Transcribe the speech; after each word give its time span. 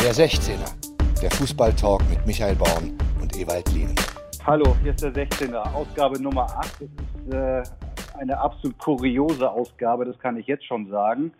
Der 0.00 0.12
16er, 0.12 1.20
der 1.20 1.30
Fußballtalk 1.32 2.00
mit 2.08 2.24
Michael 2.24 2.54
Baum 2.54 2.96
und 3.20 3.36
Ewald 3.36 3.68
Lien. 3.72 3.94
Hallo, 4.46 4.76
hier 4.80 4.92
ist 4.92 5.02
der 5.02 5.12
16er, 5.12 5.74
Ausgabe 5.74 6.22
Nummer 6.22 6.44
8. 6.44 6.80
Das 6.80 7.64
ist 7.64 7.74
äh, 8.14 8.18
eine 8.18 8.38
absolut 8.38 8.78
kuriose 8.78 9.50
Ausgabe, 9.50 10.04
das 10.04 10.16
kann 10.20 10.36
ich 10.36 10.46
jetzt 10.46 10.64
schon 10.64 10.88
sagen. 10.88 11.32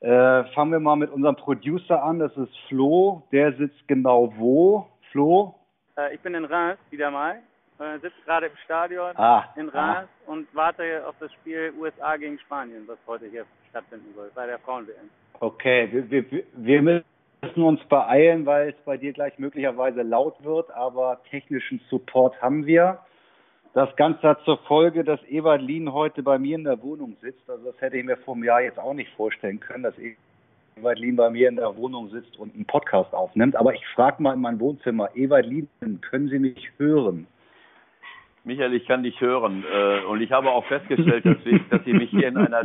Äh, 0.00 0.44
fangen 0.52 0.72
wir 0.72 0.80
mal 0.80 0.96
mit 0.96 1.10
unserem 1.12 1.36
Producer 1.36 2.02
an, 2.02 2.18
das 2.18 2.36
ist 2.36 2.52
Flo. 2.68 3.22
Der 3.30 3.52
sitzt 3.52 3.86
genau 3.86 4.32
wo? 4.36 4.88
Flo? 5.12 5.54
Äh, 5.96 6.16
ich 6.16 6.20
bin 6.20 6.34
in 6.34 6.44
Reims 6.44 6.78
wieder 6.90 7.12
mal. 7.12 7.36
Äh, 7.78 8.00
sitze 8.00 8.16
gerade 8.24 8.46
im 8.46 8.56
Stadion 8.64 9.16
Ah, 9.16 9.44
in 9.54 9.68
Reims 9.68 10.08
und 10.26 10.48
warte 10.54 11.06
auf 11.06 11.14
das 11.20 11.32
Spiel 11.34 11.72
USA 11.78 12.16
gegen 12.16 12.38
Spanien, 12.40 12.82
was 12.88 12.98
heute 13.06 13.26
hier 13.26 13.44
stattfinden 13.70 14.12
soll, 14.16 14.30
bei 14.34 14.46
der 14.46 14.58
Frauen-WM. 14.58 15.08
Okay, 15.38 15.88
wir, 15.92 16.10
wir, 16.10 16.42
wir 16.52 16.82
müssen 16.82 17.15
uns 17.56 17.84
beeilen, 17.84 18.46
weil 18.46 18.70
es 18.70 18.84
bei 18.84 18.96
dir 18.96 19.12
gleich 19.12 19.38
möglicherweise 19.38 20.02
laut 20.02 20.42
wird, 20.42 20.70
aber 20.72 21.20
technischen 21.30 21.80
Support 21.90 22.40
haben 22.40 22.66
wir. 22.66 22.98
Das 23.74 23.94
Ganze 23.96 24.22
hat 24.22 24.42
zur 24.44 24.58
Folge, 24.58 25.04
dass 25.04 25.20
Ewald 25.28 25.60
Lien 25.60 25.92
heute 25.92 26.22
bei 26.22 26.38
mir 26.38 26.56
in 26.56 26.64
der 26.64 26.82
Wohnung 26.82 27.16
sitzt. 27.20 27.48
Also 27.48 27.70
das 27.70 27.80
hätte 27.80 27.98
ich 27.98 28.04
mir 28.04 28.16
vor 28.16 28.34
einem 28.34 28.44
Jahr 28.44 28.62
jetzt 28.62 28.78
auch 28.78 28.94
nicht 28.94 29.10
vorstellen 29.16 29.60
können, 29.60 29.82
dass 29.82 29.94
Ewald 30.78 30.98
Lien 30.98 31.16
bei 31.16 31.28
mir 31.28 31.48
in 31.48 31.56
der 31.56 31.76
Wohnung 31.76 32.08
sitzt 32.08 32.38
und 32.38 32.54
einen 32.54 32.64
Podcast 32.64 33.12
aufnimmt. 33.12 33.54
Aber 33.54 33.74
ich 33.74 33.86
frage 33.94 34.22
mal 34.22 34.32
in 34.32 34.40
mein 34.40 34.60
Wohnzimmer, 34.60 35.10
Ewald 35.14 35.46
Lien, 35.46 35.68
können 36.00 36.28
Sie 36.28 36.38
mich 36.38 36.70
hören? 36.78 37.26
Michael, 38.44 38.74
ich 38.74 38.86
kann 38.86 39.02
dich 39.02 39.20
hören. 39.20 39.64
Äh, 39.70 40.04
und 40.06 40.22
ich 40.22 40.32
habe 40.32 40.50
auch 40.50 40.64
festgestellt, 40.66 41.26
dass 41.70 41.80
ich 41.84 41.92
mich 41.92 42.10
hier 42.10 42.28
in 42.28 42.38
einer 42.38 42.64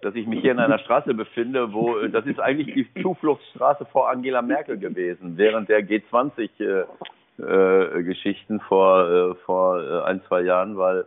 dass 0.00 0.14
ich 0.14 0.26
mich 0.26 0.40
hier 0.40 0.52
in 0.52 0.58
einer 0.58 0.78
Straße 0.84 1.14
befinde, 1.14 1.72
wo 1.72 1.98
äh, 1.98 2.10
das 2.10 2.26
ist 2.26 2.40
eigentlich 2.40 2.74
die 2.74 3.02
Zufluchtsstraße 3.02 3.86
vor 3.86 4.08
Angela 4.08 4.42
Merkel 4.42 4.78
gewesen, 4.78 5.36
während 5.36 5.68
der 5.68 5.80
G20 5.80 6.50
äh, 6.60 6.84
äh, 7.42 8.02
Geschichten 8.02 8.60
vor 8.60 9.08
äh, 9.08 9.34
vor 9.46 9.82
äh, 9.82 10.02
ein 10.04 10.22
zwei 10.28 10.42
Jahren, 10.42 10.76
weil 10.76 11.06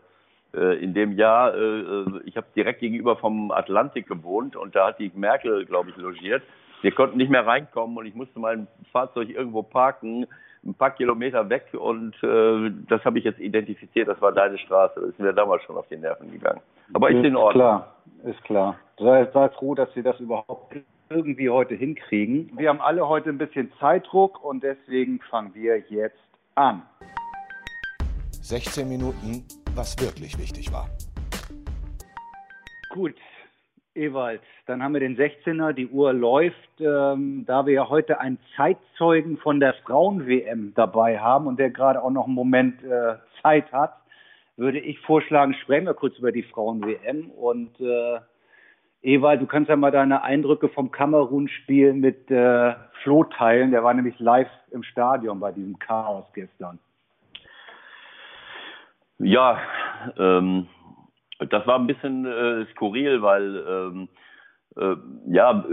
äh, 0.53 0.81
in 0.83 0.93
dem 0.93 1.13
Jahr 1.17 1.53
ich 2.25 2.37
habe 2.37 2.47
direkt 2.55 2.79
gegenüber 2.79 3.15
vom 3.17 3.51
Atlantik 3.51 4.07
gewohnt 4.07 4.55
und 4.55 4.75
da 4.75 4.87
hat 4.87 4.99
die 4.99 5.11
Merkel, 5.15 5.65
glaube 5.65 5.89
ich, 5.89 5.97
logiert. 5.97 6.43
Wir 6.81 6.91
konnten 6.91 7.17
nicht 7.17 7.29
mehr 7.29 7.45
reinkommen 7.45 7.95
und 7.97 8.05
ich 8.05 8.15
musste 8.15 8.39
mein 8.39 8.67
Fahrzeug 8.91 9.29
irgendwo 9.29 9.61
parken, 9.61 10.25
ein 10.63 10.73
paar 10.75 10.91
Kilometer 10.91 11.49
weg 11.49 11.73
und 11.73 12.15
äh, 12.23 12.71
das 12.87 13.03
habe 13.03 13.19
ich 13.19 13.25
jetzt 13.25 13.39
identifiziert. 13.39 14.07
Das 14.07 14.21
war 14.21 14.31
deine 14.31 14.57
Straße. 14.57 14.99
Das 14.99 15.09
ist 15.09 15.19
mir 15.19 15.33
damals 15.33 15.63
schon 15.63 15.77
auf 15.77 15.87
die 15.87 15.97
Nerven 15.97 16.31
gegangen. 16.31 16.61
Aber 16.93 17.09
ist 17.09 17.25
in 17.25 17.35
Ordnung. 17.35 17.63
Klar, 17.63 17.95
ist 18.23 18.43
klar. 18.43 18.75
Sei, 18.97 19.27
sei 19.33 19.49
froh, 19.49 19.73
dass 19.73 19.91
Sie 19.93 20.03
das 20.03 20.19
überhaupt 20.19 20.75
irgendwie 21.09 21.49
heute 21.49 21.75
hinkriegen. 21.75 22.51
Wir 22.55 22.69
haben 22.69 22.81
alle 22.81 23.07
heute 23.07 23.29
ein 23.29 23.37
bisschen 23.37 23.71
Zeitdruck 23.79 24.43
und 24.43 24.63
deswegen 24.63 25.19
fangen 25.29 25.53
wir 25.53 25.79
jetzt 25.89 26.19
an. 26.55 26.83
16 28.41 28.87
Minuten, 28.87 29.45
was 29.75 29.99
wirklich 29.99 30.37
wichtig 30.37 30.71
war. 30.71 30.87
Gut, 32.89 33.15
Ewald, 33.93 34.41
dann 34.67 34.81
haben 34.81 34.93
wir 34.93 35.01
den 35.01 35.17
16er, 35.17 35.73
die 35.73 35.87
Uhr 35.87 36.13
läuft. 36.13 36.79
Ähm, 36.79 37.43
da 37.45 37.65
wir 37.65 37.73
ja 37.73 37.89
heute 37.89 38.19
einen 38.19 38.39
Zeitzeugen 38.55 39.37
von 39.37 39.59
der 39.59 39.73
Frauen-WM 39.85 40.73
dabei 40.75 41.19
haben 41.19 41.47
und 41.47 41.59
der 41.59 41.71
gerade 41.71 42.01
auch 42.01 42.11
noch 42.11 42.25
einen 42.25 42.35
Moment 42.35 42.81
äh, 42.83 43.15
Zeit 43.41 43.71
hat, 43.73 43.97
würde 44.55 44.79
ich 44.79 44.99
vorschlagen, 44.99 45.53
sprechen 45.55 45.85
wir 45.85 45.93
kurz 45.93 46.17
über 46.17 46.31
die 46.31 46.43
Frauen-WM. 46.43 47.31
Und 47.31 47.79
äh, 47.81 48.19
Ewald, 49.01 49.41
du 49.41 49.47
kannst 49.47 49.69
ja 49.69 49.75
mal 49.75 49.91
deine 49.91 50.23
Eindrücke 50.23 50.69
vom 50.69 50.91
Kamerun-Spiel 50.91 51.93
mit 51.93 52.31
äh, 52.31 52.75
Flo 53.03 53.25
teilen. 53.25 53.71
Der 53.71 53.83
war 53.83 53.93
nämlich 53.93 54.17
live 54.19 54.49
im 54.71 54.83
Stadion 54.83 55.39
bei 55.39 55.51
diesem 55.51 55.77
Chaos 55.79 56.25
gestern. 56.33 56.79
Ja, 59.17 59.59
ähm, 60.17 60.67
das 61.49 61.65
war 61.67 61.79
ein 61.79 61.87
bisschen 61.87 62.25
äh, 62.25 62.65
skurril, 62.71 63.21
weil 63.21 63.63
ähm, 63.67 64.07
äh, 64.77 64.95
ja, 65.27 65.65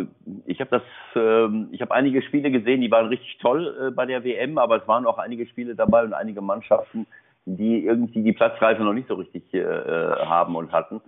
ich 0.46 0.60
habe 0.60 0.70
das, 0.70 0.82
äh, 1.14 1.48
ich 1.72 1.80
habe 1.80 1.94
einige 1.94 2.22
Spiele 2.22 2.50
gesehen, 2.50 2.80
die 2.80 2.90
waren 2.90 3.06
richtig 3.06 3.38
toll 3.38 3.76
äh, 3.80 3.90
bei 3.90 4.06
der 4.06 4.24
WM, 4.24 4.58
aber 4.58 4.76
es 4.76 4.88
waren 4.88 5.06
auch 5.06 5.18
einige 5.18 5.46
Spiele 5.46 5.74
dabei 5.74 6.02
und 6.02 6.14
einige 6.14 6.40
Mannschaften, 6.40 7.06
die 7.44 7.84
irgendwie 7.84 8.22
die 8.22 8.32
Platzreife 8.32 8.82
noch 8.82 8.92
nicht 8.92 9.08
so 9.08 9.14
richtig 9.14 9.54
äh, 9.54 9.64
haben 9.64 10.56
und 10.56 10.72
hatten. 10.72 11.00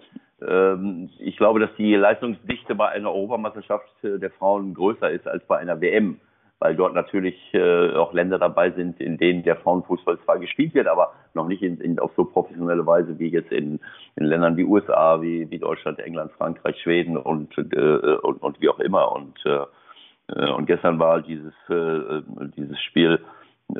Ähm, 0.46 1.10
ich 1.18 1.36
glaube, 1.36 1.60
dass 1.60 1.74
die 1.76 1.94
Leistungsdichte 1.94 2.74
bei 2.74 2.88
einer 2.88 3.12
Europameisterschaft 3.12 4.04
äh, 4.04 4.18
der 4.18 4.30
Frauen 4.30 4.72
größer 4.74 5.10
ist 5.10 5.26
als 5.26 5.44
bei 5.46 5.58
einer 5.58 5.80
WM 5.80 6.20
weil 6.60 6.76
dort 6.76 6.94
natürlich 6.94 7.36
äh, 7.54 7.94
auch 7.94 8.12
Länder 8.12 8.38
dabei 8.38 8.70
sind, 8.70 9.00
in 9.00 9.16
denen 9.16 9.42
der 9.42 9.56
Frauenfußball 9.56 10.18
zwar 10.20 10.38
gespielt 10.38 10.74
wird, 10.74 10.86
aber 10.86 11.14
noch 11.32 11.48
nicht 11.48 11.62
in, 11.62 11.80
in, 11.80 11.98
auf 11.98 12.12
so 12.16 12.24
professionelle 12.24 12.86
Weise 12.86 13.18
wie 13.18 13.28
jetzt 13.28 13.50
in, 13.50 13.80
in 14.16 14.26
Ländern 14.26 14.58
wie 14.58 14.64
USA, 14.64 15.22
wie, 15.22 15.50
wie 15.50 15.58
Deutschland, 15.58 15.98
England, 15.98 16.32
Frankreich, 16.32 16.80
Schweden 16.82 17.16
und, 17.16 17.56
äh, 17.56 18.16
und, 18.22 18.42
und 18.42 18.60
wie 18.60 18.68
auch 18.68 18.78
immer. 18.78 19.10
Und, 19.10 19.38
äh, 19.46 20.50
und 20.52 20.66
gestern 20.66 20.98
war 20.98 21.22
dieses, 21.22 21.54
äh, 21.70 22.22
dieses 22.56 22.78
Spiel 22.82 23.20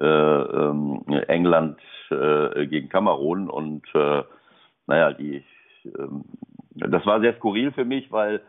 äh, 0.01 0.05
äh, 0.05 1.23
England 1.29 1.79
äh, 2.11 2.67
gegen 2.67 2.89
Kamerun 2.89 3.51
und 3.51 3.85
äh, 3.95 4.23
naja, 4.87 5.13
die, 5.13 5.45
äh, 5.85 6.09
das 6.75 7.05
war 7.05 7.21
sehr 7.21 7.35
skurril 7.35 7.73
für 7.73 7.85
mich, 7.85 8.11
weil 8.11 8.41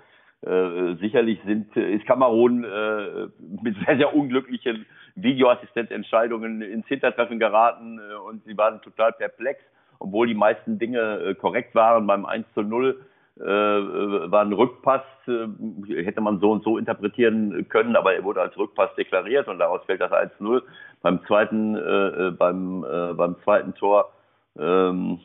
äh, 0.43 0.95
sicherlich 0.95 1.39
sind, 1.45 1.75
ist 1.75 2.05
Kamerun 2.05 2.63
äh, 2.63 3.27
mit 3.61 3.75
sehr, 3.85 3.97
sehr 3.97 4.15
unglücklichen 4.15 4.85
Videoassistenzentscheidungen 5.15 6.61
ins 6.61 6.87
Hintertreffen 6.87 7.37
geraten 7.39 7.99
äh, 7.99 8.15
und 8.15 8.43
sie 8.45 8.57
waren 8.57 8.81
total 8.81 9.13
perplex, 9.13 9.61
obwohl 9.99 10.27
die 10.27 10.33
meisten 10.33 10.79
Dinge 10.79 10.99
äh, 10.99 11.35
korrekt 11.35 11.75
waren. 11.75 12.07
Beim 12.07 12.25
1 12.25 12.45
zu 12.55 12.63
0 12.63 12.99
äh, 13.39 13.43
war 13.43 14.41
ein 14.41 14.53
Rückpass, 14.53 15.03
äh, 15.27 16.03
hätte 16.03 16.21
man 16.21 16.39
so 16.39 16.51
und 16.51 16.63
so 16.63 16.77
interpretieren 16.77 17.67
können, 17.69 17.95
aber 17.95 18.15
er 18.15 18.23
wurde 18.23 18.41
als 18.41 18.57
Rückpass 18.57 18.95
deklariert 18.95 19.47
und 19.47 19.59
daraus 19.59 19.83
fällt 19.85 20.01
das 20.01 20.11
1-0. 20.11 20.63
Beim 21.01 21.23
zweiten, 21.25 21.75
äh, 21.75 22.31
beim, 22.31 22.83
äh, 22.83 23.13
beim 23.13 23.35
zweiten 23.43 23.75
Tor 23.75 24.11
ähm, 24.57 25.19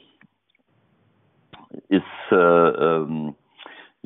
ist 1.89 2.03
äh, 2.31 2.37
ähm, 2.37 3.35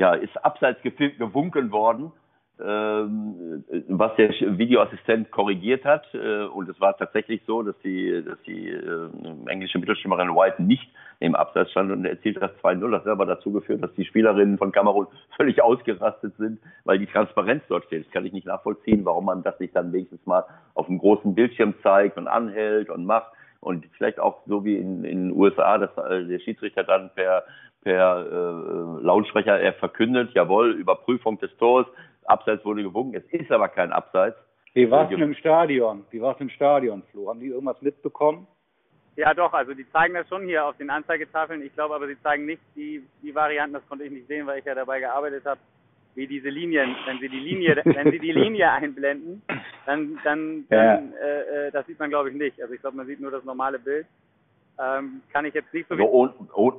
ja, 0.00 0.14
ist 0.14 0.34
abseits 0.42 0.80
gefilmt 0.80 1.18
gewunken 1.18 1.72
worden, 1.72 2.10
ähm, 2.58 3.62
was 3.88 4.16
der 4.16 4.30
Videoassistent 4.30 5.30
korrigiert 5.30 5.84
hat. 5.84 6.06
Äh, 6.14 6.44
und 6.44 6.70
es 6.70 6.80
war 6.80 6.96
tatsächlich 6.96 7.42
so, 7.46 7.62
dass 7.62 7.78
die, 7.84 8.24
dass 8.24 8.40
die 8.46 8.70
äh, 8.70 9.10
englische 9.46 9.78
Mittelstürmerin 9.78 10.34
White 10.34 10.62
nicht 10.62 10.90
im 11.18 11.34
Abseits 11.34 11.72
stand 11.72 11.92
und 11.92 12.06
erzielt 12.06 12.40
das 12.40 12.50
2-0. 12.62 12.90
Das 12.90 13.02
hat 13.02 13.08
aber 13.08 13.26
dazu 13.26 13.52
geführt, 13.52 13.82
dass 13.82 13.92
die 13.92 14.06
Spielerinnen 14.06 14.56
von 14.56 14.72
Kamerun 14.72 15.06
völlig 15.36 15.62
ausgerastet 15.62 16.34
sind, 16.38 16.60
weil 16.84 16.98
die 16.98 17.06
Transparenz 17.06 17.62
dort 17.68 17.84
steht. 17.84 18.06
Das 18.06 18.12
kann 18.12 18.24
ich 18.24 18.32
nicht 18.32 18.46
nachvollziehen, 18.46 19.04
warum 19.04 19.26
man 19.26 19.42
das 19.42 19.60
nicht 19.60 19.76
dann 19.76 19.92
wenigstens 19.92 20.24
mal 20.24 20.46
auf 20.72 20.88
einem 20.88 20.96
großen 20.96 21.34
Bildschirm 21.34 21.74
zeigt 21.82 22.16
und 22.16 22.26
anhält 22.26 22.88
und 22.88 23.04
macht 23.04 23.32
und 23.60 23.84
vielleicht 23.98 24.18
auch 24.18 24.38
so 24.46 24.64
wie 24.64 24.76
in, 24.76 25.04
in 25.04 25.28
den 25.28 25.32
USA, 25.38 25.76
dass 25.76 25.90
äh, 25.98 26.24
der 26.24 26.38
Schiedsrichter 26.38 26.84
dann 26.84 27.10
per 27.14 27.44
per 27.82 28.26
äh, 28.26 29.02
Lautsprecher 29.02 29.58
er 29.58 29.72
verkündet, 29.74 30.32
jawohl, 30.34 30.72
Überprüfung 30.72 31.38
des 31.38 31.54
Tors, 31.56 31.86
Abseits 32.24 32.64
wurde 32.64 32.82
gewunken, 32.82 33.14
es 33.14 33.24
ist 33.32 33.50
aber 33.50 33.68
kein 33.68 33.92
Abseits. 33.92 34.36
Wie 34.74 34.90
war 34.90 35.04
es 35.04 35.10
denn 35.10 35.20
im 35.20 35.34
Stadion? 35.34 36.04
Wie 36.10 36.20
war 36.20 36.34
es 36.34 36.40
im 36.40 36.50
Stadion, 36.50 37.02
Flo? 37.10 37.28
Haben 37.28 37.40
die 37.40 37.48
irgendwas 37.48 37.80
mitbekommen? 37.82 38.46
Ja, 39.16 39.34
doch, 39.34 39.52
also 39.52 39.74
die 39.74 39.90
zeigen 39.90 40.14
das 40.14 40.28
schon 40.28 40.44
hier 40.44 40.64
auf 40.64 40.76
den 40.76 40.90
Anzeigetafeln. 40.90 41.62
Ich 41.62 41.74
glaube 41.74 41.94
aber, 41.94 42.06
sie 42.06 42.20
zeigen 42.22 42.46
nicht 42.46 42.62
die, 42.76 43.02
die 43.22 43.34
Varianten, 43.34 43.74
das 43.74 43.88
konnte 43.88 44.04
ich 44.04 44.12
nicht 44.12 44.28
sehen, 44.28 44.46
weil 44.46 44.60
ich 44.60 44.64
ja 44.64 44.74
dabei 44.74 45.00
gearbeitet 45.00 45.44
habe, 45.44 45.60
wie 46.14 46.26
diese 46.26 46.48
Linien, 46.48 46.94
wenn 47.06 47.18
sie 47.18 47.28
die 47.28 47.40
Linie, 47.40 47.76
wenn 47.84 48.10
sie 48.12 48.18
die 48.18 48.32
Linie 48.32 48.70
einblenden, 48.70 49.42
dann, 49.86 50.18
dann, 50.22 50.64
Ja. 50.70 50.96
dann 50.96 51.12
äh, 51.14 51.66
äh, 51.66 51.70
das 51.72 51.86
sieht 51.86 51.98
man 51.98 52.10
glaube 52.10 52.30
ich 52.30 52.36
nicht. 52.36 52.60
Also 52.62 52.74
ich 52.74 52.80
glaube, 52.80 52.96
man 52.96 53.06
sieht 53.06 53.20
nur 53.20 53.30
das 53.30 53.44
normale 53.44 53.78
Bild. 53.78 54.06
Ähm, 54.78 55.20
kann 55.32 55.44
ich 55.44 55.54
jetzt 55.54 55.72
nicht 55.74 55.88
so 55.88 55.94
Also 55.94 56.08
ohne, 56.08 56.32
ohne, 56.54 56.76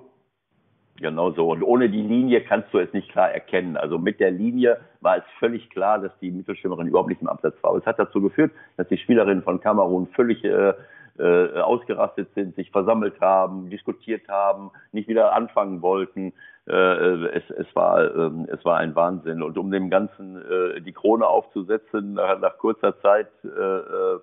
genau 0.98 1.32
so. 1.32 1.50
Und 1.52 1.64
ohne 1.64 1.90
die 1.90 2.02
Linie 2.02 2.42
kannst 2.42 2.74
du 2.74 2.80
es 2.80 2.92
nicht 2.94 3.10
klar 3.12 3.32
erkennen. 3.32 3.78
Also 3.78 3.98
mit 3.98 4.20
der 4.20 4.32
Linie 4.32 4.80
war 5.02 5.18
es 5.18 5.24
völlig 5.40 5.70
klar, 5.70 6.00
dass 6.00 6.12
die 6.20 6.32
Mittelstürmerin 6.32 6.88
überhaupt 6.88 7.10
nicht 7.10 7.22
im 7.22 7.28
Absatz 7.28 7.56
war. 7.62 7.72
Aber 7.72 7.80
es 7.80 7.86
hat 7.86 8.00
dazu 8.00 8.22
geführt, 8.22 8.52
dass 8.78 8.88
die 8.88 8.98
Spielerinnen 8.98 9.44
von 9.44 9.62
Kamerun 9.62 10.08
völlig 10.16 10.44
äh, 10.44 10.74
äh, 11.18 11.60
ausgerastet 11.60 12.30
sind, 12.36 12.56
sich 12.56 12.72
versammelt 12.72 13.20
haben, 13.20 13.70
diskutiert 13.70 14.28
haben, 14.28 14.72
nicht 14.92 15.08
wieder 15.08 15.34
anfangen 15.34 15.82
wollten. 15.82 16.34
Äh, 16.68 16.74
es, 16.74 17.50
es, 17.50 17.76
war, 17.76 18.16
ähm, 18.16 18.48
es 18.52 18.64
war 18.64 18.78
ein 18.78 18.96
Wahnsinn. 18.96 19.42
Und 19.42 19.58
um 19.58 19.72
dem 19.72 19.90
Ganzen 19.90 20.38
äh, 20.38 20.82
die 20.82 20.94
Krone 20.94 21.28
aufzusetzen, 21.28 22.14
nach, 22.14 22.40
nach 22.40 22.58
kurzer 22.58 23.00
Zeit, 23.02 23.28
äh, 23.44 23.48
äh, 23.48 24.20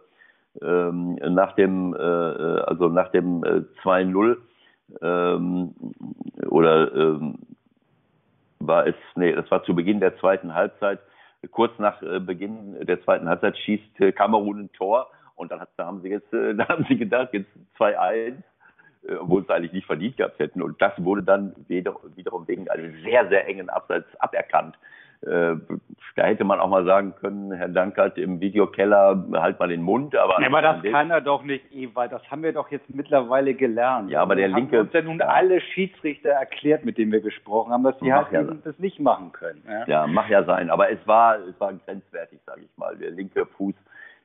ähm, 0.63 1.19
nach 1.35 1.53
dem, 1.55 1.95
äh, 1.95 1.99
äh, 1.99 2.61
also 2.63 2.89
nach 2.89 3.11
dem 3.11 3.45
äh, 3.45 3.63
2-0, 3.83 4.37
ähm, 5.03 5.75
oder 6.49 6.95
ähm, 6.95 7.39
war 8.61 8.87
es, 8.87 8.95
nee, 9.15 9.33
das 9.33 9.51
war 9.51 9.63
zu 9.65 9.75
Beginn 9.75 10.01
der 10.01 10.19
zweiten 10.19 10.55
Halbzeit, 10.55 11.01
kurz 11.51 11.79
nach 11.79 12.03
äh, 12.03 12.21
Beginn 12.21 12.85
der 12.85 13.03
zweiten 13.05 13.29
Halbzeit 13.29 13.57
schießt 13.59 14.01
äh, 14.01 14.13
Kamerun 14.13 14.61
ein 14.61 14.73
Tor 14.73 15.09
und 15.37 15.53
dann 15.53 15.61
hat, 15.61 15.71
da 15.77 15.87
haben 15.87 16.03
sie 16.03 16.09
jetzt, 16.09 16.33
äh, 16.33 16.55
da 16.57 16.69
haben 16.69 16.87
sie 16.89 16.97
gedacht, 16.97 17.31
jetzt 17.33 17.51
2-1 17.79 18.43
äh, 19.07 19.15
obwohl 19.15 19.45
sie 19.45 19.55
eigentlich 19.55 19.73
nicht 19.73 19.87
verdient 19.87 20.17
gehabt 20.17 20.39
hätten. 20.39 20.63
Und 20.63 20.81
das 20.83 20.93
wurde 20.99 21.23
dann 21.23 21.55
wiederum 21.69 22.49
wegen 22.49 22.69
einem 22.69 23.01
sehr, 23.03 23.29
sehr 23.29 23.47
engen 23.47 23.71
Abseits 23.71 24.09
aberkannt. 24.19 24.77
Da 26.19 26.25
hätte 26.25 26.43
man 26.43 26.59
auch 26.59 26.69
mal 26.69 26.85
sagen 26.85 27.15
können, 27.21 27.53
Herr 27.53 27.69
Dankert 27.69 28.19
im 28.19 28.41
Videokeller, 28.41 29.25
halt 29.35 29.61
mal 29.61 29.69
den 29.69 29.83
Mund. 29.83 30.17
Aber, 30.17 30.41
ja, 30.41 30.49
aber 30.49 30.63
das 30.63 30.83
kann 30.83 31.13
er 31.13 31.21
doch 31.21 31.45
nicht, 31.45 31.73
Ewald. 31.73 32.11
Das 32.11 32.29
haben 32.29 32.43
wir 32.43 32.53
doch 32.53 32.73
jetzt 32.73 32.93
mittlerweile 32.93 33.55
gelernt. 33.55 34.11
Ja, 34.11 34.23
aber 34.23 34.35
der 34.35 34.49
wir 34.49 34.57
linke. 34.57 34.79
Haben 34.79 34.87
uns 34.87 34.93
ja 34.95 35.03
nun 35.03 35.23
alle 35.23 35.61
Schiedsrichter 35.61 36.31
erklärt, 36.31 36.85
mit 36.85 36.99
denen 36.99 37.13
wir 37.13 37.21
gesprochen 37.21 37.73
haben, 37.73 37.85
dass 37.85 37.97
die 38.01 38.13
halt 38.13 38.33
ja 38.33 38.43
das 38.43 38.77
nicht 38.81 38.99
machen 38.99 39.31
können. 39.31 39.63
Ja? 39.69 39.85
ja, 39.87 40.07
mag 40.09 40.29
ja 40.29 40.43
sein. 40.43 40.71
Aber 40.71 40.91
es 40.91 40.99
war, 41.07 41.39
es 41.39 41.61
war 41.61 41.73
grenzwertig, 41.73 42.41
sage 42.45 42.63
ich 42.63 42.77
mal. 42.77 42.97
Der 42.97 43.13
linke 43.13 43.47
Fuß 43.47 43.77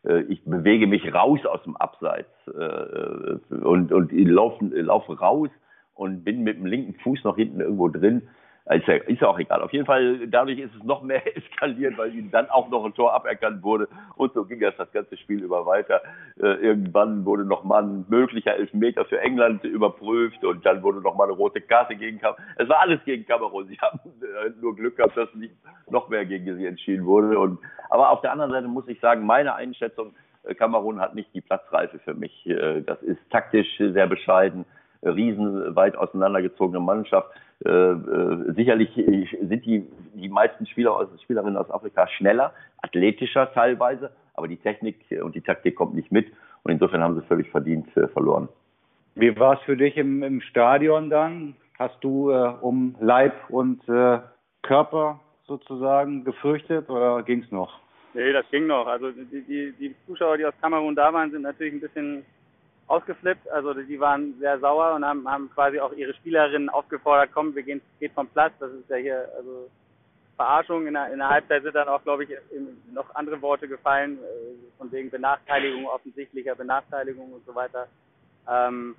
äh, 0.06 0.22
ich 0.22 0.44
bewege 0.46 0.88
mich 0.88 1.14
raus 1.14 1.46
aus 1.46 1.62
dem 1.62 1.78
Abseits 1.78 2.32
äh, 2.48 3.54
und, 3.56 3.92
und 3.92 4.12
laufe, 4.12 4.66
laufe 4.66 5.20
raus 5.20 5.50
und 5.94 6.24
bin 6.24 6.42
mit 6.42 6.58
dem 6.58 6.66
linken 6.66 6.96
Fuß 7.02 7.24
noch 7.24 7.36
hinten 7.36 7.60
irgendwo 7.60 7.88
drin. 7.88 8.24
Ist 8.66 8.88
ja, 8.88 8.96
ist 8.96 9.20
ja 9.20 9.28
auch 9.28 9.40
egal. 9.40 9.62
Auf 9.62 9.74
jeden 9.74 9.86
Fall, 9.86 10.26
dadurch 10.28 10.58
ist 10.58 10.74
es 10.74 10.84
noch 10.84 11.04
mehr 11.04 11.22
eskaliert, 11.38 11.98
weil 11.98 12.16
ihm 12.16 12.32
dann 12.32 12.50
auch 12.50 12.70
noch 12.70 12.86
ein 12.86 12.94
Tor 12.94 13.14
aberkannt 13.14 13.62
wurde. 13.62 13.90
Und 14.16 14.34
so 14.34 14.46
ging 14.46 14.62
das 14.62 14.74
das 14.78 14.90
ganze 14.94 15.18
Spiel 15.18 15.44
über 15.44 15.66
weiter. 15.66 16.02
Äh, 16.40 16.54
irgendwann 16.64 17.26
wurde 17.26 17.44
noch 17.44 17.66
mal 17.66 17.84
ein 17.84 18.06
möglicher 18.08 18.56
Elfmeter 18.56 19.04
für 19.04 19.20
England 19.20 19.66
überprüft 19.66 20.46
und 20.46 20.66
dann 20.66 20.82
wurde 20.82 21.02
noch 21.02 21.16
mal 21.16 21.26
eine 21.26 21.34
rote 21.34 21.60
Karte 21.60 21.98
gegen 21.98 22.20
Kamerun. 22.20 22.42
Es 22.56 22.70
war 22.70 22.80
alles 22.80 23.04
gegen 23.04 23.26
Kamerun. 23.26 23.68
Sie 23.68 23.78
haben 23.82 24.00
äh, 24.22 24.52
nur 24.62 24.76
Glück 24.78 24.96
gehabt, 24.96 25.18
dass 25.18 25.34
nicht 25.36 25.56
noch 25.90 26.08
mehr 26.08 26.26
gegen 26.26 26.56
sie 26.56 26.66
entschieden 26.66 27.06
wurde. 27.06 27.38
Und, 27.38 27.60
aber 27.90 28.12
auf 28.12 28.22
der 28.22 28.32
anderen 28.32 28.52
Seite 28.52 28.70
muss 28.70 28.88
ich 28.88 29.00
sagen, 29.02 29.26
meine 29.26 29.56
Einschätzung, 29.56 30.16
äh, 30.44 30.56
Kamerun 30.56 31.02
hat 31.02 31.16
nicht 31.16 31.34
die 31.34 31.42
Platzreife 31.42 32.00
für 32.00 32.14
mich. 32.14 32.46
Äh, 32.46 32.82
das 32.84 33.02
ist 33.04 33.20
taktisch 33.30 33.78
sehr 33.78 34.08
bescheiden 34.08 34.64
riesenweit 35.06 35.96
auseinandergezogene 35.96 36.80
Mannschaft. 36.80 37.30
Äh, 37.66 37.70
äh, 37.70 38.54
sicherlich 38.54 38.90
sind 38.94 39.66
die, 39.66 39.88
die 40.16 40.30
meisten 40.30 40.66
Spieler 40.66 40.96
aus, 40.96 41.08
Spielerinnen 41.22 41.58
aus 41.58 41.70
Afrika 41.72 42.08
schneller, 42.08 42.54
athletischer 42.82 43.54
teilweise, 43.54 44.12
aber 44.34 44.48
die 44.48 44.58
Technik 44.58 44.98
und 45.22 45.36
die 45.36 45.42
Taktik 45.42 45.76
kommt 45.76 45.94
nicht 45.96 46.12
mit 46.12 46.28
und 46.64 46.72
insofern 46.72 47.02
haben 47.02 47.16
sie 47.16 47.26
völlig 47.26 47.50
verdient 47.50 47.96
äh, 47.96 48.08
verloren. 48.10 48.50
Wie 49.16 49.38
war 49.40 49.54
es 49.54 49.60
für 49.62 49.78
dich 49.78 49.96
im, 49.96 50.24
im 50.24 50.42
Stadion 50.42 51.10
dann? 51.10 51.56
Hast 51.78 52.04
du 52.04 52.32
äh, 52.32 52.54
um 52.62 52.96
Leib 53.00 53.34
und 53.50 53.88
äh, 53.88 54.20
Körper 54.62 55.20
sozusagen 55.46 56.24
gefürchtet 56.24 56.90
oder 56.90 57.24
ging 57.24 57.44
es 57.44 57.52
noch? 57.52 57.80
Nee, 58.14 58.32
das 58.32 58.46
ging 58.52 58.68
noch. 58.68 58.88
Also 58.88 59.12
die, 59.12 59.42
die, 59.42 59.74
die 59.80 59.96
Zuschauer, 60.06 60.38
die 60.38 60.46
aus 60.46 60.54
Kamerun 60.62 60.96
da 60.96 61.14
waren, 61.14 61.32
sind 61.32 61.42
natürlich 61.42 61.74
ein 61.74 61.82
bisschen 61.82 62.26
ausgeflippt. 62.94 63.50
Also 63.50 63.74
die 63.74 64.00
waren 64.00 64.36
sehr 64.40 64.60
sauer 64.60 64.94
und 64.96 65.06
haben, 65.06 65.28
haben 65.28 65.50
quasi 65.54 65.80
auch 65.80 65.94
ihre 65.94 66.14
Spielerinnen 66.14 66.70
aufgefordert, 66.70 67.32
komm, 67.34 67.56
wir 67.56 67.64
gehen 67.64 67.82
geht 68.00 68.14
vom 68.14 68.28
Platz. 68.28 68.54
Das 68.60 68.72
ist 68.72 68.90
ja 68.90 68.98
hier 68.98 69.30
also 69.38 69.70
Verarschung. 70.36 70.88
In 70.88 70.94
der, 70.94 71.12
in 71.12 71.20
der 71.20 71.30
Halbzeit 71.30 71.64
sind 71.64 71.76
dann 71.76 71.88
auch, 71.88 72.04
glaube 72.04 72.24
ich, 72.24 72.30
noch 72.94 73.14
andere 73.16 73.42
Worte 73.42 73.68
gefallen, 73.68 74.18
äh, 74.18 74.78
von 74.78 74.92
wegen 74.92 75.10
Benachteiligung, 75.10 75.88
offensichtlicher 75.88 76.56
Benachteiligung 76.56 77.34
und 77.34 77.46
so 77.46 77.56
weiter. 77.56 77.88
Ähm, 78.48 78.96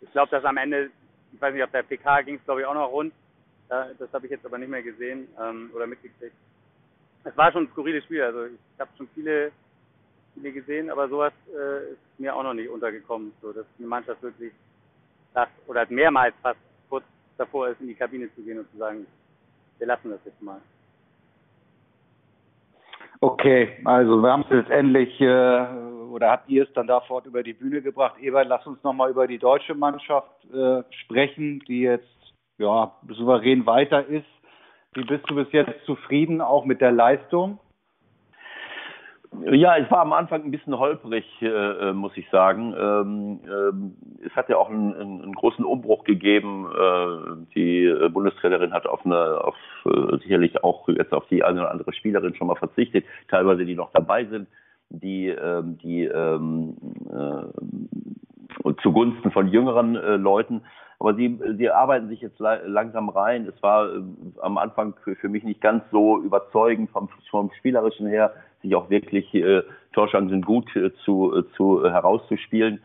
ich 0.00 0.10
glaube, 0.12 0.30
dass 0.30 0.44
am 0.44 0.56
Ende, 0.56 0.90
ich 1.32 1.40
weiß 1.40 1.54
nicht, 1.54 1.64
auf 1.64 1.70
der 1.70 1.82
PK 1.82 2.22
ging 2.22 2.36
es, 2.36 2.44
glaube 2.44 2.60
ich, 2.60 2.66
auch 2.66 2.74
noch 2.74 2.90
rund. 2.90 3.12
Das 3.66 4.12
habe 4.12 4.26
ich 4.26 4.30
jetzt 4.30 4.44
aber 4.44 4.58
nicht 4.58 4.68
mehr 4.68 4.82
gesehen 4.82 5.26
ähm, 5.40 5.70
oder 5.74 5.86
mitgekriegt. 5.86 6.36
Es 7.24 7.36
war 7.36 7.50
schon 7.50 7.64
ein 7.64 7.70
skurriles 7.72 8.04
Spiel. 8.04 8.22
Also 8.22 8.44
ich 8.44 8.78
habe 8.78 8.90
schon 8.96 9.08
viele 9.14 9.50
Spiele 10.34 10.52
gesehen, 10.52 10.90
aber 10.90 11.08
sowas 11.08 11.32
äh, 11.48 11.92
ist 11.92 12.18
mir 12.18 12.34
auch 12.34 12.42
noch 12.42 12.54
nicht 12.54 12.68
untergekommen, 12.68 13.32
so 13.40 13.52
dass 13.52 13.66
eine 13.78 13.86
Mannschaft 13.86 14.22
wirklich 14.22 14.52
das 15.32 15.48
oder 15.66 15.86
mehrmals 15.88 16.34
fast 16.42 16.58
kurz 16.88 17.04
davor 17.38 17.68
ist, 17.68 17.80
in 17.80 17.88
die 17.88 17.94
Kabine 17.94 18.32
zu 18.34 18.42
gehen 18.42 18.58
und 18.58 18.70
zu 18.72 18.78
sagen, 18.78 19.06
wir 19.78 19.86
lassen 19.86 20.10
das 20.10 20.20
jetzt 20.24 20.42
mal. 20.42 20.60
Okay, 23.20 23.78
also 23.84 24.16
wir 24.18 24.30
haben 24.30 24.44
es 24.48 24.50
jetzt 24.50 24.70
endlich, 24.70 25.20
äh, 25.20 25.66
oder 26.10 26.30
habt 26.30 26.48
ihr 26.48 26.64
es 26.64 26.72
dann 26.74 26.86
da 26.86 27.00
fort 27.00 27.26
über 27.26 27.42
die 27.42 27.54
Bühne 27.54 27.80
gebracht? 27.80 28.16
Ebert, 28.20 28.48
lass 28.48 28.66
uns 28.66 28.82
nochmal 28.82 29.10
über 29.10 29.26
die 29.26 29.38
deutsche 29.38 29.74
Mannschaft 29.74 30.44
äh, 30.52 30.82
sprechen, 30.90 31.60
die 31.66 31.80
jetzt 31.80 32.06
ja 32.58 32.92
souverän 33.08 33.66
weiter 33.66 34.06
ist. 34.06 34.26
Wie 34.92 35.04
bist 35.04 35.28
du 35.28 35.36
bis 35.36 35.50
jetzt 35.52 35.84
zufrieden, 35.86 36.40
auch 36.40 36.64
mit 36.64 36.80
der 36.80 36.92
Leistung? 36.92 37.58
Ja, 39.42 39.76
es 39.76 39.90
war 39.90 40.00
am 40.00 40.12
Anfang 40.12 40.44
ein 40.44 40.50
bisschen 40.50 40.78
holprig, 40.78 41.24
äh, 41.42 41.46
äh, 41.46 41.92
muss 41.92 42.16
ich 42.16 42.28
sagen. 42.30 42.74
Ähm, 42.78 43.40
ähm, 43.44 43.96
es 44.24 44.34
hat 44.34 44.48
ja 44.48 44.56
auch 44.56 44.70
einen, 44.70 44.94
einen 44.94 45.34
großen 45.34 45.64
Umbruch 45.64 46.04
gegeben. 46.04 46.66
Äh, 46.66 47.54
die 47.54 47.92
Bundestrainerin 48.10 48.72
hat 48.72 48.86
auf 48.86 49.04
eine, 49.04 49.44
auf 49.44 49.56
äh, 49.86 50.18
sicherlich 50.18 50.62
auch 50.62 50.88
jetzt 50.88 51.12
auf 51.12 51.26
die 51.28 51.44
eine 51.44 51.60
oder 51.60 51.70
andere 51.70 51.92
Spielerin 51.92 52.34
schon 52.34 52.46
mal 52.46 52.56
verzichtet, 52.56 53.04
teilweise 53.28 53.64
die 53.64 53.74
noch 53.74 53.90
dabei 53.92 54.24
sind, 54.24 54.48
die, 54.90 55.28
ähm, 55.28 55.78
die 55.78 56.04
ähm, 56.04 56.76
äh, 57.10 58.72
zugunsten 58.82 59.30
von 59.30 59.48
jüngeren 59.48 59.96
äh, 59.96 60.16
Leuten. 60.16 60.62
Aber 60.98 61.14
sie, 61.14 61.38
sie 61.56 61.70
arbeiten 61.70 62.08
sich 62.08 62.20
jetzt 62.20 62.38
langsam 62.38 63.08
rein. 63.08 63.46
Es 63.46 63.62
war 63.62 63.92
äh, 63.92 64.02
am 64.40 64.58
Anfang 64.58 64.94
für 65.02 65.28
mich 65.28 65.44
nicht 65.44 65.60
ganz 65.60 65.84
so 65.90 66.18
überzeugend 66.20 66.90
vom, 66.90 67.08
vom 67.30 67.50
Spielerischen 67.58 68.06
her 68.06 68.32
sich 68.62 68.74
auch 68.74 68.90
wirklich 68.90 69.32
äh, 69.34 69.62
Torchancen 69.92 70.42
gut 70.42 70.68
zu, 71.04 71.36
äh, 71.36 71.44
zu 71.56 71.84
äh, 71.84 71.90
herauszuspielen. 71.90 72.80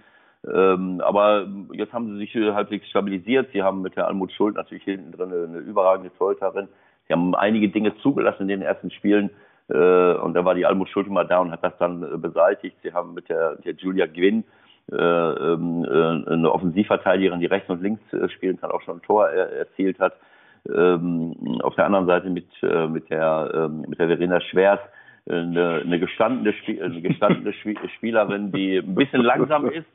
Ähm, 0.48 1.02
aber 1.02 1.48
jetzt 1.74 1.92
haben 1.92 2.08
sie 2.14 2.18
sich 2.20 2.36
äh, 2.36 2.54
halbwegs 2.54 2.88
stabilisiert. 2.88 3.50
Sie 3.52 3.64
haben 3.64 3.82
mit 3.82 3.96
der 3.96 4.08
Almut 4.08 4.32
Schuld 4.32 4.56
natürlich 4.56 4.84
hinten 4.84 5.12
drin 5.12 5.34
eine, 5.34 5.58
überragende 5.60 6.12
Torhüterin. 6.18 6.68
Sie 7.08 7.14
haben 7.14 7.36
einige 7.36 7.70
Dinge 7.70 7.96
zugelassen 7.98 8.44
in 8.44 8.48
den 8.48 8.62
ersten 8.62 8.92
Spielen. 8.92 9.32
Äh, 9.70 10.14
und 10.14 10.34
da 10.34 10.46
war 10.46 10.56
die 10.56 10.66
Almut 10.66 10.90
Schuld 10.90 11.08
immer 11.08 11.26
da 11.26 11.40
und 11.40 11.52
hat 11.52 11.64
das 11.64 11.78
dann 11.78 12.22
beseitigt. 12.22 12.78
Sie 12.84 12.94
haben 12.94 13.14
mit 13.14 13.28
der, 13.30 13.56
der 13.58 13.74
Julia 13.74 14.06
Gwynn 14.06 14.44
eine 14.98 16.52
Offensivverteidigerin, 16.52 17.40
die 17.40 17.46
rechts 17.46 17.70
und 17.70 17.82
links 17.82 18.02
äh, 18.14 18.30
spielen 18.30 18.60
kann, 18.60 18.72
auch 18.72 18.82
schon 18.82 18.98
ein 18.98 19.02
Tor 19.02 19.30
er, 19.30 19.52
erzielt 19.52 20.00
hat. 20.00 20.14
Ähm, 20.68 21.60
auf 21.62 21.76
der 21.76 21.86
anderen 21.86 22.06
Seite 22.06 22.30
mit, 22.30 22.48
äh, 22.64 22.88
mit 22.88 23.10
der, 23.10 23.52
ähm, 23.54 23.86
mit 23.88 24.00
der 24.00 24.08
Verena 24.08 24.42
Schwers, 24.42 24.80
eine, 25.30 25.82
eine 25.86 26.00
gestandene, 26.00 26.54
eine 26.82 27.02
gestandene 27.02 27.54
Spielerin, 27.98 28.52
die 28.52 28.78
ein 28.78 28.96
bisschen 28.96 29.22
langsam 29.22 29.70
ist. 29.70 29.88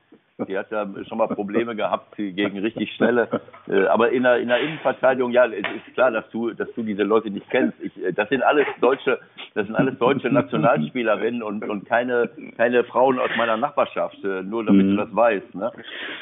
Die 0.49 0.59
hat 0.59 0.69
ja 0.73 0.85
schon 1.09 1.19
mal 1.19 1.29
Probleme 1.29 1.77
gehabt 1.77 2.17
gegen 2.17 2.59
richtig 2.59 2.93
schnelle. 2.95 3.29
Äh, 3.69 3.87
aber 3.87 4.11
in 4.11 4.25
der, 4.25 4.39
in 4.39 4.49
der 4.49 4.59
Innenverteidigung, 4.59 5.31
ja, 5.31 5.47
es 5.47 5.65
ist 5.77 5.95
klar, 5.95 6.11
dass 6.11 6.29
du, 6.31 6.51
dass 6.51 6.69
du 6.75 6.83
diese 6.83 7.05
Leute 7.05 7.31
nicht 7.31 7.49
kennst. 7.51 7.81
Ich, 7.81 7.97
äh, 8.03 8.13
das 8.13 8.29
sind 8.31 8.43
alles 8.43 8.67
deutsche, 8.81 9.21
das 9.55 9.67
sind 9.67 9.77
alles 9.77 9.97
deutsche 9.99 10.29
Nationalspielerinnen 10.31 11.41
und, 11.43 11.63
und 11.69 11.87
keine, 11.87 12.29
keine 12.57 12.83
Frauen 12.83 13.21
aus 13.21 13.31
meiner 13.37 13.57
Nachbarschaft. 13.57 14.23
Äh, 14.25 14.43
nur 14.43 14.65
damit 14.65 14.87
mhm. 14.87 14.91
du 14.91 14.97
das 15.05 15.15
weißt. 15.15 15.55
Ne? 15.55 15.73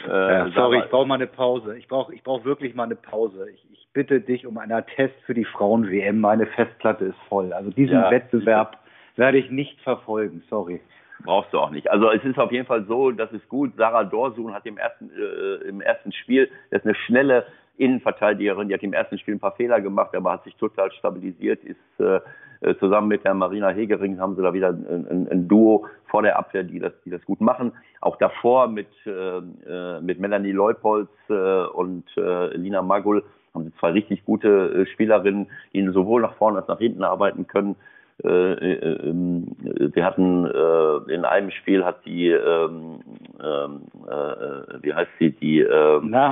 Ja, 0.07 0.51
sorry, 0.51 0.81
ich 0.81 0.91
brauche 0.91 1.07
mal 1.07 1.15
eine 1.15 1.27
Pause. 1.27 1.79
Ich 1.79 1.89
brauche, 1.89 2.15
ich 2.15 2.23
brauche 2.23 2.45
wirklich 2.45 2.75
mal 2.75 2.85
eine 2.85 2.97
Pause. 2.97 3.47
Ich, 3.51 3.67
ich 3.73 3.89
bitte 3.95 4.21
dich 4.21 4.47
um 4.47 4.59
einen 4.59 4.85
Test 4.95 5.15
für 5.25 5.35
die 5.35 5.47
Frauen-WM. 5.47 6.21
Meine 6.21 6.47
Festplatte 6.47 7.07
ist 7.07 7.19
voll. 7.29 7.53
Also 7.55 7.71
diesen 7.71 7.95
ja. 7.95 8.11
Wettbewerb 8.11 8.77
werde 9.17 9.39
ich 9.39 9.51
nicht 9.51 9.81
verfolgen, 9.81 10.43
sorry. 10.49 10.81
Brauchst 11.25 11.53
du 11.53 11.59
auch 11.59 11.71
nicht. 11.71 11.91
Also 11.91 12.11
es 12.11 12.25
ist 12.25 12.39
auf 12.39 12.51
jeden 12.51 12.67
Fall 12.67 12.85
so, 12.87 13.11
das 13.11 13.31
ist 13.33 13.49
gut. 13.49 13.73
Sarah 13.77 14.05
Dorsun 14.05 14.55
hat 14.55 14.67
im 14.67 14.79
ersten, 14.79 15.11
äh, 15.11 15.69
im 15.69 15.81
ersten 15.81 16.13
Spiel, 16.13 16.51
das 16.71 16.81
ist 16.81 16.87
eine 16.87 16.95
schnelle 16.95 17.47
Innenverteidigerin, 17.79 18.69
die 18.69 18.75
hat 18.75 18.83
im 18.83 18.93
ersten 18.93 19.19
Spiel 19.19 19.35
ein 19.35 19.41
paar 19.41 19.57
Fehler 19.57 19.81
gemacht, 19.81 20.15
aber 20.15 20.33
hat 20.33 20.45
sich 20.45 20.55
total 20.57 20.91
stabilisiert, 20.93 21.65
ist 21.65 21.79
äh, 22.01 22.21
äh 22.61 22.77
zusammen 22.79 23.09
mit 23.09 23.25
der 23.25 23.35
Marina 23.35 23.71
Hegering 23.71 24.21
haben 24.21 24.37
sie 24.37 24.43
da 24.43 24.53
wieder 24.53 24.69
ein, 24.69 25.29
ein, 25.31 25.49
Duo 25.49 25.87
vor 26.07 26.23
der 26.23 26.39
Abwehr, 26.39 26.65
die 26.65 26.79
das, 26.79 26.93
die 27.05 27.11
das 27.11 27.25
gut 27.25 27.41
machen. 27.41 27.73
Auch 28.01 28.17
davor 28.17 28.69
mit, 28.69 28.89
äh, 29.07 29.11
äh 29.11 30.01
mit 30.01 30.21
Melanie 30.21 30.53
Leupolz 30.53 31.11
äh, 31.29 31.33
und 31.33 32.05
äh, 32.17 32.57
Lina 32.57 32.83
Magul 32.83 33.25
haben 33.55 33.65
sie 33.65 33.75
zwei 33.79 33.91
richtig 33.91 34.25
gute 34.25 34.49
äh, 34.49 34.87
Spielerinnen, 34.87 35.49
die 35.73 35.87
sowohl 35.89 36.23
nach 36.23 36.35
vorne 36.35 36.59
als 36.59 36.69
nach 36.69 36.79
hinten 36.79 37.05
arbeiten 37.05 37.47
können. 37.47 37.77
Äh, 38.23 38.29
äh, 38.29 39.09
ähm, 39.09 39.49
wir 39.59 40.05
hatten 40.05 40.47
äh, 40.47 41.13
in 41.13 41.25
einem 41.25 41.51
Spiel 41.51 41.85
hat 41.85 42.05
die, 42.05 42.29
ähm, 42.29 43.01
ähm, 43.43 43.81
äh, 44.07 44.83
wie 44.83 44.95
heißt 44.95 45.11
sie, 45.19 45.33
die 45.33 45.61
Lena 45.61 46.29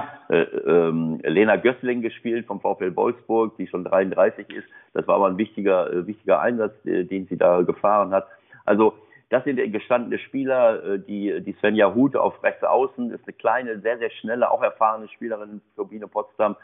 Gössling 1.56 2.02
gespielt 2.02 2.46
vom 2.46 2.60
VfL 2.60 2.94
Wolfsburg, 2.94 3.56
die 3.56 3.66
schon 3.66 3.84
33 3.84 4.48
ist. 4.50 4.68
Das 4.92 5.08
war 5.08 5.16
aber 5.16 5.28
ein 5.28 5.38
wichtiger, 5.38 6.06
wichtiger 6.06 6.40
Einsatz, 6.40 6.74
den 6.84 7.26
sie 7.26 7.36
da 7.36 7.62
gefahren 7.62 8.12
hat. 8.12 8.28
Also 8.64 8.94
das 9.30 9.42
sind 9.44 9.60
gestandene 9.72 10.18
Spieler, 10.18 10.98
die, 10.98 11.40
die 11.40 11.52
Svenja 11.60 11.94
Hute 11.94 12.20
auf 12.20 12.42
rechts 12.42 12.64
außen 12.64 13.12
ist 13.12 13.22
eine 13.26 13.34
kleine, 13.34 13.80
sehr, 13.80 13.98
sehr 13.98 14.10
schnelle, 14.10 14.50
auch 14.50 14.62
erfahrene 14.62 15.08
Spielerin 15.08 15.60
für 15.76 15.84
Biene 15.84 16.08
Potsdam 16.08 16.56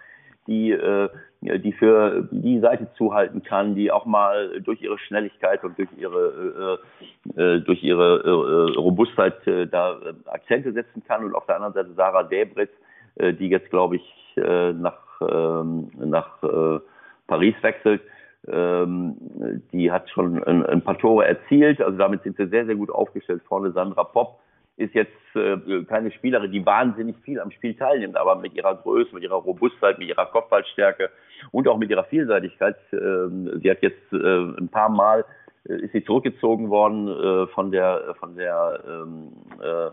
die, 0.47 0.71
äh, 0.71 1.09
die 1.41 1.73
für 1.73 2.29
die 2.31 2.61
Seite 2.61 2.89
zuhalten 2.97 3.43
kann, 3.43 3.75
die 3.75 3.91
auch 3.91 4.07
mal 4.07 4.61
durch 4.61 4.83
ihre 4.83 4.99
Schnelligkeit 4.99 5.65
und 5.65 5.79
durch 5.79 5.89
ihre 5.97 6.81
äh, 7.37 7.41
äh, 7.41 7.61
durch 7.61 7.83
ihre 7.83 8.23
äh, 8.25 8.79
Robustheit 8.79 9.47
äh, 9.47 9.67
da 9.67 9.99
Akzente 10.27 10.73
setzen 10.73 11.03
kann. 11.07 11.25
Und 11.25 11.35
auf 11.35 11.47
der 11.47 11.57
anderen 11.57 11.75
Seite 11.75 11.95
Sarah 11.95 12.23
Debritz, 12.23 12.71
äh, 13.17 13.33
die 13.33 13.49
jetzt 13.49 13.71
glaube 13.71 13.97
ich 13.97 14.37
äh, 14.37 14.73
nach 14.73 14.99
ähm, 15.21 15.91
nach 15.99 16.43
äh, 16.43 16.81
Paris 17.27 17.55
wechselt. 17.63 18.03
Ähm, 18.49 19.17
die 19.73 19.91
hat 19.91 20.09
schon 20.11 20.43
ein, 20.45 20.65
ein 20.65 20.83
paar 20.83 20.99
Tore 20.99 21.27
erzielt, 21.27 21.81
also 21.81 21.99
damit 21.99 22.23
sind 22.23 22.37
sie 22.37 22.47
sehr, 22.47 22.65
sehr 22.65 22.77
gut 22.77 22.91
aufgestellt. 22.91 23.43
Vorne 23.49 23.73
Sandra 23.73 24.05
Popp, 24.05 24.39
ist 24.77 24.95
jetzt 24.95 25.13
äh, 25.35 25.85
keine 25.85 26.11
Spielerin, 26.13 26.53
die 26.53 26.65
wahnsinnig 26.65 27.17
viel 27.25 27.41
am 27.41 27.51
Spiel 27.51 27.75
teilnimmt, 27.75 28.17
aber 28.17 28.37
mit 28.37 28.55
ihrer 28.55 28.75
Größe, 28.75 29.15
mit 29.15 29.23
ihrer 29.23 29.37
Robustheit, 29.37 29.99
mit 29.99 30.09
ihrer 30.09 30.27
Kopfballstärke 30.27 31.11
und 31.51 31.67
auch 31.69 31.79
mit 31.79 31.91
ihrer 31.91 32.05
Vielseitigkeit. 32.05 32.77
Äh, 32.93 33.59
sie 33.63 33.71
hat 33.71 33.83
jetzt 33.83 34.13
äh, 34.13 34.17
ein 34.17 34.69
paar 34.69 34.91
Mal 34.91 35.25
äh, 35.69 35.77
ist 35.77 35.93
sie 35.93 36.05
zurückgezogen 36.05 36.69
worden 36.71 37.09
äh, 37.09 37.47
von 37.49 37.71
der 37.71 38.15
von 38.21 38.37
der 38.37 38.81
ähm, 38.87 39.33
äh, 39.63 39.91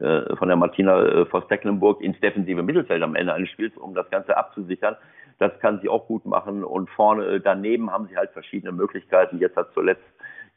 äh, 0.00 0.36
von 0.36 0.48
der 0.48 0.56
Martina 0.56 1.02
äh, 1.02 1.26
Voss-Tecklenburg 1.26 2.00
ins 2.00 2.18
defensive 2.20 2.62
Mittelfeld 2.62 3.02
am 3.02 3.16
Ende 3.16 3.34
eines 3.34 3.50
Spiels, 3.50 3.76
um 3.76 3.94
das 3.94 4.08
Ganze 4.10 4.36
abzusichern. 4.36 4.96
Das 5.38 5.58
kann 5.60 5.80
sie 5.80 5.88
auch 5.88 6.06
gut 6.06 6.24
machen 6.24 6.64
und 6.64 6.88
vorne 6.90 7.40
daneben 7.40 7.90
haben 7.90 8.06
sie 8.08 8.16
halt 8.16 8.30
verschiedene 8.30 8.72
Möglichkeiten. 8.72 9.38
Jetzt 9.38 9.56
hat 9.56 9.72
zuletzt 9.74 10.02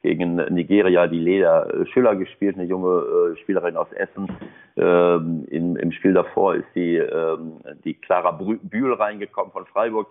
gegen 0.04 0.36
Nigeria 0.36 1.08
die 1.08 1.20
Leda 1.20 1.68
Schüller 1.94 2.16
gespielt, 2.16 2.56
eine 2.58 2.66
junge 2.66 3.34
äh, 3.34 3.38
Spielerin 3.42 3.78
aus 3.78 3.92
Essen. 3.94 4.28
Ähm, 4.76 5.46
im, 5.50 5.78
Im 5.78 5.92
Spiel 5.94 6.14
davor 6.14 6.56
ist 6.56 6.68
die, 6.76 6.98
ähm, 6.98 7.54
die 7.86 7.94
Clara 7.96 8.32
Bühl 8.32 8.94
reingekommen 8.94 9.52
von 9.52 9.66
Freiburg. 9.66 10.08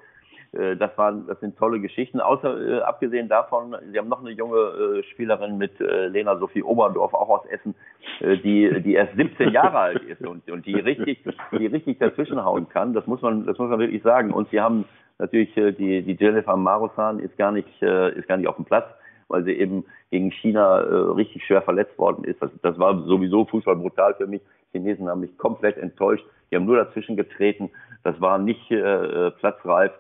Äh, 0.52 0.76
das 0.76 0.96
waren, 0.96 1.26
das 1.26 1.38
sind 1.40 1.58
tolle 1.58 1.78
Geschichten. 1.78 2.20
Außer 2.20 2.78
äh, 2.78 2.80
abgesehen 2.80 3.28
davon, 3.28 3.76
sie 3.92 3.99
haben 3.99 4.08
noch 4.08 4.20
eine 4.20 4.30
junge 4.30 4.56
äh, 4.56 5.02
Spielerin 5.12 5.58
mit 5.58 5.78
äh, 5.80 6.08
Lena 6.08 6.38
Sophie 6.38 6.62
Oberdorf, 6.62 7.12
auch 7.12 7.28
aus 7.28 7.46
Essen, 7.50 7.75
äh, 8.20 8.38
die, 8.38 8.80
die 8.82 8.94
erst 8.94 9.14
17 9.14 9.50
Jahre 9.50 9.78
alt 9.78 10.02
ist 10.08 10.26
und, 10.26 10.50
und 10.50 10.64
die 10.64 10.76
richtig, 10.76 11.22
die 11.52 11.66
richtig 11.66 11.99
dazwischenhauen 11.99 12.66
kann. 12.70 12.94
Das 12.94 13.06
muss 13.06 13.20
man, 13.20 13.44
das 13.44 13.58
muss 13.58 13.68
man 13.68 13.78
wirklich 13.78 14.02
sagen. 14.02 14.32
Und 14.32 14.49
sie 14.49 14.61
haben 14.61 14.87
natürlich 15.18 15.54
äh, 15.58 15.72
die, 15.72 16.02
die 16.02 16.16
Jennifer 16.18 16.56
Marusan 16.56 17.18
ist 17.18 17.37
gar 17.37 17.52
nicht, 17.52 17.68
äh, 17.82 18.16
ist 18.16 18.26
gar 18.26 18.38
nicht 18.38 18.49
auf 18.49 18.56
dem 18.56 18.64
Platz 18.64 18.87
weil 19.32 19.44
sie 19.44 19.52
eben 19.52 19.84
gegen 20.10 20.30
China 20.30 20.80
äh, 20.80 20.94
richtig 21.12 21.44
schwer 21.44 21.62
verletzt 21.62 21.98
worden 21.98 22.24
ist. 22.24 22.40
Das, 22.40 22.50
das 22.62 22.78
war 22.78 23.02
sowieso 23.04 23.44
Fußball 23.46 23.76
brutal 23.76 24.14
für 24.14 24.26
mich. 24.26 24.42
Die 24.72 24.78
Chinesen 24.78 25.08
haben 25.08 25.20
mich 25.20 25.36
komplett 25.38 25.76
enttäuscht. 25.78 26.24
Die 26.50 26.56
haben 26.56 26.66
nur 26.66 26.76
dazwischen 26.76 27.16
getreten. 27.16 27.70
Das 28.04 28.20
war 28.20 28.38
nicht 28.38 28.70
äh, 28.70 28.76
äh 28.76 29.30
platzreif. 29.32 29.92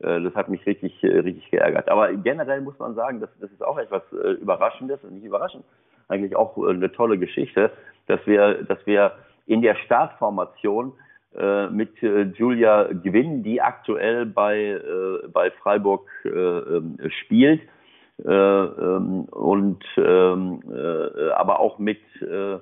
Äh, 0.00 0.20
das 0.22 0.34
hat 0.34 0.48
mich 0.48 0.64
richtig, 0.66 1.02
äh, 1.02 1.18
richtig 1.18 1.50
geärgert. 1.50 1.88
Aber 1.88 2.12
generell 2.12 2.60
muss 2.60 2.78
man 2.78 2.94
sagen, 2.94 3.20
das, 3.20 3.30
das 3.40 3.50
ist 3.50 3.62
auch 3.62 3.78
etwas 3.78 4.02
äh, 4.12 4.32
Überraschendes 4.32 5.02
und 5.04 5.14
nicht 5.14 5.24
überraschend. 5.24 5.64
Eigentlich 6.08 6.34
auch 6.34 6.56
eine 6.66 6.90
tolle 6.90 7.18
Geschichte, 7.18 7.70
dass 8.06 8.26
wir, 8.26 8.64
dass 8.64 8.84
wir 8.86 9.12
in 9.46 9.62
der 9.62 9.76
Startformation 9.76 10.92
mit 11.70 11.92
Julia 12.00 12.88
Gewinn, 12.92 13.44
die 13.44 13.62
aktuell 13.62 14.26
bei, 14.26 14.80
bei 15.32 15.52
Freiburg 15.62 16.10
äh, 16.24 16.28
ähm, 16.28 16.98
spielt, 17.22 17.60
und 18.24 19.84
ähm, 19.96 20.62
äh, 20.70 21.30
aber 21.32 21.60
auch 21.60 21.78
mit 21.78 22.00
äh, 22.22 22.58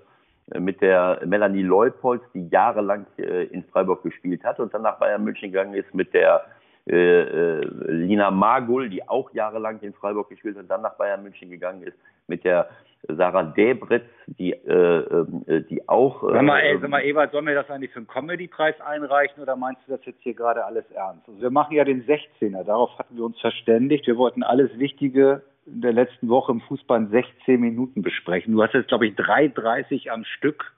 mit 0.59 0.81
der 0.81 1.21
Melanie 1.27 1.63
Leupolz, 1.63 2.23
die 2.33 2.49
jahrelang 2.49 3.07
äh, 3.19 3.45
in 3.45 3.65
Freiburg 3.65 4.03
gespielt 4.03 4.45
hat 4.45 4.61
und 4.61 4.73
dann 4.73 4.83
nach 4.83 4.99
Bayern 4.99 5.25
München 5.25 5.51
gegangen 5.51 5.75
ist 5.75 5.93
mit 5.95 6.15
der 6.15 6.43
äh, 6.89 7.21
äh, 7.21 7.61
Lina 7.87 8.31
Magul, 8.31 8.89
die 8.89 9.07
auch 9.07 9.31
jahrelang 9.35 9.79
in 9.81 9.93
Freiburg 9.93 10.31
gespielt 10.31 10.57
hat 10.57 10.63
und 10.63 10.71
dann 10.71 10.83
nach 10.83 10.95
Bayern 10.95 11.23
München 11.23 11.51
gegangen 11.51 11.83
ist, 11.83 11.97
mit 12.29 12.45
der 12.45 12.71
Sarah 13.07 13.45
Debritz, 13.45 14.07
die, 14.27 14.53
äh, 14.53 14.99
äh, 15.47 15.63
die 15.71 15.89
auch. 15.89 16.25
Äh, 16.25 16.33
sag 16.33 16.43
mal, 16.43 16.61
ey, 16.61 16.79
sag 16.81 16.91
mal, 16.91 17.03
Ewald, 17.05 17.31
sollen 17.31 17.47
wir 17.47 17.55
das 17.55 17.71
eigentlich 17.71 17.93
für 17.93 18.01
einen 18.01 18.09
Comedy-Preis 18.09 18.81
einreichen 18.81 19.43
oder 19.43 19.57
meinst 19.57 19.83
du 19.87 19.97
das 19.97 20.05
jetzt 20.05 20.21
hier 20.23 20.35
gerade 20.35 20.65
alles 20.65 20.85
ernst? 20.91 21.29
Also 21.29 21.41
wir 21.41 21.51
machen 21.51 21.75
ja 21.77 21.85
den 21.85 22.05
16er, 22.05 22.65
darauf 22.65 22.99
hatten 22.99 23.17
wir 23.17 23.25
uns 23.25 23.41
verständigt. 23.41 24.07
Wir 24.07 24.17
wollten 24.17 24.43
alles 24.43 24.77
Wichtige 24.79 25.43
in 25.67 25.81
der 25.81 25.93
letzten 25.93 26.29
Woche 26.29 26.53
im 26.53 26.61
Fußball 26.63 26.99
in 26.99 27.11
16 27.11 27.61
Minuten 27.61 28.03
besprechen. 28.03 28.55
Du 28.55 28.63
hast 28.63 28.75
jetzt, 28.75 28.89
glaube 28.89 29.07
ich, 29.07 29.15
3,30 29.15 30.09
am 30.11 30.25
Stück 30.25 30.73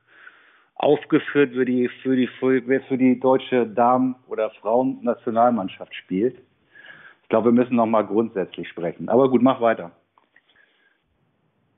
aufgeführt, 0.75 1.53
für 1.53 1.65
die, 1.65 1.89
für 2.03 2.17
die, 2.17 2.29
wer 2.41 2.81
für 2.83 2.99
die 2.99 3.21
deutsche 3.21 3.67
Damen- 3.67 4.17
oder 4.29 4.51
Frauen-Nationalmannschaft 4.61 5.95
spielt. 5.95 6.37
Ich 7.23 7.29
glaube, 7.29 7.53
wir 7.53 7.53
müssen 7.53 7.77
noch 7.77 7.87
mal 7.87 8.03
grundsätzlich 8.03 8.69
sprechen. 8.69 9.09
Aber 9.09 9.31
gut, 9.31 9.43
mach 9.43 9.61
weiter. 9.61 9.93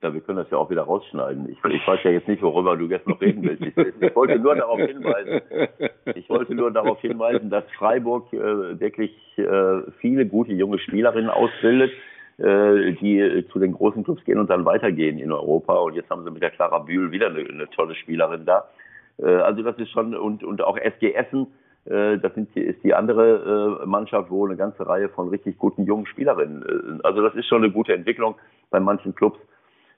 Ja, 0.03 0.13
wir 0.13 0.21
können 0.21 0.39
das 0.39 0.51
ja 0.51 0.59
auch 0.59 0.69
wieder 0.69 0.83
rausschneiden. 0.83 1.49
Ich, 1.49 1.59
ich 1.65 1.87
weiß 1.87 2.01
ja 2.03 2.11
jetzt 2.11 2.27
nicht, 2.27 2.43
worüber 2.43 2.77
du 2.77 2.87
jetzt 2.87 3.07
noch 3.07 3.21
reden 3.21 3.45
willst. 3.45 3.63
Ich, 3.63 3.77
ich, 3.77 4.17
wollte 4.17 4.37
nur 4.41 4.57
darauf 4.57 4.81
hinweisen, 4.81 5.41
ich 6.17 6.29
wollte 6.29 6.57
nur 6.57 6.73
darauf 6.73 7.01
hinweisen, 7.01 7.51
dass 7.51 7.63
Freiburg 7.79 8.33
äh, 8.33 8.81
wirklich 8.81 9.13
äh, 9.37 9.83
viele 10.01 10.27
gute 10.27 10.53
junge 10.53 10.81
Spielerinnen 10.81 11.31
ausbildet, 11.31 11.93
äh, 12.39 12.93
die 12.95 13.47
zu 13.53 13.61
den 13.61 13.75
großen 13.75 14.03
Clubs 14.03 14.25
gehen 14.25 14.41
und 14.41 14.51
dann 14.51 14.65
weitergehen 14.65 15.21
in 15.21 15.31
Europa. 15.31 15.75
Und 15.75 15.95
jetzt 15.95 16.11
haben 16.11 16.25
sie 16.25 16.33
mit 16.33 16.43
der 16.43 16.51
Clara 16.51 16.81
Bühl 16.81 17.13
wieder 17.13 17.29
eine, 17.29 17.39
eine 17.39 17.71
tolle 17.71 17.95
Spielerin 17.95 18.45
da. 18.45 18.69
Äh, 19.19 19.27
also 19.27 19.63
das 19.63 19.79
ist 19.79 19.91
schon 19.91 20.17
und 20.17 20.43
und 20.43 20.63
auch 20.63 20.77
SG 20.79 21.13
Essen. 21.13 21.47
Äh, 21.85 22.19
das 22.19 22.35
sind, 22.35 22.57
ist 22.57 22.83
die 22.83 22.93
andere 22.93 23.81
äh, 23.83 23.87
Mannschaft, 23.87 24.31
wo 24.31 24.45
eine 24.47 24.57
ganze 24.57 24.85
Reihe 24.85 25.09
von 25.11 25.29
richtig 25.29 25.59
guten 25.59 25.85
jungen 25.85 26.07
Spielerinnen. 26.07 26.63
Äh, 26.63 27.07
also 27.07 27.23
das 27.23 27.37
ist 27.37 27.47
schon 27.47 27.63
eine 27.63 27.73
gute 27.73 27.95
Entwicklung 27.95 28.35
bei 28.71 28.81
manchen 28.81 29.15
Clubs. 29.15 29.39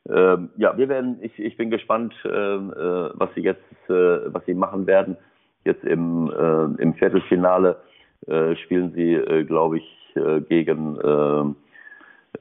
Ähm, 0.09 0.51
ja, 0.57 0.77
wir 0.77 0.89
werden, 0.89 1.19
ich, 1.23 1.39
ich 1.39 1.57
bin 1.57 1.71
gespannt, 1.71 2.15
äh, 2.25 2.29
äh, 2.29 3.11
was 3.15 3.33
sie 3.35 3.41
jetzt, 3.41 3.63
äh, 3.89 4.33
was 4.33 4.45
sie 4.45 4.55
machen 4.55 4.87
werden. 4.87 5.17
Jetzt 5.65 5.85
im, 5.85 6.31
äh, 6.31 6.83
im 6.83 6.95
Viertelfinale 6.95 7.81
äh, 8.27 8.55
spielen 8.57 8.93
sie, 8.93 9.15
äh, 9.15 9.45
glaube 9.45 9.79
ich, 9.79 10.13
äh, 10.17 10.41
gegen 10.43 10.97
äh, 10.97 11.55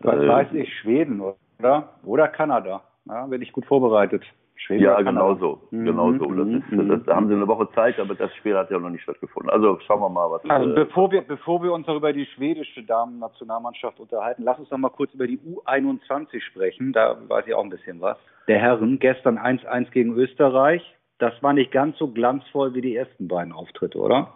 was 0.01 0.27
weiß 0.27 0.53
ich, 0.53 0.74
Schweden, 0.79 1.22
oder? 1.22 1.89
Oder 2.03 2.27
Kanada. 2.27 2.84
Ja, 3.05 3.25
bin 3.27 3.41
ich 3.41 3.53
gut 3.53 3.65
vorbereitet. 3.65 4.24
Schweden 4.65 4.84
ja, 4.84 5.01
genau 5.01 5.36
so. 5.36 5.60
Mhm. 5.72 5.86
Genau 5.86 6.13
so. 6.13 6.25
Das 6.25 6.48
ist, 6.48 6.72
mhm. 6.72 6.89
das, 6.89 7.03
da 7.05 7.15
haben 7.15 7.27
sie 7.27 7.34
eine 7.34 7.48
Woche 7.48 7.70
Zeit, 7.74 8.00
aber 8.00 8.15
das 8.15 8.34
Spiel 8.36 8.55
hat 8.58 8.72
ja 8.72 8.79
noch 8.79 8.89
nicht 8.89 9.03
stattgefunden. 9.03 9.50
Also 9.50 9.77
schauen 9.86 10.00
wir 10.00 10.10
mal, 10.10 10.32
was. 10.32 10.50
Also 10.50 10.72
äh, 10.72 10.74
bevor 10.74 11.12
wir, 11.12 11.22
bevor 11.22 11.62
wir 11.62 11.74
uns 11.74 11.86
noch 11.88 11.96
über 11.96 12.13
die 12.13 12.25
schwedische 12.25 12.84
Damen-Nationalmannschaft 12.84 14.00
unterhalten, 14.00 14.43
lass 14.43 14.60
uns 14.60 14.72
noch 14.72 14.77
mal 14.77 14.89
kurz 14.89 15.13
über 15.13 15.27
die 15.27 15.39
U21 15.39 16.39
sprechen. 16.41 16.93
Da 16.93 17.17
weiß 17.27 17.46
ich 17.48 17.53
auch 17.53 17.63
ein 17.63 17.70
bisschen 17.70 18.00
was. 18.00 18.17
Der 18.48 18.60
Herren 18.60 19.00
gestern 19.00 19.38
1-1 19.38 19.91
gegen 19.91 20.13
Österreich. 20.15 20.82
Das 21.20 21.34
war 21.43 21.53
nicht 21.53 21.72
ganz 21.72 21.98
so 21.98 22.08
glanzvoll 22.08 22.74
wie 22.74 22.82
die 22.82 22.96
ersten 22.96 23.27
beiden 23.27 23.53
Auftritte, 23.53 23.98
oder? 24.00 24.34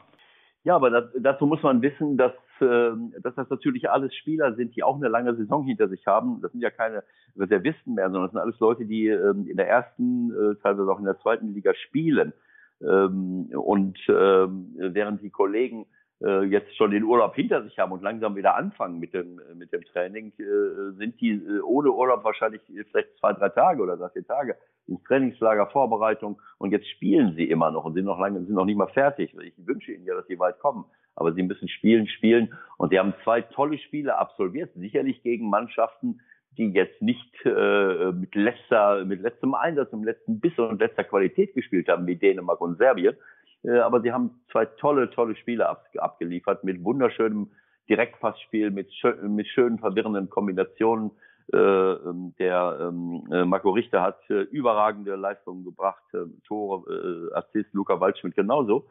Ja, 0.64 0.76
aber 0.76 0.90
das, 0.90 1.06
dazu 1.20 1.46
muss 1.46 1.64
man 1.64 1.82
wissen, 1.82 2.18
dass, 2.18 2.34
dass 2.60 3.36
das 3.36 3.50
natürlich 3.50 3.90
alles 3.90 4.14
Spieler 4.16 4.56
sind, 4.56 4.76
die 4.76 4.84
auch 4.84 4.96
eine 4.96 5.08
lange 5.08 5.36
Saison 5.36 5.66
hinter 5.66 5.88
sich 5.88 6.06
haben. 6.08 6.42
Das 6.42 6.52
sind 6.52 6.62
ja 6.62 6.70
keine 6.70 7.04
Reservisten 7.38 7.96
mehr, 7.96 8.06
sondern 8.06 8.24
das 8.24 8.32
sind 8.32 8.42
alles 8.42 8.60
Leute, 8.60 8.86
die 8.86 9.08
ähm, 9.08 9.48
in 9.48 9.58
der 9.58 9.68
ersten, 9.68 10.32
äh, 10.32 10.56
teilweise 10.62 10.92
auch 10.92 11.00
in 11.00 11.06
der 11.06 11.20
zweiten 11.20 11.54
Liga 11.54 11.74
spielen. 11.74 12.34
Ähm, 12.82 13.50
und 13.54 13.98
ähm, 14.08 14.76
während 14.78 15.22
die 15.22 15.30
Kollegen 15.30 15.88
äh, 16.22 16.44
jetzt 16.46 16.76
schon 16.76 16.92
den 16.92 17.04
Urlaub 17.04 17.36
hinter 17.36 17.64
sich 17.64 17.78
haben 17.78 17.92
und 17.92 18.02
langsam 18.02 18.36
wieder 18.36 18.56
anfangen 18.56 19.00
mit 19.00 19.14
dem, 19.14 19.40
mit 19.56 19.72
dem 19.72 19.84
Training, 19.86 20.34
äh, 20.40 20.94
sind 20.98 21.20
die 21.22 21.32
äh, 21.32 21.60
ohne 21.62 21.92
Urlaub 21.92 22.24
wahrscheinlich 22.24 22.62
vielleicht 22.66 23.18
zwei, 23.20 23.34
drei 23.34 23.50
Tage 23.50 23.82
oder 23.82 23.98
drei, 23.98 24.10
vier 24.10 24.26
Tage 24.26 24.56
ins 24.88 25.04
Trainingslager, 25.04 25.68
Vorbereitung 25.68 26.42
und 26.58 26.72
jetzt 26.72 26.88
spielen 26.90 27.36
sie 27.36 27.50
immer 27.50 27.72
noch 27.72 27.86
und 27.86 27.94
sind 27.94 28.06
noch 28.06 28.20
lange, 28.20 28.40
sind 28.40 28.56
noch 28.56 28.66
nicht 28.66 28.78
mal 28.78 28.88
fertig. 28.88 29.36
Ich 29.40 29.54
wünsche 29.58 29.92
ihnen 29.92 30.06
ja, 30.06 30.16
dass 30.16 30.28
sie 30.28 30.40
weit 30.40 30.60
kommen, 30.60 30.86
aber 31.18 31.34
sie 31.34 31.44
müssen 31.44 31.68
spielen, 31.68 32.08
spielen 32.08 32.54
und 32.78 32.92
sie 32.92 33.00
haben 33.00 33.14
zwei 33.24 33.42
tolle 33.42 33.78
Spiele 33.80 34.18
absolviert, 34.18 34.72
sicherlich 34.76 35.22
gegen 35.24 35.50
Mannschaften, 35.50 36.22
die 36.58 36.72
jetzt 36.72 37.02
nicht 37.02 37.34
äh, 37.44 38.12
mit 38.12 38.34
letzter, 38.36 39.04
mit 39.04 39.22
letztem 39.22 39.54
Einsatz, 39.56 39.92
mit 39.92 40.06
letzten 40.06 40.40
Biss 40.40 40.58
und 40.58 40.80
letzter 40.80 41.04
Qualität 41.04 41.54
gespielt 41.54 41.90
haben, 41.90 42.08
wie 42.08 42.16
Dänemark 42.16 42.62
und 42.62 42.78
Serbien, 42.78 43.16
äh, 43.64 43.80
aber 43.80 44.02
sie 44.02 44.12
haben 44.12 44.40
zwei 44.52 44.66
tolle, 44.66 45.10
tolle 45.10 45.36
Spiele 45.36 45.68
ab, 45.68 45.86
abgeliefert 45.98 46.64
mit 46.64 46.84
wunderschönem 46.84 47.50
Direktpassspiel, 47.90 48.70
mit, 48.70 48.90
mit 49.24 49.48
schönen, 49.48 49.80
verwirrenden 49.80 50.30
Kombinationen. 50.30 51.12
Äh, 51.54 51.58
ähm, 51.58 52.34
der 52.40 52.78
ähm, 52.82 53.24
äh, 53.32 53.46
Marco 53.46 53.70
Richter 53.70 54.02
hat 54.02 54.20
äh, 54.30 54.42
überragende 54.42 55.16
Leistungen 55.16 55.64
gebracht, 55.64 56.04
äh, 56.14 56.26
Tore, 56.46 57.32
äh, 57.32 57.36
Assist, 57.36 57.74
Luca 57.74 58.02
Waldschmidt 58.02 58.36
genauso. 58.36 58.86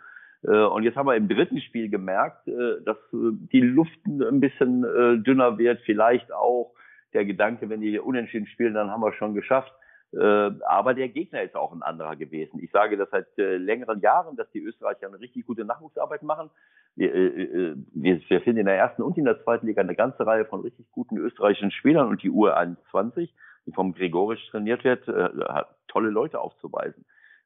Äh, 0.47 0.65
und 0.65 0.85
jetzt 0.85 0.97
haben 0.97 1.07
wir 1.07 1.17
im 1.17 1.29
dritten 1.29 1.61
Spiel 1.61 1.89
gemerkt, 1.89 2.47
äh, 2.49 2.83
dass 2.85 2.97
äh, 3.13 3.33
die 3.53 3.61
Luft 3.61 4.07
ein 4.07 4.41
bisschen 4.41 4.83
dünner 5.23 5.59
wird, 5.59 5.81
vielleicht 5.85 6.33
auch 6.33 6.73
der 7.13 7.25
Gedanke, 7.25 7.69
wenn 7.69 7.81
die 7.81 7.91
hier 7.91 8.05
unentschieden 8.05 8.47
spielen, 8.47 8.75
dann 8.75 8.91
haben 8.91 9.01
wir 9.01 9.13
schon 9.15 9.35
geschafft. 9.35 9.73
Aber 10.13 10.95
der 10.95 11.09
Gegner 11.09 11.43
ist 11.43 11.57
auch 11.57 11.73
ein 11.73 11.83
anderer 11.83 12.17
gewesen. 12.17 12.63
Ich 12.63 12.71
sage 12.71 12.97
das 12.97 13.11
seit 13.11 13.27
längeren 13.37 14.01
Jahren, 14.01 14.37
dass 14.37 14.51
die 14.53 14.63
Österreicher 14.63 15.09
eine 15.09 15.21
richtig 15.21 15.45
gute 15.45 15.65
Nachwuchsarbeit 15.65 16.23
machen. 16.23 16.49
Wir, 16.95 17.13
wir, 17.13 18.21
wir 18.29 18.41
finden 18.41 18.61
in 18.61 18.67
der 18.67 18.77
ersten 18.77 19.03
und 19.03 19.19
in 19.19 19.25
der 19.25 19.43
zweiten 19.43 19.67
Liga 19.67 19.83
eine 19.83 19.97
ganze 19.97 20.25
Reihe 20.25 20.45
von 20.45 20.61
richtig 20.61 20.87
guten 20.93 21.19
österreichischen 21.19 21.73
Spielern 21.73 22.09
und 22.09 22.23
die 22.23 22.31
U21, 22.31 23.29
die 23.67 23.73
vom 23.73 23.95
Gregorisch 23.95 24.47
trainiert 24.51 24.85
wird, 24.85 25.07
hat 25.09 25.75
tolle 25.89 26.11
Leute 26.11 26.41
aufzuweisen. 26.41 27.05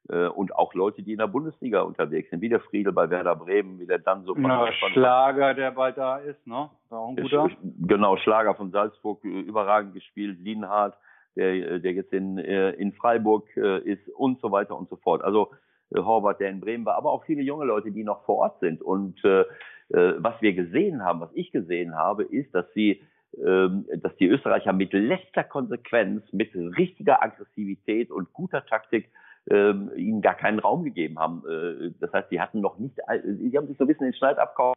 Äh, 0.09 0.27
und 0.27 0.55
auch 0.55 0.73
Leute, 0.73 1.03
die 1.03 1.13
in 1.13 1.19
der 1.19 1.27
Bundesliga 1.27 1.81
unterwegs 1.81 2.29
sind, 2.29 2.41
wie 2.41 2.49
der 2.49 2.59
Friedel 2.59 2.91
bei 2.91 3.09
Werder 3.09 3.35
Bremen, 3.35 3.79
wie 3.79 3.85
der 3.85 3.99
dann 3.99 4.23
so. 4.23 4.35
Ja, 4.35 4.71
Schlager, 4.71 5.53
der 5.53 5.71
bald 5.71 5.97
da 5.97 6.17
ist, 6.17 6.45
ne? 6.47 6.69
War 6.89 6.99
auch 6.99 7.09
ein 7.09 7.15
guter. 7.17 7.49
Genau, 7.81 8.17
Schlager 8.17 8.55
von 8.55 8.71
Salzburg, 8.71 9.23
überragend 9.23 9.93
gespielt, 9.93 10.39
Lienhardt, 10.39 10.97
der, 11.35 11.79
der 11.79 11.93
jetzt 11.93 12.13
in, 12.13 12.37
äh, 12.37 12.71
in 12.71 12.93
Freiburg 12.93 13.45
äh, 13.55 13.79
ist 13.79 14.07
und 14.09 14.41
so 14.41 14.51
weiter 14.51 14.77
und 14.77 14.89
so 14.89 14.95
fort. 14.97 15.23
Also 15.23 15.51
Horvath, 15.95 16.39
der 16.39 16.49
in 16.49 16.61
Bremen 16.61 16.85
war, 16.85 16.95
aber 16.95 17.11
auch 17.11 17.25
viele 17.25 17.41
junge 17.41 17.65
Leute, 17.65 17.91
die 17.91 18.03
noch 18.03 18.23
vor 18.25 18.37
Ort 18.37 18.59
sind. 18.59 18.81
Und 18.81 19.23
äh, 19.25 19.45
was 19.89 20.41
wir 20.41 20.53
gesehen 20.53 21.03
haben, 21.03 21.19
was 21.19 21.31
ich 21.33 21.51
gesehen 21.51 21.95
habe, 21.95 22.23
ist, 22.23 22.55
dass 22.55 22.65
sie 22.73 23.01
ähm, 23.37 23.85
dass 23.95 24.13
die 24.17 24.27
Österreicher 24.27 24.73
mit 24.73 24.91
letzter 24.91 25.45
Konsequenz, 25.45 26.21
mit 26.33 26.53
richtiger 26.53 27.23
Aggressivität 27.23 28.11
und 28.11 28.33
guter 28.33 28.65
Taktik 28.65 29.09
ähm, 29.49 29.91
ihnen 29.95 30.21
gar 30.21 30.35
keinen 30.35 30.59
Raum 30.59 30.83
gegeben 30.83 31.19
haben. 31.19 31.43
Äh, 31.47 31.91
das 31.99 32.13
heißt, 32.13 32.29
sie 32.29 32.41
hatten 32.41 32.61
noch 32.61 32.77
nicht, 32.77 32.95
sie 32.95 33.57
haben 33.57 33.67
sich 33.67 33.77
so 33.77 33.85
ein 33.85 33.87
bisschen 33.87 34.05
den 34.05 34.13
Schneid 34.13 34.37
abgehauen 34.37 34.75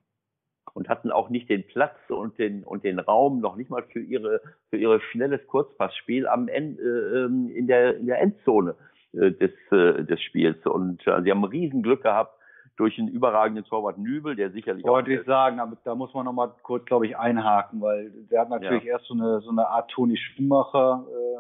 und 0.75 0.89
hatten 0.89 1.11
auch 1.11 1.31
nicht 1.31 1.49
den 1.49 1.67
Platz 1.67 1.97
und 2.09 2.39
den 2.39 2.65
und 2.65 2.85
den 2.85 2.99
Raum 2.99 3.41
noch 3.41 3.57
nicht 3.57 3.71
mal 3.71 3.85
für 3.85 4.01
ihre 4.01 4.41
für 4.71 4.77
ihre 4.77 5.01
schnelles 5.01 5.47
Kurzpassspiel 5.47 6.27
am 6.27 6.49
Ende 6.49 6.83
äh, 6.83 7.57
in 7.57 7.67
der 7.67 7.97
in 7.97 8.07
der 8.07 8.21
Endzone 8.21 8.75
äh, 9.13 9.31
des 9.31 9.53
äh, 9.71 10.05
des 10.05 10.21
Spiels 10.23 10.65
und 10.67 11.07
äh, 11.07 11.23
sie 11.23 11.31
haben 11.31 11.45
ein 11.45 11.51
Riesenglück 11.51 12.03
gehabt 12.03 12.39
durch 12.77 12.99
einen 12.99 13.09
überragenden 13.09 13.65
Torwart 13.65 13.99
Nübel, 13.99 14.35
der 14.35 14.51
sicherlich 14.51 14.85
Wollte 14.85 15.13
ich 15.13 15.25
sagen, 15.27 15.61
aber 15.61 15.77
da 15.85 15.95
muss 15.95 16.13
man 16.13 16.25
noch 16.25 16.33
mal 16.33 16.51
kurz, 16.63 16.85
glaube 16.87 17.07
ich, 17.07 17.17
einhaken, 17.17 17.81
weil 17.81 18.11
der 18.31 18.41
hat 18.41 18.51
natürlich 18.51 18.83
ja. 18.83 18.95
erst 18.95 19.07
so 19.07 19.15
eine 19.15 19.41
so 19.41 19.51
eine 19.51 19.69
Art 19.69 19.91
Toni 19.91 20.17
Schumacher 20.17 21.07
äh, 21.09 21.35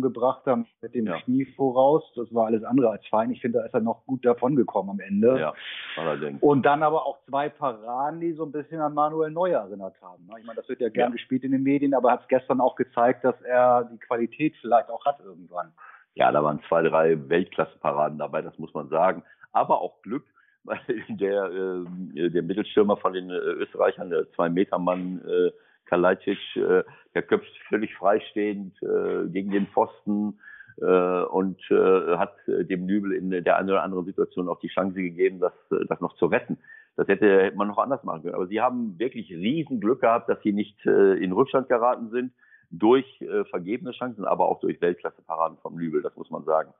gebracht 0.00 0.44
haben 0.46 0.66
mit 0.82 0.94
dem 0.94 1.06
ja. 1.06 1.18
Knie 1.20 1.46
voraus. 1.56 2.02
Das 2.14 2.32
war 2.34 2.46
alles 2.46 2.62
andere 2.64 2.90
als 2.90 3.06
fein. 3.06 3.30
Ich 3.30 3.40
finde, 3.40 3.58
da 3.58 3.64
ist 3.64 3.74
er 3.74 3.80
noch 3.80 4.04
gut 4.06 4.24
davon 4.24 4.56
gekommen 4.56 4.90
am 4.90 5.00
Ende. 5.00 5.38
Ja, 5.38 5.54
allerdings. 5.96 6.42
Und 6.42 6.64
dann 6.64 6.82
aber 6.82 7.06
auch 7.06 7.18
zwei 7.26 7.48
Paraden, 7.48 8.20
die 8.20 8.32
so 8.32 8.44
ein 8.44 8.52
bisschen 8.52 8.80
an 8.80 8.94
Manuel 8.94 9.30
Neuer 9.30 9.60
erinnert 9.60 9.94
haben. 10.02 10.26
Ne? 10.26 10.34
Ich 10.38 10.46
meine, 10.46 10.56
das 10.56 10.68
wird 10.68 10.80
ja 10.80 10.88
gern 10.88 11.10
ja. 11.10 11.12
gespielt 11.12 11.44
in 11.44 11.52
den 11.52 11.62
Medien, 11.62 11.94
aber 11.94 12.12
hat 12.12 12.22
es 12.22 12.28
gestern 12.28 12.60
auch 12.60 12.76
gezeigt, 12.76 13.24
dass 13.24 13.40
er 13.42 13.88
die 13.90 13.98
Qualität 13.98 14.54
vielleicht 14.60 14.90
auch 14.90 15.04
hat 15.04 15.18
irgendwann. 15.20 15.72
Ja, 16.14 16.30
da 16.30 16.42
waren 16.42 16.60
zwei, 16.68 16.82
drei 16.82 17.28
Weltklasse-Paraden 17.28 18.18
dabei, 18.18 18.42
das 18.42 18.58
muss 18.58 18.74
man 18.74 18.88
sagen. 18.88 19.22
Aber 19.52 19.80
auch 19.80 20.02
Glück 20.02 20.24
weil 20.64 20.80
der, 21.08 21.44
äh, 21.44 22.30
der 22.30 22.42
Mittelstürmer 22.42 22.96
von 22.96 23.12
den 23.12 23.30
äh, 23.30 23.34
Österreichern, 23.34 24.10
der 24.10 24.30
Zwei-Meter-Mann 24.32 25.22
äh, 25.26 25.50
Kalajdzic, 25.86 26.38
äh, 26.56 26.84
der 27.14 27.22
köpft 27.22 27.50
völlig 27.68 27.94
freistehend 27.96 28.80
äh, 28.82 29.26
gegen 29.28 29.50
den 29.50 29.66
Pfosten 29.68 30.38
äh, 30.80 31.22
und 31.22 31.60
äh, 31.70 32.16
hat 32.16 32.36
äh, 32.46 32.64
dem 32.64 32.86
Nübel 32.86 33.12
in 33.12 33.30
der 33.30 33.56
einen 33.56 33.70
oder 33.70 33.82
anderen 33.82 34.04
Situation 34.04 34.48
auch 34.48 34.60
die 34.60 34.68
Chance 34.68 35.00
gegeben, 35.00 35.40
das, 35.40 35.52
äh, 35.72 35.84
das 35.88 36.00
noch 36.00 36.14
zu 36.16 36.26
retten. 36.26 36.58
Das 36.96 37.08
hätte, 37.08 37.42
hätte 37.44 37.56
man 37.56 37.68
noch 37.68 37.78
anders 37.78 38.04
machen 38.04 38.22
können. 38.22 38.34
Aber 38.34 38.46
sie 38.46 38.60
haben 38.60 38.98
wirklich 38.98 39.30
riesen 39.30 39.80
Glück 39.80 40.02
gehabt, 40.02 40.28
dass 40.28 40.42
sie 40.42 40.52
nicht 40.52 40.84
äh, 40.86 41.14
in 41.14 41.32
Rückstand 41.32 41.68
geraten 41.68 42.10
sind 42.10 42.32
durch 42.70 43.20
äh, 43.20 43.44
vergebene 43.46 43.92
Chancen, 43.92 44.24
aber 44.24 44.48
auch 44.48 44.60
durch 44.60 44.80
Weltklasse-Paraden 44.80 45.58
vom 45.58 45.76
Nübel, 45.76 46.02
das 46.02 46.14
muss 46.16 46.30
man 46.30 46.44
sagen. 46.44 46.72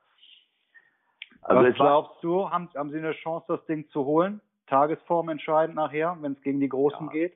Also 1.41 1.67
Was 1.67 1.75
glaubst 1.75 2.23
du, 2.23 2.49
haben, 2.49 2.69
haben 2.75 2.91
Sie 2.91 2.97
eine 2.97 3.13
Chance, 3.13 3.45
das 3.47 3.65
Ding 3.65 3.87
zu 3.89 4.05
holen? 4.05 4.41
Tagesform 4.67 5.29
entscheidend 5.29 5.75
nachher, 5.75 6.17
wenn 6.21 6.33
es 6.33 6.41
gegen 6.41 6.59
die 6.59 6.69
Großen 6.69 7.07
ja. 7.07 7.11
geht? 7.11 7.33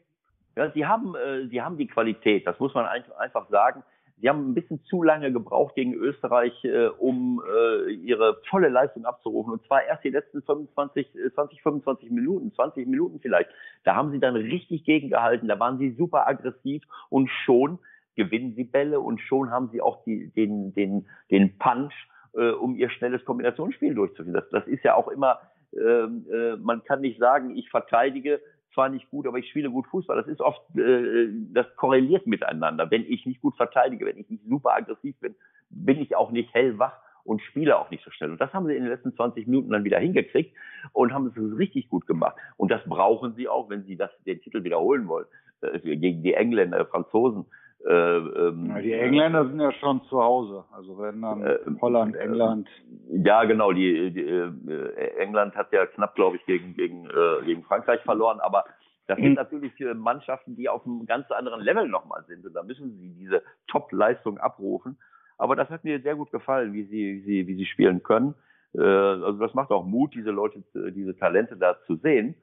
Ja, 0.56 0.72
sie 0.72 0.86
haben, 0.86 1.16
äh, 1.16 1.48
sie 1.48 1.62
haben 1.62 1.78
die 1.78 1.88
Qualität, 1.88 2.48
das 2.48 2.60
muss 2.60 2.74
man 2.74 2.86
einfach 2.86 3.50
sagen. 3.50 3.84
Sie 4.22 4.30
haben 4.30 4.50
ein 4.50 4.54
bisschen 4.54 4.82
zu 4.86 5.04
lange 5.04 5.34
gebraucht 5.34 5.76
gegen 5.76 5.94
Österreich, 5.94 6.64
äh, 6.64 6.88
um 6.88 7.44
äh, 7.46 7.92
ihre 7.92 8.40
volle 8.50 8.70
Leistung 8.70 9.04
abzurufen. 9.04 9.52
Und 9.52 9.66
zwar 9.66 9.84
erst 9.84 10.06
die 10.06 10.10
letzten 10.10 10.42
25, 10.42 11.10
20, 11.34 11.62
25 11.62 12.12
Minuten, 12.12 12.54
20 12.54 12.88
Minuten 12.88 13.20
vielleicht. 13.20 13.50
Da 13.84 13.96
haben 13.96 14.12
sie 14.12 14.20
dann 14.20 14.38
richtig 14.38 14.86
gegengehalten. 14.86 15.50
Da 15.50 15.60
waren 15.60 15.78
sie 15.78 15.92
super 15.92 16.28
aggressiv 16.28 16.84
und 17.10 17.30
schon 17.44 17.80
gewinnen 18.16 18.54
sie 18.56 18.64
Bälle 18.64 19.02
und 19.02 19.20
schon 19.20 19.52
haben 19.52 19.70
sie 19.74 19.82
auch 19.82 20.06
die, 20.06 20.32
den, 20.32 20.74
den, 20.74 21.06
den 21.30 21.58
Punch, 21.58 21.94
äh, 22.36 22.52
um 22.52 22.76
ihr 22.76 22.90
schnelles 22.90 23.24
Kombinationsspiel 23.26 23.94
durchzuführen. 23.94 24.34
Das, 24.34 24.50
das 24.50 24.68
ist 24.68 24.84
ja 24.84 24.96
auch 24.96 25.08
immer, 25.08 25.40
ähm, 25.74 26.26
äh, 26.32 26.56
man 26.58 26.84
kann 26.84 27.02
nicht 27.02 27.20
sagen, 27.20 27.56
ich 27.56 27.70
verteidige 27.70 28.42
zwar 28.74 28.90
nicht 28.90 29.10
gut, 29.10 29.26
aber 29.26 29.38
ich 29.40 29.50
spiele 29.50 29.70
gut 29.70 29.88
Fußball. 29.88 30.18
Das 30.18 30.28
ist 30.28 30.42
oft, 30.42 30.62
äh, 30.78 31.30
das 31.54 31.66
korreliert 31.76 32.28
miteinander. 32.28 32.90
Wenn 32.92 33.06
ich 33.06 33.26
nicht 33.26 33.42
gut 33.42 33.56
verteidige, 33.56 34.06
wenn 34.06 34.18
ich 34.18 34.30
nicht 34.30 34.44
super 34.48 34.74
aggressiv 34.74 35.18
bin, 35.20 35.36
bin 35.70 36.00
ich 36.00 36.16
auch 36.16 36.32
nicht 36.32 36.54
hellwach 36.54 36.94
und 37.24 37.42
spiele 37.42 37.78
auch 37.78 37.90
nicht 37.90 38.04
so 38.04 38.12
schnell. 38.12 38.32
Und 38.32 38.40
das 38.40 38.54
haben 38.54 38.68
sie 38.68 38.76
in 38.76 38.84
den 38.84 38.92
letzten 38.92 39.16
20 39.16 39.48
Minuten 39.48 39.72
dann 39.72 39.84
wieder 39.84 40.00
hingekriegt 40.00 40.56
und 40.94 41.12
haben 41.12 41.28
es 41.28 41.58
richtig 41.58 41.90
gut 41.90 42.06
gemacht. 42.06 42.36
Und 42.58 42.70
das 42.70 42.84
brauchen 42.86 43.34
sie 43.34 43.48
auch, 43.48 43.70
wenn 43.70 43.84
sie 43.84 43.98
das, 43.98 44.12
den 44.26 44.42
Titel 44.42 44.64
wiederholen 44.64 45.08
wollen, 45.08 45.26
äh, 45.62 45.80
gegen 45.80 46.22
die 46.22 46.34
Engländer, 46.34 46.86
Franzosen. 46.86 47.46
Äh, 47.88 47.92
ähm, 47.94 48.76
die 48.82 48.94
Engländer 48.94 49.48
sind 49.48 49.60
ja 49.60 49.72
schon 49.74 50.02
zu 50.06 50.20
Hause. 50.20 50.64
Also 50.72 50.98
wenn 50.98 51.22
dann 51.22 51.44
äh, 51.44 51.60
Holland, 51.82 52.16
England. 52.16 52.68
Ja, 53.10 53.44
genau. 53.44 53.74
Die, 53.74 54.12
die 54.12 54.22
äh, 54.22 55.18
England 55.18 55.56
hat 55.56 55.72
ja 55.72 55.86
knapp, 55.86 56.16
glaube 56.16 56.38
ich, 56.38 56.46
gegen 56.46 56.74
gegen 56.74 57.06
äh, 57.06 57.46
gegen 57.46 57.64
Frankreich 57.64 58.02
verloren. 58.02 58.40
Aber 58.40 58.66
das 59.06 59.18
sind 59.18 59.30
mhm. 59.30 59.34
natürlich 59.36 59.74
Mannschaften, 59.96 60.56
die 60.56 60.68
auf 60.68 60.84
einem 60.86 61.06
ganz 61.06 61.30
anderen 61.30 61.62
Level 61.62 61.88
nochmal 61.88 62.24
sind. 62.28 62.44
Und 62.44 62.54
da 62.56 62.64
müssen 62.64 62.98
sie 62.98 63.14
diese 63.20 63.44
Top-Leistung 63.68 64.40
abrufen. 64.40 64.98
Aber 65.38 65.56
das 65.56 65.70
hat 65.70 65.84
mir 65.84 66.02
sehr 66.02 66.16
gut 66.16 66.32
gefallen, 66.32 66.74
wie 66.74 66.86
sie 66.86 67.18
wie 67.18 67.22
sie 67.22 67.48
wie 67.48 67.56
sie 67.56 67.66
spielen 67.68 68.02
können. 68.02 68.34
Äh, 68.74 68.82
also 68.82 69.38
das 69.38 69.54
macht 69.54 69.70
auch 69.70 69.86
Mut, 69.86 70.16
diese 70.16 70.32
Leute, 70.32 70.64
diese 70.74 71.16
Talente 71.16 71.56
da 71.56 71.78
zu 71.86 71.98
sehen. 71.98 72.34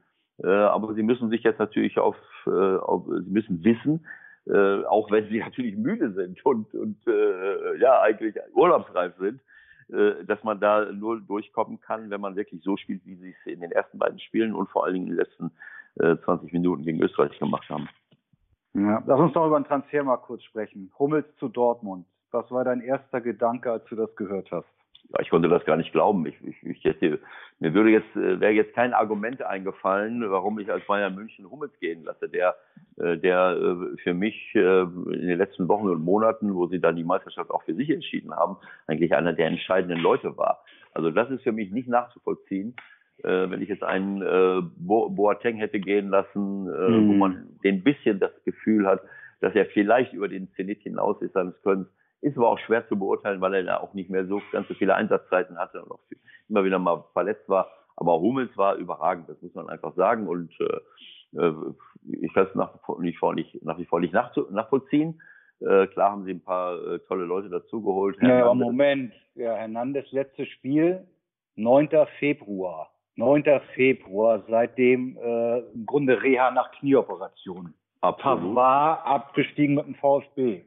Äh, 0.42 0.46
aber 0.46 0.94
sie 0.94 1.02
müssen 1.02 1.30
sich 1.30 1.42
jetzt 1.42 1.58
natürlich 1.58 1.98
auf, 1.98 2.16
äh, 2.46 2.50
auf 2.50 3.06
sie 3.06 3.30
müssen 3.30 3.64
wissen, 3.64 4.06
äh, 4.46 4.84
auch 4.84 5.10
wenn 5.10 5.28
sie 5.28 5.38
natürlich 5.44 5.76
müde 5.76 6.12
sind 6.12 6.44
und, 6.44 6.72
und 6.74 6.96
äh, 7.06 7.78
ja 7.78 8.00
eigentlich 8.00 8.34
urlaubsreif 8.54 9.12
sind, 9.18 9.40
äh, 9.88 10.24
dass 10.24 10.42
man 10.42 10.60
da 10.60 10.90
nur 10.92 11.20
durchkommen 11.20 11.80
kann, 11.80 12.10
wenn 12.10 12.20
man 12.20 12.36
wirklich 12.36 12.62
so 12.62 12.76
spielt, 12.76 13.04
wie 13.04 13.16
sie 13.16 13.30
es 13.30 13.52
in 13.52 13.60
den 13.60 13.72
ersten 13.72 13.98
beiden 13.98 14.18
Spielen 14.18 14.54
und 14.54 14.68
vor 14.70 14.84
allen 14.84 14.94
Dingen 14.94 15.06
in 15.06 15.16
den 15.16 15.18
letzten 15.18 15.50
äh, 15.96 16.16
20 16.24 16.52
Minuten 16.52 16.84
gegen 16.84 17.02
Österreich 17.02 17.38
gemacht 17.38 17.68
haben. 17.68 17.88
Ja, 18.74 19.02
lass 19.06 19.20
uns 19.20 19.32
doch 19.34 19.46
über 19.46 19.60
den 19.60 19.66
Transfer 19.66 20.02
mal 20.02 20.16
kurz 20.16 20.42
sprechen. 20.44 20.90
Hummels 20.98 21.26
zu 21.36 21.48
Dortmund. 21.48 22.06
Was 22.30 22.50
war 22.50 22.64
dein 22.64 22.80
erster 22.80 23.20
Gedanke, 23.20 23.70
als 23.70 23.84
du 23.84 23.96
das 23.96 24.14
gehört 24.16 24.50
hast? 24.50 24.66
Ich 25.20 25.30
konnte 25.30 25.48
das 25.48 25.64
gar 25.64 25.76
nicht 25.76 25.92
glauben. 25.92 26.26
Ich, 26.26 26.34
ich, 26.44 26.62
ich 26.62 26.84
hätte, 26.84 27.18
mir 27.60 27.74
würde 27.74 27.90
jetzt, 27.90 28.16
äh, 28.16 28.40
wäre 28.40 28.52
jetzt 28.52 28.74
kein 28.74 28.94
Argument 28.94 29.42
eingefallen, 29.42 30.22
warum 30.30 30.58
ich 30.58 30.70
als 30.70 30.86
Bayern 30.86 31.14
München 31.14 31.50
Hummels 31.50 31.72
gehen 31.80 32.04
lasse, 32.04 32.28
der, 32.28 32.56
äh, 32.96 33.18
der 33.18 33.56
äh, 33.56 33.96
für 33.98 34.14
mich 34.14 34.50
in 34.54 35.28
den 35.28 35.38
letzten 35.38 35.68
Wochen 35.68 35.88
und 35.88 36.04
Monaten, 36.04 36.54
wo 36.54 36.66
sie 36.66 36.80
dann 36.80 36.96
die 36.96 37.04
Meisterschaft 37.04 37.50
auch 37.50 37.62
für 37.64 37.74
sich 37.74 37.90
entschieden 37.90 38.34
haben, 38.34 38.56
eigentlich 38.86 39.14
einer 39.14 39.32
der 39.32 39.48
entscheidenden 39.48 39.98
Leute 39.98 40.36
war. 40.36 40.64
Also 40.94 41.10
das 41.10 41.30
ist 41.30 41.42
für 41.42 41.52
mich 41.52 41.70
nicht 41.70 41.88
nachzuvollziehen. 41.88 42.74
Wenn 43.22 43.62
ich 43.62 43.68
jetzt 43.68 43.84
einen 43.84 44.20
Boateng 44.76 45.56
hätte 45.56 45.78
gehen 45.78 46.08
lassen, 46.08 46.64
mhm. 46.64 47.08
wo 47.08 47.12
man 47.12 47.46
den 47.62 47.82
bisschen 47.82 48.18
das 48.18 48.32
Gefühl 48.44 48.86
hat, 48.86 49.00
dass 49.40 49.54
er 49.54 49.66
vielleicht 49.66 50.12
über 50.12 50.28
den 50.28 50.50
Zenit 50.54 50.82
hinaus 50.82 51.22
ist 51.22 51.34
seines 51.34 51.54
Könnens, 51.62 51.88
ist 52.22 52.36
aber 52.36 52.48
auch 52.48 52.58
schwer 52.60 52.88
zu 52.88 52.98
beurteilen, 52.98 53.40
weil 53.40 53.54
er 53.54 53.64
da 53.64 53.76
auch 53.78 53.94
nicht 53.94 54.08
mehr 54.08 54.26
so 54.26 54.40
ganz 54.52 54.68
so 54.68 54.74
viele 54.74 54.94
Einsatzzeiten 54.94 55.58
hatte 55.58 55.82
und 55.82 55.90
auch 55.90 56.00
immer 56.48 56.64
wieder 56.64 56.78
mal 56.78 57.04
verletzt 57.12 57.48
war. 57.48 57.68
Aber 57.96 58.20
Hummels 58.20 58.56
war 58.56 58.76
überragend, 58.76 59.28
das 59.28 59.40
muss 59.42 59.54
man 59.54 59.68
einfach 59.68 59.94
sagen. 59.94 60.26
Und 60.28 60.52
äh, 60.60 61.38
äh 61.38 61.54
ich 62.20 62.32
kann 62.32 62.46
es 62.46 62.54
nach, 62.54 62.74
wie 62.98 63.14
vor 63.14 63.34
nicht, 63.34 63.62
nach 63.62 63.78
wie 63.78 63.84
vor 63.84 64.00
nicht 64.00 64.14
nachvollziehen. 64.14 65.20
Äh, 65.60 65.86
klar 65.88 66.12
haben 66.12 66.24
sie 66.24 66.32
ein 66.32 66.42
paar 66.42 66.74
äh, 66.84 66.98
tolle 67.00 67.24
Leute 67.24 67.48
dazugeholt. 67.48 68.16
Ja, 68.20 68.44
aber 68.44 68.54
Moment, 68.54 69.12
ja, 69.34 69.54
Hernandez 69.54 70.10
letztes 70.10 70.48
Spiel, 70.48 71.06
9. 71.56 71.88
Februar. 72.18 72.90
9. 73.16 73.44
Februar, 73.74 74.42
seitdem 74.48 75.16
äh, 75.16 75.58
im 75.58 75.86
Grunde 75.86 76.22
Reha 76.22 76.50
nach 76.50 76.72
Knieoperation. 76.72 77.74
Absolut. 78.00 78.56
War 78.56 79.04
abgestiegen 79.06 79.76
mit 79.76 79.86
dem 79.86 79.94
VfB. 79.94 80.64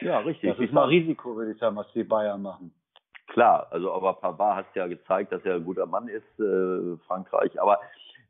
Ja, 0.00 0.18
richtig. 0.18 0.50
Das 0.50 0.58
ist 0.58 0.72
mal 0.72 0.86
Risiko, 0.86 1.36
würde 1.36 1.52
ich 1.52 1.58
sagen, 1.58 1.76
was 1.76 1.90
die 1.92 2.04
Bayern 2.04 2.42
machen. 2.42 2.72
Klar, 3.28 3.66
also 3.70 3.92
aber 3.92 4.14
Pavard 4.14 4.56
hat 4.56 4.66
ja 4.74 4.86
gezeigt, 4.86 5.32
dass 5.32 5.44
er 5.44 5.56
ein 5.56 5.64
guter 5.64 5.86
Mann 5.86 6.08
ist, 6.08 6.40
äh, 6.40 6.96
Frankreich. 7.06 7.60
Aber 7.60 7.80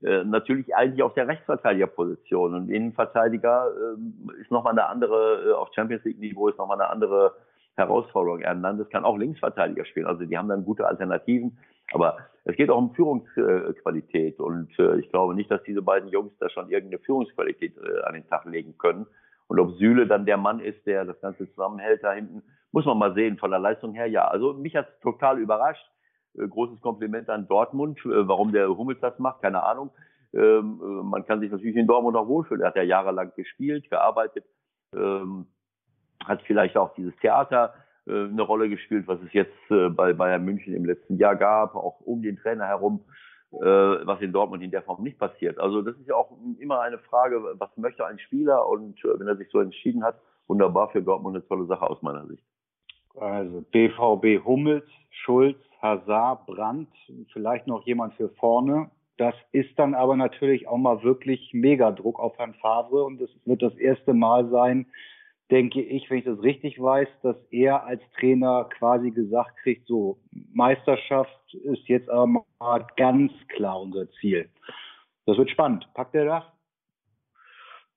äh, 0.02 0.24
natürlich 0.24 0.74
eigentlich 0.74 1.02
auf 1.02 1.14
der 1.14 1.28
Rechtsverteidigerposition. 1.28 2.54
Und 2.54 2.70
Innenverteidiger 2.70 3.70
äh, 3.70 4.40
ist 4.40 4.50
nochmal 4.50 4.72
eine 4.72 4.86
andere, 4.86 5.50
äh, 5.50 5.52
auf 5.52 5.68
Champions 5.74 6.04
League 6.04 6.18
Niveau 6.18 6.48
ist 6.48 6.58
nochmal 6.58 6.80
eine 6.80 6.90
andere 6.90 7.34
Herausforderung. 7.76 8.40
Hernandez 8.40 8.88
kann 8.90 9.04
auch 9.04 9.16
Linksverteidiger 9.16 9.84
spielen, 9.84 10.06
also 10.06 10.24
die 10.24 10.36
haben 10.36 10.48
dann 10.48 10.64
gute 10.64 10.86
Alternativen. 10.86 11.58
Aber 11.92 12.18
es 12.44 12.56
geht 12.56 12.70
auch 12.70 12.78
um 12.78 12.94
Führungsqualität 12.94 14.40
und 14.40 14.76
äh, 14.78 14.98
ich 14.98 15.08
glaube 15.10 15.34
nicht, 15.34 15.50
dass 15.50 15.62
diese 15.62 15.82
beiden 15.82 16.08
Jungs 16.08 16.32
da 16.38 16.48
schon 16.50 16.68
irgendeine 16.68 17.02
Führungsqualität 17.02 17.76
äh, 17.76 18.02
an 18.02 18.14
den 18.14 18.26
Tag 18.28 18.44
legen 18.44 18.76
können. 18.78 19.06
Und 19.48 19.60
ob 19.60 19.72
Süle 19.74 20.06
dann 20.06 20.26
der 20.26 20.36
Mann 20.36 20.60
ist, 20.60 20.84
der 20.86 21.04
das 21.04 21.20
Ganze 21.20 21.48
zusammenhält 21.50 22.02
da 22.02 22.12
hinten, 22.12 22.42
muss 22.72 22.84
man 22.84 22.98
mal 22.98 23.14
sehen. 23.14 23.38
Von 23.38 23.50
der 23.50 23.60
Leistung 23.60 23.94
her, 23.94 24.06
ja. 24.06 24.26
Also 24.26 24.54
mich 24.54 24.74
hat 24.76 24.88
es 24.88 25.00
total 25.00 25.38
überrascht. 25.38 25.86
Äh, 26.38 26.48
großes 26.48 26.80
Kompliment 26.80 27.28
an 27.30 27.48
Dortmund. 27.48 27.98
Äh, 28.04 28.28
warum 28.28 28.52
der 28.52 28.68
Hummels 28.68 29.00
das 29.00 29.18
macht, 29.18 29.42
keine 29.42 29.62
Ahnung. 29.62 29.90
Ähm, 30.34 30.80
äh, 30.82 31.02
man 31.02 31.24
kann 31.24 31.40
sich 31.40 31.50
natürlich 31.50 31.76
in 31.76 31.86
Dortmund 31.86 32.16
auch 32.16 32.28
wohlfühlen. 32.28 32.62
Er 32.62 32.68
hat 32.68 32.76
ja 32.76 32.82
jahrelang 32.82 33.32
gespielt, 33.36 33.88
gearbeitet, 33.90 34.44
ähm, 34.94 35.46
hat 36.24 36.42
vielleicht 36.42 36.76
auch 36.76 36.94
dieses 36.94 37.14
Theater 37.16 37.74
eine 38.08 38.42
Rolle 38.42 38.68
gespielt, 38.68 39.08
was 39.08 39.20
es 39.22 39.32
jetzt 39.32 39.68
bei 39.68 40.12
Bayern 40.12 40.44
München 40.44 40.74
im 40.74 40.84
letzten 40.84 41.16
Jahr 41.16 41.34
gab, 41.34 41.74
auch 41.74 41.98
um 42.02 42.22
den 42.22 42.36
Trainer 42.36 42.64
herum, 42.64 43.04
was 43.50 44.20
in 44.20 44.32
Dortmund 44.32 44.62
in 44.62 44.70
der 44.70 44.82
Form 44.82 45.02
nicht 45.02 45.18
passiert. 45.18 45.58
Also 45.58 45.82
das 45.82 45.96
ist 45.96 46.08
ja 46.08 46.14
auch 46.14 46.30
immer 46.58 46.80
eine 46.80 46.98
Frage, 46.98 47.42
was 47.58 47.76
möchte 47.76 48.04
ein 48.04 48.18
Spieler 48.18 48.68
und 48.68 49.02
wenn 49.04 49.28
er 49.28 49.36
sich 49.36 49.48
so 49.50 49.60
entschieden 49.60 50.04
hat, 50.04 50.20
wunderbar 50.46 50.90
für 50.90 51.02
Dortmund 51.02 51.36
eine 51.36 51.46
tolle 51.46 51.66
Sache 51.66 51.88
aus 51.88 52.02
meiner 52.02 52.26
Sicht. 52.26 52.42
Also 53.18 53.62
BVB 53.70 54.44
Hummels, 54.44 54.84
Schulz, 55.10 55.58
Hazard, 55.80 56.46
Brandt, 56.46 56.90
vielleicht 57.32 57.66
noch 57.66 57.86
jemand 57.86 58.14
für 58.14 58.28
vorne. 58.30 58.90
Das 59.16 59.34
ist 59.52 59.78
dann 59.78 59.94
aber 59.94 60.16
natürlich 60.16 60.68
auch 60.68 60.76
mal 60.76 61.02
wirklich 61.02 61.54
Megadruck 61.54 62.18
auf 62.18 62.36
Herrn 62.36 62.54
Favre 62.54 63.04
und 63.04 63.20
es 63.20 63.30
wird 63.46 63.62
das 63.62 63.74
erste 63.76 64.12
Mal 64.12 64.50
sein, 64.50 64.86
denke 65.50 65.80
ich, 65.80 66.10
wenn 66.10 66.18
ich 66.18 66.24
das 66.24 66.42
richtig 66.42 66.80
weiß, 66.80 67.08
dass 67.22 67.36
er 67.50 67.84
als 67.84 68.02
Trainer 68.18 68.68
quasi 68.78 69.10
gesagt 69.10 69.56
kriegt, 69.62 69.86
so 69.86 70.18
Meisterschaft 70.52 71.54
ist 71.54 71.86
jetzt 71.88 72.10
aber 72.10 72.44
mal 72.58 72.86
ganz 72.96 73.32
klar 73.48 73.80
unser 73.80 74.10
Ziel. 74.12 74.48
Das 75.26 75.38
wird 75.38 75.50
spannend. 75.50 75.88
Packt 75.94 76.14
er 76.14 76.24
das? 76.24 76.44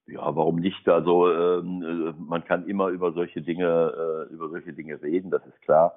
Ja, 0.07 0.35
warum 0.35 0.55
nicht? 0.55 0.87
Also 0.89 1.31
ähm, 1.31 1.83
äh, 1.83 2.13
man 2.19 2.43
kann 2.43 2.67
immer 2.67 2.87
über 2.87 3.11
solche 3.13 3.41
Dinge 3.41 4.27
äh, 4.29 4.33
über 4.33 4.49
solche 4.49 4.73
Dinge 4.73 4.99
reden, 5.01 5.29
das 5.29 5.45
ist 5.45 5.61
klar. 5.61 5.93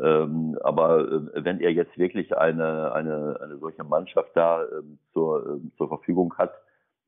Ähm, 0.00 0.58
aber 0.62 1.00
äh, 1.00 1.44
wenn 1.44 1.60
er 1.60 1.70
jetzt 1.70 1.96
wirklich 1.96 2.36
eine 2.36 2.92
eine 2.92 3.38
eine 3.40 3.58
solche 3.58 3.84
Mannschaft 3.84 4.30
da 4.34 4.64
ähm, 4.64 4.98
zur 5.12 5.46
äh, 5.46 5.76
zur 5.76 5.88
Verfügung 5.88 6.34
hat, 6.38 6.52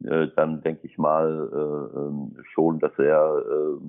äh, 0.03 0.29
dann 0.37 0.63
denke 0.63 0.87
ich 0.87 0.99
mal 0.99 1.49
äh, 1.53 1.99
ähm, 1.99 2.37
schon, 2.53 2.79
dass 2.81 2.99
er 2.99 3.43
äh, 3.51 3.81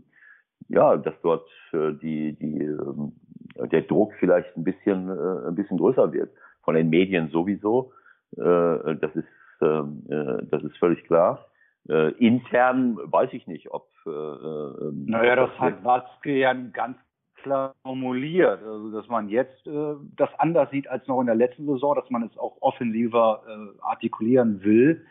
ja, 0.67 0.97
dass 0.97 1.13
dort 1.21 1.47
die 1.73 2.33
die 2.33 2.61
äh, 2.63 3.67
der 3.67 3.83
Druck 3.83 4.13
vielleicht 4.19 4.55
ein 4.57 4.63
bisschen 4.63 5.09
ein 5.09 5.55
bisschen 5.55 5.77
größer 5.77 6.11
wird 6.11 6.31
von 6.63 6.75
den 6.75 6.89
Medien 6.89 7.29
sowieso. 7.29 7.91
Das 8.31 9.15
ist 9.15 9.27
ähm, 9.61 10.03
äh, 10.09 10.45
das 10.49 10.63
ist 10.63 10.77
völlig 10.77 11.03
klar. 11.05 11.47
Äh, 11.87 12.11
intern 12.13 12.97
weiß 12.97 13.33
ich 13.33 13.47
nicht, 13.47 13.71
ob. 13.71 13.89
Äh, 14.05 14.09
naja, 14.09 15.35
das 15.35 15.51
hat 15.59 15.83
Watzke 15.83 16.37
ja 16.37 16.53
ganz 16.53 16.97
klar 17.41 17.75
formuliert, 17.83 18.63
also 18.63 18.91
dass 18.91 19.07
man 19.07 19.29
jetzt 19.29 19.67
äh, 19.67 19.95
das 20.15 20.29
anders 20.39 20.69
sieht 20.71 20.87
als 20.87 21.07
noch 21.07 21.21
in 21.21 21.27
der 21.27 21.35
letzten 21.35 21.65
Saison, 21.67 21.95
dass 21.95 22.09
man 22.09 22.23
es 22.23 22.37
auch 22.37 22.57
offensiver 22.61 23.43
äh, 23.47 23.81
artikulieren 23.81 24.63
will. 24.63 25.05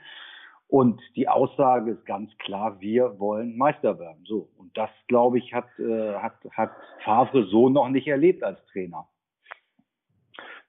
Und 0.68 1.00
die 1.14 1.28
Aussage 1.28 1.92
ist 1.92 2.06
ganz 2.06 2.30
klar, 2.38 2.80
wir 2.80 3.18
wollen 3.18 3.56
Meister 3.56 3.98
werden. 3.98 4.24
So. 4.24 4.48
Und 4.56 4.76
das, 4.76 4.90
glaube 5.08 5.38
ich, 5.38 5.52
hat, 5.52 5.66
äh, 5.78 6.14
hat, 6.14 6.34
hat 6.50 6.70
Favre 7.04 7.44
so 7.44 7.68
noch 7.68 7.88
nicht 7.88 8.08
erlebt 8.08 8.42
als 8.42 8.58
Trainer. 8.72 9.06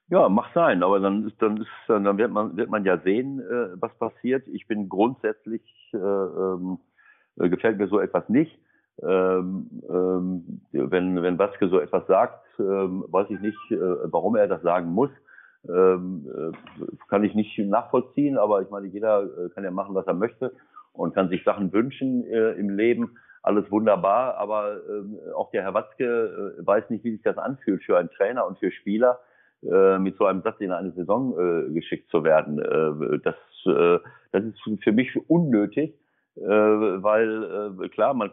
Ja, 0.08 0.28
mag 0.28 0.46
sein, 0.54 0.84
aber 0.84 1.00
dann 1.00 1.26
ist, 1.26 1.42
dann 1.42 1.56
ist, 1.56 1.68
dann 1.88 2.16
wird 2.16 2.30
man, 2.30 2.56
wird 2.56 2.70
man 2.70 2.84
ja 2.84 2.98
sehen, 2.98 3.40
äh, 3.40 3.80
was 3.80 3.92
passiert. 3.98 4.46
Ich 4.46 4.68
bin 4.68 4.88
grundsätzlich, 4.88 5.62
äh, 5.92 5.96
ähm, 5.96 6.78
äh, 7.38 7.48
gefällt 7.48 7.78
mir 7.78 7.88
so 7.88 7.98
etwas 7.98 8.28
nicht. 8.28 8.56
Ähm, 9.02 9.68
ähm, 9.90 10.60
wenn, 10.70 11.20
wenn 11.22 11.36
Baske 11.36 11.68
so 11.68 11.80
etwas 11.80 12.06
sagt, 12.06 12.44
ähm, 12.60 13.04
weiß 13.08 13.28
ich 13.30 13.40
nicht, 13.40 13.58
äh, 13.70 13.78
warum 14.12 14.36
er 14.36 14.46
das 14.46 14.62
sagen 14.62 14.92
muss. 14.92 15.10
Ähm, 15.68 16.26
äh, 16.26 16.86
kann 17.08 17.24
ich 17.24 17.34
nicht 17.34 17.58
nachvollziehen, 17.58 18.38
aber 18.38 18.62
ich 18.62 18.70
meine, 18.70 18.86
jeder 18.86 19.22
äh, 19.22 19.48
kann 19.50 19.64
ja 19.64 19.70
machen, 19.70 19.94
was 19.94 20.06
er 20.06 20.14
möchte 20.14 20.52
und 20.92 21.14
kann 21.14 21.28
sich 21.28 21.44
Sachen 21.44 21.72
wünschen 21.72 22.24
äh, 22.24 22.52
im 22.52 22.70
Leben. 22.70 23.16
Alles 23.42 23.70
wunderbar, 23.70 24.36
aber 24.38 24.76
äh, 24.76 25.32
auch 25.32 25.50
der 25.50 25.62
Herr 25.62 25.74
Watzke 25.74 26.56
äh, 26.58 26.66
weiß 26.66 26.90
nicht, 26.90 27.04
wie 27.04 27.12
sich 27.12 27.22
das 27.22 27.38
anfühlt 27.38 27.82
für 27.84 27.98
einen 27.98 28.10
Trainer 28.10 28.46
und 28.46 28.58
für 28.58 28.72
Spieler 28.72 29.20
äh, 29.62 29.98
mit 29.98 30.16
so 30.18 30.26
einem 30.26 30.42
Satz 30.42 30.60
in 30.60 30.72
eine 30.72 30.92
Saison 30.92 31.72
geschickt 31.72 32.10
zu 32.10 32.24
werden. 32.24 32.56
Das, 33.22 33.34
das 33.64 34.44
ist 34.44 34.82
für 34.82 34.92
mich 34.92 35.16
unnötig, 35.28 35.94
weil 36.36 37.78
äh, 37.82 37.88
klar, 37.88 38.12
man, 38.12 38.30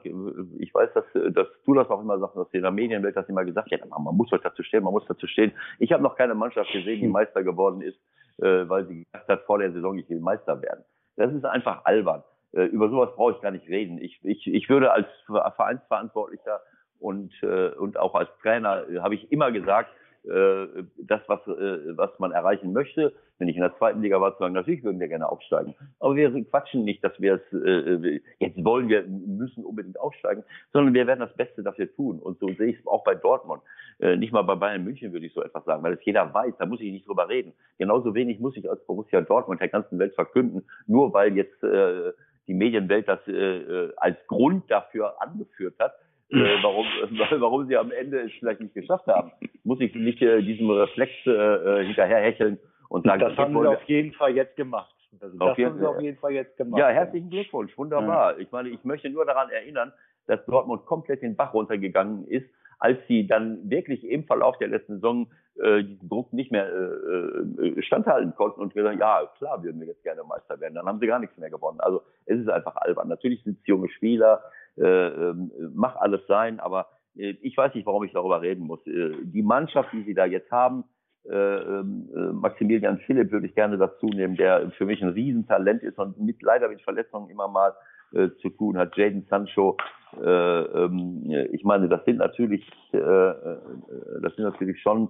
ich 0.59 0.73
weiß, 0.73 0.89
dass, 0.93 1.05
dass 1.33 1.47
du 1.65 1.73
das 1.73 1.89
auch 1.89 2.01
immer 2.01 2.19
sagst, 2.19 2.35
dass 2.35 2.47
in 2.51 2.61
der 2.61 2.71
Medienwelt 2.71 3.15
das 3.15 3.29
immer 3.29 3.45
gesagt 3.45 3.71
hat, 3.71 3.79
man 3.89 4.15
muss 4.15 4.29
heute 4.31 4.43
dazu 4.43 4.61
stehen, 4.61 4.83
man 4.83 4.93
muss 4.93 5.05
dazu 5.07 5.25
stehen. 5.25 5.53
Ich 5.79 5.91
habe 5.93 6.03
noch 6.03 6.17
keine 6.17 6.35
Mannschaft 6.35 6.71
gesehen, 6.71 6.99
die 6.99 7.07
Meister 7.07 7.43
geworden 7.43 7.81
ist, 7.81 7.97
äh, 8.39 8.67
weil 8.67 8.85
sie 8.87 9.05
gesagt 9.05 9.29
hat, 9.29 9.43
vor 9.43 9.59
der 9.59 9.71
Saison, 9.71 9.97
ich 9.97 10.09
will 10.09 10.19
Meister 10.19 10.61
werden. 10.61 10.83
Das 11.15 11.31
ist 11.31 11.45
einfach 11.45 11.85
albern. 11.85 12.23
Äh, 12.51 12.65
über 12.65 12.89
sowas 12.89 13.09
brauche 13.15 13.33
ich 13.33 13.41
gar 13.41 13.51
nicht 13.51 13.67
reden. 13.69 13.97
Ich, 13.99 14.19
ich, 14.23 14.47
ich 14.47 14.69
würde 14.69 14.91
als 14.91 15.07
Vereinsverantwortlicher 15.27 16.61
und, 16.99 17.31
äh, 17.41 17.69
und 17.69 17.97
auch 17.97 18.15
als 18.15 18.29
Trainer 18.41 18.87
äh, 18.89 18.99
habe 18.99 19.15
ich 19.15 19.31
immer 19.31 19.51
gesagt, 19.51 19.89
äh, 20.25 20.83
das, 20.97 21.21
was, 21.27 21.41
äh, 21.47 21.97
was 21.97 22.17
man 22.19 22.31
erreichen 22.31 22.73
möchte. 22.73 23.13
Wenn 23.39 23.47
ich 23.49 23.55
in 23.55 23.61
der 23.61 23.75
zweiten 23.77 24.01
Liga 24.01 24.21
war, 24.21 24.33
zu 24.33 24.39
sagen, 24.39 24.53
natürlich 24.53 24.83
würden 24.83 24.99
wir 24.99 25.07
gerne 25.07 25.29
aufsteigen. 25.29 25.75
Aber 25.99 26.15
wir 26.15 26.31
quatschen 26.45 26.83
nicht, 26.83 27.03
dass 27.03 27.19
wir 27.19 27.35
es, 27.35 27.53
äh, 27.53 28.21
jetzt 28.39 28.63
wollen 28.63 28.87
wir, 28.87 29.03
müssen 29.05 29.65
unbedingt 29.65 29.99
aufsteigen, 29.99 30.43
sondern 30.71 30.93
wir 30.93 31.07
werden 31.07 31.19
das 31.19 31.35
Beste 31.35 31.63
dafür 31.63 31.93
tun. 31.93 32.19
Und 32.19 32.39
so 32.39 32.47
sehe 32.47 32.67
ich 32.67 32.79
es 32.79 32.87
auch 32.87 33.03
bei 33.03 33.15
Dortmund. 33.15 33.61
Äh, 33.99 34.15
nicht 34.15 34.31
mal 34.31 34.43
bei 34.43 34.55
Bayern 34.55 34.83
München 34.83 35.11
würde 35.11 35.25
ich 35.25 35.33
so 35.33 35.43
etwas 35.43 35.65
sagen, 35.65 35.83
weil 35.83 35.93
es 35.93 36.05
jeder 36.05 36.33
weiß, 36.33 36.53
da 36.57 36.65
muss 36.65 36.81
ich 36.81 36.91
nicht 36.91 37.07
drüber 37.07 37.27
reden. 37.27 37.53
Genauso 37.77 38.15
wenig 38.15 38.39
muss 38.39 38.55
ich 38.55 38.69
als 38.69 38.85
Borussia 38.85 39.21
Dortmund 39.21 39.61
der 39.61 39.69
ganzen 39.69 39.99
Welt 39.99 40.15
verkünden, 40.15 40.63
nur 40.87 41.13
weil 41.13 41.35
jetzt 41.35 41.63
äh, 41.63 42.13
die 42.47 42.53
Medienwelt 42.53 43.07
das 43.07 43.25
äh, 43.27 43.89
als 43.97 44.17
Grund 44.27 44.69
dafür 44.69 45.21
angeführt 45.21 45.75
hat, 45.79 45.93
äh, 46.33 46.63
warum, 46.63 46.85
warum 47.41 47.67
sie 47.67 47.77
am 47.77 47.91
Ende 47.91 48.21
es 48.21 48.31
vielleicht 48.39 48.61
nicht 48.61 48.73
geschafft 48.73 49.07
haben. 49.07 49.31
Muss 49.63 49.79
ich 49.79 49.93
nicht 49.95 50.21
äh, 50.21 50.41
diesem 50.41 50.69
Reflex 50.69 51.11
äh, 51.25 51.31
äh 51.31 51.85
hinterherhecheln 51.85 52.59
und 52.89 53.05
sagen, 53.05 53.21
das 53.21 53.37
haben 53.37 53.53
sie 53.53 53.67
auf 53.67 53.83
jeden 53.83 54.13
Fall 54.13 54.35
jetzt 54.35 54.55
gemacht. 54.55 54.93
Also 55.21 55.37
das 55.37 55.57
haben 55.57 55.79
sie 55.79 55.85
auf 55.85 56.01
jeden 56.01 56.17
Fall 56.17 56.31
jetzt 56.31 56.57
gemacht. 56.57 56.79
Ja, 56.79 56.89
herzlichen 56.89 57.29
Glückwunsch, 57.29 57.77
wunderbar. 57.77 58.33
Ja. 58.33 58.39
Ich 58.39 58.51
meine, 58.51 58.69
ich 58.69 58.83
möchte 58.83 59.09
nur 59.09 59.25
daran 59.25 59.49
erinnern, 59.49 59.93
dass 60.27 60.43
Dortmund 60.45 60.85
komplett 60.85 61.21
den 61.21 61.35
Bach 61.35 61.53
runtergegangen 61.53 62.25
ist, 62.27 62.49
als 62.79 62.99
sie 63.07 63.27
dann 63.27 63.69
wirklich 63.69 64.03
im 64.03 64.25
Verlauf 64.25 64.57
der 64.57 64.67
letzten 64.67 64.95
Saison 64.95 65.27
äh, 65.55 65.83
diesen 65.83 66.09
Druck 66.09 66.33
nicht 66.33 66.51
mehr 66.51 66.67
äh, 66.67 67.67
äh, 67.67 67.81
standhalten 67.83 68.35
konnten 68.35 68.59
und 68.59 68.73
gesagt, 68.73 68.99
ja, 68.99 69.29
klar 69.37 69.63
würden 69.63 69.79
wir 69.79 69.87
jetzt 69.87 70.03
gerne 70.03 70.23
Meister 70.23 70.59
werden. 70.59 70.75
Dann 70.75 70.85
haben 70.85 70.99
sie 70.99 71.07
gar 71.07 71.19
nichts 71.19 71.37
mehr 71.37 71.49
gewonnen. 71.49 71.79
Also 71.79 72.01
es 72.25 72.39
ist 72.39 72.49
einfach 72.49 72.75
albern. 72.75 73.07
Natürlich 73.07 73.43
sind 73.43 73.59
es 73.59 73.67
junge 73.67 73.89
Spieler, 73.89 74.41
äh, 74.77 75.07
äh, 75.07 75.35
mach 75.73 75.95
alles 75.97 76.21
sein, 76.27 76.59
aber 76.59 76.87
äh, 77.15 77.35
ich 77.41 77.55
weiß 77.57 77.73
nicht, 77.75 77.85
warum 77.85 78.03
ich 78.03 78.13
darüber 78.13 78.41
reden 78.41 78.65
muss. 78.65 78.85
Äh, 78.87 79.11
die 79.23 79.43
Mannschaft, 79.43 79.89
die 79.93 80.03
sie 80.03 80.13
da 80.13 80.25
jetzt 80.25 80.51
haben, 80.51 80.85
äh, 81.25 81.35
ähm, 81.35 82.09
äh, 82.13 82.33
Maximilian 82.33 82.97
Philipp 82.99 83.31
würde 83.31 83.47
ich 83.47 83.55
gerne 83.55 83.77
dazu 83.77 84.07
nehmen, 84.07 84.35
der 84.35 84.71
für 84.71 84.85
mich 84.85 85.01
ein 85.01 85.09
Riesentalent 85.09 85.81
ist 85.83 85.97
und 85.97 86.19
mit, 86.19 86.41
leider 86.41 86.67
mit 86.67 86.81
Verletzungen 86.81 87.29
immer 87.29 87.47
mal 87.47 87.73
äh, 88.11 88.29
zu 88.41 88.49
tun 88.49 88.77
hat. 88.77 88.97
Jaden 88.97 89.25
Sancho, 89.29 89.77
äh, 90.21 90.25
ähm, 90.27 91.23
ich 91.51 91.63
meine, 91.63 91.87
das 91.87 92.03
sind 92.05 92.17
natürlich, 92.17 92.69
das 92.91 94.35
sind 94.35 94.43
natürlich 94.43 94.79
schon 94.81 95.09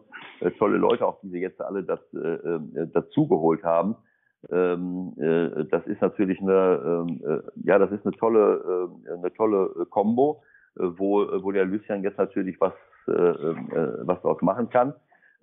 tolle 0.60 0.78
Leute, 0.78 1.06
auch 1.06 1.20
die 1.22 1.30
sie 1.30 1.40
jetzt 1.40 1.60
alle 1.60 1.84
das, 1.84 2.00
dazugeholt 2.94 3.64
haben. 3.64 3.96
Ähm, 4.52 5.14
äh, 5.18 5.66
das 5.66 5.86
ist 5.88 6.02
natürlich 6.02 6.40
eine, 6.42 6.82
ähm, 6.86 7.22
äh, 7.26 7.42
ja, 7.64 7.80
das 7.80 7.92
ist 7.92 8.06
eine 8.06 8.16
tolle, 8.16 8.90
äh, 9.08 9.12
eine 9.12 9.34
tolle 9.34 9.86
Combo, 9.90 10.44
äh, 10.76 10.84
wo, 10.84 11.26
wo 11.44 11.52
der 11.52 11.66
Lucian 11.66 12.04
jetzt 12.04 12.18
natürlich 12.18 12.60
was, 12.60 12.74
äh, 13.08 13.12
äh, 13.12 13.98
was 14.02 14.22
daraus 14.22 14.42
machen 14.42 14.70
kann. 14.70 14.94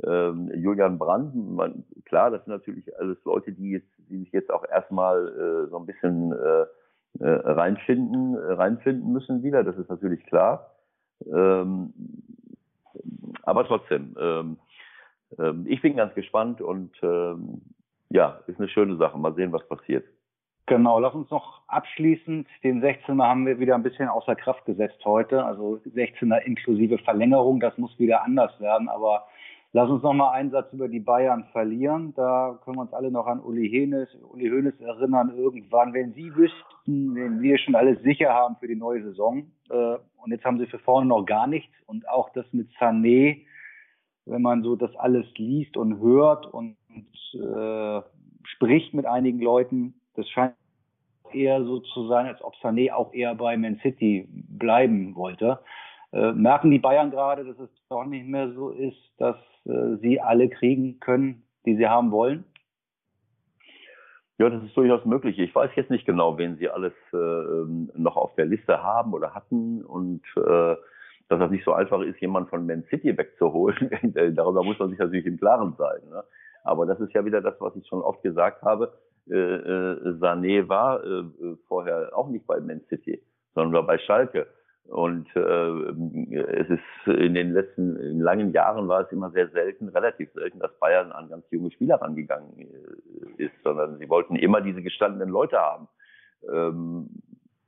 Ähm, 0.02 0.50
Julian 0.54 0.98
Brandt, 0.98 1.34
man, 1.34 1.84
klar, 2.04 2.30
das 2.30 2.44
sind 2.44 2.52
natürlich 2.52 2.96
alles 2.98 3.18
Leute, 3.24 3.52
die, 3.52 3.70
jetzt, 3.70 3.90
die 4.08 4.18
sich 4.18 4.32
jetzt 4.32 4.50
auch 4.50 4.64
erstmal 4.68 5.28
äh, 5.28 5.70
so 5.70 5.78
ein 5.78 5.86
bisschen 5.86 6.32
äh, 6.32 6.66
äh, 7.18 7.28
reinfinden, 7.28 8.36
reinfinden 8.36 9.12
müssen 9.12 9.42
wieder, 9.42 9.64
das 9.64 9.76
ist 9.76 9.90
natürlich 9.90 10.24
klar. 10.26 10.74
Ähm, 11.26 11.92
aber 13.42 13.66
trotzdem, 13.66 14.14
ähm, 14.18 14.56
ähm, 15.38 15.66
ich 15.68 15.82
bin 15.82 15.96
ganz 15.96 16.14
gespannt 16.14 16.60
und 16.62 16.92
ja, 18.10 18.40
ist 18.46 18.58
eine 18.58 18.68
schöne 18.68 18.96
Sache. 18.96 19.18
Mal 19.18 19.34
sehen, 19.34 19.52
was 19.52 19.66
passiert. 19.68 20.04
Genau, 20.66 21.00
lass 21.00 21.14
uns 21.14 21.30
noch 21.30 21.62
abschließend, 21.66 22.46
den 22.62 22.80
16er 22.80 23.26
haben 23.26 23.44
wir 23.44 23.58
wieder 23.58 23.74
ein 23.74 23.82
bisschen 23.82 24.08
außer 24.08 24.36
Kraft 24.36 24.64
gesetzt 24.66 25.04
heute, 25.04 25.44
also 25.44 25.80
16er 25.84 26.38
inklusive 26.42 26.98
Verlängerung, 26.98 27.58
das 27.58 27.76
muss 27.76 27.98
wieder 27.98 28.22
anders 28.22 28.52
werden, 28.60 28.88
aber 28.88 29.26
lass 29.72 29.90
uns 29.90 30.04
noch 30.04 30.12
mal 30.12 30.30
einen 30.30 30.52
Satz 30.52 30.72
über 30.72 30.86
die 30.86 31.00
Bayern 31.00 31.44
verlieren, 31.50 32.14
da 32.14 32.60
können 32.62 32.76
wir 32.76 32.82
uns 32.82 32.92
alle 32.92 33.10
noch 33.10 33.26
an 33.26 33.40
Uli 33.40 33.68
Hoeneß, 33.68 34.16
Uli 34.32 34.48
Hoeneß 34.48 34.80
erinnern. 34.80 35.32
Irgendwann, 35.36 35.92
wenn 35.92 36.12
Sie 36.12 36.32
wüssten, 36.36 37.16
wenn 37.16 37.40
wir 37.40 37.58
schon 37.58 37.74
alles 37.74 38.00
sicher 38.02 38.32
haben 38.32 38.54
für 38.60 38.68
die 38.68 38.76
neue 38.76 39.02
Saison 39.02 39.50
äh, 39.70 39.96
und 40.22 40.30
jetzt 40.30 40.44
haben 40.44 40.58
Sie 40.58 40.66
für 40.66 40.78
vorne 40.78 41.08
noch 41.08 41.24
gar 41.24 41.48
nichts. 41.48 41.74
Und 41.86 42.08
auch 42.08 42.30
das 42.30 42.46
mit 42.52 42.68
Sané, 42.78 43.44
wenn 44.24 44.42
man 44.42 44.62
so 44.62 44.76
das 44.76 44.94
alles 44.96 45.26
liest 45.36 45.76
und 45.76 45.98
hört 46.00 46.46
und 46.46 46.76
äh, 47.34 48.02
spricht 48.44 48.94
mit 48.94 49.06
einigen 49.06 49.40
Leuten, 49.40 49.94
das 50.14 50.28
scheint 50.28 50.54
eher 51.32 51.62
so 51.64 51.80
zu 51.80 52.08
sein, 52.08 52.26
als 52.26 52.42
ob 52.42 52.54
Sané 52.56 52.92
auch 52.92 53.12
eher 53.12 53.34
bei 53.34 53.56
Man 53.56 53.78
City 53.78 54.28
bleiben 54.30 55.14
wollte. 55.14 55.60
Äh, 56.12 56.32
merken 56.32 56.70
die 56.70 56.78
Bayern 56.78 57.10
gerade, 57.10 57.44
dass 57.44 57.58
es 57.58 57.70
doch 57.88 58.04
nicht 58.04 58.26
mehr 58.26 58.52
so 58.52 58.70
ist, 58.70 58.98
dass 59.18 59.36
äh, 59.64 59.96
sie 60.00 60.20
alle 60.20 60.48
kriegen 60.48 60.98
können, 60.98 61.44
die 61.64 61.76
sie 61.76 61.86
haben 61.86 62.10
wollen? 62.10 62.44
Ja, 64.38 64.48
das 64.48 64.64
ist 64.64 64.76
durchaus 64.76 65.04
möglich. 65.04 65.38
Ich 65.38 65.54
weiß 65.54 65.70
jetzt 65.76 65.90
nicht 65.90 66.06
genau, 66.06 66.38
wen 66.38 66.56
sie 66.56 66.68
alles 66.68 66.94
äh, 67.12 67.16
noch 67.98 68.16
auf 68.16 68.34
der 68.36 68.46
Liste 68.46 68.82
haben 68.82 69.12
oder 69.12 69.34
hatten 69.34 69.84
und 69.84 70.22
äh, 70.36 70.76
dass 71.28 71.38
das 71.38 71.50
nicht 71.50 71.64
so 71.64 71.72
einfach 71.72 72.00
ist, 72.00 72.20
jemanden 72.20 72.48
von 72.48 72.66
Man 72.66 72.82
City 72.90 73.16
wegzuholen. 73.16 73.90
Darüber 74.34 74.64
muss 74.64 74.78
man 74.78 74.90
sich 74.90 74.98
natürlich 74.98 75.26
im 75.26 75.38
Klaren 75.38 75.74
sein. 75.76 76.00
Ne? 76.08 76.24
Aber 76.64 76.86
das 76.86 77.00
ist 77.00 77.12
ja 77.12 77.24
wieder 77.24 77.40
das, 77.40 77.54
was 77.60 77.74
ich 77.76 77.86
schon 77.86 78.02
oft 78.02 78.22
gesagt 78.22 78.62
habe 78.62 78.92
äh, 79.28 79.34
äh, 79.34 80.18
Sané 80.18 80.68
war 80.68 81.04
äh, 81.04 81.24
vorher 81.68 82.10
auch 82.16 82.28
nicht 82.28 82.46
bei 82.46 82.58
Man 82.60 82.80
City, 82.88 83.22
sondern 83.54 83.72
war 83.72 83.86
bei 83.86 83.98
Schalke. 83.98 84.46
Und 84.86 85.28
äh, 85.36 85.40
es 85.40 86.68
ist 86.68 87.06
in 87.06 87.34
den 87.34 87.52
letzten 87.52 87.96
in 87.96 88.20
langen 88.20 88.52
Jahren 88.52 88.88
war 88.88 89.02
es 89.02 89.12
immer 89.12 89.30
sehr 89.30 89.48
selten, 89.50 89.88
relativ 89.88 90.32
selten, 90.32 90.58
dass 90.58 90.76
Bayern 90.80 91.12
an 91.12 91.28
ganz 91.28 91.44
junge 91.50 91.70
Spieler 91.70 92.00
rangegangen 92.00 92.58
äh, 92.58 93.44
ist, 93.44 93.54
sondern 93.62 93.98
sie 93.98 94.08
wollten 94.08 94.34
immer 94.34 94.60
diese 94.60 94.82
gestandenen 94.82 95.28
Leute 95.28 95.58
haben. 95.58 95.88
Ähm, 96.50 97.10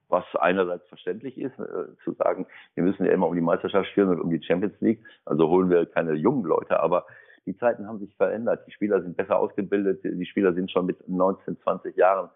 was 0.08 0.24
einerseits 0.34 0.86
verständlich 0.88 1.38
ist, 1.38 1.56
äh, 1.58 1.96
zu 2.04 2.12
sagen, 2.14 2.46
wir 2.74 2.82
müssen 2.82 3.06
ja 3.06 3.12
immer 3.12 3.28
um 3.28 3.34
die 3.34 3.40
Meisterschaft 3.40 3.88
spielen 3.90 4.08
und 4.08 4.20
um 4.20 4.30
die 4.30 4.42
Champions 4.42 4.78
League, 4.80 5.02
also 5.24 5.48
holen 5.48 5.70
wir 5.70 5.86
keine 5.86 6.14
jungen 6.14 6.44
Leute, 6.44 6.80
aber 6.80 7.06
die 7.46 7.56
Zeiten 7.56 7.86
haben 7.86 7.98
sich 7.98 8.14
verändert. 8.16 8.64
Die 8.66 8.72
Spieler 8.72 9.02
sind 9.02 9.16
besser 9.16 9.38
ausgebildet. 9.38 10.00
Die 10.04 10.26
Spieler 10.26 10.52
sind 10.54 10.70
schon 10.70 10.86
mit 10.86 11.08
19, 11.08 11.58
20 11.60 11.96
Jahren, 11.96 12.30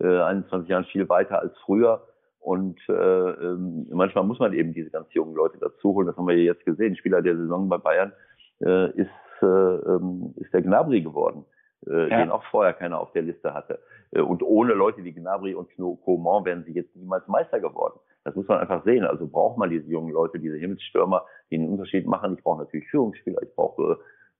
äh, 0.00 0.20
21 0.20 0.68
Jahren 0.68 0.84
viel 0.84 1.08
weiter 1.08 1.40
als 1.40 1.56
früher. 1.64 2.06
Und 2.38 2.80
äh, 2.88 2.92
ähm, 2.92 3.86
manchmal 3.90 4.24
muss 4.24 4.40
man 4.40 4.52
eben 4.52 4.72
diese 4.72 4.90
ganz 4.90 5.12
jungen 5.12 5.34
Leute 5.34 5.58
dazu 5.58 5.94
holen. 5.94 6.08
Das 6.08 6.16
haben 6.16 6.26
wir 6.26 6.36
jetzt 6.36 6.64
gesehen. 6.64 6.96
Spieler 6.96 7.22
der 7.22 7.36
Saison 7.36 7.68
bei 7.68 7.78
Bayern 7.78 8.12
äh, 8.60 8.90
ist, 8.90 9.10
äh, 9.42 9.46
ähm, 9.46 10.34
ist 10.36 10.52
der 10.52 10.62
Gnabry 10.62 11.02
geworden, 11.02 11.44
äh, 11.86 12.10
ja. 12.10 12.18
den 12.18 12.30
auch 12.30 12.42
vorher 12.50 12.72
keiner 12.72 12.98
auf 13.00 13.12
der 13.12 13.22
Liste 13.22 13.54
hatte. 13.54 13.78
Äh, 14.10 14.22
und 14.22 14.42
ohne 14.42 14.74
Leute 14.74 15.04
wie 15.04 15.12
Gnabry 15.12 15.54
und 15.54 15.68
Coman 15.76 16.44
wären 16.44 16.64
sie 16.64 16.72
jetzt 16.72 16.94
niemals 16.96 17.26
Meister 17.28 17.60
geworden. 17.60 17.98
Das 18.24 18.34
muss 18.34 18.48
man 18.48 18.58
einfach 18.58 18.84
sehen. 18.84 19.04
Also 19.04 19.26
braucht 19.26 19.58
man 19.58 19.70
diese 19.70 19.88
jungen 19.88 20.12
Leute, 20.12 20.38
diese 20.38 20.56
Himmelsstürmer, 20.56 21.24
die 21.50 21.56
einen 21.56 21.68
Unterschied 21.68 22.06
machen. 22.06 22.34
Ich 22.36 22.42
brauche 22.42 22.60
natürlich 22.60 22.88
Führungsspieler, 22.88 23.42
ich 23.42 23.54
brauche 23.54 23.82
äh, 23.82 23.96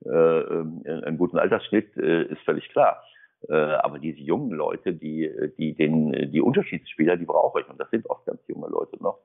einen 0.08 1.18
guten 1.18 1.38
Altersschnitt, 1.38 1.96
äh, 1.96 2.24
ist 2.24 2.42
völlig 2.42 2.68
klar. 2.70 3.02
Äh, 3.48 3.54
aber 3.54 3.98
diese 3.98 4.20
jungen 4.20 4.52
Leute, 4.52 4.92
die, 4.92 5.30
die 5.58 5.74
den, 5.74 6.30
die 6.30 6.40
Unterschiedsspieler, 6.40 7.16
die 7.16 7.24
brauche 7.24 7.60
ich. 7.60 7.68
Und 7.68 7.80
das 7.80 7.90
sind 7.90 8.08
oft 8.08 8.24
ganz 8.26 8.40
junge 8.46 8.68
Leute 8.68 9.02
noch. 9.02 9.18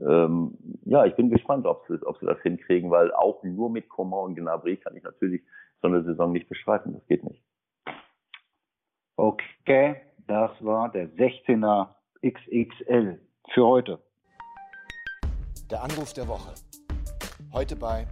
Ähm, 0.00 0.56
ja, 0.84 1.04
ich 1.06 1.14
bin 1.14 1.30
gespannt, 1.30 1.66
ob 1.66 1.84
sie, 1.88 1.98
ob 2.06 2.18
sie 2.18 2.26
das 2.26 2.40
hinkriegen, 2.42 2.90
weil 2.90 3.12
auch 3.12 3.42
nur 3.42 3.70
mit 3.70 3.88
Coman 3.88 4.26
und 4.26 4.34
Gnabry 4.36 4.76
kann 4.76 4.96
ich 4.96 5.02
natürlich 5.02 5.42
so 5.80 5.88
eine 5.88 6.02
Saison 6.02 6.32
nicht 6.32 6.48
beschreiben. 6.48 6.92
Das 6.92 7.06
geht 7.06 7.24
nicht. 7.24 7.42
Okay, 9.16 9.96
das 10.26 10.50
war 10.60 10.92
der 10.92 11.08
16er 11.10 11.88
XXL 12.24 13.18
für 13.52 13.66
heute. 13.66 13.98
Der 15.70 15.82
Anruf 15.82 16.12
der 16.12 16.28
Woche. 16.28 16.54
Heute 17.52 17.76
bei 17.76 18.06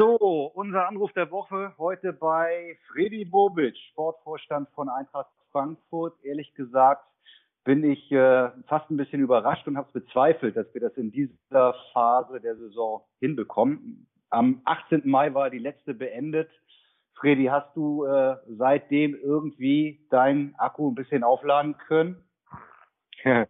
so, 0.00 0.50
unser 0.54 0.88
Anruf 0.88 1.12
der 1.12 1.30
Woche 1.30 1.74
heute 1.76 2.14
bei 2.14 2.78
Freddy 2.86 3.26
Bobic, 3.26 3.76
Sportvorstand 3.90 4.66
von 4.70 4.88
Eintracht 4.88 5.28
Frankfurt. 5.52 6.14
Ehrlich 6.24 6.54
gesagt 6.54 7.04
bin 7.64 7.84
ich 7.84 8.10
äh, 8.10 8.48
fast 8.66 8.90
ein 8.90 8.96
bisschen 8.96 9.20
überrascht 9.20 9.68
und 9.68 9.76
habe 9.76 9.88
es 9.88 9.92
bezweifelt, 9.92 10.56
dass 10.56 10.72
wir 10.72 10.80
das 10.80 10.96
in 10.96 11.12
dieser 11.12 11.74
Phase 11.92 12.40
der 12.40 12.56
Saison 12.56 13.02
hinbekommen. 13.18 14.06
Am 14.30 14.62
18. 14.64 15.02
Mai 15.04 15.34
war 15.34 15.50
die 15.50 15.58
letzte 15.58 15.92
beendet. 15.92 16.50
Freddy, 17.16 17.44
hast 17.44 17.76
du 17.76 18.06
äh, 18.06 18.36
seitdem 18.56 19.14
irgendwie 19.14 20.06
deinen 20.08 20.54
Akku 20.56 20.90
ein 20.90 20.94
bisschen 20.94 21.24
aufladen 21.24 21.76
können? 21.76 22.24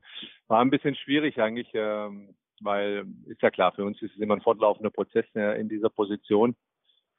War 0.48 0.60
ein 0.60 0.70
bisschen 0.70 0.96
schwierig 0.96 1.40
eigentlich. 1.40 1.70
Ähm 1.74 2.34
weil 2.60 3.06
ist 3.26 3.42
ja 3.42 3.50
klar, 3.50 3.72
für 3.72 3.84
uns 3.84 4.00
ist 4.02 4.14
es 4.14 4.20
immer 4.20 4.34
ein 4.34 4.42
fortlaufender 4.42 4.90
Prozess 4.90 5.26
äh, 5.34 5.60
in 5.60 5.68
dieser 5.68 5.90
Position, 5.90 6.54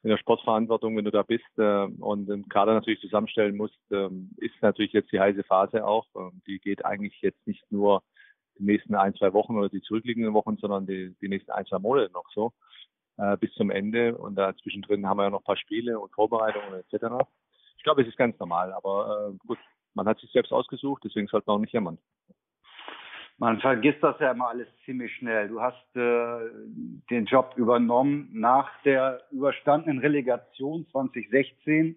in 0.03 0.09
der 0.09 0.17
Sportverantwortung, 0.17 0.97
wenn 0.97 1.05
du 1.05 1.11
da 1.11 1.21
bist 1.21 1.45
äh, 1.57 1.85
und 1.99 2.27
den 2.27 2.49
Kader 2.49 2.73
natürlich 2.73 3.01
zusammenstellen 3.01 3.55
musst, 3.55 3.79
äh, 3.91 4.09
ist 4.37 4.55
natürlich 4.61 4.93
jetzt 4.93 5.11
die 5.11 5.19
heiße 5.19 5.43
Phase 5.43 5.85
auch. 5.85 6.07
Äh, 6.15 6.31
die 6.47 6.59
geht 6.59 6.83
eigentlich 6.85 7.21
jetzt 7.21 7.45
nicht 7.45 7.63
nur 7.71 8.01
die 8.57 8.63
nächsten 8.63 8.95
ein, 8.95 9.13
zwei 9.15 9.33
Wochen 9.33 9.55
oder 9.57 9.69
die 9.69 9.81
zurückliegenden 9.81 10.33
Wochen, 10.33 10.57
sondern 10.57 10.87
die, 10.87 11.15
die 11.21 11.27
nächsten 11.27 11.51
ein, 11.51 11.65
zwei 11.65 11.77
Monate 11.77 12.11
noch 12.13 12.25
so 12.33 12.51
äh, 13.17 13.37
bis 13.37 13.53
zum 13.53 13.69
Ende. 13.69 14.17
Und 14.17 14.35
da 14.35 14.55
zwischendrin 14.57 15.07
haben 15.07 15.17
wir 15.17 15.25
ja 15.25 15.29
noch 15.29 15.41
ein 15.41 15.45
paar 15.45 15.57
Spiele 15.57 15.99
und 15.99 16.13
Vorbereitungen 16.13 16.73
etc. 16.73 17.23
Ich 17.77 17.83
glaube, 17.83 18.01
es 18.01 18.07
ist 18.07 18.17
ganz 18.17 18.37
normal, 18.39 18.73
aber 18.73 19.33
äh, 19.33 19.37
gut, 19.45 19.59
man 19.93 20.07
hat 20.07 20.19
sich 20.19 20.31
selbst 20.31 20.51
ausgesucht, 20.51 21.03
deswegen 21.05 21.27
sollte 21.27 21.45
man 21.47 21.57
auch 21.57 21.61
nicht 21.61 21.73
jammern. 21.73 21.99
Man 23.41 23.59
vergisst 23.59 24.03
das 24.03 24.19
ja 24.19 24.29
immer 24.29 24.49
alles 24.49 24.67
ziemlich 24.85 25.11
schnell. 25.15 25.47
Du 25.47 25.59
hast 25.59 25.95
äh, 25.95 26.51
den 27.09 27.25
Job 27.25 27.53
übernommen 27.55 28.29
nach 28.33 28.69
der 28.83 29.19
überstandenen 29.31 29.97
Relegation 29.97 30.85
2016. 30.91 31.95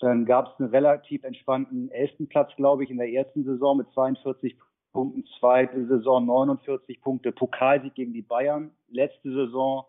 Dann 0.00 0.26
gab 0.26 0.48
es 0.52 0.60
einen 0.60 0.68
relativ 0.68 1.24
entspannten 1.24 1.90
elften 1.90 2.28
Platz, 2.28 2.54
glaube 2.56 2.84
ich, 2.84 2.90
in 2.90 2.98
der 2.98 3.10
ersten 3.10 3.44
Saison 3.44 3.78
mit 3.78 3.90
42 3.94 4.58
Punkten, 4.92 5.24
zweite 5.38 5.86
Saison 5.86 6.26
49 6.26 7.00
Punkte, 7.00 7.32
Pokalsieg 7.32 7.94
gegen 7.94 8.12
die 8.12 8.20
Bayern, 8.20 8.72
letzte 8.90 9.32
Saison 9.32 9.86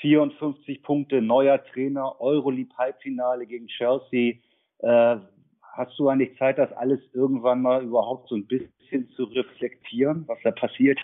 54 0.00 0.82
Punkte, 0.82 1.22
neuer 1.22 1.62
Trainer, 1.62 2.20
Euroleague 2.20 2.76
Halbfinale 2.76 3.46
gegen 3.46 3.68
Chelsea. 3.68 4.38
Äh, 4.78 5.18
hast 5.72 5.98
du 5.98 6.08
eigentlich 6.08 6.36
Zeit, 6.38 6.58
das 6.58 6.72
alles 6.72 7.00
irgendwann 7.12 7.62
mal 7.62 7.82
überhaupt 7.82 8.28
so 8.28 8.36
ein 8.36 8.46
bisschen 8.46 9.08
zu 9.10 9.24
reflektieren, 9.24 10.24
was 10.26 10.38
da 10.42 10.50
passiert? 10.50 10.98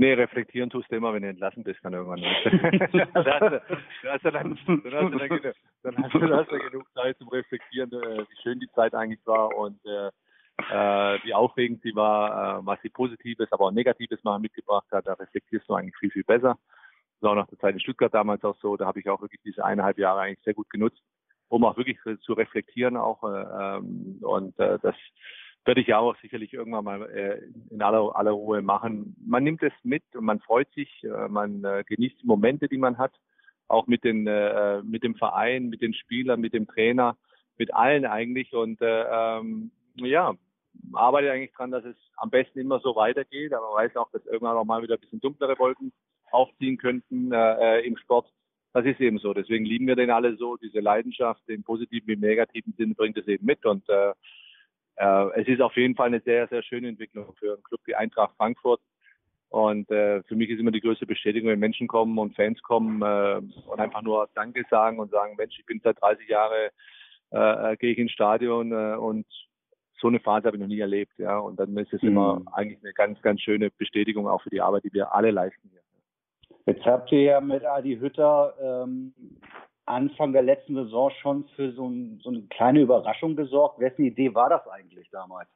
Nee, 0.00 0.12
reflektieren 0.12 0.70
tust 0.70 0.90
du 0.92 0.96
immer, 0.96 1.12
wenn 1.12 1.22
du 1.22 1.28
entlassen 1.28 1.64
bist, 1.64 1.82
kann 1.82 1.92
irgendwann 1.92 2.20
dann, 2.20 2.32
hast 2.78 2.94
du 4.24 4.30
dann, 4.30 4.56
hast 5.82 6.14
du 6.14 6.20
dann 6.20 6.70
genug 6.70 6.92
Zeit 6.94 7.18
zum 7.18 7.28
Reflektieren, 7.28 7.90
äh, 7.92 8.18
wie 8.20 8.42
schön 8.42 8.60
die 8.60 8.70
Zeit 8.76 8.94
eigentlich 8.94 9.26
war 9.26 9.56
und 9.56 9.84
äh, 9.84 10.10
äh, 10.70 11.18
wie 11.24 11.34
aufregend 11.34 11.82
sie 11.82 11.94
war, 11.96 12.60
äh, 12.60 12.66
was 12.66 12.80
sie 12.82 12.90
Positives, 12.90 13.50
aber 13.50 13.66
auch 13.66 13.70
Negatives 13.72 14.22
mal 14.22 14.38
mitgebracht 14.38 14.86
hat. 14.92 15.06
Da 15.06 15.14
reflektierst 15.14 15.68
du 15.68 15.74
eigentlich 15.74 15.96
viel, 15.96 16.10
viel 16.10 16.24
besser. 16.24 16.56
Das 17.14 17.22
war 17.22 17.32
auch 17.32 17.36
nach 17.36 17.48
der 17.48 17.58
Zeit 17.58 17.74
in 17.74 17.80
Stuttgart 17.80 18.14
damals 18.14 18.44
auch 18.44 18.56
so. 18.60 18.76
Da 18.76 18.86
habe 18.86 19.00
ich 19.00 19.08
auch 19.08 19.20
wirklich 19.20 19.40
diese 19.44 19.64
eineinhalb 19.64 19.98
Jahre 19.98 20.20
eigentlich 20.20 20.44
sehr 20.44 20.54
gut 20.54 20.70
genutzt, 20.70 21.02
um 21.48 21.64
auch 21.64 21.76
wirklich 21.76 21.98
zu 22.20 22.32
reflektieren 22.32 22.96
auch. 22.96 23.22
Äh, 23.24 23.78
ähm, 23.78 24.18
und 24.22 24.58
äh, 24.58 24.78
das 24.82 24.94
werde 25.64 25.80
ich 25.80 25.88
ja 25.88 25.98
auch 25.98 26.16
sicherlich 26.20 26.52
irgendwann 26.54 26.84
mal 26.84 27.02
äh, 27.10 27.40
in 27.70 27.82
aller, 27.82 28.16
aller 28.16 28.30
Ruhe 28.30 28.62
machen. 28.62 29.16
Man 29.24 29.44
nimmt 29.44 29.62
es 29.62 29.72
mit 29.82 30.02
und 30.14 30.24
man 30.24 30.40
freut 30.40 30.70
sich, 30.72 31.04
äh, 31.04 31.28
man 31.28 31.64
äh, 31.64 31.84
genießt 31.86 32.22
die 32.22 32.26
Momente, 32.26 32.68
die 32.68 32.78
man 32.78 32.98
hat, 32.98 33.12
auch 33.66 33.86
mit 33.86 34.04
den 34.04 34.26
äh, 34.26 34.82
mit 34.82 35.02
dem 35.02 35.14
Verein, 35.14 35.68
mit 35.68 35.82
den 35.82 35.92
Spielern, 35.92 36.40
mit 36.40 36.54
dem 36.54 36.66
Trainer, 36.66 37.16
mit 37.58 37.74
allen 37.74 38.06
eigentlich 38.06 38.54
und 38.54 38.80
äh, 38.80 39.04
ähm, 39.10 39.70
ja, 39.96 40.34
arbeite 40.92 41.30
eigentlich 41.30 41.52
dran, 41.52 41.70
dass 41.70 41.84
es 41.84 41.96
am 42.16 42.30
besten 42.30 42.60
immer 42.60 42.80
so 42.80 42.96
weitergeht, 42.96 43.52
aber 43.52 43.74
weiß 43.74 43.96
auch, 43.96 44.10
dass 44.10 44.24
irgendwann 44.26 44.56
auch 44.56 44.64
mal 44.64 44.82
wieder 44.82 44.94
ein 44.94 45.00
bisschen 45.00 45.20
dunklere 45.20 45.58
Wolken 45.58 45.92
aufziehen 46.30 46.78
könnten 46.78 47.32
äh, 47.32 47.80
äh 47.80 47.86
im 47.86 47.96
Sport. 47.96 48.30
Das 48.72 48.84
ist 48.84 49.00
eben 49.00 49.18
so. 49.18 49.32
Deswegen 49.34 49.64
lieben 49.64 49.86
wir 49.86 49.96
den 49.96 50.10
alle 50.10 50.36
so. 50.36 50.56
Diese 50.56 50.80
Leidenschaft, 50.80 51.40
den 51.48 51.62
positiven 51.62 52.08
wie 52.08 52.12
im 52.12 52.20
negativen 52.20 52.74
Sinn, 52.76 52.94
bringt 52.94 53.16
es 53.16 53.26
eben 53.26 53.46
mit. 53.46 53.64
Und 53.64 53.88
äh, 53.88 54.12
äh, 54.96 55.40
es 55.40 55.48
ist 55.48 55.60
auf 55.60 55.76
jeden 55.76 55.94
Fall 55.94 56.08
eine 56.08 56.20
sehr, 56.20 56.48
sehr 56.48 56.62
schöne 56.62 56.88
Entwicklung 56.88 57.34
für 57.38 57.54
einen 57.54 57.62
Club 57.62 57.80
wie 57.86 57.94
Eintracht 57.94 58.36
Frankfurt. 58.36 58.80
Und 59.50 59.90
äh, 59.90 60.22
für 60.24 60.36
mich 60.36 60.50
ist 60.50 60.60
immer 60.60 60.70
die 60.70 60.82
größte 60.82 61.06
Bestätigung, 61.06 61.48
wenn 61.48 61.58
Menschen 61.58 61.88
kommen 61.88 62.18
und 62.18 62.36
Fans 62.36 62.60
kommen 62.62 63.00
äh, 63.00 63.40
und 63.66 63.80
einfach 63.80 64.02
nur 64.02 64.28
Danke 64.34 64.64
sagen 64.68 64.98
und 64.98 65.10
sagen, 65.10 65.36
Mensch, 65.38 65.58
ich 65.58 65.64
bin 65.64 65.80
seit 65.82 66.00
30 66.02 66.28
Jahren 66.28 66.70
äh, 67.30 67.76
gehe 67.76 67.92
ich 67.92 67.98
ins 67.98 68.12
Stadion 68.12 68.72
äh, 68.72 68.96
und 68.96 69.26
so 70.00 70.08
eine 70.08 70.20
Phase 70.20 70.46
habe 70.46 70.56
ich 70.56 70.60
noch 70.60 70.68
nie 70.68 70.80
erlebt, 70.80 71.18
ja. 71.18 71.38
Und 71.38 71.58
dann 71.58 71.76
ist 71.76 71.92
es 71.92 72.02
mhm. 72.02 72.08
immer 72.08 72.42
eigentlich 72.52 72.78
eine 72.82 72.92
ganz, 72.92 73.20
ganz 73.20 73.40
schöne 73.40 73.70
Bestätigung 73.70 74.28
auch 74.28 74.42
für 74.42 74.50
die 74.50 74.60
Arbeit, 74.60 74.84
die 74.84 74.92
wir 74.92 75.12
alle 75.12 75.30
leisten 75.30 75.68
hier. 75.70 75.80
Jetzt 76.66 76.84
habt 76.84 77.10
ihr 77.12 77.22
ja 77.22 77.40
mit 77.40 77.64
Adi 77.64 77.96
Hütter 77.96 78.54
ähm, 78.60 79.14
Anfang 79.86 80.32
der 80.32 80.42
letzten 80.42 80.74
Saison 80.74 81.10
schon 81.22 81.48
für 81.56 81.72
so, 81.72 81.88
ein, 81.88 82.20
so 82.22 82.28
eine 82.28 82.42
kleine 82.42 82.80
Überraschung 82.80 83.36
gesorgt. 83.36 83.80
Wessen 83.80 84.04
Idee 84.04 84.34
war 84.34 84.50
das 84.50 84.66
eigentlich 84.68 85.08
damals? 85.10 85.48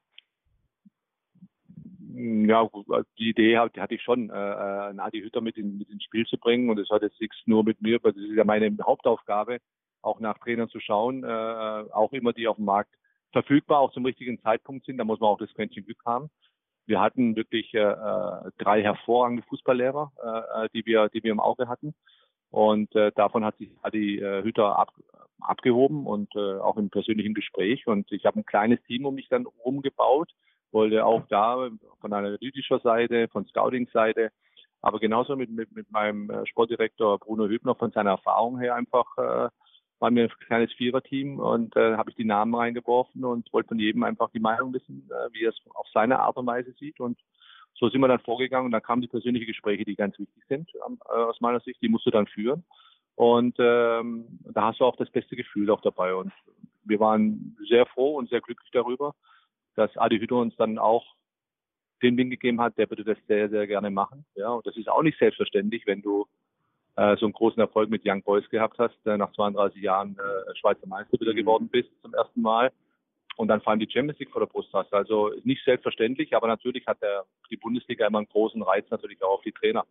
Ja, 2.14 2.68
die 3.18 3.30
Idee 3.30 3.58
hatte 3.58 3.94
ich 3.94 4.02
schon, 4.02 4.30
äh, 4.30 4.34
äh, 4.34 4.98
Adi 4.98 5.20
Hütter 5.20 5.40
mit, 5.40 5.56
in, 5.56 5.78
mit 5.78 5.90
ins 5.90 6.04
Spiel 6.04 6.26
zu 6.26 6.38
bringen. 6.38 6.70
Und 6.70 6.78
das 6.78 6.88
hat 6.88 7.02
jetzt 7.02 7.20
nichts 7.20 7.36
nur 7.46 7.64
mit 7.64 7.80
mir, 7.82 7.98
weil 8.02 8.12
das 8.12 8.22
ist 8.22 8.34
ja 8.34 8.44
meine 8.44 8.74
Hauptaufgabe, 8.82 9.58
auch 10.02 10.20
nach 10.20 10.38
Trainern 10.38 10.68
zu 10.68 10.80
schauen, 10.80 11.24
äh, 11.24 11.26
auch 11.26 12.12
immer 12.12 12.32
die 12.32 12.48
auf 12.48 12.56
dem 12.56 12.64
Markt 12.64 12.94
verfügbar, 13.32 13.80
auch 13.80 13.92
zum 13.92 14.04
richtigen 14.04 14.40
Zeitpunkt 14.40 14.86
sind. 14.86 14.98
Da 14.98 15.04
muss 15.04 15.20
man 15.20 15.30
auch 15.30 15.38
das 15.38 15.52
Quäntchen 15.54 15.84
Glück 15.84 16.02
haben. 16.04 16.30
Wir 16.86 17.00
hatten 17.00 17.36
wirklich 17.36 17.72
äh, 17.74 17.94
drei 18.58 18.82
hervorragende 18.82 19.42
Fußballlehrer, 19.44 20.12
äh, 20.22 20.64
äh, 20.64 20.68
die 20.74 20.84
wir, 20.86 21.08
die 21.08 21.22
wir 21.22 21.32
im 21.32 21.40
Auge 21.40 21.68
hatten. 21.68 21.94
Und 22.50 22.94
äh, 22.94 23.12
davon 23.12 23.44
hat 23.44 23.56
sich 23.58 23.70
Adi 23.82 24.18
äh, 24.18 24.42
Hütter 24.42 24.78
ab, 24.78 24.92
abgehoben 25.40 26.06
und 26.06 26.34
äh, 26.36 26.58
auch 26.58 26.76
im 26.76 26.90
persönlichen 26.90 27.34
Gespräch. 27.34 27.86
Und 27.86 28.10
ich 28.12 28.26
habe 28.26 28.40
ein 28.40 28.46
kleines 28.46 28.82
Team 28.84 29.06
um 29.06 29.14
mich 29.14 29.28
dann 29.28 29.46
umgebaut, 29.46 30.30
wollte 30.70 31.04
auch 31.04 31.22
da 31.28 31.70
von 32.00 32.12
analytischer 32.12 32.80
Seite, 32.80 33.28
von 33.28 33.46
Scouting-Seite, 33.46 34.30
aber 34.82 34.98
genauso 34.98 35.36
mit, 35.36 35.50
mit, 35.50 35.72
mit 35.72 35.90
meinem 35.90 36.28
äh, 36.28 36.44
Sportdirektor 36.46 37.18
Bruno 37.20 37.46
Hübner 37.46 37.76
von 37.76 37.92
seiner 37.92 38.10
Erfahrung 38.10 38.58
her 38.58 38.74
einfach 38.74 39.06
äh, 39.16 39.48
waren 40.02 40.16
wir 40.16 40.24
ein 40.24 40.46
kleines 40.46 40.72
Viererteam 40.72 41.38
und 41.38 41.76
äh, 41.76 41.94
habe 41.94 42.10
ich 42.10 42.16
die 42.16 42.24
Namen 42.24 42.56
reingeworfen 42.56 43.24
und 43.24 43.50
wollte 43.52 43.68
von 43.68 43.78
jedem 43.78 44.02
einfach 44.02 44.30
die 44.30 44.40
Meinung 44.40 44.74
wissen, 44.74 45.08
äh, 45.08 45.32
wie 45.32 45.44
er 45.44 45.50
es 45.50 45.60
auf 45.74 45.86
seine 45.94 46.18
Art 46.18 46.36
und 46.36 46.46
Weise 46.46 46.72
sieht. 46.72 46.98
Und 46.98 47.20
so 47.74 47.88
sind 47.88 48.00
wir 48.00 48.08
dann 48.08 48.18
vorgegangen 48.18 48.66
und 48.66 48.72
dann 48.72 48.82
kamen 48.82 49.00
die 49.00 49.08
persönlichen 49.08 49.46
Gespräche, 49.46 49.84
die 49.84 49.94
ganz 49.94 50.18
wichtig 50.18 50.42
sind 50.48 50.68
äh, 50.74 51.12
aus 51.12 51.40
meiner 51.40 51.60
Sicht, 51.60 51.80
die 51.80 51.88
musst 51.88 52.04
du 52.04 52.10
dann 52.10 52.26
führen. 52.26 52.64
Und 53.14 53.54
ähm, 53.60 54.40
da 54.42 54.64
hast 54.64 54.80
du 54.80 54.84
auch 54.86 54.96
das 54.96 55.08
beste 55.08 55.36
Gefühl 55.36 55.70
auch 55.70 55.82
dabei. 55.82 56.16
Und 56.16 56.32
wir 56.82 56.98
waren 56.98 57.56
sehr 57.68 57.86
froh 57.86 58.16
und 58.16 58.28
sehr 58.28 58.40
glücklich 58.40 58.70
darüber, 58.72 59.14
dass 59.76 59.96
Adi 59.96 60.18
Hütter 60.18 60.36
uns 60.36 60.56
dann 60.56 60.78
auch 60.78 61.14
den 62.02 62.16
Wind 62.16 62.32
gegeben 62.32 62.60
hat, 62.60 62.76
der 62.76 62.90
würde 62.90 63.04
das 63.04 63.18
sehr, 63.28 63.48
sehr 63.48 63.68
gerne 63.68 63.90
machen. 63.90 64.24
Ja, 64.34 64.48
und 64.48 64.66
das 64.66 64.76
ist 64.76 64.88
auch 64.88 65.04
nicht 65.04 65.20
selbstverständlich, 65.20 65.86
wenn 65.86 66.02
du 66.02 66.26
äh, 66.96 67.16
so 67.16 67.26
einen 67.26 67.32
großen 67.32 67.60
Erfolg 67.60 67.90
mit 67.90 68.02
Young 68.04 68.22
Boys 68.22 68.48
gehabt 68.50 68.78
hast, 68.78 69.06
äh, 69.06 69.16
nach 69.16 69.32
32 69.32 69.80
Jahren 69.80 70.16
äh, 70.18 70.56
Schweizer 70.56 70.86
Meister 70.86 71.18
wieder 71.20 71.34
geworden 71.34 71.68
bist 71.68 71.90
zum 72.02 72.12
ersten 72.14 72.42
Mal 72.42 72.70
und 73.36 73.48
dann 73.48 73.60
vor 73.60 73.70
allem 73.70 73.80
die 73.80 73.90
Champions 73.90 74.18
League 74.18 74.30
vor 74.30 74.40
der 74.40 74.46
Brust 74.46 74.72
hast. 74.72 74.92
Also 74.92 75.30
nicht 75.44 75.64
selbstverständlich, 75.64 76.34
aber 76.34 76.48
natürlich 76.48 76.86
hat 76.86 77.00
der, 77.02 77.24
die 77.50 77.56
Bundesliga 77.56 78.06
immer 78.06 78.18
einen 78.18 78.28
großen 78.28 78.62
Reiz 78.62 78.90
natürlich 78.90 79.22
auch 79.22 79.38
auf 79.38 79.42
die 79.42 79.52
Trainer. 79.52 79.84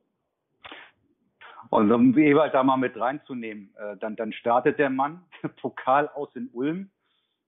Und 1.70 1.92
um 1.92 2.18
Ewald 2.18 2.54
da 2.54 2.64
mal 2.64 2.78
mit 2.78 3.00
reinzunehmen, 3.00 3.74
äh, 3.78 3.96
dann, 3.98 4.16
dann 4.16 4.34
startet 4.34 4.78
der 4.78 4.90
Mann, 4.90 5.24
Pokal 5.62 6.08
aus 6.10 6.36
in 6.36 6.50
Ulm, 6.54 6.90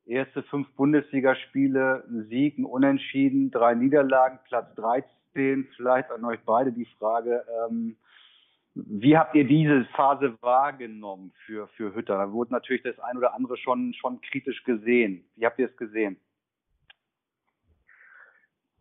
erste 0.05 0.43
fünf 0.43 0.69
Bundesligaspiele, 0.75 2.05
Sieg, 2.29 2.57
ein 2.57 2.65
Unentschieden, 2.65 3.51
drei 3.51 3.75
Niederlagen, 3.75 4.39
Platz 4.47 4.73
13. 4.75 5.67
Vielleicht 5.75 6.09
an 6.11 6.25
euch 6.25 6.39
beide 6.45 6.71
die 6.71 6.87
Frage, 6.97 7.43
ähm, 7.67 7.97
wie 8.75 9.17
habt 9.17 9.36
ihr 9.36 9.45
diese 9.45 9.86
Phase 9.95 10.36
wahrgenommen 10.41 11.31
für, 11.45 11.67
für 11.69 11.93
Hütter? 11.93 12.17
Da 12.17 12.31
wurde 12.31 12.53
natürlich 12.53 12.81
das 12.81 12.99
ein 12.99 13.17
oder 13.17 13.36
andere 13.36 13.57
schon, 13.57 13.93
schon 13.93 14.19
kritisch 14.21 14.63
gesehen. 14.63 15.25
Wie 15.36 15.45
habt 15.45 15.59
ihr 15.59 15.67
es 15.67 15.77
gesehen? 15.77 16.17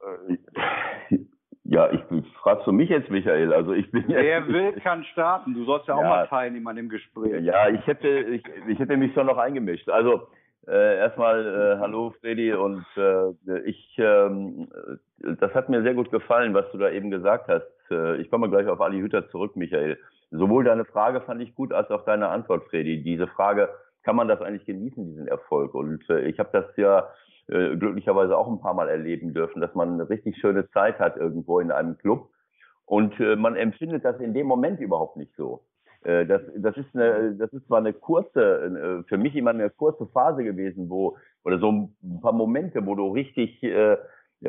Äh, 0.01 1.19
ja, 1.65 1.91
ich 1.93 2.01
fragst 2.43 2.67
du 2.67 2.73
mich 2.73 2.89
jetzt, 2.89 3.11
Michael. 3.11 3.53
Also 3.53 3.73
ich 3.73 3.91
bin 3.91 4.05
Wer 4.09 4.41
jetzt, 4.41 4.49
will, 4.49 4.73
kann 4.81 5.05
starten. 5.05 5.55
Du 5.55 5.65
sollst 5.65 5.89
ja 5.89 5.95
auch 5.95 6.03
ja, 6.03 6.09
mal 6.09 6.27
teilnehmen 6.29 6.67
an 6.69 6.77
dem 6.77 6.89
Gespräch. 6.89 7.43
Ja, 7.45 7.69
ich 7.69 7.87
hätte, 7.87 8.09
ich, 8.09 8.43
ich 8.69 8.79
hätte 8.79 8.97
mich 8.97 9.13
schon 9.15 9.27
noch 9.27 9.39
eingemischt. 9.39 9.89
Also 9.89 10.29
äh, 10.67 10.99
erstmal 10.99 11.47
äh, 11.47 11.79
hallo 11.81 12.15
Freddy 12.21 12.53
und 12.53 12.85
äh, 12.97 13.61
ich, 13.65 13.97
ähm, 13.99 14.69
das 15.19 15.53
hat 15.55 15.69
mir 15.69 15.83
sehr 15.83 15.95
gut 15.95 16.11
gefallen, 16.11 16.55
was 16.55 16.71
du 16.73 16.79
da 16.79 16.91
eben 16.91 17.11
gesagt 17.11 17.49
hast. 17.49 17.67
Äh, 17.93 18.17
ich 18.17 18.31
komme 18.31 18.51
gleich 18.51 18.67
auf 18.67 18.81
Ali 18.81 19.01
Hütter 19.01 19.29
zurück, 19.29 19.55
Michael. 19.57 19.99
Sowohl 20.31 20.65
deine 20.65 20.85
Frage 20.85 21.21
fand 21.21 21.43
ich 21.43 21.55
gut 21.55 21.73
als 21.73 21.91
auch 21.91 22.05
deine 22.05 22.29
Antwort, 22.29 22.65
Freddy. 22.71 23.03
Diese 23.03 23.29
Frage, 23.29 23.69
kann 24.03 24.17
man 24.17 24.29
das 24.29 24.41
eigentlich 24.41 24.67
genießen, 24.67 25.05
diesen 25.05 25.29
Erfolg? 25.29 25.75
Und 25.75 26.09
äh, 26.11 26.23
ich 26.23 26.39
habe 26.39 26.51
das 26.53 26.77
ja 26.77 27.09
äh, 27.49 27.77
glücklicherweise 27.77 28.37
auch 28.37 28.49
ein 28.49 28.61
paar 28.61 28.75
Mal 28.75 28.89
erleben 28.89 29.35
dürfen, 29.35 29.61
dass 29.61 29.75
man 29.75 29.93
eine 29.93 30.09
richtig 30.09 30.39
schöne 30.39 30.69
Zeit 30.71 30.99
hat 30.99 31.17
irgendwo 31.17 31.61
in 31.61 31.71
einem 31.71 31.99
Club 31.99 32.31
und 32.87 33.19
äh, 33.21 33.37
man 33.37 33.57
empfindet 33.57 34.05
das 34.05 34.21
in 34.21 34.35
dem 34.35 34.47
Moment 34.47 34.81
überhaupt 34.81 35.17
nicht 35.17 35.33
so. 35.37 35.63
Äh, 36.03 36.27
das, 36.27 36.43
das, 36.57 36.77
ist 36.77 36.95
eine, 36.95 37.35
das 37.37 37.53
ist 37.53 37.67
zwar 37.67 37.79
eine 37.79 37.93
kurze, 37.93 38.41
äh, 38.41 39.09
für 39.09 39.19
mich 39.19 39.35
immer 39.37 39.51
eine 39.51 39.71
kurze 39.71 40.07
Phase 40.09 40.45
gewesen, 40.45 40.91
wo, 40.91 41.17
oder 41.45 41.59
so 41.59 41.71
ein 41.71 42.21
paar 42.21 42.33
Momente, 42.33 42.85
wo 42.85 42.95
du 42.95 43.09
richtig, 43.13 43.63
äh, 43.63 43.97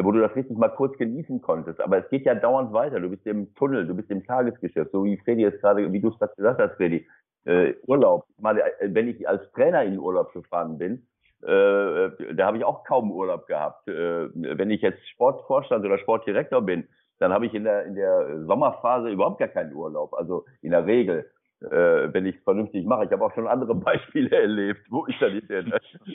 wo 0.01 0.12
du 0.12 0.19
das 0.19 0.36
richtig 0.36 0.58
mal 0.58 0.69
kurz 0.69 0.97
genießen 0.97 1.41
konntest. 1.41 1.79
Aber 1.79 1.99
es 1.99 2.10
geht 2.10 2.25
ja 2.25 2.34
dauernd 2.36 2.73
weiter. 2.73 2.99
Du 2.99 3.10
bist 3.10 3.25
im 3.27 3.53
Tunnel, 3.56 3.86
du 3.86 3.93
bist 3.93 4.10
im 4.10 4.25
Tagesgeschäft, 4.25 4.91
so 4.91 5.03
wie 5.03 5.17
Freddy 5.17 5.43
jetzt 5.43 5.62
gerade, 5.62 5.91
wie 5.91 5.99
du 5.99 6.10
es 6.10 6.17
gerade 6.17 6.34
gesagt 6.36 6.62
hast, 6.62 6.75
Freddy. 6.75 7.08
Äh, 7.45 7.73
Urlaub. 7.88 8.25
Mal, 8.39 8.62
wenn 8.82 9.08
ich 9.08 9.27
als 9.27 9.51
Trainer 9.51 9.84
in 9.84 9.99
Urlaub 9.99 10.32
gefahren 10.34 10.77
bin, 10.77 11.06
äh, 11.41 12.34
da 12.34 12.45
habe 12.45 12.58
ich 12.58 12.63
auch 12.63 12.86
kaum 12.86 13.12
Urlaub 13.12 13.47
gehabt. 13.47 13.88
Äh, 13.88 14.29
wenn 14.34 14.71
ich 14.71 14.82
jetzt 14.82 15.06
Sportvorstand 15.10 15.86
oder 15.86 15.97
Sportdirektor 15.97 16.62
bin, 16.62 16.88
dann 17.19 17.34
habe 17.34 17.45
ich 17.45 17.53
in 17.53 17.65
der, 17.65 17.86
in 17.86 17.95
der 17.95 18.45
Sommerphase 18.45 19.10
überhaupt 19.10 19.39
gar 19.39 19.49
keinen 19.49 19.73
Urlaub, 19.73 20.13
also 20.13 20.45
in 20.62 20.71
der 20.71 20.86
Regel 20.86 21.29
äh, 21.63 22.13
wenn 22.13 22.26
ich 22.26 22.36
es 22.38 22.43
vernünftig 22.43 22.86
mache. 22.86 23.06
Ich 23.06 23.12
habe 23.12 23.26
auch 23.26 23.34
schon 23.34 23.47
andere 23.47 23.76
Beispiele 23.76 24.30
erlebt, 24.30 24.82
wo 24.89 25.06
ich 25.08 25.17
da 25.19 25.30
nicht 25.30 25.47
hin. 25.47 25.73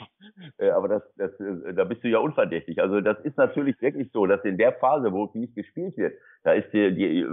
äh, 0.58 0.70
aber 0.70 0.88
das, 0.88 1.02
das, 1.16 1.30
äh, 1.40 1.74
da 1.74 1.84
bist 1.84 2.04
du 2.04 2.08
ja 2.08 2.18
unverdächtig. 2.18 2.80
Also 2.80 3.00
das 3.00 3.18
ist 3.20 3.36
natürlich 3.36 3.80
wirklich 3.80 4.10
so, 4.12 4.26
dass 4.26 4.44
in 4.44 4.58
der 4.58 4.72
Phase, 4.74 5.12
wo 5.12 5.30
nicht 5.34 5.54
gespielt 5.54 5.96
wird, 5.96 6.14
da 6.44 6.52
ist 6.52 6.72
die, 6.72 6.94
die 6.94 7.26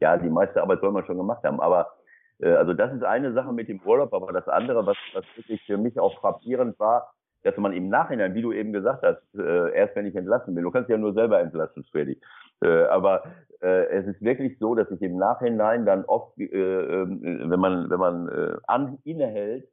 ja 0.00 0.16
die 0.16 0.30
meiste 0.30 0.62
Arbeit 0.62 0.80
soll 0.80 0.92
man 0.92 1.04
schon 1.06 1.16
gemacht 1.16 1.42
haben. 1.44 1.60
Aber 1.60 1.92
äh, 2.40 2.50
also 2.50 2.74
das 2.74 2.92
ist 2.92 3.02
eine 3.02 3.32
Sache 3.32 3.52
mit 3.52 3.68
dem 3.68 3.80
Urlaub, 3.80 4.12
aber 4.12 4.32
das 4.32 4.48
andere, 4.48 4.86
was, 4.86 4.96
was 5.14 5.24
wirklich 5.36 5.62
für 5.64 5.76
mich 5.76 5.98
auch 5.98 6.18
frappierend 6.20 6.78
war, 6.78 7.12
dass 7.42 7.56
man 7.56 7.72
im 7.72 7.88
Nachhinein, 7.88 8.34
wie 8.34 8.42
du 8.42 8.52
eben 8.52 8.72
gesagt 8.72 9.02
hast, 9.02 9.22
äh, 9.38 9.72
erst 9.72 9.94
wenn 9.96 10.06
ich 10.06 10.16
entlassen 10.16 10.54
bin, 10.54 10.64
du 10.64 10.70
kannst 10.70 10.90
ja 10.90 10.98
nur 10.98 11.14
selber 11.14 11.40
entlassen, 11.40 11.84
Freddy. 11.90 12.20
Äh, 12.62 12.84
aber 12.84 13.24
äh, 13.60 13.86
es 13.86 14.06
ist 14.06 14.22
wirklich 14.22 14.58
so, 14.58 14.74
dass 14.74 14.90
ich 14.90 15.02
im 15.02 15.16
Nachhinein 15.16 15.86
dann 15.86 16.04
oft, 16.04 16.38
äh, 16.38 16.44
äh, 16.44 17.06
wenn 17.08 17.60
man, 17.60 17.90
wenn 17.90 17.98
man 17.98 18.28
äh, 18.28 18.56
an, 18.66 18.98
innehält, 19.04 19.68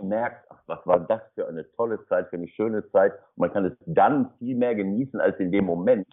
merkt, 0.00 0.46
ach, 0.50 0.60
was 0.66 0.86
war 0.86 1.00
das 1.00 1.20
für 1.34 1.46
eine 1.46 1.70
tolle 1.72 2.04
Zeit, 2.06 2.28
für 2.28 2.36
eine 2.36 2.48
schöne 2.48 2.88
Zeit. 2.90 3.12
Und 3.12 3.38
man 3.38 3.52
kann 3.52 3.64
es 3.64 3.72
dann 3.86 4.30
viel 4.38 4.56
mehr 4.56 4.74
genießen 4.74 5.20
als 5.20 5.38
in 5.38 5.52
dem 5.52 5.64
Moment, 5.64 6.06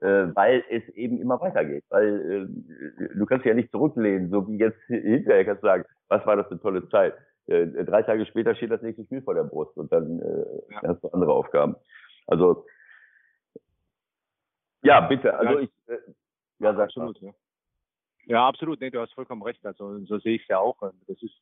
äh, 0.00 0.26
weil 0.34 0.64
es 0.70 0.88
eben 0.90 1.20
immer 1.20 1.40
weitergeht. 1.40 1.84
Weil 1.90 2.48
äh, 2.48 3.16
du 3.16 3.26
kannst 3.26 3.44
ja 3.44 3.54
nicht 3.54 3.70
zurücklehnen, 3.70 4.30
so 4.30 4.46
wie 4.48 4.58
jetzt 4.58 4.78
hinterher 4.86 5.44
kannst 5.44 5.62
du 5.62 5.66
sagen, 5.66 5.84
was 6.08 6.24
war 6.26 6.36
das 6.36 6.46
für 6.46 6.52
eine 6.52 6.60
tolle 6.60 6.88
Zeit. 6.88 7.14
Äh, 7.46 7.66
drei 7.84 8.02
Tage 8.02 8.24
später 8.26 8.54
steht 8.54 8.70
das 8.70 8.82
nächste 8.82 9.04
Spiel 9.04 9.22
vor 9.22 9.34
der 9.34 9.44
Brust 9.44 9.76
und 9.76 9.92
dann 9.92 10.20
äh, 10.20 10.74
ja. 10.74 10.82
hast 10.88 11.02
du 11.02 11.08
andere 11.08 11.32
Aufgaben. 11.32 11.76
Also 12.26 12.64
ja, 14.84 15.00
bitte. 15.00 15.36
Also 15.36 15.54
ja, 15.54 15.60
ich 15.60 15.70
äh, 15.86 15.98
ja, 16.60 16.74
sag 16.74 16.84
absolut, 16.84 17.20
ja. 17.20 17.32
ja, 18.26 18.48
absolut. 18.48 18.80
Nee, 18.80 18.90
du 18.90 19.00
hast 19.00 19.12
vollkommen 19.14 19.42
recht. 19.42 19.64
Also 19.66 19.98
so 20.04 20.18
sehe 20.18 20.36
ich 20.36 20.42
es 20.42 20.48
ja 20.48 20.58
auch. 20.58 20.76
Das 20.80 21.22
ist 21.22 21.34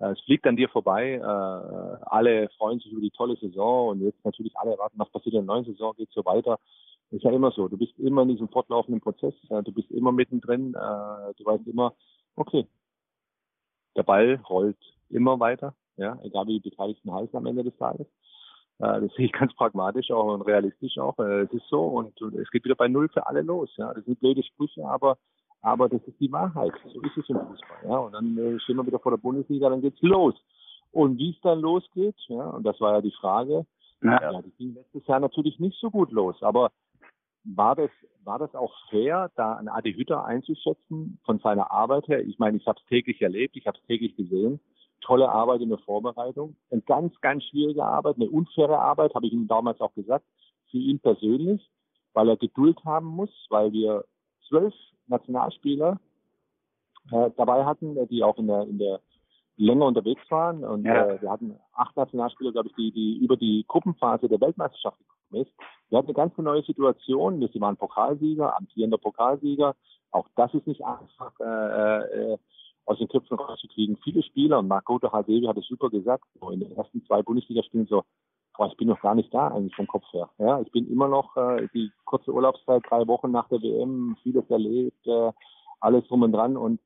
äh, 0.00 0.10
es 0.10 0.20
fliegt 0.22 0.46
an 0.46 0.56
dir 0.56 0.68
vorbei. 0.68 1.14
Äh, 1.14 2.04
alle 2.06 2.48
freuen 2.58 2.78
sich 2.78 2.92
über 2.92 3.00
die 3.00 3.10
tolle 3.10 3.36
Saison 3.36 3.88
und 3.88 4.00
jetzt 4.02 4.24
natürlich 4.24 4.56
alle 4.56 4.72
erwarten, 4.72 4.98
was 4.98 5.10
passiert 5.10 5.34
in 5.34 5.46
der 5.46 5.54
neuen 5.54 5.64
Saison, 5.64 5.94
geht 5.96 6.10
so 6.10 6.24
weiter. 6.24 6.58
Ist 7.10 7.24
ja 7.24 7.30
immer 7.30 7.50
so. 7.50 7.68
Du 7.68 7.76
bist 7.76 7.98
immer 7.98 8.22
in 8.22 8.28
diesem 8.28 8.48
fortlaufenden 8.48 9.00
Prozess. 9.00 9.34
Du 9.48 9.72
bist 9.72 9.90
immer 9.90 10.12
mittendrin. 10.12 10.72
Du 10.72 11.44
weißt 11.44 11.66
immer, 11.66 11.94
okay, 12.36 12.66
der 13.96 14.02
Ball 14.02 14.40
rollt 14.48 14.78
immer 15.10 15.38
weiter, 15.38 15.74
ja, 15.96 16.18
egal 16.22 16.46
wie 16.46 16.60
die 16.60 16.70
Beteiligten 16.70 17.12
heißen 17.12 17.36
am 17.36 17.46
Ende 17.46 17.64
des 17.64 17.76
Tages. 17.76 18.06
Äh, 18.82 19.00
das 19.00 19.14
sehe 19.14 19.26
ich 19.26 19.32
ganz 19.40 19.54
pragmatisch 19.54 20.10
auch 20.10 20.34
und 20.34 20.42
realistisch 20.42 20.98
auch. 20.98 21.18
Äh, 21.18 21.42
es 21.42 21.52
ist 21.52 21.68
so 21.68 21.82
und, 21.84 22.20
und 22.20 22.34
es 22.34 22.50
geht 22.50 22.64
wieder 22.64 22.74
bei 22.74 22.88
Null 22.88 23.08
für 23.08 23.26
alle 23.26 23.42
los. 23.42 23.70
Ja, 23.76 23.94
das 23.94 24.04
sind 24.04 24.20
blöde 24.20 24.42
Sprüche, 24.42 24.84
aber 24.86 25.16
aber 25.64 25.88
das 25.88 26.02
ist 26.02 26.18
die 26.18 26.32
Wahrheit. 26.32 26.72
So 26.92 27.00
ist 27.02 27.16
es 27.16 27.28
im 27.28 27.38
Fußball. 27.38 27.88
Ja, 27.88 27.98
und 27.98 28.12
dann 28.12 28.36
äh, 28.36 28.58
stehen 28.60 28.76
wir 28.76 28.86
wieder 28.86 28.98
vor 28.98 29.12
der 29.12 29.18
Bundesliga, 29.18 29.68
dann 29.68 29.80
geht's 29.80 30.02
los. 30.02 30.34
Und 30.90 31.18
wie 31.18 31.30
es 31.30 31.40
dann 31.40 31.60
losgeht, 31.60 32.16
ja, 32.26 32.50
und 32.50 32.64
das 32.64 32.80
war 32.80 32.94
ja 32.94 33.00
die 33.00 33.14
Frage, 33.18 33.64
ja, 34.02 34.20
ja 34.20 34.42
die 34.42 34.50
ging 34.58 34.74
letztes 34.74 35.06
Jahr 35.06 35.20
natürlich 35.20 35.60
nicht 35.60 35.78
so 35.80 35.88
gut 35.88 36.10
los. 36.10 36.42
Aber 36.42 36.72
war 37.44 37.76
das, 37.76 37.90
war 38.24 38.40
das 38.40 38.52
auch 38.56 38.74
fair, 38.90 39.30
da 39.36 39.54
einen 39.54 39.68
Adi 39.68 39.94
Hütter 39.94 40.24
einzuschätzen 40.24 41.20
von 41.24 41.38
seiner 41.38 41.70
Arbeit 41.70 42.08
her? 42.08 42.20
Ich 42.26 42.40
meine, 42.40 42.56
ich 42.56 42.66
habe 42.66 42.80
es 42.80 42.88
täglich 42.88 43.22
erlebt, 43.22 43.56
ich 43.56 43.66
habe 43.68 43.78
es 43.78 43.86
täglich 43.86 44.16
gesehen 44.16 44.60
tolle 45.02 45.28
Arbeit 45.28 45.60
in 45.60 45.68
der 45.68 45.78
Vorbereitung, 45.78 46.56
eine 46.70 46.80
ganz, 46.82 47.12
ganz 47.20 47.44
schwierige 47.44 47.84
Arbeit, 47.84 48.16
eine 48.16 48.30
unfaire 48.30 48.78
Arbeit, 48.78 49.14
habe 49.14 49.26
ich 49.26 49.32
ihm 49.32 49.48
damals 49.48 49.80
auch 49.80 49.94
gesagt, 49.94 50.24
für 50.70 50.78
ihn 50.78 51.00
persönlich, 51.00 51.68
weil 52.14 52.28
er 52.28 52.36
Geduld 52.36 52.82
haben 52.84 53.06
muss, 53.06 53.30
weil 53.50 53.72
wir 53.72 54.04
zwölf 54.48 54.74
Nationalspieler 55.06 56.00
äh, 57.10 57.30
dabei 57.36 57.64
hatten, 57.64 58.08
die 58.08 58.22
auch 58.22 58.38
in 58.38 58.46
der, 58.46 58.62
in 58.62 58.78
der 58.78 59.00
länger 59.56 59.86
unterwegs 59.86 60.22
waren. 60.30 60.64
Und 60.64 60.84
ja. 60.84 61.06
äh, 61.06 61.22
wir 61.22 61.30
hatten 61.30 61.58
acht 61.74 61.96
Nationalspieler, 61.96 62.52
glaube 62.52 62.68
ich, 62.68 62.74
die, 62.74 62.92
die 62.92 63.16
über 63.18 63.36
die 63.36 63.64
Gruppenphase 63.68 64.28
der 64.28 64.40
Weltmeisterschaft 64.40 64.98
gekommen 64.98 65.42
ist. 65.44 65.52
Wir 65.88 65.98
hatten 65.98 66.08
eine 66.08 66.14
ganz 66.14 66.36
neue 66.38 66.62
Situation. 66.62 67.40
Wir 67.40 67.48
waren 67.60 67.76
Pokalsieger, 67.76 68.56
amtierender 68.56 68.98
Pokalsieger. 68.98 69.74
Auch 70.10 70.26
das 70.36 70.52
ist 70.54 70.66
nicht 70.66 70.84
einfach 70.84 71.32
äh, 71.40 72.32
äh, 72.32 72.38
aus 72.84 72.98
den 72.98 73.08
Köpfen 73.08 73.38
rauszukriegen. 73.38 73.96
Viele 74.02 74.22
Spieler, 74.22 74.58
und 74.58 74.68
Makoto 74.68 75.12
Hasevi 75.12 75.46
hat 75.46 75.56
es 75.56 75.66
super 75.66 75.90
gesagt, 75.90 76.24
so 76.40 76.50
in 76.50 76.60
den 76.60 76.76
ersten 76.76 77.04
zwei 77.06 77.22
Bundesligaspielen 77.22 77.86
so, 77.86 78.02
boah, 78.56 78.68
ich 78.68 78.76
bin 78.76 78.88
noch 78.88 79.00
gar 79.00 79.14
nicht 79.14 79.32
da 79.32 79.48
eigentlich 79.48 79.74
vom 79.74 79.86
Kopf 79.86 80.04
her. 80.12 80.28
Ja, 80.38 80.60
ich 80.60 80.70
bin 80.72 80.90
immer 80.90 81.08
noch 81.08 81.36
äh, 81.36 81.68
die 81.74 81.90
kurze 82.04 82.32
Urlaubszeit, 82.32 82.82
drei 82.88 83.06
Wochen 83.06 83.30
nach 83.30 83.48
der 83.48 83.62
WM, 83.62 84.16
vieles 84.22 84.48
erlebt, 84.50 85.06
äh, 85.06 85.32
alles 85.80 86.06
drum 86.08 86.22
und 86.22 86.32
dran 86.32 86.56
und 86.56 86.80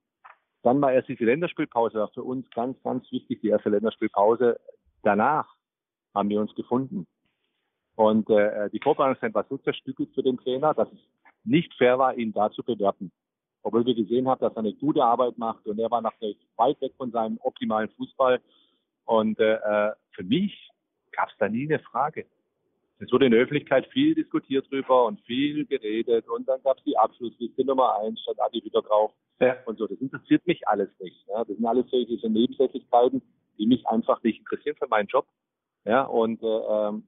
dann 0.66 0.80
war 0.80 0.92
erst 0.92 1.08
diese 1.08 1.24
Länderspielpause, 1.24 2.08
für 2.12 2.24
uns 2.24 2.50
ganz, 2.50 2.82
ganz 2.82 3.10
wichtig, 3.12 3.40
die 3.40 3.50
erste 3.50 3.68
Länderspielpause. 3.68 4.58
Danach 5.04 5.48
haben 6.12 6.28
wir 6.28 6.40
uns 6.40 6.52
gefunden. 6.56 7.06
Und 7.94 8.28
äh, 8.30 8.68
die 8.70 8.80
Vorbereitungszeit 8.80 9.32
war 9.32 9.46
so 9.48 9.58
zerstückelt 9.58 10.12
für 10.12 10.24
den 10.24 10.38
Trainer, 10.38 10.74
dass 10.74 10.88
es 10.90 10.98
nicht 11.44 11.72
fair 11.74 12.00
war, 12.00 12.18
ihn 12.18 12.32
da 12.32 12.50
zu 12.50 12.64
bewerten. 12.64 13.12
Obwohl 13.66 13.84
wir 13.84 13.96
gesehen 13.96 14.28
haben, 14.28 14.38
dass 14.38 14.52
er 14.52 14.60
eine 14.60 14.74
gute 14.74 15.02
Arbeit 15.02 15.38
macht 15.38 15.66
und 15.66 15.80
er 15.80 15.90
war 15.90 16.00
nachher 16.00 16.34
weit 16.56 16.80
weg 16.80 16.92
von 16.96 17.10
seinem 17.10 17.36
optimalen 17.42 17.90
Fußball. 17.96 18.40
Und 19.06 19.40
äh, 19.40 19.54
äh 19.54 19.92
für 20.12 20.22
mich 20.22 20.70
gab 21.10 21.30
es 21.30 21.34
da 21.38 21.48
nie 21.48 21.64
eine 21.64 21.80
Frage. 21.80 22.26
Es 23.00 23.10
wurde 23.10 23.26
in 23.26 23.32
der 23.32 23.40
Öffentlichkeit 23.40 23.88
viel 23.88 24.14
diskutiert 24.14 24.70
drüber 24.70 25.06
und 25.06 25.20
viel 25.22 25.66
geredet 25.66 26.28
und 26.28 26.46
dann 26.46 26.62
gab 26.62 26.78
es 26.78 26.84
die 26.84 26.96
Abschlussliste 26.96 27.64
Nummer 27.64 27.98
eins, 27.98 28.20
statt 28.20 28.36
Adi 28.38 28.64
wieder 28.64 28.82
drauf 28.82 29.10
ja. 29.40 29.56
und 29.66 29.78
so. 29.78 29.88
Das 29.88 29.98
interessiert 29.98 30.46
mich 30.46 30.66
alles 30.68 30.88
nicht. 31.00 31.26
Ja. 31.26 31.44
Das 31.44 31.56
sind 31.56 31.66
alles 31.66 31.90
solche 31.90 32.16
so 32.18 32.28
Nebensächlichkeiten, 32.28 33.20
die 33.58 33.66
mich 33.66 33.84
einfach 33.88 34.22
nicht 34.22 34.38
interessieren 34.38 34.76
für 34.78 34.86
meinen 34.86 35.08
Job. 35.08 35.26
Ja, 35.84 36.04
und, 36.04 36.40
äh, 36.40 36.46
ähm, 36.46 37.02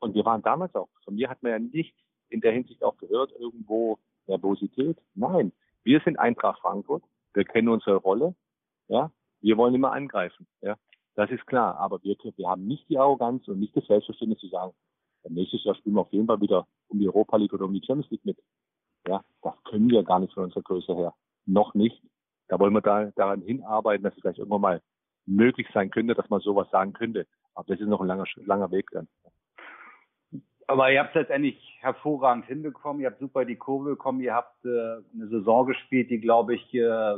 und 0.00 0.14
wir 0.14 0.24
waren 0.26 0.42
damals 0.42 0.74
auch, 0.74 0.88
von 1.02 1.14
mir 1.14 1.30
hat 1.30 1.42
man 1.42 1.52
ja 1.52 1.58
nichts 1.58 1.98
in 2.28 2.42
der 2.42 2.52
Hinsicht 2.52 2.84
auch 2.84 2.98
gehört, 2.98 3.32
irgendwo 3.38 3.98
Nervosität. 4.26 4.98
Nein, 5.14 5.52
wir 5.84 6.00
sind 6.00 6.18
Eintracht 6.18 6.60
Frankfurt, 6.60 7.04
wir 7.34 7.44
kennen 7.44 7.68
unsere 7.68 7.96
Rolle, 7.96 8.34
ja, 8.88 9.10
wir 9.40 9.56
wollen 9.56 9.74
immer 9.74 9.92
angreifen, 9.92 10.46
ja. 10.60 10.76
Das 11.16 11.30
ist 11.30 11.46
klar, 11.46 11.78
aber 11.78 12.02
wir, 12.02 12.16
wir 12.36 12.48
haben 12.48 12.66
nicht 12.66 12.88
die 12.88 12.98
Arroganz 12.98 13.46
und 13.46 13.60
nicht 13.60 13.76
das 13.76 13.86
Selbstverständnis 13.86 14.40
zu 14.40 14.48
sagen, 14.48 14.72
nächstes 15.28 15.62
Jahr 15.64 15.74
spielen 15.74 15.94
wir 15.94 16.02
auf 16.02 16.12
jeden 16.12 16.26
Fall 16.26 16.40
wieder 16.40 16.66
um 16.88 16.98
die 16.98 17.08
Europa 17.08 17.36
League 17.36 17.52
oder 17.52 17.64
um 17.64 17.72
die 17.72 17.84
Champions 17.84 18.10
League 18.10 18.24
mit. 18.24 18.38
Ja, 19.06 19.22
das 19.42 19.54
können 19.64 19.88
wir 19.90 20.02
gar 20.02 20.18
nicht 20.18 20.32
von 20.32 20.44
unserer 20.44 20.62
Größe 20.62 20.94
her. 20.94 21.14
Noch 21.46 21.74
nicht. 21.74 22.02
Da 22.48 22.58
wollen 22.58 22.72
wir 22.72 22.80
da, 22.80 23.10
daran 23.16 23.42
hinarbeiten, 23.42 24.04
dass 24.04 24.14
es 24.14 24.20
vielleicht 24.20 24.38
irgendwann 24.38 24.60
mal 24.60 24.82
möglich 25.26 25.66
sein 25.72 25.90
könnte, 25.90 26.14
dass 26.14 26.28
man 26.30 26.40
sowas 26.40 26.68
sagen 26.70 26.92
könnte. 26.92 27.26
Aber 27.54 27.66
das 27.66 27.80
ist 27.80 27.86
noch 27.86 28.00
ein 28.00 28.06
langer, 28.06 28.24
langer 28.36 28.70
Weg 28.70 28.90
dann. 28.92 29.08
Aber 30.66 30.90
ihr 30.90 31.00
habt 31.00 31.10
es 31.10 31.22
letztendlich 31.22 31.78
hervorragend 31.80 32.46
hinbekommen. 32.46 33.02
Ihr 33.02 33.08
habt 33.08 33.20
super 33.20 33.44
die 33.44 33.56
Kurve 33.56 33.90
bekommen. 33.90 34.20
Ihr 34.20 34.34
habt 34.34 34.64
äh, 34.64 34.68
eine 34.68 35.28
Saison 35.28 35.66
gespielt, 35.66 36.10
die, 36.10 36.20
glaube 36.20 36.54
ich, 36.54 36.74
äh, 36.74 37.14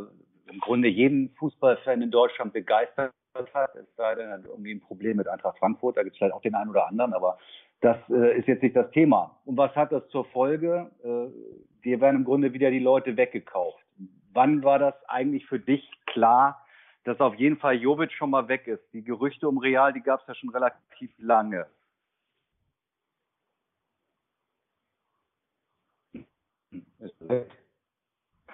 im 0.49 0.61
Grunde 0.61 0.89
jeden 0.89 1.31
Fußballfan 1.39 2.03
in 2.03 2.11
Deutschland 2.11 2.53
begeistert 2.53 3.13
hat. 3.55 3.75
Es 3.75 3.87
sei 3.97 4.15
denn, 4.15 4.45
irgendwie 4.45 4.73
ein 4.73 4.81
Problem 4.81 5.19
mit 5.19 5.29
Eintracht 5.29 5.59
Frankfurt. 5.59 5.97
Da 5.97 6.03
gibt 6.03 6.15
es 6.15 6.19
vielleicht 6.19 6.35
auch 6.35 6.43
den 6.43 6.55
einen 6.55 6.71
oder 6.71 6.89
anderen. 6.89 7.13
Aber 7.13 7.39
das 7.81 7.97
äh, 8.09 8.39
ist 8.39 8.49
jetzt 8.49 8.63
nicht 8.63 8.77
das 8.77 8.91
Thema. 8.91 9.39
Und 9.45 9.57
was 9.57 9.75
hat 9.77 9.93
das 9.93 10.07
zur 10.09 10.25
Folge? 10.27 10.91
Äh, 11.05 11.85
dir 11.85 12.01
werden 12.01 12.17
im 12.17 12.25
Grunde 12.25 12.53
wieder 12.53 12.71
die 12.71 12.79
Leute 12.79 13.17
weggekauft. 13.17 13.85
Wann 14.33 14.65
war 14.65 14.79
das 14.79 14.95
eigentlich 15.09 15.47
für 15.47 15.61
dich 15.61 15.89
klar, 16.07 16.65
dass 17.05 17.21
auf 17.21 17.35
jeden 17.37 17.57
Fall 17.57 17.77
Jovic 17.77 18.13
schon 18.13 18.31
mal 18.31 18.49
weg 18.49 18.67
ist? 18.67 18.83
Die 18.93 19.05
Gerüchte 19.05 19.49
um 19.49 19.59
Real, 19.59 19.93
die 19.93 20.03
gab 20.03 20.21
es 20.21 20.27
ja 20.27 20.35
schon 20.35 20.51
relativ 20.51 21.11
lange. 21.19 21.67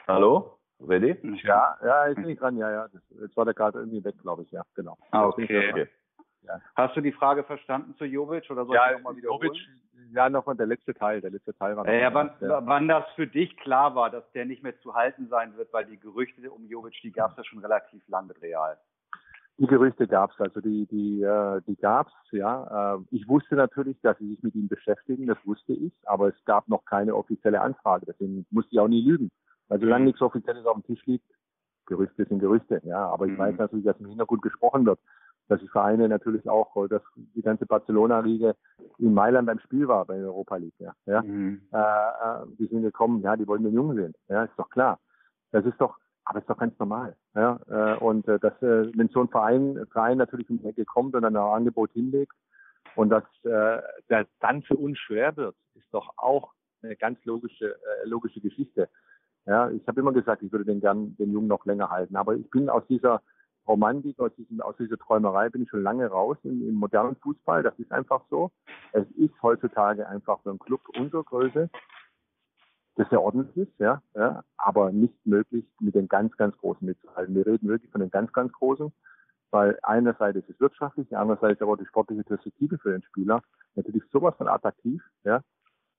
Hallo? 0.07 0.59
Ready? 0.81 1.17
Ja, 1.45 1.79
ja, 1.85 2.09
ich 2.09 2.17
bin 2.17 2.27
nicht 2.27 2.41
dran, 2.41 2.57
ja, 2.57 2.71
ja. 2.71 2.89
Das, 2.89 3.03
jetzt 3.21 3.37
war 3.37 3.45
der 3.45 3.55
gerade 3.55 3.79
irgendwie 3.79 4.05
weg, 4.05 4.17
glaube 4.21 4.43
ich, 4.43 4.51
ja, 4.51 4.63
genau. 4.75 4.99
Ah, 5.11 5.27
okay. 5.27 5.71
okay. 5.71 5.89
Ja. 6.43 6.61
Hast 6.75 6.97
du 6.97 7.01
die 7.01 7.13
Frage 7.13 7.45
verstanden 7.45 7.95
zu 7.97 8.05
Jovic 8.05 8.51
oder 8.51 8.65
soll 8.65 8.75
ja, 8.75 8.91
ich 8.91 8.97
nochmal 8.97 9.17
wiederholen? 9.17 9.49
Jovic, 9.49 9.69
ja, 10.13 10.29
nochmal 10.29 10.57
der 10.57 10.67
letzte 10.67 10.93
Teil. 10.93 11.21
Der 11.21 11.31
letzte 11.31 11.55
Teil 11.55 11.77
war. 11.77 11.89
Ja, 11.89 12.13
wann, 12.13 12.33
wann 12.41 12.89
das 12.89 13.05
für 13.15 13.27
dich 13.27 13.57
klar 13.59 13.95
war, 13.95 14.11
dass 14.11 14.31
der 14.33 14.45
nicht 14.45 14.63
mehr 14.63 14.79
zu 14.81 14.95
halten 14.95 15.29
sein 15.29 15.57
wird, 15.57 15.73
weil 15.73 15.87
die 15.87 15.99
Gerüchte 15.99 16.51
um 16.51 16.67
Jovic, 16.67 17.01
die 17.03 17.13
gab 17.13 17.31
es 17.31 17.37
ja 17.37 17.45
schon 17.45 17.61
relativ 17.61 18.07
lang 18.09 18.27
mit 18.27 18.43
Real. 18.43 18.77
Die 19.59 19.67
Gerüchte 19.67 20.09
gab 20.09 20.33
es, 20.33 20.41
also 20.41 20.61
die, 20.61 20.87
die, 20.87 21.23
äh, 21.23 21.61
die 21.67 21.77
gab 21.77 22.09
es, 22.09 22.33
ja. 22.33 22.95
Äh, 22.97 22.99
ich 23.11 23.29
wusste 23.29 23.55
natürlich, 23.55 24.01
dass 24.01 24.19
sie 24.19 24.29
sich 24.29 24.43
mit 24.43 24.55
ihm 24.55 24.69
beschäftigen, 24.69 25.27
das 25.27 25.39
wusste 25.45 25.73
ich, 25.73 25.93
aber 26.05 26.29
es 26.29 26.45
gab 26.45 26.69
noch 26.69 26.85
keine 26.85 27.15
offizielle 27.15 27.61
Anfrage, 27.61 28.07
deswegen 28.07 28.47
musste 28.51 28.73
ich 28.73 28.81
auch 28.81 28.89
nie 28.89 29.03
lügen. 29.03 29.31
Weil 29.69 29.81
solange 29.81 30.01
mhm. 30.01 30.07
nichts 30.07 30.23
Offizielles 30.23 30.67
auf 30.67 30.75
dem 30.75 30.85
Tisch 30.85 31.05
liegt, 31.07 31.27
Gerüchte 31.87 32.25
sind 32.25 32.39
Gerüchte, 32.39 32.81
ja. 32.85 33.07
Aber 33.09 33.27
ich 33.27 33.33
mhm. 33.33 33.39
weiß 33.39 33.59
natürlich, 33.59 33.85
dass 33.85 34.01
im 34.01 34.07
Hintergrund 34.07 34.43
gesprochen 34.43 34.87
wird 34.87 34.99
dass 35.49 35.61
die 35.61 35.69
Vereine 35.69 36.09
natürlich 36.09 36.49
auch, 36.49 36.89
dass 36.89 37.03
die 37.15 37.43
ganze 37.43 37.67
Barcelona-Riege 37.67 38.57
in 38.99 39.13
Mailand 39.13 39.47
beim 39.47 39.59
Spiel 39.59 39.87
war 39.89 40.05
bei 40.07 40.17
der 40.17 40.27
Europa 40.27 40.57
League. 40.57 40.79
Ja, 40.79 40.95
ja. 41.07 41.23
Mhm. 41.23 41.63
Äh, 41.73 41.79
äh, 41.79 42.47
die 42.59 42.67
sind 42.67 42.83
gekommen, 42.83 43.21
ja, 43.23 43.37
die 43.37 43.47
wollen 43.47 43.63
den 43.63 43.75
Jungen 43.75 43.97
sehen. 43.97 44.15
Ja, 44.29 44.45
ist 44.45 44.57
doch 44.57 44.71
klar. 44.71 44.99
Das 45.51 45.65
ist 45.67 45.79
doch, 45.79 45.99
aber 46.25 46.41
ist 46.41 46.49
doch 46.49 46.59
ganz 46.59 46.79
normal. 46.79 47.17
Ja, 47.35 47.59
äh, 47.69 47.97
und 47.99 48.27
äh, 48.29 48.39
dass, 48.39 48.55
äh, 48.63 48.91
wenn 48.97 49.09
so 49.09 49.21
ein 49.21 49.29
Verein, 49.29 49.87
Verein 49.91 50.19
natürlich 50.19 50.49
um 50.51 50.59
die 50.59 50.69
Ecke 50.69 50.85
kommt 50.85 51.15
und 51.15 51.23
dann 51.23 51.37
ein 51.37 51.43
Angebot 51.43 51.93
hinlegt 51.93 52.35
und 52.95 53.11
dass 53.11 53.25
das 53.43 54.27
dann 54.41 54.63
für 54.63 54.77
uns 54.77 54.99
schwer 54.99 55.35
wird, 55.37 55.57
ist 55.75 55.87
doch 55.93 56.13
auch 56.19 56.53
eine 56.83 56.95
ganz 56.95 57.25
logische, 57.25 57.75
logische 58.05 58.41
Geschichte. 58.41 58.89
Ja, 59.47 59.71
ich 59.71 59.87
habe 59.89 60.01
immer 60.01 60.13
gesagt, 60.13 60.43
ich 60.43 60.53
würde 60.53 60.67
den 60.67 60.81
gern 60.81 61.17
den 61.17 61.33
Jungen 61.33 61.49
noch 61.49 61.65
länger 61.65 61.89
halten, 61.89 62.17
aber 62.17 62.37
ich 62.37 62.49
bin 62.51 62.69
aus 62.69 62.87
dieser 62.89 63.23
Romantik, 63.67 64.19
aus, 64.19 64.35
diesem, 64.37 64.61
aus 64.61 64.77
dieser 64.77 64.99
Träumerei 64.99 65.49
bin 65.49 65.63
ich 65.63 65.71
schon 65.71 65.83
lange 65.83 66.07
raus 66.07 66.37
im, 66.43 66.69
im 66.69 66.75
modernen 66.75 67.17
Fußball. 67.17 67.63
Das 67.63 67.79
ist 67.79 67.93
einfach 67.93 68.23
so. 68.29 68.51
Es 68.93 69.09
ist 69.13 69.35
heutzutage 69.43 70.09
einfach 70.09 70.41
so 70.45 70.51
ein 70.51 70.59
Club 70.59 70.81
unserer 70.99 71.25
Größe, 71.25 71.71
das 72.97 73.09
sehr 73.09 73.23
ordentlich 73.23 73.57
ist, 73.57 73.79
ja, 73.79 74.03
ja, 74.15 74.45
aber 74.59 74.93
nicht 74.93 75.27
möglich, 75.27 75.65
mit 75.81 75.95
den 75.95 76.09
ganz, 76.09 76.37
ganz 76.37 76.57
Großen 76.59 76.87
mitzuhalten. 76.87 77.35
Wir 77.35 77.47
reden 77.47 77.69
wirklich 77.69 77.91
von 77.91 78.01
den 78.01 78.11
ganz, 78.11 78.33
ganz 78.33 78.53
Großen, 78.53 78.93
weil 79.51 79.79
einerseits 79.83 80.39
ist 80.39 80.51
es 80.51 80.61
wirtschaftlich, 80.61 81.17
andererseits 81.17 81.63
aber 81.63 81.77
die 81.77 81.87
sportliche 81.87 82.25
Perspektive 82.25 82.79
für 82.79 82.93
den 82.93 83.03
Spieler 83.03 83.43
natürlich 83.75 84.03
sowas 84.13 84.35
von 84.37 84.49
attraktiv, 84.49 85.03
ja, 85.25 85.41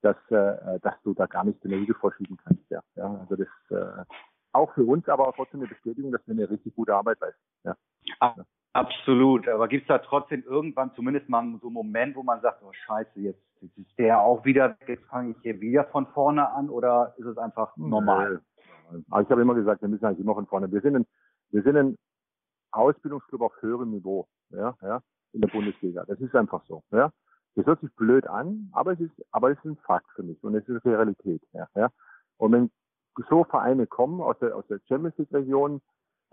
dass, 0.01 0.17
äh, 0.29 0.79
dass 0.81 0.95
du 1.03 1.13
da 1.13 1.25
gar 1.25 1.43
nicht 1.43 1.63
den 1.63 1.73
Riegel 1.73 1.95
vorschieben 1.95 2.37
kannst, 2.43 2.69
ja. 2.69 2.81
ja 2.95 3.15
also 3.21 3.35
das, 3.35 3.47
äh, 3.69 4.03
auch 4.51 4.71
für 4.73 4.85
uns, 4.85 5.07
aber 5.09 5.27
auch 5.27 5.35
trotzdem 5.35 5.61
eine 5.61 5.69
Bestätigung, 5.69 6.11
dass 6.11 6.25
wir 6.27 6.33
eine 6.33 6.49
richtig 6.49 6.75
gute 6.75 6.93
Arbeit 6.93 7.19
leisten. 7.19 7.41
Ja. 7.63 7.75
Absolut. 8.73 9.47
Aber 9.47 9.67
gibt 9.67 9.83
es 9.83 9.87
da 9.87 9.99
trotzdem 9.99 10.43
irgendwann 10.43 10.91
zumindest 10.95 11.29
mal 11.29 11.43
so 11.61 11.67
einen 11.67 11.73
Moment, 11.73 12.15
wo 12.15 12.23
man 12.23 12.41
sagt, 12.41 12.63
oh 12.63 12.73
Scheiße, 12.73 13.19
jetzt, 13.19 13.41
jetzt 13.61 13.77
ist 13.77 13.99
der 13.99 14.19
auch 14.19 14.43
wieder, 14.45 14.75
jetzt 14.87 15.05
fange 15.05 15.31
ich 15.31 15.37
hier 15.43 15.61
wieder 15.61 15.85
von 15.85 16.07
vorne 16.07 16.49
an 16.49 16.69
oder 16.69 17.13
ist 17.17 17.25
es 17.25 17.37
einfach 17.37 17.77
normal? 17.77 18.41
Also 19.09 19.27
ich 19.27 19.31
habe 19.31 19.41
immer 19.41 19.53
gesagt, 19.53 19.81
wir 19.81 19.89
müssen 19.89 20.05
eigentlich 20.05 20.19
immer 20.19 20.33
von 20.33 20.47
vorne. 20.47 20.71
Wir 20.71 20.81
sind 20.81 20.95
ein, 20.95 21.05
wir 21.51 21.61
sind 21.61 21.77
ein 21.77 21.97
Ausbildungsclub 22.71 23.41
auf 23.41 23.61
höherem 23.61 23.91
Niveau, 23.91 24.27
ja, 24.49 24.75
ja, 24.81 25.01
in 25.33 25.41
der 25.41 25.49
Bundesliga. 25.49 26.03
Das 26.05 26.19
ist 26.19 26.35
einfach 26.35 26.63
so, 26.67 26.83
ja. 26.91 27.11
Das 27.55 27.67
hört 27.67 27.81
sich 27.81 27.93
blöd 27.93 28.25
an, 28.25 28.69
aber 28.71 28.93
es 28.93 28.99
ist, 28.99 29.13
aber 29.31 29.51
es 29.51 29.59
ist 29.59 29.65
ein 29.65 29.77
Fakt 29.85 30.09
für 30.15 30.23
mich 30.23 30.43
und 30.43 30.55
es 30.55 30.67
ist 30.67 30.83
eine 30.83 30.95
Realität, 30.95 31.43
ja, 31.53 31.67
ja. 31.75 31.89
Und 32.37 32.51
wenn 32.51 32.71
so 33.29 33.43
Vereine 33.43 33.85
kommen 33.85 34.21
aus 34.21 34.39
der, 34.39 34.55
aus 34.55 34.65
der 34.67 34.79
Champions 34.87 35.15
League 35.19 35.31
Region, 35.31 35.79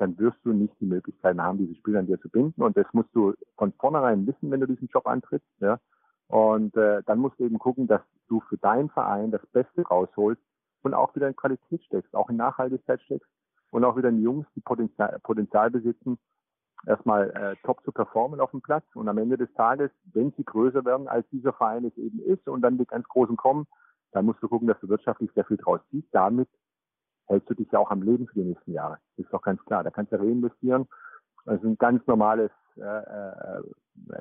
dann 0.01 0.19
wirst 0.19 0.39
du 0.45 0.53
nicht 0.53 0.75
die 0.81 0.87
Möglichkeiten 0.87 1.43
haben, 1.43 1.59
diese 1.59 1.75
Spieler 1.75 1.99
an 1.99 2.07
dir 2.07 2.19
zu 2.21 2.31
binden. 2.31 2.63
Und 2.63 2.77
das 2.77 2.87
musst 2.93 3.15
du 3.15 3.35
von 3.59 3.73
vornherein 3.75 4.27
wissen, 4.27 4.51
wenn 4.51 4.61
du 4.61 4.67
diesen 4.67 4.89
Job 4.89 5.07
antrittst. 5.07 5.49
Ja. 5.61 5.79
Und 6.29 6.75
äh, 6.77 7.03
dann 7.05 7.19
musst 7.19 7.39
du 7.39 7.45
eben 7.45 7.59
gucken, 7.59 7.87
dass 7.87 8.01
du 8.29 8.41
für 8.49 8.57
deinen 8.57 8.89
Verein 8.89 9.31
das 9.31 9.45
Beste 9.53 9.83
rausholst 9.83 10.41
und 10.83 10.95
auch 10.95 11.15
wieder 11.15 11.29
in 11.29 11.37
Qualität 11.37 11.83
steckst, 11.85 12.15
auch 12.15 12.31
in 12.31 12.37
Nachhaltigkeit 12.37 13.03
steckst 13.03 13.29
und 13.71 13.85
auch 13.85 13.97
wieder 13.97 14.09
in 14.09 14.23
Jungs, 14.23 14.47
die 14.57 14.61
Potenzial, 14.61 15.19
Potenzial 15.23 15.71
besitzen, 15.71 16.19
erstmal 16.87 17.31
äh, 17.31 17.57
top 17.67 17.83
zu 17.85 17.93
performen 17.93 18.41
auf 18.41 18.53
dem 18.53 18.63
Platz. 18.63 18.85
Und 18.95 19.07
am 19.09 19.19
Ende 19.19 19.37
des 19.37 19.53
Tages, 19.53 19.91
wenn 20.15 20.33
sie 20.33 20.45
größer 20.45 20.85
werden, 20.87 21.09
als 21.09 21.29
dieser 21.29 21.53
Verein 21.53 21.85
es 21.85 21.97
eben 21.99 22.21
ist 22.21 22.49
und 22.49 22.63
dann 22.63 22.79
die 22.79 22.87
ganz 22.87 23.07
Großen 23.07 23.37
kommen, 23.37 23.67
dann 24.13 24.25
musst 24.25 24.43
du 24.43 24.49
gucken, 24.49 24.67
dass 24.67 24.81
du 24.81 24.89
wirtschaftlich 24.89 25.31
sehr 25.35 25.45
viel 25.45 25.59
draus 25.59 25.81
ziehst. 25.91 26.09
Damit 26.13 26.49
hältst 27.31 27.49
du 27.49 27.55
dich 27.55 27.71
ja 27.71 27.79
auch 27.79 27.91
am 27.91 28.03
Leben 28.03 28.27
für 28.27 28.35
die 28.35 28.49
nächsten 28.49 28.73
Jahre. 28.73 28.99
Das 29.17 29.25
ist 29.25 29.33
doch 29.33 29.43
ganz 29.43 29.65
klar. 29.65 29.85
Da 29.85 29.91
kannst 29.91 30.13
du 30.13 30.17
reinvestieren. 30.17 30.87
Das 31.47 31.57
ist 31.57 31.65
ein 31.65 31.79
ganz 31.79 32.07
normales, 32.07 32.51
äh, 32.77 32.83
äh, 32.83 33.63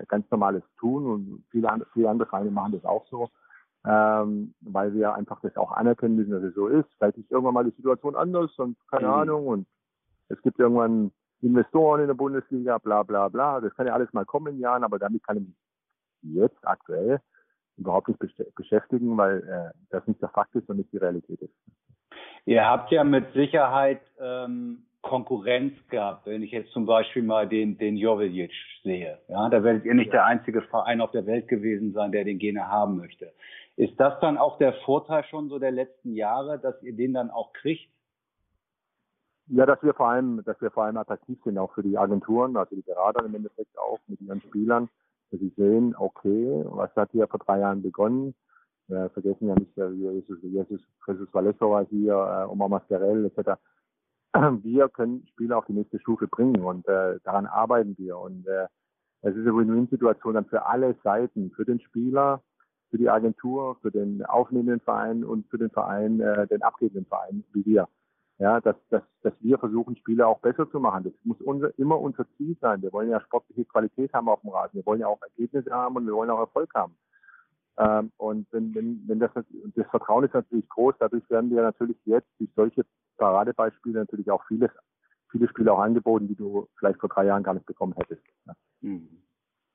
ganz 0.07 0.29
normales 0.31 0.63
Tun 0.79 1.05
und 1.05 1.43
viele, 1.49 1.69
andere, 1.69 1.89
viele 1.93 2.09
andere 2.09 2.29
Vereine 2.29 2.51
machen 2.51 2.73
das 2.73 2.85
auch 2.85 3.05
so, 3.07 3.29
ähm, 3.85 4.53
weil 4.61 4.93
wir 4.93 5.13
einfach 5.13 5.41
das 5.41 5.57
auch 5.57 5.71
anerkennen 5.71 6.15
müssen, 6.15 6.31
dass 6.31 6.43
es 6.43 6.55
so 6.55 6.67
ist. 6.67 6.87
Vielleicht 6.97 7.17
ist 7.17 7.31
irgendwann 7.31 7.55
mal 7.55 7.65
die 7.65 7.75
Situation 7.75 8.15
anders 8.15 8.57
und 8.57 8.77
keine 8.89 9.07
mhm. 9.07 9.13
Ahnung 9.13 9.47
und 9.47 9.67
es 10.29 10.41
gibt 10.43 10.59
irgendwann 10.59 11.11
Investoren 11.41 12.01
in 12.01 12.07
der 12.07 12.13
Bundesliga, 12.13 12.77
bla 12.77 13.03
bla 13.03 13.27
bla. 13.27 13.59
Das 13.59 13.73
kann 13.75 13.87
ja 13.87 13.93
alles 13.93 14.11
mal 14.13 14.25
kommen 14.25 14.53
in 14.53 14.59
Jahren, 14.59 14.83
aber 14.83 14.99
damit 14.99 15.23
kann 15.23 15.37
ich 15.37 15.43
mich 15.43 15.55
jetzt 16.35 16.67
aktuell 16.67 17.19
überhaupt 17.77 18.09
nicht 18.09 18.19
beschäftigen, 18.55 19.17
weil 19.17 19.43
äh, 19.47 19.77
das 19.89 20.05
nicht 20.05 20.21
der 20.21 20.29
Fakt 20.29 20.53
ist 20.55 20.69
und 20.69 20.77
nicht 20.77 20.91
die 20.91 20.97
Realität 20.97 21.41
ist. 21.41 21.53
Ihr 22.45 22.65
habt 22.65 22.91
ja 22.91 23.03
mit 23.03 23.31
Sicherheit 23.33 24.01
ähm, 24.19 24.83
Konkurrenz 25.01 25.73
gehabt, 25.89 26.25
wenn 26.25 26.43
ich 26.43 26.51
jetzt 26.51 26.71
zum 26.71 26.85
Beispiel 26.85 27.23
mal 27.23 27.47
den, 27.47 27.77
den 27.77 27.95
Jovic 27.95 28.51
sehe. 28.83 29.19
Ja, 29.27 29.49
da 29.49 29.63
werdet 29.63 29.85
ihr 29.85 29.93
nicht 29.93 30.07
ja. 30.07 30.13
der 30.13 30.25
einzige 30.25 30.61
Verein 30.61 31.01
auf 31.01 31.11
der 31.11 31.25
Welt 31.25 31.47
gewesen 31.47 31.93
sein, 31.93 32.11
der 32.11 32.25
den 32.25 32.37
gerne 32.37 32.67
haben 32.67 32.97
möchte. 32.97 33.31
Ist 33.77 33.97
das 33.97 34.19
dann 34.19 34.37
auch 34.37 34.57
der 34.57 34.73
Vorteil 34.85 35.23
schon 35.25 35.47
so 35.47 35.57
der 35.57 35.71
letzten 35.71 36.13
Jahre, 36.13 36.59
dass 36.59 36.81
ihr 36.83 36.93
den 36.93 37.13
dann 37.13 37.29
auch 37.29 37.53
kriegt? 37.53 37.89
Ja, 39.47 39.65
dass 39.65 39.81
wir 39.81 39.93
vor 39.93 40.09
allem, 40.09 40.43
dass 40.45 40.61
wir 40.61 40.69
vor 40.69 40.83
allem 40.83 40.97
attraktiv 40.97 41.39
sind, 41.43 41.57
auch 41.57 41.73
für 41.73 41.81
die 41.81 41.97
Agenturen, 41.97 42.55
also 42.57 42.75
die 42.75 42.81
Berater 42.81 43.25
im 43.25 43.33
Endeffekt 43.33 43.77
auch 43.79 43.99
mit 44.07 44.21
ihren 44.21 44.41
Spielern, 44.41 44.89
dass 45.31 45.39
sie 45.39 45.51
sehen, 45.55 45.95
okay, 45.97 46.63
was 46.65 46.95
hat 46.95 47.11
hier 47.11 47.27
vor 47.27 47.39
drei 47.39 47.59
Jahren 47.59 47.81
begonnen? 47.81 48.35
Wir 48.89 49.09
vergessen 49.11 49.47
ja 49.47 49.55
nicht, 49.55 49.77
äh, 49.77 49.89
Jesus, 49.89 50.39
Jesus, 50.41 50.81
Jesus 51.07 51.33
Valesso 51.33 51.71
war 51.71 51.85
hier, 51.85 52.13
äh, 52.13 52.51
Omar 52.51 52.69
Mascarell 52.69 53.25
etc. 53.25 53.59
Wir 54.63 54.89
können 54.89 55.25
Spieler 55.27 55.57
auf 55.57 55.65
die 55.65 55.73
nächste 55.73 55.99
Stufe 55.99 56.27
bringen 56.27 56.61
und 56.61 56.87
äh, 56.87 57.19
daran 57.23 57.45
arbeiten 57.45 57.95
wir. 57.97 58.17
Und 58.17 58.47
äh, 58.47 58.67
es 59.21 59.35
ist 59.35 59.41
eine 59.41 59.55
Win-Win-Situation 59.55 60.33
dann 60.33 60.45
für 60.45 60.65
alle 60.65 60.95
Seiten, 61.03 61.51
für 61.51 61.65
den 61.65 61.79
Spieler, 61.79 62.41
für 62.89 62.97
die 62.97 63.09
Agentur, 63.09 63.77
für 63.81 63.91
den 63.91 64.25
aufnehmenden 64.25 64.81
Verein 64.81 65.23
und 65.23 65.47
für 65.49 65.57
den 65.57 65.69
Verein, 65.69 66.19
äh, 66.19 66.47
den 66.47 66.61
abgebenden 66.61 67.05
Verein 67.05 67.43
wie 67.53 67.65
wir 67.65 67.87
ja, 68.39 68.61
dass, 68.61 68.77
dass, 68.89 69.03
dass 69.21 69.33
wir 69.41 69.59
versuchen, 69.59 69.97
Spiele 69.97 70.25
auch 70.25 70.39
besser 70.39 70.69
zu 70.71 70.79
machen. 70.79 71.03
Das 71.03 71.13
muss 71.23 71.41
unser, 71.41 71.77
immer 71.77 71.99
unser 71.99 72.25
Ziel 72.37 72.57
sein. 72.61 72.81
Wir 72.81 72.91
wollen 72.93 73.09
ja 73.09 73.19
sportliche 73.19 73.65
Qualität 73.65 74.13
haben 74.13 74.29
auf 74.29 74.39
dem 74.41 74.51
Rasen. 74.51 74.77
Wir 74.77 74.85
wollen 74.85 75.01
ja 75.01 75.07
auch 75.07 75.21
Ergebnisse 75.21 75.71
haben 75.71 75.97
und 75.97 76.05
wir 76.05 76.13
wollen 76.13 76.29
auch 76.29 76.39
Erfolg 76.39 76.73
haben. 76.73 76.95
Ähm, 77.79 78.11
und 78.17 78.45
wenn, 78.51 78.75
wenn, 78.75 79.01
wenn 79.07 79.19
das, 79.19 79.31
das 79.33 79.87
Vertrauen 79.87 80.25
ist 80.25 80.33
natürlich 80.33 80.67
groß, 80.67 80.95
dadurch 80.99 81.27
werden 81.29 81.49
wir 81.49 81.61
natürlich 81.61 81.97
jetzt 82.05 82.27
durch 82.37 82.51
solche 82.55 82.85
Paradebeispiele 83.17 83.99
natürlich 83.99 84.29
auch 84.29 84.43
vieles, 84.47 84.69
viele 85.31 85.47
Spiele 85.47 85.71
auch 85.71 85.79
angeboten, 85.79 86.27
die 86.27 86.35
du 86.35 86.67
vielleicht 86.77 86.99
vor 86.99 87.09
drei 87.09 87.25
Jahren 87.25 87.43
gar 87.43 87.53
nicht 87.53 87.65
bekommen 87.65 87.93
hättest. 87.93 88.21
Ja. 88.45 88.53
Mhm. 88.81 89.23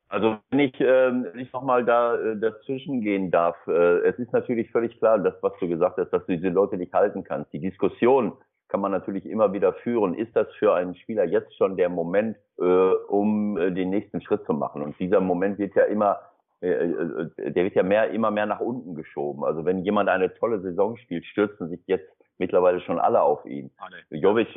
Also 0.09 0.37
wenn 0.51 0.61
ich, 0.61 0.79
äh, 0.81 1.41
ich 1.41 1.53
nochmal 1.53 1.85
da 1.85 2.17
äh, 2.17 2.39
dazwischen 2.39 3.01
gehen 3.01 3.31
darf, 3.31 3.57
äh, 3.67 3.99
es 4.01 4.19
ist 4.19 4.33
natürlich 4.33 4.71
völlig 4.71 4.97
klar, 4.99 5.19
das, 5.19 5.35
was 5.41 5.53
du 5.59 5.67
gesagt 5.67 5.97
hast, 5.99 6.11
dass 6.11 6.25
du 6.27 6.37
diese 6.37 6.51
Leute 6.51 6.77
nicht 6.77 6.93
halten 6.93 7.25
kannst. 7.25 7.53
Die 7.53 7.59
Diskussion 7.59 8.33
kann 8.69 8.81
man 8.81 8.93
natürlich 8.93 9.25
immer 9.27 9.53
wieder 9.53 9.73
führen. 9.73 10.15
Ist 10.15 10.37
das 10.37 10.47
für 10.59 10.75
einen 10.75 10.95
Spieler 10.95 11.25
jetzt 11.25 11.57
schon 11.57 11.77
der 11.77 11.89
Moment, 11.89 12.37
äh, 12.59 12.63
um 12.63 13.57
äh, 13.57 13.73
den 13.73 13.91
nächsten 13.91 14.21
Schritt 14.21 14.45
zu 14.45 14.53
machen? 14.53 14.83
Und 14.83 14.99
dieser 15.01 15.21
Moment 15.21 15.59
wird 15.59 15.75
ja 15.75 15.85
immer, 15.85 16.21
der 16.65 17.65
wird 17.65 17.75
ja 17.75 17.83
mehr, 17.83 18.11
immer 18.11 18.31
mehr 18.31 18.47
nach 18.47 18.61
unten 18.61 18.95
geschoben. 18.95 19.45
Also 19.45 19.65
wenn 19.65 19.85
jemand 19.85 20.09
eine 20.09 20.33
tolle 20.35 20.61
Saison 20.61 20.97
spielt, 20.97 21.27
stürzen 21.27 21.69
sich 21.69 21.81
jetzt 21.87 22.09
mittlerweile 22.39 22.81
schon 22.81 22.99
alle 22.99 23.23
auf 23.23 23.45
ihn. 23.45 23.71
Alle. 23.79 23.97
Jovic, 24.11 24.49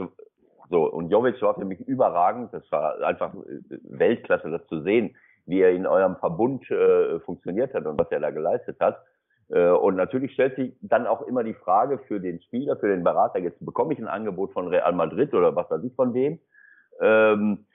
so, 0.70 0.86
und 0.86 1.10
Jovic 1.10 1.42
war 1.42 1.56
für 1.56 1.66
mich 1.66 1.82
überragend. 1.82 2.54
Das 2.54 2.70
war 2.72 3.02
einfach 3.02 3.34
äh, 3.34 3.78
Weltklasse, 3.84 4.50
das 4.50 4.66
zu 4.68 4.82
sehen, 4.82 5.16
wie 5.46 5.62
er 5.62 5.72
in 5.72 5.86
eurem 5.86 6.18
Verbund 6.18 6.70
äh, 6.72 7.20
funktioniert 7.22 7.74
hat 7.74 7.86
und 7.86 7.98
was 7.98 8.12
er 8.12 8.20
da 8.20 8.32
geleistet 8.32 8.80
hat. 8.80 9.04
Äh, 9.50 9.70
und 9.70 9.96
natürlich 9.96 10.34
stellt 10.34 10.56
sich 10.56 10.76
dann 10.82 11.08
auch 11.08 11.22
immer 11.22 11.44
die 11.44 11.54
Frage 11.54 12.00
für 12.08 12.20
den 12.20 12.42
Spieler, 12.42 12.78
für 12.78 12.90
den 12.90 13.04
Berater, 13.04 13.40
jetzt 13.40 13.64
bekomme 13.66 13.94
ich 13.94 14.00
ein 14.00 14.08
Angebot 14.08 14.54
von 14.54 14.68
Real 14.68 14.94
Madrid 14.94 15.34
oder 15.34 15.56
was 15.56 15.70
weiß 15.70 15.84
ich 15.84 15.96
von 15.96 16.14
wem. 16.14 16.40
Ähm, 17.00 17.66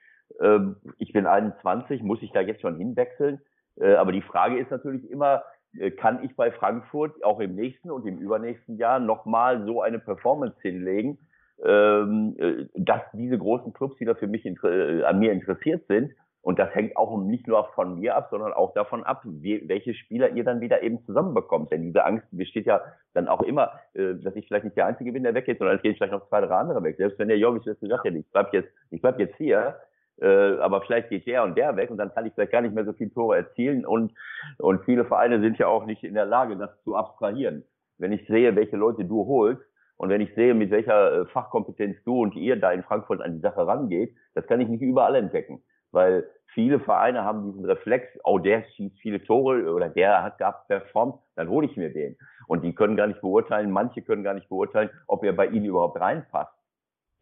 ähm, 0.41 0.77
ich 0.99 1.13
bin 1.13 1.27
21, 1.27 2.03
muss 2.03 2.23
ich 2.23 2.33
da 2.33 2.41
jetzt 2.41 2.61
schon 2.61 2.77
hinwechseln? 2.77 3.41
Äh, 3.81 3.95
aber 3.95 4.13
die 4.13 4.23
Frage 4.23 4.59
ist 4.59 4.71
natürlich 4.71 5.09
immer, 5.11 5.43
äh, 5.79 5.91
kann 5.91 6.23
ich 6.25 6.37
bei 6.37 6.51
Frankfurt 6.51 7.25
auch 7.25 7.41
im 7.41 7.55
nächsten 7.55 7.91
und 7.91 8.07
im 8.07 8.19
übernächsten 8.19 8.77
Jahr 8.77 9.01
nochmal 9.01 9.65
so 9.65 9.83
eine 9.83 9.99
Performance 9.99 10.57
hinlegen, 10.61 11.19
ähm, 11.65 12.37
äh, 12.39 12.67
dass 12.75 13.03
diese 13.13 13.39
großen 13.39 13.73
Clubs, 13.73 13.97
die 13.99 14.05
da 14.05 14.15
für 14.15 14.27
mich 14.27 14.47
an 14.47 15.19
mir 15.19 15.33
interessiert 15.33 15.87
sind, 15.89 16.13
und 16.45 16.59
das 16.59 16.75
hängt 16.75 16.97
auch 16.97 17.17
nicht 17.23 17.47
nur 17.47 17.69
von 17.77 18.01
mir 18.01 18.17
ab, 18.17 18.27
sondern 18.33 18.53
auch 18.53 18.75
davon 18.75 19.05
ab, 19.05 19.23
welche 19.25 19.95
Spieler 19.95 20.31
ihr 20.31 20.43
dann 20.43 20.61
wieder 20.61 20.83
eben 20.83 21.01
zusammenbekommt. 21.05 21.71
Denn 21.71 21.85
diese 21.85 22.05
Angst 22.05 22.27
besteht 22.33 22.67
ja 22.67 22.81
dann 23.15 23.29
auch 23.29 23.43
immer, 23.43 23.79
dass 23.95 24.35
ich 24.35 24.49
vielleicht 24.49 24.65
nicht 24.65 24.77
der 24.77 24.87
Einzige 24.87 25.13
bin, 25.13 25.23
der 25.23 25.37
weggeht, 25.37 25.59
sondern 25.59 25.77
es 25.77 25.83
gehen 25.83 25.95
vielleicht 25.95 26.13
noch 26.13 26.27
zwei, 26.29 26.41
drei 26.41 26.57
andere 26.57 26.83
weg. 26.83 26.97
Selbst 26.97 27.17
wenn 27.21 27.29
der 27.29 27.39
Jovic 27.39 27.65
jetzt 27.65 27.79
gesagt 27.79 28.03
hätte, 28.03 28.19
ich 28.19 28.27
bleib 28.33 28.53
jetzt, 28.53 28.69
ich 28.91 29.01
bleib 29.01 29.21
jetzt 29.21 29.37
hier, 29.37 29.77
äh, 30.21 30.57
aber 30.59 30.83
vielleicht 30.83 31.09
geht 31.09 31.27
der 31.27 31.43
und 31.45 31.57
der 31.57 31.77
weg 31.77 31.91
und 31.91 31.99
dann 31.99 32.13
kann 32.13 32.27
ich 32.27 32.33
vielleicht 32.35 32.53
gar 32.53 32.61
nicht 32.61 32.75
mehr 32.75 32.85
so 32.85 32.93
viel 32.93 33.11
Tore 33.11 33.37
erzielen 33.37 33.87
und, 33.87 34.13
und 34.59 34.85
viele 34.85 35.05
Vereine 35.05 35.41
sind 35.41 35.59
ja 35.59 35.67
auch 35.67 35.87
nicht 35.87 36.05
in 36.05 36.15
der 36.15 36.27
Lage, 36.27 36.57
das 36.57 36.71
zu 36.83 36.97
abstrahieren. 36.97 37.65
Wenn 37.99 38.13
ich 38.13 38.27
sehe, 38.27 38.57
welche 38.57 38.77
Leute 38.77 39.05
du 39.05 39.27
holst, 39.27 39.63
und 39.97 40.09
wenn 40.09 40.21
ich 40.21 40.35
sehe, 40.35 40.53
mit 40.53 40.73
welcher 40.73 41.21
äh, 41.21 41.27
Fachkompetenz 41.27 42.03
du 42.05 42.23
und 42.23 42.35
ihr 42.35 42.57
da 42.57 42.73
in 42.73 42.83
Frankfurt 42.83 43.21
an 43.21 43.35
die 43.35 43.41
Sache 43.41 43.67
rangeht, 43.67 44.13
das 44.35 44.47
kann 44.49 44.61
ich 44.61 44.69
nicht 44.69 44.83
überall 44.83 45.15
entdecken 45.15 45.63
weil 45.93 46.29
viele 46.47 46.81
Vereine 46.81 47.25
haben 47.25 47.45
diesen 47.45 47.65
Reflex, 47.65 48.09
oh, 48.25 48.39
der 48.39 48.65
schießt 48.75 48.99
viele 49.01 49.23
Tore 49.23 49.73
oder 49.73 49.89
der 49.89 50.23
hat 50.23 50.39
gehabt 50.39 50.69
performt, 50.69 51.21
dann 51.37 51.49
hole 51.49 51.67
ich 51.67 51.77
mir 51.77 51.93
den. 51.93 52.17
Und 52.49 52.65
die 52.65 52.75
können 52.75 52.97
gar 52.97 53.07
nicht 53.07 53.21
beurteilen, 53.21 53.71
manche 53.71 54.03
können 54.03 54.25
gar 54.25 54.35
nicht 54.35 54.49
beurteilen, 54.49 54.91
ob 55.07 55.23
er 55.25 55.33
bei 55.33 55.47
ihnen 55.47 55.67
überhaupt 55.67 56.01
reinpasst. 56.01 56.53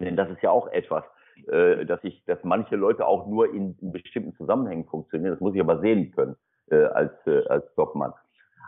Denn 0.01 0.17
das 0.17 0.31
ist 0.31 0.43
ja 0.43 0.51
auch 0.51 0.69
etwas, 0.69 1.05
äh, 1.49 1.85
dass 1.87 2.03
ich, 2.05 2.25
dass 2.25 2.39
manche 2.45 2.77
Leute 2.77 3.07
auch 3.07 3.27
nur 3.27 3.53
in, 3.53 3.77
in 3.81 3.93
bestimmten 3.93 4.35
Zusammenhängen 4.37 4.87
funktionieren. 4.87 5.33
Das 5.33 5.41
muss 5.41 5.55
ich 5.55 5.61
aber 5.61 5.81
sehen 5.81 6.13
können 6.13 6.37
äh, 6.71 6.85
als 6.85 7.13
äh, 7.27 7.47
als 7.49 7.65
Topmann. 7.75 8.13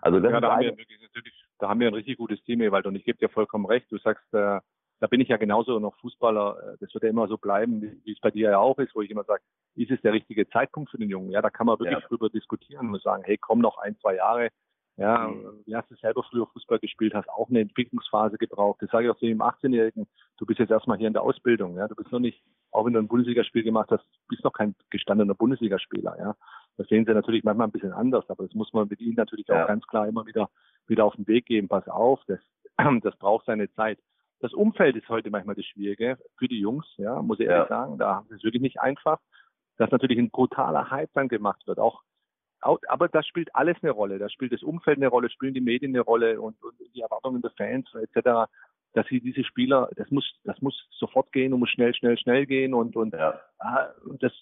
Also 0.02 0.18
das 0.18 0.32
ja, 0.32 0.40
da 0.40 0.52
haben 0.52 0.62
wir 0.62 0.76
wirklich 0.76 1.00
natürlich, 1.00 1.44
da 1.58 1.68
haben 1.68 1.80
wir 1.80 1.88
ein 1.88 1.94
richtig 1.94 2.18
gutes 2.18 2.42
Team, 2.44 2.60
Ewald, 2.60 2.86
und 2.86 2.96
ich 2.96 3.04
gebe 3.04 3.18
dir 3.18 3.28
vollkommen 3.28 3.66
recht. 3.66 3.86
Du 3.90 3.98
sagst, 3.98 4.24
äh, 4.34 4.60
da 5.02 5.08
bin 5.08 5.20
ich 5.20 5.28
ja 5.28 5.36
genauso 5.36 5.78
noch 5.78 5.96
Fußballer. 6.00 6.74
Äh, 6.74 6.76
das 6.80 6.94
wird 6.94 7.04
ja 7.04 7.10
immer 7.10 7.28
so 7.28 7.36
bleiben, 7.36 7.82
wie 8.04 8.12
es 8.12 8.20
bei 8.20 8.30
dir 8.30 8.50
ja 8.50 8.58
auch 8.58 8.78
ist, 8.78 8.94
wo 8.94 9.02
ich 9.02 9.10
immer 9.10 9.24
sage, 9.24 9.42
ist 9.74 9.90
es 9.90 10.00
der 10.02 10.12
richtige 10.12 10.48
Zeitpunkt 10.48 10.90
für 10.90 10.98
den 10.98 11.10
Jungen? 11.10 11.30
Ja, 11.30 11.42
da 11.42 11.50
kann 11.50 11.66
man 11.66 11.78
wirklich 11.78 12.00
ja. 12.00 12.08
drüber 12.08 12.30
diskutieren 12.30 12.92
und 12.92 13.02
sagen, 13.02 13.22
hey, 13.24 13.36
komm 13.38 13.60
noch 13.60 13.78
ein, 13.78 13.96
zwei 13.98 14.16
Jahre. 14.16 14.50
Ja, 14.96 15.28
mhm. 15.28 15.62
wie 15.64 15.74
hast 15.74 15.90
du 15.90 15.94
selber 15.96 16.22
früher 16.22 16.46
Fußball 16.46 16.78
gespielt, 16.78 17.14
hast 17.14 17.28
auch 17.30 17.48
eine 17.48 17.60
Entwicklungsphase 17.60 18.36
gebraucht. 18.36 18.82
Das 18.82 18.90
sage 18.90 19.06
ich 19.06 19.10
auch 19.10 19.18
zu 19.18 19.26
dem 19.26 19.40
18-Jährigen. 19.40 20.06
Du 20.36 20.44
bist 20.44 20.60
jetzt 20.60 20.70
erstmal 20.70 20.98
hier 20.98 21.06
in 21.06 21.14
der 21.14 21.22
Ausbildung. 21.22 21.76
Ja, 21.76 21.88
du 21.88 21.94
bist 21.94 22.12
noch 22.12 22.18
nicht, 22.18 22.42
auch 22.72 22.84
wenn 22.84 22.92
du 22.92 22.98
ein 22.98 23.08
Bundesligaspiel 23.08 23.62
gemacht 23.62 23.90
hast, 23.90 24.04
bist 24.28 24.44
noch 24.44 24.52
kein 24.52 24.74
gestandener 24.90 25.34
Bundesligaspieler. 25.34 26.16
Ja, 26.18 26.36
das 26.76 26.88
sehen 26.88 27.06
sie 27.06 27.14
natürlich 27.14 27.42
manchmal 27.42 27.68
ein 27.68 27.72
bisschen 27.72 27.92
anders, 27.92 28.28
aber 28.28 28.44
das 28.44 28.54
muss 28.54 28.72
man 28.74 28.88
mit 28.88 29.00
ihnen 29.00 29.16
natürlich 29.16 29.46
ja. 29.48 29.62
auch 29.62 29.68
ganz 29.68 29.86
klar 29.86 30.06
immer 30.06 30.26
wieder, 30.26 30.50
wieder 30.86 31.06
auf 31.06 31.16
den 31.16 31.26
Weg 31.26 31.46
geben. 31.46 31.68
Pass 31.68 31.88
auf, 31.88 32.20
das, 32.26 32.40
das 33.02 33.16
braucht 33.16 33.46
seine 33.46 33.72
Zeit. 33.72 33.98
Das 34.40 34.52
Umfeld 34.52 34.96
ist 34.96 35.08
heute 35.08 35.30
manchmal 35.30 35.54
das 35.54 35.64
Schwierige 35.64 36.18
für 36.36 36.48
die 36.48 36.58
Jungs, 36.58 36.86
ja, 36.96 37.22
muss 37.22 37.40
ich 37.40 37.46
ehrlich 37.46 37.70
ja. 37.70 37.76
sagen. 37.76 37.96
Da 37.96 38.24
ist 38.28 38.38
es 38.38 38.44
wirklich 38.44 38.62
nicht 38.62 38.80
einfach, 38.80 39.20
dass 39.78 39.90
natürlich 39.90 40.18
ein 40.18 40.30
brutaler 40.30 40.90
Hype 40.90 41.12
dann 41.14 41.28
gemacht 41.28 41.66
wird. 41.66 41.78
Auch, 41.78 42.02
aber 42.62 43.08
das 43.08 43.26
spielt 43.26 43.54
alles 43.54 43.76
eine 43.82 43.92
Rolle. 43.92 44.18
Da 44.18 44.28
spielt 44.28 44.52
das 44.52 44.62
Umfeld 44.62 44.98
eine 44.98 45.08
Rolle, 45.08 45.30
spielen 45.30 45.54
die 45.54 45.60
Medien 45.60 45.94
eine 45.94 46.02
Rolle 46.02 46.40
und, 46.40 46.62
und 46.62 46.74
die 46.94 47.00
Erwartungen 47.00 47.42
der 47.42 47.50
Fans 47.52 47.88
etc. 47.94 48.50
Dass 48.94 49.06
sie 49.08 49.20
diese 49.20 49.44
Spieler, 49.44 49.90
das 49.96 50.10
muss, 50.10 50.24
das 50.44 50.60
muss 50.60 50.88
sofort 50.90 51.32
gehen 51.32 51.52
und 51.52 51.60
muss 51.60 51.70
schnell, 51.70 51.94
schnell, 51.94 52.18
schnell 52.18 52.46
gehen 52.46 52.74
und 52.74 52.96
und, 52.96 53.14
ja. 53.14 53.40
und 54.04 54.22
das, 54.22 54.32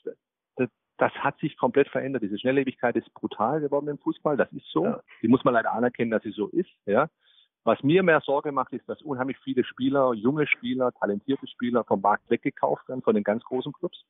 das, 0.56 0.68
das 0.98 1.12
hat 1.14 1.38
sich 1.38 1.56
komplett 1.56 1.88
verändert. 1.88 2.22
Diese 2.22 2.38
Schnelllebigkeit 2.38 2.96
ist 2.96 3.12
brutal 3.14 3.60
geworden 3.60 3.88
im 3.88 3.98
Fußball. 3.98 4.36
Das 4.36 4.52
ist 4.52 4.66
so. 4.70 4.84
Ja. 4.84 5.00
Die 5.22 5.28
muss 5.28 5.44
man 5.44 5.54
leider 5.54 5.72
anerkennen, 5.72 6.10
dass 6.10 6.22
sie 6.22 6.32
so 6.32 6.48
ist. 6.48 6.70
Ja. 6.86 7.08
Was 7.64 7.82
mir 7.82 8.02
mehr 8.02 8.20
Sorge 8.20 8.52
macht, 8.52 8.72
ist, 8.72 8.88
dass 8.88 9.02
unheimlich 9.02 9.38
viele 9.38 9.64
Spieler, 9.64 10.14
junge 10.14 10.46
Spieler, 10.46 10.92
talentierte 10.92 11.46
Spieler 11.46 11.84
vom 11.84 12.00
Markt 12.00 12.28
weggekauft 12.30 12.88
werden 12.88 13.02
von 13.02 13.14
den 13.14 13.24
ganz 13.24 13.44
großen 13.44 13.72
Clubs, 13.72 14.02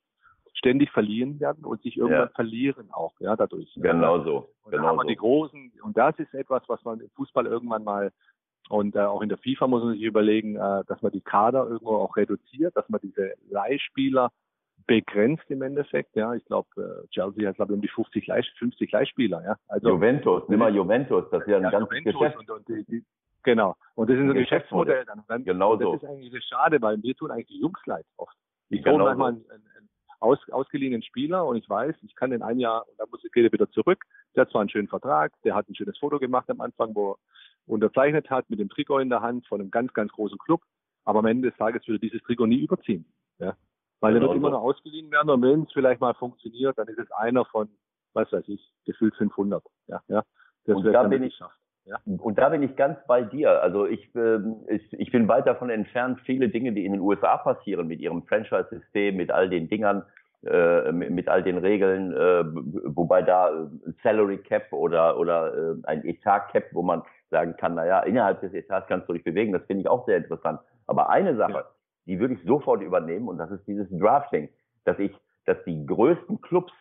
ständig 0.54 0.90
verliehen 0.90 1.40
werden 1.40 1.64
und 1.64 1.82
sich 1.82 1.96
irgendwann 1.96 2.28
ja. 2.28 2.34
verlieren 2.34 2.90
auch, 2.92 3.14
ja, 3.20 3.36
dadurch. 3.36 3.72
Genau 3.76 4.22
so. 4.22 4.50
Und 4.62 4.72
genau 4.72 4.82
da 4.82 4.88
haben 4.88 4.96
wir 4.98 5.02
so. 5.02 5.08
die 5.08 5.16
großen, 5.16 5.72
und 5.82 5.96
das 5.96 6.18
ist 6.18 6.34
etwas, 6.34 6.62
was 6.68 6.84
man 6.84 7.00
im 7.00 7.10
Fußball 7.10 7.46
irgendwann 7.46 7.84
mal 7.84 8.12
und 8.68 8.94
äh, 8.94 9.00
auch 9.00 9.20
in 9.20 9.28
der 9.28 9.38
FIFA 9.38 9.66
muss 9.66 9.82
man 9.82 9.94
sich 9.94 10.02
überlegen, 10.02 10.54
äh, 10.54 10.84
dass 10.86 11.02
man 11.02 11.10
die 11.10 11.20
Kader 11.20 11.66
irgendwo 11.66 11.96
auch 11.96 12.16
reduziert, 12.16 12.76
dass 12.76 12.88
man 12.88 13.00
diese 13.02 13.34
Leihspieler 13.48 14.30
begrenzt 14.86 15.44
im 15.48 15.62
Endeffekt. 15.62 16.14
Ja, 16.14 16.34
ich 16.34 16.44
glaube, 16.44 16.68
äh, 16.76 17.08
Chelsea 17.08 17.48
hat 17.48 17.56
glaube 17.56 17.72
ich 17.72 17.76
um 17.76 17.82
die 17.82 17.88
50 17.88 18.26
Leih, 18.28 18.42
50 18.58 18.92
Leihspieler. 18.92 19.42
Ja, 19.44 19.56
also 19.66 19.88
Juventus, 19.88 20.44
nimm 20.48 20.60
mal 20.60 20.74
Juventus, 20.74 21.24
das 21.32 21.42
ist 21.42 21.48
ja 21.48 21.56
ein 21.56 21.64
ja, 21.64 21.70
ganzes 21.70 21.90
Juventus 21.98 22.20
Geschäft. 22.20 22.38
Und, 22.38 22.50
und 22.50 22.68
die, 22.68 22.84
die, 22.84 23.04
Genau. 23.42 23.74
Und 23.94 24.10
das 24.10 24.16
ist 24.16 24.22
ein 24.22 24.34
Geschäftsmodell. 24.34 25.04
Dann. 25.04 25.24
dann 25.26 25.44
genau 25.44 25.74
das 25.76 25.86
so. 25.86 25.94
ist 25.94 26.04
eigentlich 26.04 26.44
schade, 26.44 26.80
weil 26.80 27.02
wir 27.02 27.14
tun 27.14 27.30
eigentlich 27.30 27.46
die 27.46 27.60
Jungs 27.60 27.80
leid 27.86 28.04
oft. 28.16 28.36
Die 28.68 28.80
genau 28.80 28.98
manchmal 28.98 29.34
so. 29.34 29.40
Ein, 30.20 30.28
ein, 30.28 30.30
aus, 30.30 30.38
ausgeliehenen 30.50 31.02
Spieler 31.02 31.46
und 31.46 31.56
ich 31.56 31.68
weiß, 31.68 31.94
ich 32.02 32.14
kann 32.14 32.32
in 32.32 32.42
einem 32.42 32.60
Jahr, 32.60 32.86
da 32.98 33.04
muss 33.10 33.24
ich 33.24 33.34
wieder 33.34 33.70
zurück. 33.70 34.04
Der 34.34 34.42
hat 34.42 34.50
zwar 34.50 34.60
einen 34.60 34.70
schönen 34.70 34.88
Vertrag, 34.88 35.32
der 35.44 35.54
hat 35.54 35.68
ein 35.68 35.74
schönes 35.74 35.98
Foto 35.98 36.18
gemacht 36.18 36.48
am 36.50 36.60
Anfang, 36.60 36.94
wo 36.94 37.12
er 37.12 37.16
unterzeichnet 37.66 38.30
hat 38.30 38.48
mit 38.50 38.58
dem 38.58 38.68
Trikot 38.68 39.00
in 39.00 39.10
der 39.10 39.22
Hand 39.22 39.46
von 39.46 39.60
einem 39.60 39.70
ganz, 39.70 39.92
ganz 39.92 40.12
großen 40.12 40.38
Club, 40.38 40.62
aber 41.04 41.20
am 41.20 41.26
Ende 41.26 41.50
des 41.50 41.58
Tages 41.58 41.86
würde 41.86 42.00
dieses 42.00 42.22
Trikot 42.22 42.46
nie 42.46 42.60
überziehen. 42.60 43.04
Ja? 43.38 43.56
Weil 44.00 44.14
genau 44.14 44.26
er 44.26 44.28
wird 44.30 44.38
immer 44.38 44.50
noch 44.50 44.62
ausgeliehen 44.62 45.10
werden 45.10 45.30
und 45.30 45.42
wenn 45.42 45.62
es 45.62 45.72
vielleicht 45.72 46.00
mal 46.00 46.14
funktioniert, 46.14 46.78
dann 46.78 46.88
ist 46.88 46.98
es 46.98 47.10
einer 47.12 47.44
von, 47.44 47.68
was 48.12 48.30
weiß 48.32 48.44
ich, 48.48 48.72
gefühlt 48.84 49.14
500. 49.16 49.62
Ja, 49.86 50.02
ja. 50.08 50.24
Das 50.64 50.76
und 50.76 50.84
da 50.84 51.04
bin 51.04 51.22
ich, 51.22 51.32
geschafft. 51.32 51.59
Ja. 51.86 51.96
Und 52.04 52.38
da 52.38 52.50
bin 52.50 52.62
ich 52.62 52.76
ganz 52.76 52.98
bei 53.06 53.22
dir. 53.22 53.62
Also 53.62 53.86
ich, 53.86 54.14
äh, 54.14 54.38
ich, 54.68 54.92
ich 54.92 55.10
bin 55.10 55.28
weit 55.28 55.46
davon 55.46 55.70
entfernt, 55.70 56.20
viele 56.24 56.48
Dinge, 56.48 56.72
die 56.72 56.84
in 56.84 56.92
den 56.92 57.00
USA 57.00 57.36
passieren, 57.38 57.88
mit 57.88 58.00
ihrem 58.00 58.22
Franchise-System, 58.24 59.16
mit 59.16 59.30
all 59.30 59.48
den 59.48 59.68
Dingern, 59.68 60.04
äh, 60.44 60.92
mit, 60.92 61.10
mit 61.10 61.28
all 61.28 61.42
den 61.42 61.58
Regeln, 61.58 62.12
äh, 62.12 62.44
wobei 62.96 63.22
da 63.22 63.68
Salary 64.02 64.38
Cap 64.38 64.72
oder, 64.72 65.18
oder 65.18 65.54
äh, 65.54 65.74
ein 65.84 66.04
Etat 66.04 66.48
Cap, 66.50 66.64
wo 66.72 66.82
man 66.82 67.02
sagen 67.30 67.56
kann, 67.56 67.74
naja, 67.74 68.00
innerhalb 68.00 68.40
des 68.40 68.54
Etats 68.54 68.86
kannst 68.88 69.08
du 69.08 69.12
dich 69.12 69.24
bewegen, 69.24 69.52
das 69.52 69.64
finde 69.66 69.82
ich 69.82 69.88
auch 69.88 70.06
sehr 70.06 70.16
interessant. 70.16 70.60
Aber 70.86 71.10
eine 71.10 71.36
Sache, 71.36 71.52
ja. 71.52 71.64
die 72.06 72.18
würde 72.18 72.34
ich 72.34 72.42
sofort 72.44 72.82
übernehmen 72.82 73.28
und 73.28 73.38
das 73.38 73.50
ist 73.50 73.66
dieses 73.66 73.86
Drafting, 73.90 74.48
dass 74.84 74.98
ich, 74.98 75.12
dass 75.46 75.56
die 75.64 75.86
größten 75.86 76.40
Clubs 76.40 76.72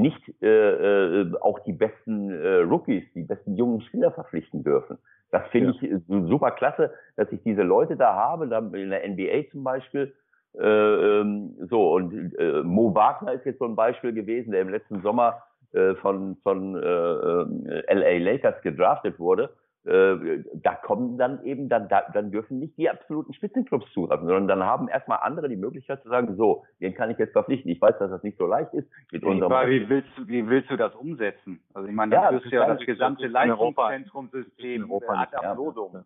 nicht 0.00 0.20
äh, 0.42 1.20
äh, 1.20 1.32
auch 1.40 1.58
die 1.60 1.72
besten 1.72 2.30
äh, 2.30 2.56
Rookies, 2.58 3.04
die 3.14 3.22
besten 3.22 3.56
jungen 3.56 3.80
Spieler 3.82 4.12
verpflichten 4.12 4.64
dürfen. 4.64 4.98
Das 5.30 5.46
finde 5.48 5.74
ja. 5.80 5.96
ich 5.96 6.02
super 6.08 6.50
klasse, 6.50 6.92
dass 7.16 7.30
ich 7.32 7.42
diese 7.42 7.62
Leute 7.62 7.96
da 7.96 8.14
habe, 8.14 8.48
da 8.48 8.58
in 8.58 8.90
der 8.90 9.08
NBA 9.08 9.50
zum 9.50 9.64
Beispiel. 9.64 10.14
Äh, 10.58 10.66
ähm, 10.66 11.54
so, 11.70 11.94
und 11.94 12.34
äh, 12.38 12.62
Mo 12.62 12.94
Wagner 12.94 13.32
ist 13.32 13.46
jetzt 13.46 13.58
so 13.58 13.64
ein 13.64 13.76
Beispiel 13.76 14.12
gewesen, 14.12 14.52
der 14.52 14.60
im 14.60 14.68
letzten 14.68 15.00
Sommer 15.00 15.42
äh, 15.72 15.94
von, 15.94 16.36
von 16.42 16.76
äh, 16.76 16.78
äh 16.80 17.94
LA 17.94 18.32
Lakers 18.32 18.60
gedraftet 18.62 19.18
wurde 19.18 19.50
äh, 19.84 20.44
da 20.54 20.74
kommen 20.74 21.18
dann 21.18 21.42
eben, 21.44 21.68
dann, 21.68 21.88
da, 21.88 22.02
dann 22.12 22.30
dürfen 22.30 22.60
nicht 22.60 22.76
die 22.78 22.88
absoluten 22.88 23.34
Spitzenclubs 23.34 23.92
zugreifen, 23.92 24.26
sondern 24.26 24.46
dann 24.46 24.64
haben 24.64 24.88
erstmal 24.88 25.18
andere 25.22 25.48
die 25.48 25.56
Möglichkeit 25.56 26.02
zu 26.02 26.08
sagen, 26.08 26.36
so, 26.36 26.64
den 26.80 26.94
kann 26.94 27.10
ich 27.10 27.18
jetzt 27.18 27.32
verpflichten. 27.32 27.70
Ich 27.70 27.80
weiß, 27.80 27.98
dass 27.98 28.10
das 28.10 28.22
nicht 28.22 28.38
so 28.38 28.46
leicht 28.46 28.72
ist. 28.74 28.88
Mit 29.10 29.24
unserem 29.24 29.50
aber 29.50 29.68
wie 29.68 29.88
willst 29.88 30.08
du, 30.16 30.28
wie 30.28 30.48
willst 30.48 30.70
du 30.70 30.76
das 30.76 30.94
umsetzen? 30.94 31.60
Also 31.74 31.88
ich 31.88 31.94
meine, 31.94 32.14
das 32.14 32.22
ja, 32.22 32.38
ist 32.38 32.46
ja 32.52 32.66
das, 32.66 32.78
das 32.78 32.86
gesamte 32.86 33.26
Leistungszentrumsystem 33.26 34.92
ad 35.08 35.36
absurdum. 35.36 36.04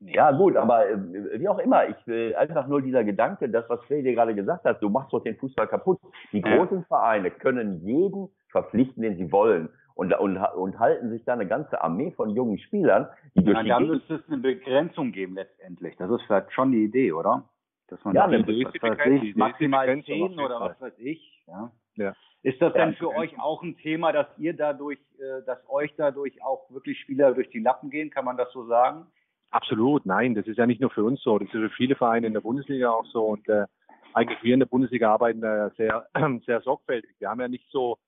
Ja, 0.00 0.30
gut, 0.30 0.56
aber 0.56 0.88
äh, 0.88 1.40
wie 1.40 1.48
auch 1.48 1.58
immer, 1.58 1.88
ich 1.88 2.06
will 2.06 2.34
einfach 2.36 2.66
nur 2.66 2.82
dieser 2.82 3.04
Gedanke, 3.04 3.48
das, 3.48 3.68
was 3.68 3.82
Freddy 3.84 4.02
dir 4.02 4.14
gerade 4.14 4.34
gesagt 4.34 4.64
hat, 4.64 4.82
du 4.82 4.88
machst 4.88 5.12
doch 5.12 5.22
den 5.22 5.36
Fußball 5.36 5.66
kaputt. 5.66 6.00
Die 6.32 6.40
großen. 6.40 6.84
Vereine 6.84 7.30
können 7.30 7.80
jeden 7.84 8.28
verpflichten, 8.50 9.02
den 9.02 9.16
sie 9.16 9.30
wollen 9.32 9.68
und, 9.94 10.12
und, 10.14 10.36
und 10.36 10.78
halten 10.78 11.10
sich 11.10 11.24
da 11.24 11.34
eine 11.34 11.46
ganze 11.46 11.82
Armee 11.82 12.10
von 12.12 12.30
jungen 12.30 12.58
Spielern, 12.58 13.08
die 13.34 13.44
durch 13.44 13.56
ja, 13.56 13.62
die 13.62 13.68
da 13.68 13.80
müsste 13.80 14.14
es 14.14 14.28
eine 14.28 14.38
Begrenzung 14.38 15.12
geben 15.12 15.34
letztendlich. 15.34 15.96
Das 15.96 16.10
ist 16.10 16.22
vielleicht 16.26 16.52
schon 16.52 16.72
die 16.72 16.84
Idee, 16.84 17.12
oder? 17.12 17.48
Dass 17.88 18.02
man 18.04 18.14
ja, 18.14 18.24
eine 18.24 18.46
was 18.46 19.36
maximal 19.36 20.02
zehn 20.04 20.38
oder 20.38 20.60
was 20.60 20.80
weiß 20.80 20.98
ich. 20.98 21.42
Ja. 21.46 21.70
ja. 21.96 22.14
Ist 22.42 22.60
das 22.60 22.72
denn 22.72 22.94
für 22.94 23.10
euch 23.10 23.38
auch 23.38 23.62
ein 23.62 23.76
Thema, 23.76 24.12
dass 24.12 24.26
ihr 24.38 24.54
dadurch, 24.54 24.98
äh, 25.18 25.44
dass 25.46 25.58
euch 25.68 25.94
dadurch 25.96 26.42
auch 26.42 26.70
wirklich 26.70 26.98
Spieler 27.00 27.34
durch 27.34 27.50
die 27.50 27.60
Lappen 27.60 27.90
gehen? 27.90 28.10
Kann 28.10 28.24
man 28.24 28.36
das 28.36 28.50
so 28.52 28.66
sagen? 28.66 29.06
Absolut, 29.50 30.06
nein, 30.06 30.34
das 30.34 30.46
ist 30.46 30.56
ja 30.56 30.66
nicht 30.66 30.80
nur 30.80 30.90
für 30.90 31.04
uns 31.04 31.22
so, 31.22 31.38
das 31.38 31.46
ist 31.48 31.52
für 31.52 31.68
viele 31.70 31.94
Vereine 31.94 32.26
in 32.26 32.32
der 32.32 32.40
Bundesliga 32.40 32.90
auch 32.90 33.04
so 33.04 33.26
und 33.26 33.46
äh, 33.50 33.66
eigentlich 34.14 34.42
wir 34.42 34.54
in 34.54 34.60
der 34.60 34.66
Bundesliga 34.66 35.12
arbeiten 35.12 35.42
da 35.42 35.70
sehr, 35.76 36.08
sehr 36.46 36.62
sorgfältig. 36.62 37.10
Wir 37.18 37.28
haben 37.28 37.40
ja 37.40 37.48
nicht 37.48 37.68
so 37.70 37.98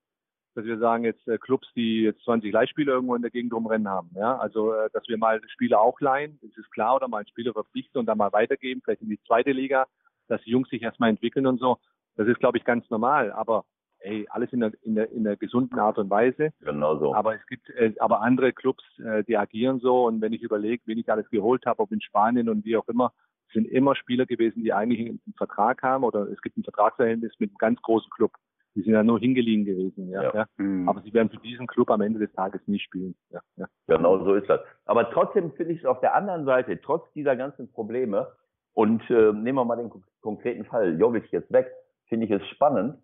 dass 0.55 0.65
wir 0.65 0.79
sagen 0.79 1.05
jetzt 1.05 1.27
äh, 1.29 1.39
Clubs, 1.39 1.69
die 1.75 2.03
jetzt 2.03 2.23
20 2.25 2.53
Leihspieler 2.53 2.95
irgendwo 2.95 3.15
in 3.15 3.23
der 3.23 3.31
Gegend 3.31 3.53
rumrennen 3.53 3.89
haben. 3.89 4.11
Ja, 4.15 4.37
also 4.39 4.73
äh, 4.73 4.89
dass 4.93 5.07
wir 5.09 5.19
mal 5.19 5.41
Spieler 5.49 5.81
auch 5.81 6.01
leihen, 6.01 6.39
das 6.43 6.57
ist 6.57 6.71
klar, 6.73 6.97
oder 6.97 7.09
mal 7.09 7.19
einen 7.19 7.29
Spieler 7.29 7.53
verpflichten 7.53 7.99
und 7.99 8.07
dann 8.07 8.19
mal 8.19 8.33
weitergeben, 8.33 8.81
vielleicht 8.83 9.03
in 9.03 9.11
die 9.11 9.21
zweite 9.27 9.53
Liga, 9.53 9.87
dass 10.29 10.43
die 10.43 10.51
Jungs 10.51 10.69
sich 10.69 10.83
erstmal 10.83 11.11
entwickeln 11.11 11.47
und 11.47 11.59
so. 11.59 11.79
Das 12.17 12.29
ist, 12.29 12.39
glaube 12.39 12.59
ich, 12.59 12.65
ganz 12.65 12.89
normal. 12.91 13.33
Aber 13.33 13.65
ey, 14.05 14.27
alles 14.31 14.53
in 14.53 14.61
der, 14.61 14.73
in 14.83 14.95
der, 14.95 15.11
in 15.11 15.25
der 15.25 15.37
gesunden 15.37 15.79
Art 15.79 15.99
und 15.99 16.11
Weise. 16.11 16.53
Genau 16.61 16.99
so. 16.99 17.15
Aber 17.15 17.35
es 17.35 17.45
gibt 17.47 17.69
äh, 17.71 17.93
aber 17.99 18.21
andere 18.21 18.53
Clubs, 18.53 18.85
äh, 18.99 19.25
die 19.25 19.37
agieren 19.37 19.81
so 19.81 20.07
und 20.07 20.21
wenn 20.21 20.33
ich 20.33 20.43
überlege, 20.43 20.83
wen 20.87 20.99
ich 20.99 21.11
alles 21.11 21.29
geholt 21.31 21.67
habe, 21.67 21.81
ob 21.81 21.91
in 21.91 22.01
Spanien 22.01 22.49
und 22.49 22.65
wie 22.65 22.77
auch 22.77 22.89
immer, 22.89 23.13
sind 23.53 23.67
immer 23.69 23.95
Spieler 23.95 24.27
gewesen, 24.27 24.63
die 24.63 24.73
eigentlich 24.73 25.01
einen 25.01 25.21
Vertrag 25.37 25.83
haben 25.83 26.05
oder 26.05 26.29
es 26.29 26.41
gibt 26.43 26.57
ein 26.57 26.65
Vertragsverhältnis 26.65 27.33
mit 27.39 27.51
einem 27.51 27.59
ganz 27.59 27.83
großen 27.83 28.11
Club. 28.11 28.33
Die 28.75 28.83
sind 28.83 28.93
ja 28.93 29.05
nur 29.05 29.21
hingeliehen 29.21 29.65
gewesen, 29.65 30.11
ja. 30.11 30.23
ja. 30.23 30.35
ja. 30.35 30.47
Mhm. 30.57 30.89
Aber 30.89 31.01
sie 31.03 31.15
werden 31.15 31.31
für 31.31 31.39
diesen 31.39 31.67
Club 31.67 31.91
am 31.91 32.01
Ende 32.01 32.19
des 32.19 32.33
Tages 32.33 32.61
nicht 32.67 32.85
spielen. 32.85 33.15
Ja, 33.31 33.41
ja. 33.57 33.67
Genau 33.87 34.25
so 34.25 34.35
ist 34.35 34.49
das. 34.49 34.61
Aber 34.85 35.11
trotzdem 35.11 35.53
finde 35.53 35.75
ich 35.75 35.81
es 35.81 35.87
auf 35.87 36.01
der 36.01 36.15
anderen 36.15 36.45
Seite, 36.45 36.81
trotz 36.81 37.11
dieser 37.13 37.37
ganzen 37.37 37.71
Probleme, 37.71 38.29
und 38.73 39.09
äh, 39.09 39.33
nehmen 39.33 39.55
wir 39.55 39.65
mal 39.65 39.77
den 39.77 39.91
konkreten 40.21 40.65
Fall, 40.65 40.99
Jovic 40.99 41.31
jetzt 41.31 41.53
weg, 41.53 41.71
finde 42.07 42.27
ich 42.27 42.33
es 42.33 42.45
spannend, 42.49 42.97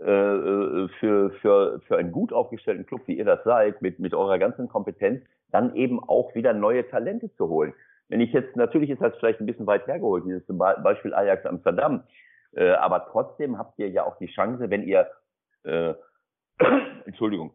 äh, 0.00 0.10
äh, 0.10 0.88
für, 0.98 1.30
für, 1.40 1.80
für 1.86 1.96
einen 1.96 2.10
gut 2.10 2.32
aufgestellten 2.32 2.86
Club, 2.86 3.02
wie 3.06 3.16
ihr 3.16 3.24
das 3.24 3.44
seid, 3.44 3.82
mit, 3.82 4.00
mit 4.00 4.14
eurer 4.14 4.38
ganzen 4.38 4.68
Kompetenz, 4.68 5.22
dann 5.52 5.76
eben 5.76 6.00
auch 6.02 6.34
wieder 6.34 6.52
neue 6.54 6.88
Talente 6.88 7.32
zu 7.36 7.48
holen. 7.48 7.72
Wenn 8.08 8.20
ich 8.20 8.32
jetzt, 8.32 8.56
natürlich 8.56 8.90
ist 8.90 9.00
das 9.00 9.14
vielleicht 9.16 9.40
ein 9.40 9.46
bisschen 9.46 9.66
weit 9.66 9.86
hergeholt, 9.86 10.24
dieses 10.26 10.42
Beispiel 10.48 11.14
Ajax 11.14 11.46
Amsterdam, 11.46 12.02
äh, 12.54 12.70
aber 12.72 13.06
trotzdem 13.10 13.58
habt 13.58 13.78
ihr 13.78 13.88
ja 13.88 14.04
auch 14.04 14.18
die 14.18 14.26
Chance, 14.26 14.70
wenn 14.70 14.82
ihr, 14.82 15.10
äh, 15.64 15.94
Entschuldigung, 17.06 17.52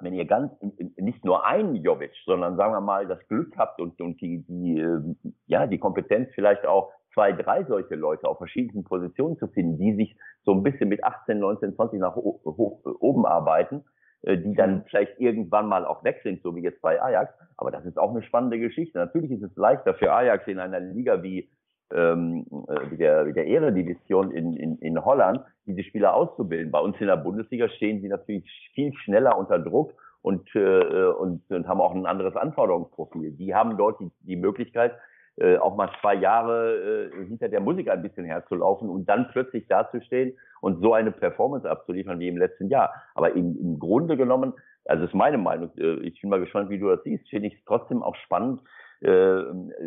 wenn 0.00 0.14
ihr 0.14 0.24
ganz 0.24 0.52
nicht 0.96 1.24
nur 1.24 1.46
einen 1.46 1.76
Jovic, 1.76 2.12
sondern 2.24 2.56
sagen 2.56 2.72
wir 2.74 2.80
mal 2.80 3.06
das 3.06 3.26
Glück 3.28 3.56
habt 3.56 3.80
und, 3.80 4.00
und 4.00 4.20
die, 4.20 4.44
die, 4.48 4.80
äh, 4.80 5.00
ja, 5.46 5.66
die 5.66 5.78
Kompetenz 5.78 6.30
vielleicht 6.34 6.66
auch 6.66 6.92
zwei, 7.14 7.32
drei 7.32 7.64
solche 7.64 7.94
Leute 7.94 8.26
auf 8.26 8.38
verschiedenen 8.38 8.84
Positionen 8.84 9.36
zu 9.38 9.48
finden, 9.48 9.78
die 9.78 9.94
sich 9.94 10.16
so 10.44 10.52
ein 10.52 10.62
bisschen 10.62 10.88
mit 10.88 11.04
18, 11.04 11.38
19, 11.38 11.74
20 11.74 12.00
nach 12.00 12.16
oben 12.16 13.26
arbeiten, 13.26 13.84
äh, 14.22 14.38
die 14.38 14.54
dann 14.54 14.76
mhm. 14.76 14.84
vielleicht 14.88 15.20
irgendwann 15.20 15.66
mal 15.66 15.84
auch 15.84 16.02
weg 16.04 16.20
sind, 16.22 16.42
so 16.42 16.56
wie 16.56 16.62
jetzt 16.62 16.80
bei 16.80 17.00
Ajax. 17.00 17.32
Aber 17.56 17.70
das 17.70 17.84
ist 17.84 17.98
auch 17.98 18.10
eine 18.10 18.22
spannende 18.22 18.58
Geschichte. 18.58 18.98
Natürlich 18.98 19.30
ist 19.30 19.42
es 19.42 19.56
leichter 19.56 19.94
für 19.94 20.12
Ajax 20.12 20.46
in 20.48 20.58
einer 20.58 20.80
Liga 20.80 21.22
wie 21.22 21.48
ähm, 21.92 22.46
äh, 22.68 22.96
der, 22.96 23.24
der 23.32 23.46
Eredivision 23.46 24.30
in, 24.30 24.56
in, 24.56 24.78
in 24.78 25.04
Holland, 25.04 25.40
diese 25.66 25.82
Spieler 25.84 26.14
auszubilden. 26.14 26.70
Bei 26.70 26.80
uns 26.80 26.96
in 27.00 27.06
der 27.06 27.16
Bundesliga 27.16 27.68
stehen 27.68 28.00
sie 28.00 28.08
natürlich 28.08 28.44
viel 28.74 28.92
schneller 28.94 29.38
unter 29.38 29.58
Druck 29.58 29.94
und, 30.22 30.48
äh, 30.54 31.06
und, 31.06 31.42
und 31.50 31.68
haben 31.68 31.80
auch 31.80 31.94
ein 31.94 32.06
anderes 32.06 32.36
Anforderungsprofil. 32.36 33.32
Die 33.32 33.54
haben 33.54 33.76
dort 33.76 34.00
die, 34.00 34.10
die 34.20 34.36
Möglichkeit, 34.36 34.92
äh, 35.36 35.56
auch 35.56 35.76
mal 35.76 35.90
zwei 36.00 36.14
Jahre 36.14 37.10
äh, 37.10 37.26
hinter 37.26 37.48
der 37.48 37.60
Musik 37.60 37.90
ein 37.90 38.02
bisschen 38.02 38.24
herzulaufen 38.24 38.88
und 38.88 39.08
dann 39.08 39.28
plötzlich 39.28 39.66
dazustehen 39.66 40.36
und 40.60 40.80
so 40.82 40.92
eine 40.92 41.10
Performance 41.10 41.68
abzuliefern 41.68 42.20
wie 42.20 42.28
im 42.28 42.36
letzten 42.36 42.68
Jahr. 42.68 42.92
Aber 43.14 43.32
im, 43.32 43.58
im 43.58 43.78
Grunde 43.78 44.16
genommen, 44.16 44.52
also 44.84 45.04
ist 45.04 45.14
meine 45.14 45.38
Meinung, 45.38 45.70
äh, 45.78 46.00
ich 46.00 46.20
bin 46.20 46.30
mal 46.30 46.40
gespannt, 46.40 46.70
wie 46.70 46.78
du 46.78 46.88
das 46.88 47.02
siehst, 47.02 47.28
finde 47.28 47.48
ich 47.48 47.54
es 47.54 47.64
trotzdem 47.64 48.02
auch 48.02 48.14
spannend, 48.16 48.60
äh, 49.00 49.42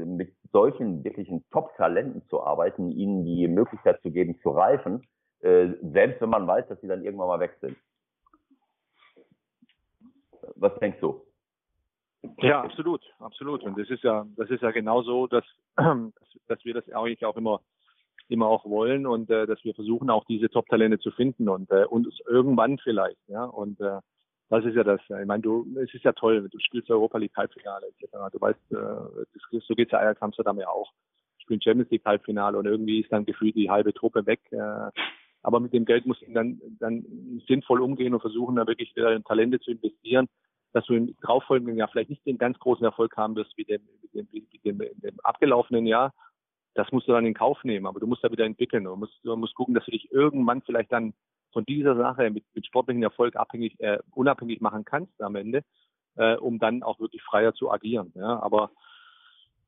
mit 0.05 0.33
solchen 0.55 1.03
wirklichen 1.03 1.43
Top-Talenten 1.51 2.25
zu 2.29 2.41
arbeiten, 2.41 2.89
ihnen 2.89 3.25
die 3.25 3.45
Möglichkeit 3.49 4.01
zu 4.01 4.09
geben, 4.09 4.39
zu 4.41 4.51
reifen, 4.51 5.05
äh, 5.41 5.67
selbst 5.81 6.21
wenn 6.21 6.29
man 6.29 6.47
weiß, 6.47 6.69
dass 6.69 6.79
sie 6.79 6.87
dann 6.87 7.03
irgendwann 7.03 7.27
mal 7.27 7.41
weg 7.41 7.57
sind. 7.59 7.75
Was 10.55 10.73
denkst 10.79 10.99
du? 11.01 11.21
Ja, 12.37 12.61
absolut, 12.61 13.01
absolut. 13.19 13.63
Und 13.63 13.77
das 13.77 13.89
ist 13.89 14.03
ja, 14.03 14.25
das 14.37 14.49
ist 14.49 14.61
ja 14.61 14.71
genau 14.71 15.01
so, 15.01 15.27
dass, 15.27 15.43
dass 15.75 16.63
wir 16.63 16.73
das 16.73 16.89
eigentlich 16.89 17.25
auch 17.25 17.35
immer, 17.35 17.59
immer 18.29 18.47
auch 18.47 18.63
wollen 18.63 19.05
und 19.05 19.29
äh, 19.29 19.45
dass 19.45 19.61
wir 19.65 19.75
versuchen, 19.75 20.09
auch 20.09 20.23
diese 20.23 20.49
Top-Talente 20.49 20.99
zu 20.99 21.11
finden 21.11 21.49
und 21.49 21.69
äh, 21.69 21.83
uns 21.83 22.17
irgendwann 22.29 22.77
vielleicht, 22.77 23.19
ja. 23.27 23.43
Und 23.43 23.81
äh, 23.81 23.99
das 24.49 24.63
ist 24.65 24.75
ja 24.75 24.83
das. 24.83 25.01
Ich 25.01 25.25
meine, 25.25 25.41
du, 25.41 25.65
es 25.83 25.93
ist 25.93 26.03
ja 26.03 26.13
toll, 26.13 26.47
du 26.49 26.59
spielst 26.59 26.89
Europa 26.89 27.17
League 27.17 27.35
Halbfinale 27.35 27.87
etc. 27.87 28.11
Du 28.31 28.39
weißt, 28.39 28.59
äh, 28.71 29.25
das, 29.33 29.63
so 29.65 29.73
geht's 29.73 29.91
ja 29.91 29.99
Ajax 29.99 30.21
Amsterdam 30.21 30.59
ja 30.59 30.67
auch. 30.67 30.91
Spielen 31.39 31.61
Champions 31.61 31.89
League 31.91 32.05
Halbfinale 32.05 32.57
und 32.57 32.65
irgendwie 32.65 33.01
ist 33.01 33.11
dann 33.11 33.25
gefühlt 33.25 33.55
die 33.55 33.69
halbe 33.69 33.93
Truppe 33.93 34.25
weg. 34.25 34.41
Äh, 34.51 34.91
aber 35.41 35.59
mit 35.59 35.73
dem 35.73 35.85
Geld 35.85 36.05
musst 36.05 36.21
du 36.21 36.31
dann, 36.31 36.59
dann 36.79 37.05
sinnvoll 37.47 37.81
umgehen 37.81 38.13
und 38.13 38.21
versuchen, 38.21 38.55
da 38.55 38.65
wirklich 38.65 38.95
wieder 38.95 39.13
in 39.13 39.23
Talente 39.23 39.59
zu 39.59 39.71
investieren, 39.71 40.27
dass 40.73 40.85
du 40.85 40.95
im 40.95 41.15
darauffolgenden 41.21 41.77
Jahr 41.77 41.87
vielleicht 41.87 42.09
nicht 42.09 42.25
den 42.25 42.37
ganz 42.37 42.57
großen 42.59 42.83
Erfolg 42.83 43.15
haben 43.15 43.35
wirst 43.35 43.55
wie 43.55 43.63
dem, 43.63 43.81
wie 44.01 44.07
dem, 44.09 44.27
wie 44.31 44.59
dem, 44.59 44.79
wie 44.79 45.01
dem 45.01 45.19
abgelaufenen 45.21 45.85
Jahr. 45.85 46.13
Das 46.73 46.91
musst 46.91 47.07
du 47.07 47.13
dann 47.13 47.25
in 47.25 47.33
Kauf 47.33 47.63
nehmen, 47.63 47.85
aber 47.85 47.99
du 47.99 48.07
musst 48.07 48.23
da 48.23 48.31
wieder 48.31 48.45
entwickeln. 48.45 48.83
Du 48.83 48.95
musst, 48.95 49.13
du 49.23 49.35
musst 49.35 49.55
gucken, 49.55 49.75
dass 49.75 49.85
du 49.85 49.91
dich 49.91 50.11
irgendwann 50.11 50.61
vielleicht 50.63 50.91
dann 50.91 51.13
von 51.55 51.63
dieser 51.63 51.95
Sache 51.95 52.29
mit, 52.31 52.43
mit 52.53 52.65
sportlichen 52.65 53.01
Erfolg 53.01 53.37
abhängig, 53.37 53.79
äh, 53.79 53.99
unabhängig 54.11 54.59
machen 54.59 54.83
kannst 54.83 55.21
am 55.21 55.37
Ende, 55.37 55.63
äh, 56.17 56.35
um 56.35 56.59
dann 56.59 56.83
auch 56.83 56.99
wirklich 56.99 57.23
freier 57.23 57.53
zu 57.53 57.71
agieren. 57.71 58.11
Ja, 58.13 58.41
aber 58.41 58.71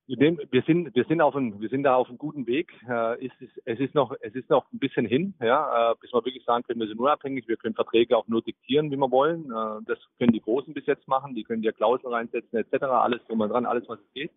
wir 0.05 0.63
sind, 0.65 0.93
wir 0.93 1.05
sind 1.05 1.21
auf 1.21 1.33
einem, 1.33 1.61
wir 1.61 1.69
sind 1.69 1.83
da 1.83 1.95
auf 1.95 2.09
einem 2.09 2.17
guten 2.17 2.45
Weg. 2.45 2.73
Äh, 2.89 3.25
es, 3.25 3.31
ist, 3.39 3.61
es 3.63 3.79
ist 3.79 3.95
noch, 3.95 4.13
es 4.19 4.35
ist 4.35 4.49
noch 4.49 4.65
ein 4.73 4.79
bisschen 4.79 5.05
hin, 5.05 5.33
ja, 5.41 5.91
äh, 5.91 5.95
bis 6.01 6.11
wir 6.11 6.25
wirklich 6.25 6.43
sagen 6.43 6.63
können, 6.63 6.81
wir 6.81 6.87
sind 6.87 6.99
unabhängig. 6.99 7.47
Wir 7.47 7.55
können 7.55 7.75
Verträge 7.75 8.17
auch 8.17 8.27
nur 8.27 8.41
diktieren, 8.41 8.91
wie 8.91 8.97
wir 8.97 9.11
wollen. 9.11 9.45
Äh, 9.45 9.85
das 9.85 9.97
können 10.17 10.33
die 10.33 10.41
Großen 10.41 10.73
bis 10.73 10.85
jetzt 10.87 11.07
machen. 11.07 11.35
Die 11.35 11.43
können 11.43 11.63
ja 11.63 11.71
Klauseln 11.71 12.13
reinsetzen, 12.13 12.59
etc. 12.59 12.83
Alles 12.83 13.21
drum 13.27 13.39
und 13.39 13.49
dran, 13.49 13.65
alles 13.65 13.87
was 13.87 13.99
es 13.99 14.13
geht. 14.13 14.31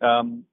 Ähm, 0.00 0.46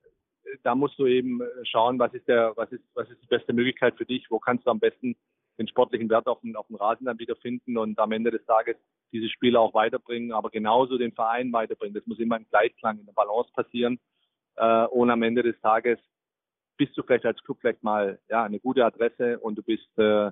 da 0.63 0.75
musst 0.75 0.99
du 0.99 1.05
eben 1.05 1.41
schauen, 1.63 1.99
was 1.99 2.13
ist 2.13 2.27
der, 2.27 2.51
was 2.55 2.69
ist, 2.71 2.83
was 2.95 3.09
ist 3.09 3.21
die 3.21 3.27
beste 3.27 3.53
Möglichkeit 3.53 3.95
für 3.95 4.05
dich? 4.05 4.29
Wo 4.29 4.39
kannst 4.39 4.65
du 4.65 4.71
am 4.71 4.79
besten 4.79 5.15
den 5.57 5.67
sportlichen 5.67 6.09
Wert 6.09 6.27
auf 6.27 6.41
dem, 6.41 6.55
auf 6.55 6.67
dem 6.67 6.75
Rasen 6.75 7.05
dann 7.05 7.19
wieder 7.19 7.35
finden 7.35 7.77
und 7.77 7.97
am 7.99 8.11
Ende 8.11 8.31
des 8.31 8.45
Tages 8.45 8.75
diese 9.11 9.29
Spieler 9.29 9.61
auch 9.61 9.73
weiterbringen, 9.73 10.31
aber 10.31 10.49
genauso 10.49 10.97
den 10.97 11.13
Verein 11.13 11.51
weiterbringen. 11.51 11.95
Das 11.95 12.05
muss 12.05 12.19
immer 12.19 12.37
im 12.37 12.47
Gleichklang, 12.49 12.99
in 12.99 13.05
der 13.05 13.13
Balance 13.13 13.51
passieren. 13.53 13.99
Äh, 14.55 14.85
und 14.85 15.09
am 15.09 15.23
Ende 15.23 15.43
des 15.43 15.59
Tages 15.61 15.99
bist 16.77 16.95
du 16.97 17.03
vielleicht 17.03 17.25
als 17.25 17.41
Club 17.43 17.57
vielleicht 17.61 17.83
mal 17.83 18.19
ja 18.29 18.43
eine 18.43 18.59
gute 18.59 18.85
Adresse 18.85 19.39
und 19.39 19.55
du 19.55 19.63
bist 19.63 19.97
äh, 19.97 20.31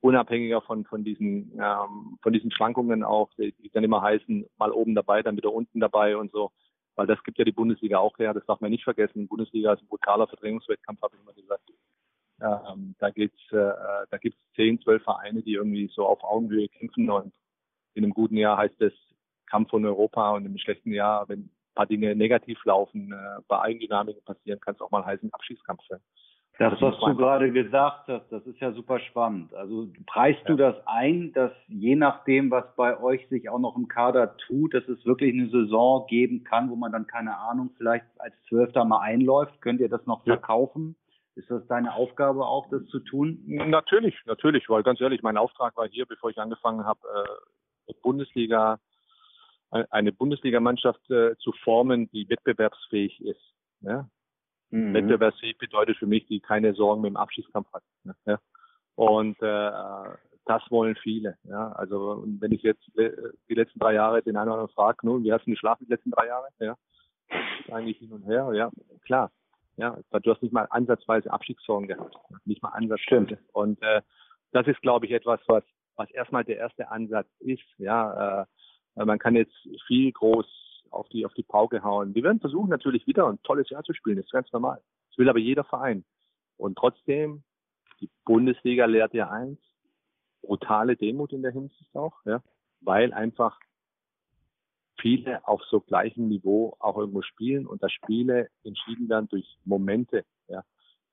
unabhängiger 0.00 0.60
von 0.62 0.84
von 0.84 1.02
diesen 1.02 1.52
ähm, 1.58 2.18
von 2.22 2.32
diesen 2.32 2.50
Schwankungen 2.50 3.02
auch, 3.02 3.30
die, 3.38 3.52
die 3.52 3.70
dann 3.70 3.84
immer 3.84 4.02
heißen, 4.02 4.46
mal 4.58 4.72
oben 4.72 4.94
dabei, 4.94 5.22
dann 5.22 5.36
wieder 5.36 5.52
unten 5.52 5.80
dabei 5.80 6.16
und 6.16 6.30
so, 6.30 6.52
weil 6.94 7.06
das 7.06 7.22
gibt 7.24 7.38
ja 7.38 7.44
die 7.44 7.52
Bundesliga 7.52 7.98
auch 7.98 8.18
her, 8.18 8.34
das 8.34 8.44
darf 8.46 8.60
man 8.60 8.70
nicht 8.70 8.84
vergessen. 8.84 9.20
Die 9.20 9.26
Bundesliga 9.26 9.72
ist 9.72 9.82
ein 9.82 9.88
brutaler 9.88 10.26
Verdrängungswettkampf, 10.26 11.00
habe 11.02 11.16
ich 11.16 11.22
immer 11.22 11.32
gesagt. 11.32 11.62
Ähm, 12.40 12.94
da 12.98 13.10
geht's, 13.10 13.40
äh, 13.50 13.72
da 14.10 14.18
gibt's 14.20 14.38
zehn, 14.54 14.80
zwölf 14.80 15.02
Vereine, 15.02 15.42
die 15.42 15.54
irgendwie 15.54 15.90
so 15.92 16.06
auf 16.06 16.22
Augenhöhe 16.22 16.68
kämpfen 16.68 17.10
und 17.10 17.32
in 17.94 18.04
einem 18.04 18.14
guten 18.14 18.36
Jahr 18.36 18.56
heißt 18.56 18.80
es 18.80 18.92
Kampf 19.46 19.70
von 19.70 19.84
Europa 19.84 20.30
und 20.32 20.46
im 20.46 20.58
schlechten 20.58 20.92
Jahr, 20.92 21.28
wenn 21.28 21.50
paar 21.78 21.86
Dinge 21.86 22.16
negativ 22.16 22.58
laufen, 22.64 23.12
äh, 23.12 23.40
bei 23.46 23.60
Eigendynamiken 23.60 24.24
passieren, 24.24 24.58
kann 24.58 24.74
es 24.74 24.80
auch 24.80 24.90
mal 24.90 25.06
heißen 25.06 25.32
Abschießkampf 25.32 25.80
sein. 25.88 26.00
Das, 26.58 26.72
was 26.80 26.98
du 26.98 27.14
gerade 27.14 27.52
gesagt 27.52 28.08
hast, 28.08 28.32
das 28.32 28.44
ist 28.44 28.58
ja 28.58 28.72
super 28.72 28.98
spannend. 28.98 29.54
Also 29.54 29.86
preist 30.06 30.40
ja. 30.40 30.46
du 30.48 30.56
das 30.56 30.74
ein, 30.86 31.32
dass 31.32 31.52
je 31.68 31.94
nachdem, 31.94 32.50
was 32.50 32.64
bei 32.74 33.00
euch 33.00 33.28
sich 33.28 33.48
auch 33.48 33.60
noch 33.60 33.76
im 33.76 33.86
Kader 33.86 34.36
tut, 34.38 34.74
dass 34.74 34.82
es 34.88 35.06
wirklich 35.06 35.32
eine 35.32 35.48
Saison 35.50 36.04
geben 36.08 36.42
kann, 36.42 36.68
wo 36.68 36.74
man 36.74 36.90
dann 36.90 37.06
keine 37.06 37.38
Ahnung, 37.38 37.70
vielleicht 37.76 38.06
als 38.18 38.34
Zwölfter 38.48 38.84
mal 38.84 39.02
einläuft? 39.02 39.62
Könnt 39.62 39.80
ihr 39.80 39.88
das 39.88 40.04
noch 40.06 40.26
ja. 40.26 40.32
verkaufen? 40.34 40.96
Ist 41.38 41.50
das 41.50 41.66
deine 41.68 41.94
Aufgabe 41.94 42.44
auch, 42.44 42.68
das 42.68 42.84
zu 42.86 42.98
tun? 42.98 43.42
Natürlich, 43.46 44.14
natürlich, 44.26 44.68
weil 44.68 44.82
ganz 44.82 45.00
ehrlich, 45.00 45.22
mein 45.22 45.36
Auftrag 45.36 45.76
war 45.76 45.88
hier, 45.88 46.04
bevor 46.04 46.30
ich 46.30 46.38
angefangen 46.38 46.84
habe, 46.84 47.00
äh, 47.86 47.92
Bundesliga 48.02 48.80
eine 49.70 50.12
Bundesligamannschaft 50.12 51.10
äh, 51.10 51.36
zu 51.38 51.52
formen, 51.64 52.10
die 52.10 52.28
wettbewerbsfähig 52.28 53.20
ist. 53.20 53.54
Ja? 53.80 54.08
Mhm. 54.70 54.94
Wettbewerbsfähig 54.94 55.58
bedeutet 55.58 55.98
für 55.98 56.06
mich, 56.06 56.26
die 56.26 56.40
keine 56.40 56.74
Sorgen 56.74 57.02
mit 57.02 57.10
dem 57.10 57.16
Abschießkampf 57.16 57.72
hat. 57.72 57.82
Ja? 58.26 58.38
Und 58.94 59.40
äh, 59.42 59.70
das 60.46 60.62
wollen 60.70 60.96
viele. 60.96 61.36
Ja? 61.44 61.72
Also 61.72 62.24
wenn 62.40 62.52
ich 62.52 62.62
jetzt 62.62 62.82
äh, 62.96 63.12
die 63.48 63.54
letzten 63.54 63.78
drei 63.78 63.94
Jahre 63.94 64.22
den 64.22 64.36
einen 64.36 64.48
oder 64.48 64.60
anderen 64.60 64.74
frage, 64.74 65.06
nun, 65.06 65.22
wie 65.22 65.32
hast 65.32 65.46
du 65.46 65.50
geschlafen 65.50 65.84
die 65.86 65.92
letzten 65.92 66.10
drei 66.10 66.26
Jahre? 66.26 66.48
Ja? 66.58 66.76
Eigentlich 67.70 67.98
hin 67.98 68.12
und 68.12 68.24
her, 68.24 68.50
ja, 68.54 68.70
klar. 69.04 69.30
Ja, 69.78 69.96
du 70.10 70.30
hast 70.30 70.42
nicht 70.42 70.52
mal 70.52 70.66
ansatzweise 70.70 71.30
Abstiegssorgen 71.30 71.86
gehabt. 71.86 72.16
Nicht 72.44 72.62
mal 72.62 72.70
ansatzweise. 72.70 73.38
Und 73.52 73.80
äh, 73.80 74.02
das 74.50 74.66
ist, 74.66 74.82
glaube 74.82 75.06
ich, 75.06 75.12
etwas, 75.12 75.40
was, 75.46 75.62
was 75.94 76.10
erstmal 76.10 76.44
der 76.44 76.56
erste 76.56 76.90
Ansatz 76.90 77.28
ist. 77.38 77.62
Ja, 77.78 78.42
äh, 78.42 79.04
man 79.04 79.20
kann 79.20 79.36
jetzt 79.36 79.54
viel 79.86 80.10
groß 80.10 80.46
auf 80.90 81.08
die, 81.10 81.24
auf 81.24 81.32
die 81.34 81.44
Pauke 81.44 81.84
hauen. 81.84 82.14
Wir 82.14 82.24
werden 82.24 82.40
versuchen 82.40 82.70
natürlich 82.70 83.06
wieder 83.06 83.28
ein 83.28 83.40
tolles 83.44 83.70
Jahr 83.70 83.84
zu 83.84 83.94
spielen, 83.94 84.16
das 84.16 84.26
ist 84.26 84.32
ganz 84.32 84.50
normal. 84.52 84.82
Das 85.10 85.18
will 85.18 85.28
aber 85.28 85.38
jeder 85.38 85.64
Verein. 85.64 86.04
Und 86.56 86.76
trotzdem, 86.76 87.44
die 88.00 88.10
Bundesliga 88.24 88.86
lehrt 88.86 89.14
ja 89.14 89.30
eins, 89.30 89.60
brutale 90.42 90.96
Demut 90.96 91.32
in 91.32 91.42
der 91.42 91.52
Hinsicht 91.52 91.94
auch, 91.94 92.16
ja, 92.24 92.42
weil 92.80 93.12
einfach 93.12 93.60
viele 95.00 95.46
auf 95.46 95.62
so 95.70 95.80
gleichem 95.80 96.28
Niveau 96.28 96.76
auch 96.78 96.96
irgendwo 96.98 97.22
spielen 97.22 97.66
und 97.66 97.82
das 97.82 97.92
Spiele 97.92 98.48
entschieden 98.64 99.08
werden 99.08 99.28
durch 99.28 99.58
Momente, 99.64 100.24
ja, 100.48 100.62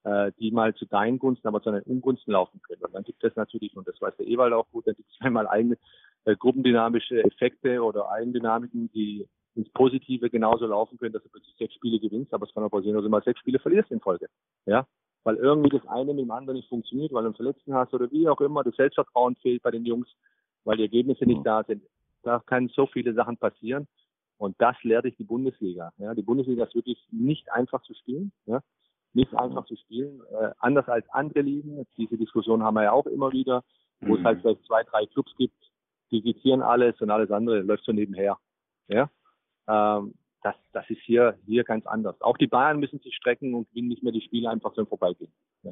äh, 0.04 0.32
die 0.40 0.52
mal 0.52 0.74
zu 0.76 0.86
deinen 0.86 1.20
Gunsten, 1.20 1.48
aber 1.48 1.62
zu 1.62 1.72
deinen 1.72 1.84
Ungunsten 1.84 2.34
laufen 2.34 2.62
können. 2.62 2.84
Und 2.84 2.94
dann 2.94 3.04
gibt 3.04 3.24
es 3.24 3.36
natürlich, 3.36 3.76
und 3.76 3.88
das 3.88 4.00
weiß 4.02 4.16
der 4.18 4.28
Ewald 4.28 4.54
auch 4.54 4.70
gut, 4.72 4.88
dann 4.88 4.96
gibt 4.96 5.10
es 5.10 5.18
einmal 5.22 5.48
eigene 5.48 5.78
äh, 6.26 6.36
gruppendynamische 6.36 7.24
Effekte 7.24 7.82
oder 7.84 8.12
Eigendynamiken, 8.12 8.92
die 8.92 9.28
ins 9.56 9.70
Positive 9.70 10.30
genauso 10.30 10.68
laufen 10.68 10.98
können, 10.98 11.14
dass 11.14 11.24
du 11.24 11.30
plötzlich 11.30 11.56
sechs 11.58 11.74
Spiele 11.76 12.00
gewinnst, 12.00 12.34
aber 12.34 12.46
es 12.46 12.54
kann 12.54 12.64
auch 12.64 12.70
passieren, 12.70 12.96
dass 12.96 13.04
du 13.04 13.10
mal 13.10 13.24
sechs 13.24 13.40
Spiele 13.40 13.60
verlierst 13.60 13.90
in 13.92 14.02
Folge. 14.02 14.28
Ja, 14.66 14.86
weil 15.24 15.38
irgendwie 15.38 15.70
das 15.70 15.88
eine 15.88 16.14
mit 16.14 16.24
dem 16.24 16.32
anderen 16.32 16.58
nicht 16.58 16.70
funktioniert, 16.70 17.12
weil 17.14 17.24
du 17.24 17.28
einen 17.28 17.36
Verletzten 17.36 17.74
hast 17.74 17.94
oder 17.94 18.12
wie 18.12 18.28
auch 18.28 18.40
immer, 18.42 18.64
das 18.64 18.76
Selbstvertrauen 18.76 19.36
fehlt 19.38 19.64
bei 19.64 19.72
den 19.72 19.86
Jungs, 19.86 20.08
weil 20.66 20.78
die 20.78 20.84
Ergebnisse 20.84 21.26
nicht 21.26 21.40
mhm. 21.40 21.44
da 21.44 21.64
sind. 21.64 21.84
Da 22.26 22.40
können 22.40 22.70
so 22.70 22.88
viele 22.88 23.14
Sachen 23.14 23.38
passieren. 23.38 23.88
Und 24.38 24.56
das 24.60 24.76
lehrt 24.84 25.06
dich 25.06 25.16
die 25.16 25.24
Bundesliga. 25.24 25.94
Ja, 25.98 26.14
die 26.14 26.24
Bundesliga 26.24 26.66
ist 26.66 26.76
wirklich 26.76 27.08
nicht 27.12 27.52
einfach 27.54 27.82
zu 27.84 27.94
spielen. 27.94 28.32
Ja, 28.46 28.62
nicht 29.14 29.34
einfach 29.34 29.66
zu 29.66 29.76
spielen. 29.78 30.22
Äh, 30.32 30.52
anders 30.60 30.90
als 30.90 31.08
andere 31.10 31.42
Ligen. 31.42 31.86
Diese 31.98 32.18
Diskussion 32.18 32.64
haben 32.64 32.74
wir 32.74 32.84
ja 32.84 32.92
auch 32.92 33.06
immer 33.06 33.32
wieder, 33.32 33.64
wo 34.02 34.14
mhm. 34.14 34.20
es 34.20 34.24
halt 34.26 34.42
vielleicht 34.42 34.66
zwei, 34.66 34.84
drei 34.84 35.06
Clubs 35.06 35.34
gibt, 35.38 35.56
digitieren 36.12 36.62
alles 36.62 37.00
und 37.00 37.12
alles 37.12 37.32
andere 37.32 37.62
läuft 37.62 37.86
so 37.86 37.94
nebenher. 37.94 38.38
Ja, 38.88 39.10
ähm, 39.68 40.16
das, 40.44 40.56
das 40.74 40.88
ist 40.90 41.02
hier, 41.02 41.38
hier 41.46 41.64
ganz 41.64 41.88
anders. 41.88 42.22
Auch 42.22 42.38
die 42.38 42.48
Bayern 42.48 42.80
müssen 42.80 43.00
sich 43.00 43.16
strecken 43.16 43.56
und 43.56 43.68
gewinnen 43.70 43.88
nicht 43.88 44.04
mehr 44.04 44.12
die 44.12 44.22
Spiele 44.22 44.50
einfach 44.50 44.74
so 44.76 44.82
im 44.82 44.88
Vorbeigehen. 44.88 45.32
Ja. 45.64 45.72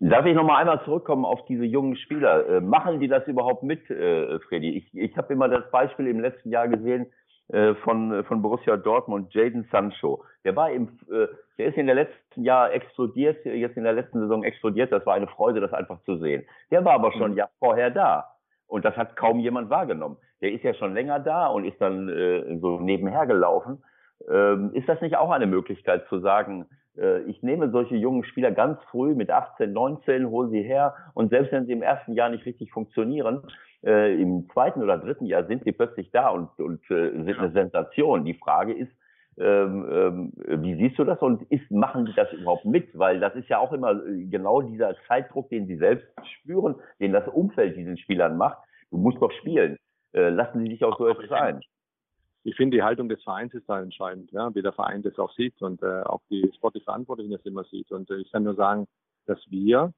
Darf 0.00 0.26
ich 0.26 0.34
nochmal 0.34 0.60
einmal 0.60 0.84
zurückkommen 0.84 1.24
auf 1.24 1.44
diese 1.46 1.64
jungen 1.64 1.96
Spieler? 1.96 2.48
Äh, 2.48 2.60
machen 2.60 3.00
die 3.00 3.08
das 3.08 3.26
überhaupt 3.26 3.64
mit, 3.64 3.90
äh, 3.90 4.38
Freddy? 4.40 4.76
Ich, 4.76 4.94
ich 4.94 5.16
habe 5.16 5.32
immer 5.32 5.48
das 5.48 5.68
Beispiel 5.72 6.06
im 6.06 6.20
letzten 6.20 6.50
Jahr 6.50 6.68
gesehen 6.68 7.06
äh, 7.48 7.74
von, 7.76 8.24
von 8.24 8.40
Borussia 8.40 8.76
Dortmund, 8.76 9.34
Jaden 9.34 9.66
Sancho. 9.72 10.22
Der 10.44 10.54
war 10.54 10.70
im, 10.70 11.00
äh, 11.10 11.26
der 11.58 11.66
ist 11.66 11.76
in 11.76 11.86
der 11.86 11.96
letzten 11.96 12.44
Jahr 12.44 12.72
explodiert, 12.72 13.44
jetzt 13.44 13.76
in 13.76 13.82
der 13.82 13.92
letzten 13.92 14.20
Saison 14.20 14.44
explodiert. 14.44 14.92
Das 14.92 15.04
war 15.04 15.14
eine 15.14 15.26
Freude, 15.26 15.60
das 15.60 15.72
einfach 15.72 16.00
zu 16.04 16.18
sehen. 16.18 16.46
Der 16.70 16.84
war 16.84 16.92
aber 16.92 17.10
schon 17.12 17.32
mhm. 17.32 17.36
ja 17.38 17.48
vorher 17.58 17.90
da. 17.90 18.26
Und 18.68 18.84
das 18.84 18.96
hat 18.96 19.16
kaum 19.16 19.40
jemand 19.40 19.68
wahrgenommen. 19.68 20.18
Der 20.40 20.52
ist 20.52 20.62
ja 20.62 20.74
schon 20.74 20.94
länger 20.94 21.18
da 21.18 21.48
und 21.48 21.64
ist 21.64 21.80
dann 21.80 22.08
äh, 22.08 22.58
so 22.60 22.78
nebenher 22.78 23.26
gelaufen. 23.26 23.82
Ähm, 24.30 24.70
ist 24.74 24.88
das 24.88 25.00
nicht 25.00 25.16
auch 25.16 25.30
eine 25.30 25.46
Möglichkeit 25.46 26.06
zu 26.08 26.20
sagen, 26.20 26.66
ich 27.26 27.42
nehme 27.42 27.70
solche 27.70 27.96
jungen 27.96 28.24
Spieler 28.24 28.50
ganz 28.50 28.82
früh 28.90 29.14
mit 29.14 29.30
18, 29.30 29.72
19, 29.72 30.30
hole 30.30 30.48
sie 30.50 30.62
her 30.62 30.94
und 31.14 31.30
selbst 31.30 31.52
wenn 31.52 31.66
sie 31.66 31.72
im 31.72 31.82
ersten 31.82 32.12
Jahr 32.14 32.28
nicht 32.28 32.44
richtig 32.44 32.72
funktionieren, 32.72 33.42
äh, 33.84 34.20
im 34.20 34.48
zweiten 34.52 34.82
oder 34.82 34.98
dritten 34.98 35.26
Jahr 35.26 35.46
sind 35.46 35.64
sie 35.64 35.72
plötzlich 35.72 36.10
da 36.10 36.28
und, 36.28 36.58
und 36.58 36.82
äh, 36.90 37.10
sind 37.12 37.38
eine 37.38 37.52
Sensation. 37.52 38.24
Die 38.24 38.34
Frage 38.34 38.72
ist, 38.72 38.92
ähm, 39.38 39.86
ähm, 39.90 40.32
wie 40.64 40.74
siehst 40.74 40.98
du 40.98 41.04
das 41.04 41.20
und 41.20 41.42
ist, 41.50 41.70
machen 41.70 42.06
die 42.06 42.14
das 42.14 42.32
überhaupt 42.32 42.64
mit? 42.64 42.96
Weil 42.98 43.20
das 43.20 43.36
ist 43.36 43.48
ja 43.48 43.58
auch 43.58 43.72
immer 43.72 43.92
äh, 43.92 44.24
genau 44.24 44.62
dieser 44.62 44.96
Zeitdruck, 45.06 45.48
den 45.50 45.66
sie 45.66 45.76
selbst 45.76 46.08
spüren, 46.40 46.74
den 47.00 47.12
das 47.12 47.28
Umfeld 47.28 47.76
diesen 47.76 47.98
Spielern 47.98 48.36
macht. 48.36 48.58
Du 48.90 48.98
musst 48.98 49.22
doch 49.22 49.30
spielen. 49.30 49.76
Äh, 50.12 50.30
lassen 50.30 50.64
sie 50.64 50.72
sich 50.72 50.82
auch 50.82 50.98
so 50.98 51.06
etwas 51.06 51.30
ein? 51.30 51.60
Ich 52.44 52.56
finde, 52.56 52.76
die 52.76 52.82
Haltung 52.82 53.08
des 53.08 53.22
Vereins 53.22 53.52
ist 53.54 53.68
da 53.68 53.80
entscheidend, 53.80 54.30
ja, 54.32 54.54
wie 54.54 54.62
der 54.62 54.72
Verein 54.72 55.02
das 55.02 55.18
auch 55.18 55.32
sieht 55.32 55.60
und 55.60 55.82
äh, 55.82 56.02
auch 56.02 56.22
die 56.30 56.50
sportliche 56.54 56.84
Verantwortlichen 56.84 57.32
das 57.32 57.44
immer 57.44 57.64
sieht. 57.64 57.90
Und 57.90 58.10
äh, 58.10 58.16
ich 58.16 58.30
kann 58.30 58.44
nur 58.44 58.54
sagen, 58.54 58.86
dass 59.26 59.38
wir 59.50 59.92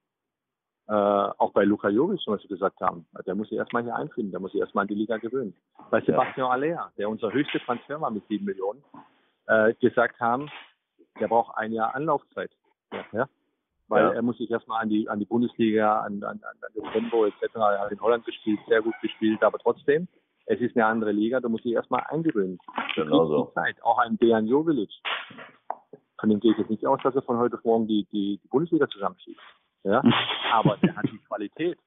äh, 0.89 0.93
auch 0.93 1.53
bei 1.53 1.65
Luka 1.65 1.89
Jovic 1.89 2.21
was 2.27 2.43
wir 2.43 2.49
gesagt 2.49 2.81
haben, 2.81 3.07
der 3.25 3.35
muss 3.37 3.49
sich 3.49 3.59
erstmal 3.59 3.85
hier 3.85 3.95
einfinden, 3.95 4.33
der 4.33 4.41
muss 4.41 4.53
sich 4.53 4.61
erstmal 4.61 4.83
an 4.83 4.89
die 4.89 4.95
Liga 4.95 5.19
gewöhnen. 5.19 5.55
Bei 5.91 6.01
Sebastian 6.01 6.63
ja. 6.65 6.91
Der 6.99 7.09
unser 7.09 7.33
höchster 7.33 7.61
Transfer 7.61 8.01
war 8.01 8.11
mit 8.11 8.27
sieben 8.27 8.45
Millionen, 8.45 8.83
äh, 9.47 9.73
gesagt 9.75 10.19
haben, 10.19 10.51
der 11.21 11.29
braucht 11.29 11.57
ein 11.57 11.73
Jahr 11.73 11.95
Anlaufzeit. 11.95 12.51
Ja, 12.93 13.05
ja? 13.13 13.29
Weil 13.87 14.05
ja. 14.05 14.13
er 14.15 14.23
muss 14.23 14.39
sich 14.39 14.51
erstmal 14.51 14.83
an 14.83 14.89
die, 14.89 15.09
an 15.09 15.19
die 15.19 15.25
Bundesliga, 15.27 16.01
an, 16.01 16.23
an, 16.25 16.41
an 16.43 16.57
das 16.61 16.93
Tempo 16.93 17.25
etc. 17.27 17.43
Er 17.55 17.81
hat 17.81 17.93
in 17.93 18.01
Holland 18.01 18.25
gespielt, 18.25 18.61
sehr 18.69 18.83
gut 18.83 18.95
gespielt, 19.03 19.43
aber 19.43 19.59
trotzdem, 19.59 20.09
es 20.47 20.61
ist 20.61 20.77
eine 20.77 20.87
andere 20.87 21.13
Liga, 21.13 21.41
da 21.41 21.49
muss 21.49 21.65
ich 21.65 21.73
erstmal 21.73 22.05
eingewöhnen. 22.09 22.59
Genau 22.95 23.27
so. 23.27 23.53
Zeit. 23.55 23.83
Auch 23.83 23.99
ein 23.99 24.19
Dejan 24.19 24.47
Jovilic. 24.47 24.91
Von 26.19 26.29
dem 26.29 26.41
gehe 26.41 26.53
ich 26.53 26.59
jetzt 26.59 26.71
nicht 26.71 26.87
aus, 26.87 27.01
dass 27.03 27.15
er 27.15 27.23
von 27.23 27.39
heute 27.39 27.57
auf 27.57 27.65
morgen 27.65 27.87
die, 27.87 28.07
die, 28.13 28.39
die 28.43 28.49
Bundesliga 28.49 28.89
zusammenschiebt. 28.89 29.41
Ja? 29.85 30.03
aber 30.53 30.77
er 30.83 30.97
hat 30.97 31.07
die 31.11 31.19
Qualität. 31.19 31.79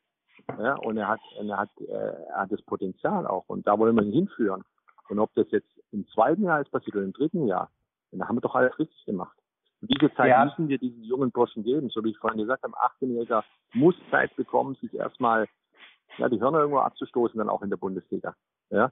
Ja, 0.58 0.76
und 0.76 0.98
er 0.98 1.08
hat, 1.08 1.22
er 1.38 1.58
hat, 1.58 1.70
äh, 1.80 1.94
er 1.94 2.42
hat 2.42 2.52
das 2.52 2.62
Potenzial 2.64 3.28
auch. 3.28 3.46
Und 3.48 3.68
da 3.68 3.78
wollen 3.78 3.96
wir 3.96 4.04
ihn 4.04 4.12
hinführen. 4.12 4.64
Und 5.10 5.20
ob 5.20 5.34
das 5.36 5.50
jetzt 5.52 5.70
im 5.92 6.08
zweiten 6.08 6.44
Jahr 6.44 6.62
ist 6.62 6.72
passiert 6.72 6.96
oder 6.96 7.06
im 7.06 7.14
dritten 7.14 7.48
Jahr, 7.48 7.70
dann 8.12 8.28
haben 8.28 8.38
wir 8.38 8.42
doch 8.42 8.56
alles 8.56 8.78
richtig 8.80 9.06
gemacht. 9.06 9.38
Und 9.82 9.92
diese 9.92 10.14
Zeit 10.16 10.30
ja. 10.30 10.46
müssen 10.46 10.68
wir 10.70 10.78
diesen 10.78 11.04
jungen 11.04 11.32
Burschen 11.32 11.64
geben. 11.64 11.90
So 11.90 12.04
wie 12.04 12.12
ich 12.12 12.18
vorhin 12.18 12.40
gesagt 12.40 12.64
habe, 12.64 12.74
18-Jähriger 12.74 13.44
muss 13.74 13.96
Zeit 14.12 14.36
bekommen, 14.36 14.76
sich 14.76 14.94
erstmal 14.94 15.48
ja, 16.18 16.30
die 16.30 16.40
Hörner 16.40 16.60
irgendwo 16.60 16.80
abzustoßen, 16.80 17.38
dann 17.38 17.50
auch 17.50 17.62
in 17.62 17.70
der 17.70 17.78
Bundesliga. 17.78 18.36
Ja? 18.70 18.92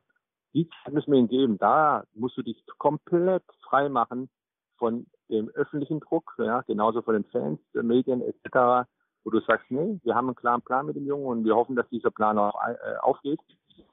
Die 0.53 0.69
Zeit 0.69 0.93
müssen 0.93 1.11
wir 1.11 1.19
ihnen 1.19 1.29
geben. 1.29 1.57
Da 1.57 2.03
musst 2.13 2.37
du 2.37 2.41
dich 2.41 2.63
komplett 2.77 3.43
frei 3.63 3.89
machen 3.89 4.29
von 4.77 5.05
dem 5.29 5.49
öffentlichen 5.49 5.99
Druck, 6.01 6.35
ja, 6.37 6.61
genauso 6.61 7.01
von 7.01 7.13
den 7.13 7.23
Fans, 7.25 7.59
den 7.73 7.87
Medien 7.87 8.21
etc., 8.21 8.87
wo 9.23 9.29
du 9.29 9.39
sagst, 9.41 9.69
nee, 9.69 9.99
wir 10.03 10.15
haben 10.15 10.27
einen 10.27 10.35
klaren 10.35 10.63
Plan 10.63 10.87
mit 10.87 10.95
dem 10.95 11.05
Jungen 11.05 11.25
und 11.25 11.45
wir 11.45 11.55
hoffen, 11.55 11.75
dass 11.75 11.87
dieser 11.89 12.09
Plan 12.09 12.39
auch 12.39 12.55
äh, 12.67 12.97
aufgeht. 13.01 13.39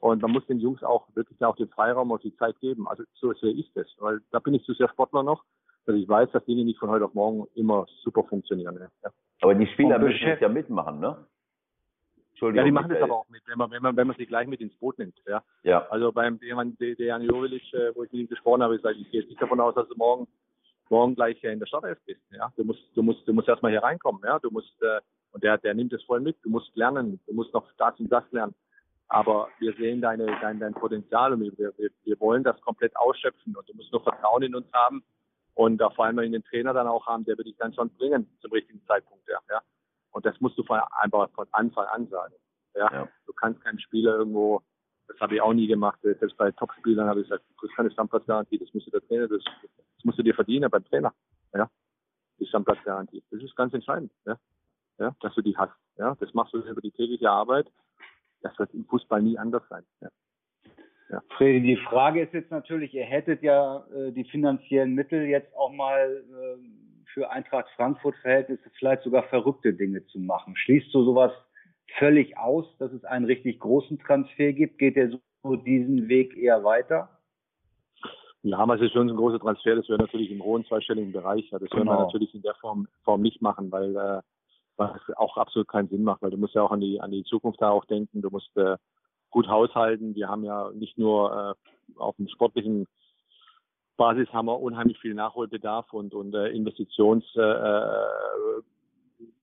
Und 0.00 0.22
man 0.22 0.30
muss 0.30 0.46
den 0.46 0.58
Jungs 0.58 0.82
auch 0.82 1.06
wirklich 1.14 1.40
auch 1.44 1.56
den 1.56 1.68
Freiraum 1.68 2.10
und 2.10 2.24
die 2.24 2.34
Zeit 2.36 2.58
geben. 2.60 2.88
Also 2.88 3.04
so 3.14 3.32
sehe 3.34 3.52
ich 3.52 3.70
das, 3.74 3.86
weil 3.98 4.20
da 4.30 4.38
bin 4.38 4.54
ich 4.54 4.64
zu 4.64 4.72
sehr 4.72 4.88
Sportler 4.88 5.22
noch, 5.22 5.44
dass 5.86 5.96
ich 5.96 6.08
weiß, 6.08 6.30
dass 6.32 6.44
Dinge 6.46 6.64
nicht 6.64 6.78
von 6.78 6.88
heute 6.88 7.04
auf 7.04 7.14
morgen 7.14 7.46
immer 7.54 7.86
super 8.02 8.24
funktionieren. 8.24 8.78
Ja. 9.02 9.10
Aber 9.42 9.54
die 9.54 9.66
Spieler 9.66 9.98
müssen 9.98 10.26
jetzt 10.26 10.42
ja 10.42 10.48
mitmachen, 10.48 11.00
ne? 11.00 11.26
Entschuldigung. 12.38 12.58
Ja, 12.58 12.64
die 12.66 12.72
machen 12.72 12.90
das 12.90 13.02
aber 13.02 13.16
auch 13.16 13.28
mit, 13.28 13.42
wenn 13.46 13.58
man, 13.58 13.70
wenn 13.72 13.82
man, 13.82 13.96
wenn 13.96 14.06
man 14.06 14.16
sie 14.16 14.26
gleich 14.26 14.46
mit 14.46 14.60
ins 14.60 14.74
Boot 14.76 14.96
nimmt. 14.98 15.16
Ja. 15.26 15.42
ja. 15.64 15.84
Also 15.88 16.12
beim 16.12 16.38
jemand, 16.40 16.80
der 16.80 16.94
Jan 16.94 17.22
Jovilic, 17.22 17.74
äh, 17.74 17.92
wo 17.96 18.04
ich 18.04 18.12
mit 18.12 18.20
ihm 18.20 18.28
gesprochen 18.28 18.62
habe, 18.62 18.76
ich 18.76 18.82
sage, 18.82 18.96
ich 18.96 19.10
gehe 19.10 19.22
jetzt 19.22 19.28
nicht 19.28 19.42
davon 19.42 19.58
aus, 19.58 19.74
dass 19.74 19.88
du 19.88 19.96
morgen, 19.96 20.28
morgen 20.88 21.16
gleich 21.16 21.42
in 21.42 21.58
der 21.58 21.66
Startelf 21.66 21.98
bist. 22.06 22.20
Ja. 22.30 22.52
Du 22.56 22.62
musst, 22.62 22.80
du 22.94 23.02
musst, 23.02 23.26
du 23.26 23.32
musst 23.32 23.48
erstmal 23.48 23.72
hier 23.72 23.82
reinkommen. 23.82 24.22
Ja. 24.24 24.38
Du 24.38 24.52
musst, 24.52 24.80
äh, 24.82 25.00
und 25.32 25.42
der, 25.42 25.58
der 25.58 25.74
nimmt 25.74 25.92
es 25.92 26.02
voll 26.04 26.20
mit. 26.20 26.36
Du 26.44 26.50
musst 26.50 26.70
lernen. 26.76 27.18
Du 27.26 27.34
musst 27.34 27.52
noch 27.52 27.66
das 27.76 27.98
und 27.98 28.08
das 28.08 28.24
lernen. 28.30 28.54
Aber 29.08 29.48
wir 29.58 29.74
sehen 29.74 30.00
deine, 30.00 30.26
dein, 30.40 30.60
dein 30.60 30.74
Potenzial 30.74 31.32
und 31.32 31.40
wir, 31.40 31.72
wir, 31.76 31.90
wir 32.04 32.20
wollen 32.20 32.44
das 32.44 32.60
komplett 32.60 32.96
ausschöpfen 32.96 33.56
und 33.56 33.68
du 33.68 33.74
musst 33.74 33.90
nur 33.90 34.02
Vertrauen 34.02 34.42
in 34.44 34.54
uns 34.54 34.70
haben 34.72 35.02
und 35.54 35.82
vor 35.96 36.04
allem 36.04 36.18
in 36.20 36.32
den 36.32 36.44
Trainer 36.44 36.72
dann 36.72 36.86
auch 36.86 37.06
haben, 37.06 37.24
der 37.24 37.36
wird 37.36 37.48
dich 37.48 37.56
dann 37.56 37.72
schon 37.72 37.90
bringen 37.90 38.28
zum 38.40 38.52
richtigen 38.52 38.80
Zeitpunkt. 38.86 39.26
Ja. 39.26 39.40
ja. 39.50 39.60
Und 40.18 40.26
das 40.26 40.40
musst 40.40 40.58
du 40.58 40.64
von, 40.64 40.80
einfach 41.00 41.30
von 41.30 41.46
Anfang 41.52 41.86
an 41.86 42.08
sagen. 42.08 42.34
Ja? 42.74 42.92
ja. 42.92 43.08
Du 43.24 43.32
kannst 43.32 43.62
keinen 43.62 43.78
Spieler 43.78 44.16
irgendwo, 44.16 44.62
das 45.06 45.16
habe 45.20 45.36
ich 45.36 45.40
auch 45.40 45.52
nie 45.52 45.68
gemacht, 45.68 46.00
selbst 46.02 46.36
bei 46.36 46.50
Topspielern 46.50 47.08
habe 47.08 47.20
ich 47.20 47.28
gesagt, 47.28 47.44
du 47.48 47.54
kriegst 47.54 47.76
keine 47.76 47.92
Stammplatzgarantie, 47.92 48.58
das 48.58 48.74
musst 48.74 48.88
du 48.88 48.90
der 48.90 49.06
Trainer, 49.06 49.28
das, 49.28 49.44
das 49.62 50.04
musst 50.04 50.18
du 50.18 50.24
dir 50.24 50.34
verdienen 50.34 50.68
beim 50.72 50.84
Trainer. 50.86 51.14
Ja? 51.54 51.70
Die 52.40 52.46
Stammplatzgarantie. 52.46 53.22
Das 53.30 53.40
ist 53.40 53.54
ganz 53.54 53.72
entscheidend, 53.74 54.10
ja? 54.26 54.36
Ja, 54.98 55.14
dass 55.20 55.32
du 55.36 55.42
die 55.42 55.56
hast. 55.56 55.72
Ja? 55.98 56.16
Das 56.18 56.34
machst 56.34 56.52
du 56.52 56.58
über 56.58 56.80
die 56.80 56.90
tägliche 56.90 57.30
Arbeit. 57.30 57.70
Das 58.42 58.58
wird 58.58 58.74
im 58.74 58.86
Fußball 58.86 59.22
nie 59.22 59.38
anders 59.38 59.62
sein. 59.68 59.84
Ja. 60.00 60.08
Ja. 61.10 61.22
Fredi, 61.36 61.60
die 61.60 61.76
Frage 61.76 62.22
ist 62.22 62.34
jetzt 62.34 62.50
natürlich, 62.50 62.92
ihr 62.92 63.04
hättet 63.04 63.44
ja 63.44 63.86
äh, 63.94 64.10
die 64.10 64.24
finanziellen 64.24 64.94
Mittel 64.94 65.26
jetzt 65.26 65.54
auch 65.54 65.72
mal 65.72 66.24
äh, 66.28 66.87
für 67.12 67.30
Eintracht 67.30 67.68
Frankfurt 67.76 68.16
Verhältnisse 68.16 68.70
vielleicht 68.78 69.02
sogar 69.02 69.24
verrückte 69.24 69.72
Dinge 69.72 70.04
zu 70.06 70.18
machen. 70.18 70.56
Schließt 70.56 70.92
du 70.94 71.04
sowas 71.04 71.32
völlig 71.98 72.36
aus, 72.36 72.66
dass 72.78 72.92
es 72.92 73.04
einen 73.04 73.24
richtig 73.24 73.60
großen 73.60 73.98
Transfer 73.98 74.52
gibt? 74.52 74.78
Geht 74.78 74.96
der 74.96 75.10
so 75.42 75.56
diesen 75.56 76.08
Weg 76.08 76.36
eher 76.36 76.64
weiter? 76.64 77.08
Ja, 78.42 78.58
aber 78.58 78.76
es 78.76 78.82
ist 78.82 78.92
schon 78.92 79.08
ein 79.08 79.16
großer 79.16 79.40
Transfer. 79.40 79.76
Das 79.76 79.88
wäre 79.88 79.98
natürlich 79.98 80.30
im 80.30 80.42
hohen 80.42 80.64
zweistelligen 80.64 81.12
Bereich. 81.12 81.48
Das 81.50 81.60
genau. 81.70 81.92
wir 81.92 82.04
natürlich 82.04 82.34
in 82.34 82.42
der 82.42 82.54
Form, 82.54 82.86
Form 83.02 83.20
nicht 83.20 83.42
machen, 83.42 83.70
weil, 83.72 83.96
äh, 83.96 84.20
es 84.78 85.16
auch 85.16 85.36
absolut 85.36 85.66
keinen 85.66 85.88
Sinn 85.88 86.04
macht, 86.04 86.22
weil 86.22 86.30
du 86.30 86.36
musst 86.36 86.54
ja 86.54 86.62
auch 86.62 86.70
an 86.70 86.80
die, 86.80 87.00
an 87.00 87.10
die 87.10 87.24
Zukunft 87.24 87.60
da 87.60 87.70
auch 87.70 87.84
denken. 87.86 88.22
Du 88.22 88.30
musst 88.30 88.56
äh, 88.56 88.76
gut 89.30 89.48
haushalten. 89.48 90.14
Wir 90.14 90.28
haben 90.28 90.44
ja 90.44 90.70
nicht 90.72 90.96
nur 90.98 91.56
äh, 91.58 91.98
auf 91.98 92.16
dem 92.16 92.28
sportlichen 92.28 92.86
Basis 93.98 94.32
haben 94.32 94.46
wir 94.46 94.58
unheimlich 94.58 94.98
viel 94.98 95.12
Nachholbedarf 95.12 95.92
und, 95.92 96.14
und 96.14 96.34
äh, 96.34 96.48
Investitionsvolumen 96.48 97.86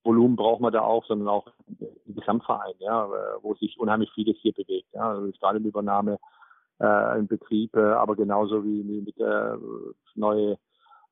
äh, 0.03 0.36
braucht 0.36 0.62
man 0.62 0.74
da 0.74 0.82
auch, 0.82 1.06
sondern 1.06 1.28
auch 1.28 1.45
im 2.08 2.16
Gesamtverein, 2.16 2.74
ja, 2.80 3.08
wo 3.43 3.53
sich 3.56 3.78
unheimlich 3.78 4.10
vieles 4.16 4.38
hier 4.41 4.53
bewegt. 4.53 4.88
Ja, 4.93 5.12
also 5.12 5.32
Stadionübernahme, 5.34 6.18
äh, 6.82 7.20
in 7.20 7.28
Betrieb, 7.28 7.76
äh, 7.76 7.82
aber 7.82 8.16
genauso 8.16 8.64
wie, 8.64 8.88
wie 8.88 9.01
mit 9.01 9.20
der 9.20 9.53
äh, 9.53 9.93
neue 10.16 10.58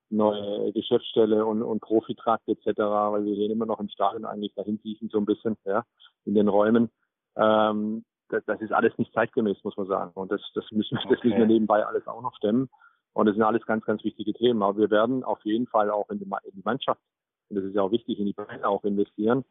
neue 0.09 0.71
Geschäftsstelle 0.73 1.43
und, 1.43 1.63
und 1.63 1.81
Profitrakt 1.81 2.47
etc., 2.47 2.77
weil 2.77 3.25
wir 3.25 3.35
sehen 3.35 3.51
immer 3.51 3.65
noch 3.65 3.79
im 3.79 3.89
Stadion 3.89 4.25
eigentlich 4.25 4.53
dahin 4.53 4.79
siechen 4.83 5.09
so 5.09 5.17
ein 5.17 5.25
bisschen, 5.25 5.57
ja, 5.65 5.83
in 6.25 6.35
den 6.35 6.47
Räumen. 6.47 6.91
Ähm, 7.35 8.05
das, 8.29 8.43
das 8.45 8.61
ist 8.61 8.71
alles 8.71 8.95
nicht 8.97 9.11
zeitgemäß, 9.13 9.57
muss 9.63 9.75
man 9.75 9.87
sagen. 9.87 10.11
Und 10.13 10.31
das, 10.31 10.41
das 10.53 10.65
müssen, 10.71 10.99
okay. 10.99 11.07
das 11.09 11.23
müssen 11.23 11.39
wir 11.39 11.47
nebenbei 11.47 11.85
alles 11.85 12.07
auch 12.07 12.21
noch 12.21 12.35
stemmen. 12.35 12.69
Und 13.13 13.27
das 13.27 13.35
sind 13.35 13.43
alles 13.43 13.65
ganz, 13.65 13.85
ganz 13.85 14.03
wichtige 14.03 14.33
Themen. 14.33 14.63
Aber 14.63 14.77
wir 14.77 14.89
werden 14.89 15.23
auf 15.23 15.43
jeden 15.45 15.67
Fall 15.67 15.89
auch 15.89 16.09
in 16.09 16.19
die, 16.19 16.25
in 16.25 16.55
die 16.55 16.63
Mannschaft, 16.63 17.01
und 17.49 17.57
das 17.57 17.65
ist 17.65 17.75
ja 17.75 17.83
auch 17.83 17.91
wichtig, 17.91 18.19
in 18.19 18.25
die 18.25 18.33
Beine 18.33 18.67
auch 18.67 18.83
investieren. 18.83 19.45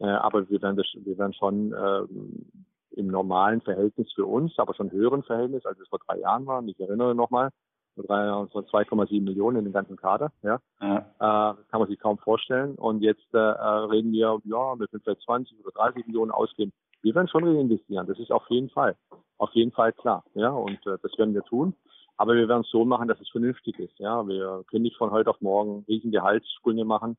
Äh, 0.00 0.06
aber 0.06 0.48
wir 0.48 0.62
werden, 0.62 0.76
das, 0.76 0.86
wir 0.94 1.18
werden 1.18 1.34
schon 1.34 1.72
äh, 1.72 2.98
im 2.98 3.08
normalen 3.08 3.60
Verhältnis 3.60 4.12
für 4.14 4.26
uns, 4.26 4.58
aber 4.58 4.74
schon 4.74 4.92
höheren 4.92 5.22
Verhältnis, 5.22 5.66
als 5.66 5.78
es 5.80 5.88
vor 5.88 5.98
drei 6.06 6.18
Jahren 6.20 6.46
war. 6.46 6.58
Und 6.58 6.68
ich 6.68 6.78
erinnere 6.78 7.14
nochmal, 7.14 7.50
vor 7.94 8.04
drei 8.04 8.26
Jahren 8.26 8.48
waren 8.52 8.64
2,7 8.64 9.22
Millionen 9.22 9.58
in 9.58 9.64
den 9.64 9.72
ganzen 9.72 9.96
Kader. 9.96 10.30
Ja. 10.42 10.60
ja. 10.80 10.98
Äh, 10.98 11.54
kann 11.70 11.80
man 11.80 11.88
sich 11.88 11.98
kaum 11.98 12.18
vorstellen. 12.18 12.76
Und 12.76 13.02
jetzt 13.02 13.26
äh, 13.32 13.38
reden 13.38 14.12
wir, 14.12 14.38
ja, 14.44 14.78
wir 14.78 14.86
können 14.86 15.02
vielleicht 15.02 15.22
20 15.22 15.58
oder 15.64 15.72
30 15.72 16.06
Millionen 16.06 16.30
ausgeben. 16.30 16.72
Wir 17.02 17.14
werden 17.14 17.28
schon 17.28 17.44
reinvestieren. 17.44 18.06
Das 18.06 18.18
ist 18.18 18.30
auf 18.30 18.44
jeden 18.48 18.70
Fall, 18.70 18.96
auf 19.38 19.50
jeden 19.52 19.72
Fall 19.72 19.92
klar. 19.92 20.24
Ja, 20.34 20.50
und 20.50 20.78
äh, 20.86 20.98
das 21.02 21.16
werden 21.18 21.34
wir 21.34 21.42
tun. 21.42 21.74
Aber 22.18 22.34
wir 22.34 22.48
werden 22.48 22.62
es 22.62 22.70
so 22.70 22.84
machen, 22.84 23.08
dass 23.08 23.20
es 23.20 23.30
vernünftig 23.30 23.78
ist. 23.78 23.98
Ja, 23.98 24.26
wir 24.26 24.64
können 24.68 24.82
nicht 24.82 24.96
von 24.96 25.12
heute 25.12 25.30
auf 25.30 25.40
morgen 25.40 25.84
riesen 25.88 26.10
Gehaltssprünge 26.10 26.84
machen, 26.84 27.16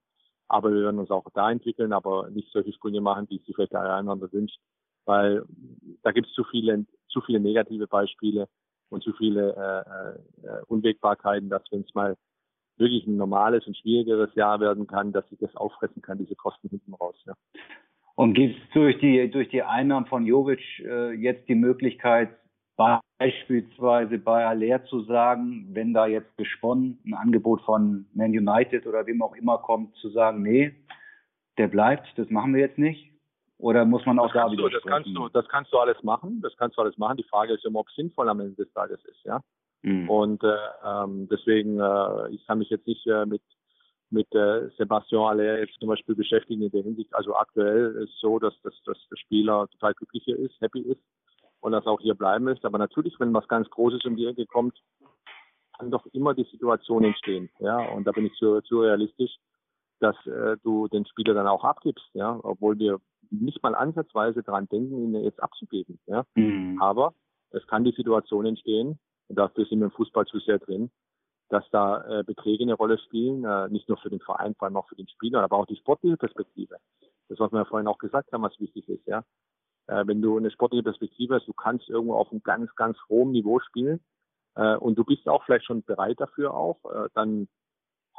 aber 0.47 0.73
wir 0.73 0.83
werden 0.83 0.99
uns 0.99 1.09
auch 1.09 1.25
da 1.33 1.49
entwickeln, 1.49 1.93
aber 1.93 2.29
nicht 2.29 2.51
solche 2.51 2.73
Sprünge 2.73 2.99
machen, 2.99 3.27
es 3.31 3.45
sich 3.45 3.55
vielleicht 3.55 3.71
der 3.71 3.81
andere 3.81 4.31
wünscht, 4.31 4.59
weil 5.05 5.43
da 6.03 6.11
gibt 6.11 6.27
es 6.27 6.33
zu 6.33 6.43
viele, 6.43 6.85
zu 7.07 7.21
viele 7.21 7.39
negative 7.39 7.87
Beispiele 7.87 8.47
und 8.89 9.01
zu 9.01 9.13
viele 9.13 9.55
äh, 9.55 10.47
äh, 10.47 10.63
Unwägbarkeiten, 10.67 11.49
dass 11.49 11.63
wenn 11.71 11.81
es 11.81 11.95
mal 11.95 12.17
wirklich 12.77 13.07
ein 13.07 13.17
normales 13.17 13.65
und 13.67 13.77
schwierigeres 13.77 14.33
Jahr 14.35 14.59
werden 14.59 14.87
kann, 14.87 15.11
dass 15.11 15.27
sich 15.29 15.39
das 15.39 15.55
auffressen 15.55 16.01
kann, 16.01 16.17
diese 16.17 16.35
Kosten 16.35 16.69
hinten 16.69 16.93
raus. 16.93 17.15
Ja. 17.25 17.33
Und 18.15 18.33
gibt 18.33 18.57
es 18.57 18.73
durch 18.73 18.99
die, 18.99 19.29
durch 19.29 19.49
die 19.49 19.63
Einnahmen 19.63 20.07
von 20.07 20.25
Jovic 20.25 20.61
äh, 20.79 21.13
jetzt 21.13 21.47
die 21.47 21.55
Möglichkeit, 21.55 22.29
beispielsweise 22.79 24.17
bei 24.17 24.45
Aller 24.45 24.85
zu 24.85 25.01
sagen, 25.01 25.67
wenn 25.73 25.93
da 25.93 26.07
jetzt 26.07 26.35
gesponnen 26.37 26.97
ein 27.05 27.13
Angebot 27.13 27.61
von 27.61 28.05
Man 28.13 28.31
United 28.31 28.87
oder 28.87 29.05
wem 29.05 29.21
auch 29.21 29.35
immer 29.35 29.57
kommt, 29.57 29.95
zu 29.97 30.09
sagen, 30.09 30.41
nee, 30.41 30.73
der 31.57 31.67
bleibt, 31.67 32.07
das 32.15 32.29
machen 32.29 32.53
wir 32.53 32.61
jetzt 32.61 32.77
nicht? 32.77 33.11
Oder 33.57 33.83
muss 33.83 34.05
man 34.05 34.17
auch 34.17 34.31
das 34.31 34.45
da 34.45 34.51
wieder 34.51 34.69
das 34.69 34.83
kannst 34.83 35.09
du, 35.09 35.27
das 35.27 35.45
kannst 35.49 35.73
du 35.73 35.77
alles 35.77 36.01
machen. 36.03 36.39
Das 36.41 36.55
kannst 36.55 36.77
du 36.77 36.81
alles 36.81 36.97
machen. 36.97 37.17
Die 37.17 37.27
Frage 37.29 37.53
ist 37.53 37.65
immer, 37.65 37.79
ob 37.79 37.89
es 37.89 37.95
sinnvoll 37.95 38.29
am 38.29 38.39
Ende 38.39 38.55
des 38.55 38.71
Tages 38.71 39.03
ist, 39.03 39.25
ja. 39.25 39.41
Mhm. 39.81 40.09
Und 40.09 40.43
äh, 40.43 40.55
ähm, 40.85 41.27
deswegen, 41.29 41.79
äh, 41.81 42.29
ich 42.29 42.47
kann 42.47 42.59
mich 42.59 42.69
jetzt 42.69 42.87
nicht 42.87 43.05
äh, 43.07 43.25
mit 43.25 43.41
mit 44.11 44.33
äh, 44.33 44.69
Sebastian 44.77 45.21
Aller 45.21 45.59
jetzt 45.59 45.77
zum 45.79 45.89
Beispiel 45.89 46.15
beschäftigen 46.15 46.63
in 46.63 46.71
der 46.71 46.81
Hinsicht. 46.81 47.13
Also 47.13 47.35
aktuell 47.35 47.95
ist 48.03 48.17
so, 48.19 48.39
dass, 48.39 48.59
dass, 48.63 48.73
dass 48.85 48.97
der 49.11 49.17
Spieler 49.17 49.67
total 49.73 49.93
glücklich 49.93 50.23
hier 50.23 50.39
ist, 50.39 50.59
happy 50.61 50.79
ist 50.79 51.03
und 51.61 51.71
das 51.71 51.85
auch 51.85 51.99
hier 51.99 52.15
bleiben 52.15 52.47
ist. 52.47 52.65
Aber 52.65 52.77
natürlich, 52.77 53.19
wenn 53.19 53.33
was 53.33 53.47
ganz 53.47 53.69
Großes 53.69 54.05
um 54.05 54.15
die 54.15 54.25
Ecke 54.25 54.45
kommt, 54.45 54.77
kann 55.77 55.91
doch 55.91 56.05
immer 56.07 56.33
die 56.33 56.47
Situation 56.51 57.03
entstehen. 57.03 57.49
Ja, 57.59 57.89
und 57.91 58.05
da 58.05 58.11
bin 58.11 58.25
ich 58.25 58.33
zu, 58.33 58.61
zu 58.61 58.81
realistisch, 58.81 59.35
dass 59.99 60.15
äh, 60.25 60.57
du 60.63 60.87
den 60.87 61.05
Spieler 61.05 61.33
dann 61.33 61.47
auch 61.47 61.63
abgibst, 61.63 62.05
ja, 62.13 62.39
obwohl 62.43 62.77
wir 62.79 62.99
nicht 63.31 63.61
mal 63.61 63.75
ansatzweise 63.75 64.43
daran 64.43 64.67
denken, 64.67 64.97
ihn 65.03 65.23
jetzt 65.23 65.41
abzugeben. 65.41 65.99
Ja. 66.07 66.25
Mhm. 66.35 66.81
Aber 66.81 67.13
es 67.51 67.65
kann 67.67 67.83
die 67.83 67.91
Situation 67.91 68.45
entstehen, 68.45 68.99
und 69.27 69.35
dafür 69.37 69.65
sind 69.65 69.79
wir 69.79 69.85
im 69.85 69.91
Fußball 69.91 70.25
zu 70.25 70.39
sehr 70.39 70.59
drin, 70.59 70.89
dass 71.49 71.63
da 71.71 72.19
äh, 72.19 72.23
Beträge 72.23 72.63
eine 72.63 72.73
Rolle 72.73 72.97
spielen, 72.97 73.43
äh, 73.43 73.69
nicht 73.69 73.87
nur 73.89 73.97
für 73.97 74.09
den 74.09 74.19
Verein, 74.19 74.55
vor 74.55 74.67
allem 74.67 74.77
auch 74.77 74.87
für 74.87 74.95
den 74.95 75.07
Spieler, 75.07 75.43
aber 75.43 75.57
auch 75.57 75.65
die 75.65 75.75
sportliche 75.75 76.17
Perspektive. 76.17 76.77
Das, 77.27 77.39
was 77.39 77.51
wir 77.51 77.59
ja 77.59 77.65
vorhin 77.65 77.87
auch 77.87 77.97
gesagt 77.97 78.31
haben, 78.31 78.43
was 78.43 78.59
wichtig 78.59 78.87
ist, 78.89 79.05
ja 79.05 79.23
wenn 80.05 80.21
du 80.21 80.37
eine 80.37 80.51
sportliche 80.51 80.83
Perspektive 80.83 81.35
hast, 81.35 81.47
du 81.47 81.53
kannst 81.53 81.89
irgendwo 81.89 82.15
auf 82.15 82.31
einem 82.31 82.43
ganz, 82.43 82.73
ganz 82.75 82.97
hohen 83.09 83.31
Niveau 83.31 83.59
spielen 83.59 83.99
äh, 84.55 84.75
und 84.75 84.97
du 84.97 85.03
bist 85.03 85.27
auch 85.27 85.43
vielleicht 85.45 85.65
schon 85.65 85.83
bereit 85.83 86.19
dafür 86.19 86.53
auch, 86.53 86.77
äh, 86.85 87.09
dann 87.13 87.47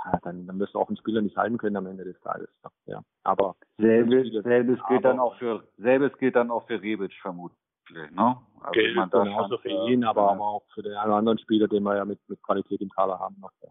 ja, 0.04 0.18
dann, 0.22 0.46
dann 0.46 0.58
wirst 0.58 0.74
du 0.74 0.78
auch 0.78 0.88
einen 0.88 0.96
Spieler 0.96 1.20
nicht 1.20 1.36
halten 1.36 1.58
können 1.58 1.76
am 1.76 1.86
Ende 1.86 2.04
des 2.04 2.18
Tages. 2.20 2.48
Ja, 2.86 3.02
aber 3.22 3.56
selbes, 3.76 4.32
selbes 4.42 4.78
gilt 4.88 5.04
dann 5.04 5.20
auch 5.20 5.36
für 5.36 5.62
selbes 5.76 6.16
gilt 6.18 6.36
dann 6.36 6.50
auch 6.50 6.66
für 6.66 6.80
Rebic 6.80 7.12
vermutlich. 7.20 7.58
Ne? 7.90 8.36
Also 8.60 8.72
gilt 8.72 8.94
genauso 9.10 9.58
für 9.58 9.68
ihn, 9.68 10.04
aber, 10.04 10.30
aber 10.30 10.46
auch 10.46 10.64
für 10.72 10.82
den 10.82 10.94
einen 10.94 11.10
oder 11.10 11.18
anderen 11.18 11.38
Spieler, 11.38 11.68
den 11.68 11.82
wir 11.82 11.96
ja 11.96 12.04
mit, 12.04 12.18
mit 12.28 12.42
Qualität 12.42 12.80
im 12.80 12.88
Kader 12.88 13.18
haben. 13.18 13.36
Noch, 13.40 13.52
ja. 13.62 13.68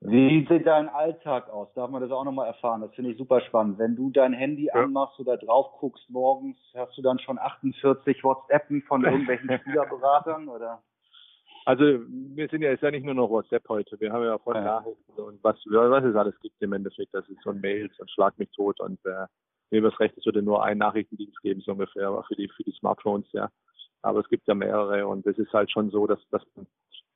Wie 0.00 0.46
sieht 0.46 0.66
dein 0.66 0.88
Alltag 0.88 1.48
aus? 1.48 1.72
Darf 1.74 1.90
man 1.90 2.02
das 2.02 2.10
auch 2.10 2.24
nochmal 2.24 2.46
erfahren? 2.46 2.82
Das 2.82 2.94
finde 2.94 3.12
ich 3.12 3.18
super 3.18 3.40
spannend. 3.40 3.78
Wenn 3.78 3.96
du 3.96 4.10
dein 4.10 4.32
Handy 4.32 4.66
ja. 4.66 4.74
anmachst 4.74 5.18
oder 5.18 5.36
drauf 5.36 5.78
guckst 5.78 6.08
morgens, 6.10 6.58
hast 6.74 6.96
du 6.98 7.02
dann 7.02 7.18
schon 7.18 7.38
48 7.38 8.22
WhatsAppen 8.22 8.82
von 8.82 9.04
irgendwelchen 9.04 9.50
Spielerberatern 9.60 10.48
oder? 10.48 10.82
Also 11.64 11.82
wir 11.84 12.48
sind 12.48 12.62
ja 12.62 12.72
ist 12.72 12.82
ja 12.82 12.90
nicht 12.90 13.04
nur 13.04 13.14
noch 13.14 13.30
WhatsApp 13.30 13.68
heute. 13.68 13.98
Wir 13.98 14.12
haben 14.12 14.22
ja 14.22 14.38
voll 14.38 14.54
ja. 14.54 14.62
Nachrichten 14.62 15.20
und 15.20 15.42
was, 15.42 15.56
was 15.66 16.04
es 16.04 16.14
alles 16.14 16.38
gibt 16.40 16.62
im 16.62 16.74
Endeffekt. 16.74 17.12
Das 17.12 17.28
ist 17.28 17.42
so 17.42 17.50
ein 17.50 17.60
Mails 17.60 17.98
und 17.98 18.10
Schlag 18.10 18.38
mich 18.38 18.50
tot 18.52 18.78
und 18.80 19.04
äh, 19.04 19.26
mir 19.70 19.82
das 19.82 19.98
recht, 19.98 20.16
es 20.16 20.24
würde 20.26 20.42
nur 20.42 20.62
einen 20.62 20.78
Nachrichtendienst 20.78 21.40
geben, 21.42 21.60
so 21.60 21.72
ungefähr, 21.72 22.08
aber 22.08 22.22
für 22.24 22.36
die 22.36 22.48
für 22.48 22.62
die 22.62 22.72
Smartphones, 22.72 23.26
ja. 23.32 23.50
aber 24.02 24.20
es 24.20 24.28
gibt 24.28 24.46
ja 24.46 24.54
mehrere 24.54 25.08
und 25.08 25.26
es 25.26 25.38
ist 25.38 25.52
halt 25.52 25.70
schon 25.72 25.90
so, 25.90 26.06
dass, 26.06 26.20
dass 26.30 26.42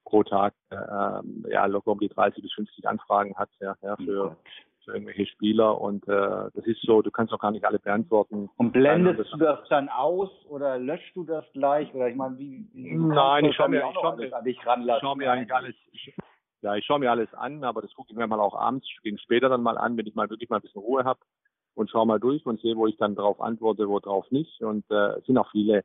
pro 0.05 0.22
Tag 0.22 0.55
äh, 0.70 1.51
ja 1.51 1.66
locker 1.66 1.92
um 1.92 2.01
die 2.01 2.09
30 2.09 2.42
bis 2.42 2.53
50 2.53 2.86
Anfragen 2.88 3.36
hat 3.36 3.51
ja, 3.61 3.74
ja 3.82 3.96
für, 3.96 4.36
für 4.84 4.92
irgendwelche 4.92 5.26
Spieler 5.26 5.80
und 5.80 6.07
äh, 6.09 6.51
das 6.55 6.66
ist 6.66 6.80
so, 6.82 7.03
du 7.03 7.11
kannst 7.11 7.32
auch 7.32 7.38
gar 7.38 7.51
nicht 7.51 7.64
alle 7.64 7.78
beantworten. 7.78 8.48
Und 8.57 8.72
blendest 8.72 9.32
du 9.32 9.36
das 9.38 9.61
dann 9.68 9.88
aus 9.88 10.30
oder 10.48 10.78
löscht 10.78 11.14
du 11.14 11.24
das 11.24 11.44
gleich 11.53 11.92
oder 11.94 12.09
ich 12.09 12.16
meine, 12.16 12.38
wie, 12.38 12.66
wie 12.72 12.94
Nein, 12.94 13.44
ich 13.44 13.57
schaue 13.57 13.68
mir, 13.68 13.84
ich 13.88 13.94
schau 13.94 14.16
mir, 14.16 14.36
an 14.36 14.44
dich 14.44 14.66
ranlassen? 14.66 14.96
Ich 14.96 15.03
schaue 15.03 15.16
mir 15.16 15.30
eigentlich 15.30 15.55
alles, 15.55 15.74
ich, 15.92 16.14
ja, 16.62 16.74
ich 16.76 16.84
schaue 16.84 16.98
mir 16.98 17.11
alles 17.11 17.32
an, 17.34 17.64
aber 17.64 17.82
das 17.82 17.94
gucke 17.94 18.11
ich 18.11 18.16
mir 18.16 18.26
mal 18.26 18.40
auch 18.40 18.55
abends, 18.55 18.86
gegen 19.03 19.18
später 19.18 19.48
dann 19.48 19.62
mal 19.62 19.78
an, 19.78 19.96
wenn 19.96 20.07
ich 20.07 20.14
mal 20.14 20.28
wirklich 20.28 20.51
mal 20.51 20.57
ein 20.57 20.62
bisschen 20.62 20.82
Ruhe 20.82 21.05
habe 21.05 21.20
und 21.74 21.90
schaue 21.90 22.07
mal 22.07 22.20
durch 22.20 22.44
und 22.46 22.61
sehe, 22.61 22.76
wo 22.76 22.86
ich 22.86 22.96
dann 22.96 23.14
drauf 23.14 23.40
antworte, 23.40 23.88
wo 23.88 23.98
drauf 24.01 24.30
nicht. 24.30 24.61
Und 24.61 24.84
äh, 24.90 25.18
es 25.18 25.26
sind 25.26 25.38
auch 25.38 25.51
viele 25.51 25.84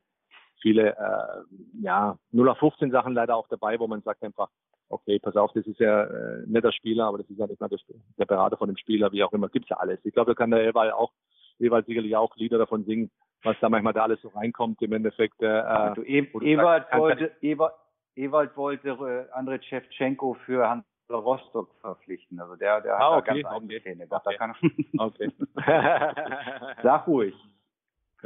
viele 0.60 0.96
äh, 0.96 1.82
ja 1.82 2.16
0 2.32 2.48
auf 2.48 2.58
15 2.58 2.90
Sachen 2.90 3.14
leider 3.14 3.36
auch 3.36 3.48
dabei, 3.48 3.78
wo 3.78 3.86
man 3.86 4.02
sagt 4.02 4.22
einfach, 4.22 4.48
okay, 4.88 5.18
pass 5.18 5.36
auf, 5.36 5.52
das 5.52 5.66
ist 5.66 5.80
ja 5.80 6.04
äh, 6.04 6.44
netter 6.46 6.72
Spieler, 6.72 7.06
aber 7.06 7.18
das 7.18 7.28
ist 7.28 7.38
ja 7.38 7.46
nicht 7.46 7.60
mehr 7.60 7.68
der, 7.68 7.78
der 8.18 8.24
Berater 8.24 8.56
von 8.56 8.68
dem 8.68 8.76
Spieler, 8.76 9.12
wie 9.12 9.22
auch 9.22 9.32
immer, 9.32 9.48
gibt's 9.48 9.68
ja 9.68 9.76
alles. 9.78 9.98
Ich 10.04 10.14
glaube, 10.14 10.30
da 10.30 10.34
kann 10.34 10.50
der 10.50 10.64
Ewald 10.64 10.92
auch, 10.92 11.12
Ewald 11.58 11.86
sicherlich 11.86 12.14
auch 12.16 12.34
Lieder 12.36 12.58
davon 12.58 12.84
singen, 12.84 13.10
was 13.42 13.56
da 13.60 13.68
manchmal 13.68 13.92
da 13.92 14.02
alles 14.02 14.20
so 14.22 14.28
reinkommt 14.28 14.80
im 14.82 14.92
Endeffekt. 14.92 15.40
Äh, 15.42 15.46
also 15.46 16.02
e 16.02 16.18
Ewald, 16.40 16.84
sagst, 16.84 16.98
wollte, 16.98 17.32
Ewald, 17.40 17.72
Ewald 18.14 18.56
wollte 18.56 18.88
äh, 18.90 19.32
Andrei 19.32 19.60
Shevchenko 19.60 20.34
für 20.44 20.68
Hans 20.68 20.84
Rostock 21.10 21.72
verpflichten. 21.80 22.40
Also 22.40 22.56
der, 22.56 22.80
der 22.80 22.98
ah, 22.98 23.16
hat 23.16 23.28
okay, 23.28 23.42
da 23.42 23.50
ganz 23.50 23.64
okay. 23.64 23.82
Zähne. 23.82 24.06
Okay. 24.10 24.20
Da 24.24 24.32
kann, 24.36 24.54
okay. 24.98 25.30
Sag 26.82 27.06
ruhig. 27.06 27.34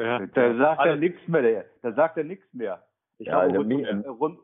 Ja. 0.00 0.26
Da 0.26 0.56
sagt 0.56 0.86
er 0.86 0.96
nichts 0.96 1.28
mehr. 1.28 1.64
Da 1.82 1.92
sagt 1.92 2.16
er 2.16 2.24
nichts 2.24 2.46
mehr. 2.52 2.82
Ich 3.18 3.26
ja, 3.26 3.38
also 3.38 3.58
rund, 3.58 3.84
äh, 3.84 4.08
rund, 4.08 4.38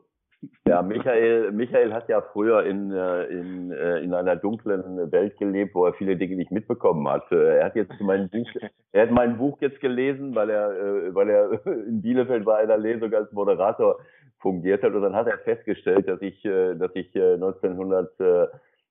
ja, 0.67 0.83
Michael, 0.83 1.51
Michael 1.51 1.93
hat 1.93 2.07
ja 2.09 2.21
früher 2.21 2.63
in, 2.63 2.91
äh, 2.91 3.23
in, 3.23 3.71
äh, 3.71 3.99
in 4.01 4.13
einer 4.13 4.35
dunklen 4.35 5.11
Welt 5.11 5.35
gelebt, 5.37 5.73
wo 5.73 5.85
er 5.85 5.93
viele 5.93 6.15
Dinge 6.15 6.35
nicht 6.35 6.51
mitbekommen 6.51 7.07
hat. 7.09 7.31
Er 7.31 7.65
hat 7.65 7.75
jetzt 7.75 7.99
mein 7.99 8.29
Buch, 8.29 8.47
er 8.91 9.01
hat 9.03 9.11
mein 9.11 9.37
Buch 9.37 9.57
jetzt 9.61 9.79
gelesen, 9.79 10.35
weil 10.35 10.51
er, 10.51 11.15
weil 11.15 11.29
er 11.29 11.65
in 11.87 12.01
Bielefeld 12.03 12.45
bei 12.45 12.57
einer 12.57 12.77
Lesung 12.77 13.11
als 13.13 13.31
Moderator 13.31 13.97
fungiert 14.39 14.83
hat 14.83 14.93
und 14.93 15.01
dann 15.01 15.15
hat 15.15 15.25
er 15.25 15.39
festgestellt, 15.39 16.07
dass 16.07 16.21
ich, 16.21 16.43
dass 16.43 16.91
ich 16.93 17.11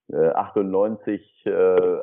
1998 0.09 1.45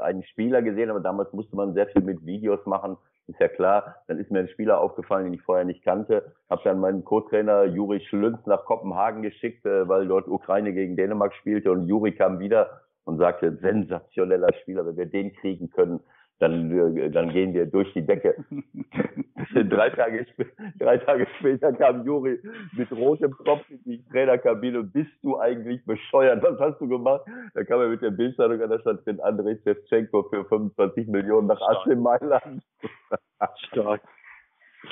einen 0.02 0.24
Spieler 0.24 0.62
gesehen 0.62 0.90
habe. 0.90 1.02
Damals 1.02 1.32
musste 1.34 1.56
man 1.56 1.74
sehr 1.74 1.88
viel 1.88 2.02
mit 2.02 2.26
Videos 2.26 2.66
machen 2.66 2.98
ist 3.28 3.40
ja 3.40 3.48
klar. 3.48 3.96
Dann 4.08 4.20
ist 4.20 4.32
mir 4.32 4.40
ein 4.40 4.50
Spieler 4.50 4.80
aufgefallen, 4.80 5.26
den 5.26 5.34
ich 5.34 5.42
vorher 5.42 5.66
nicht 5.66 5.84
kannte. 5.84 6.34
Habe 6.50 6.62
dann 6.66 6.80
meinen 6.80 7.04
Co-Trainer 7.04 7.66
Juri 7.66 8.02
Schlünz 8.02 8.46
nach 8.46 8.66
Kopenhagen 8.66 9.22
geschickt, 9.22 9.66
äh, 9.66 9.88
weil 9.88 10.08
dort 10.08 10.28
Ukraine 10.28 10.74
gegen 10.74 10.96
Dänemark 10.96 11.34
spielte 11.34 11.72
und 11.72 11.88
Juri 11.88 12.14
kam 12.14 12.40
wieder 12.40 12.82
und 13.06 13.18
sagte, 13.18 13.58
sensationeller 13.58 14.54
Spieler, 14.62 14.86
wenn 14.86 14.98
wir 14.98 15.06
den 15.06 15.34
kriegen 15.34 15.70
können, 15.70 16.00
dann, 16.40 16.98
äh, 16.98 17.10
dann 17.10 17.30
gehen 17.30 17.54
wir 17.54 17.66
durch 17.66 17.92
die 17.94 18.06
Decke. 18.06 18.36
drei, 19.70 19.90
Tage, 19.92 20.26
drei 20.80 20.98
Tage 20.98 21.28
später 21.40 21.74
kam 21.74 22.06
Juri 22.06 22.40
mit 22.74 22.92
rotem 22.92 23.32
Kopf 23.32 23.70
in 23.70 23.84
die 23.86 24.04
Trainerkabine. 24.10 24.84
Bist 24.84 25.12
du 25.22 25.40
eigentlich 25.40 25.84
bescheuert? 25.86 26.44
Was 26.44 26.60
hast 26.60 26.80
du 26.82 26.88
gemacht? 26.88 27.22
Da 27.54 27.64
kam 27.64 27.82
er 27.82 27.90
mit 27.90 28.02
der 28.02 28.12
Bildzeitung 28.12 28.62
an 28.62 28.70
der 28.70 28.80
Stadt 28.80 29.06
drin, 29.06 29.20
Andrei 29.22 29.58
Shevchenko 29.64 30.24
für 30.30 30.46
25 30.46 31.08
Millionen 31.08 31.48
nach 31.48 31.62
AC 31.62 31.96
Mailand. 31.98 32.64
Stark. 33.68 34.02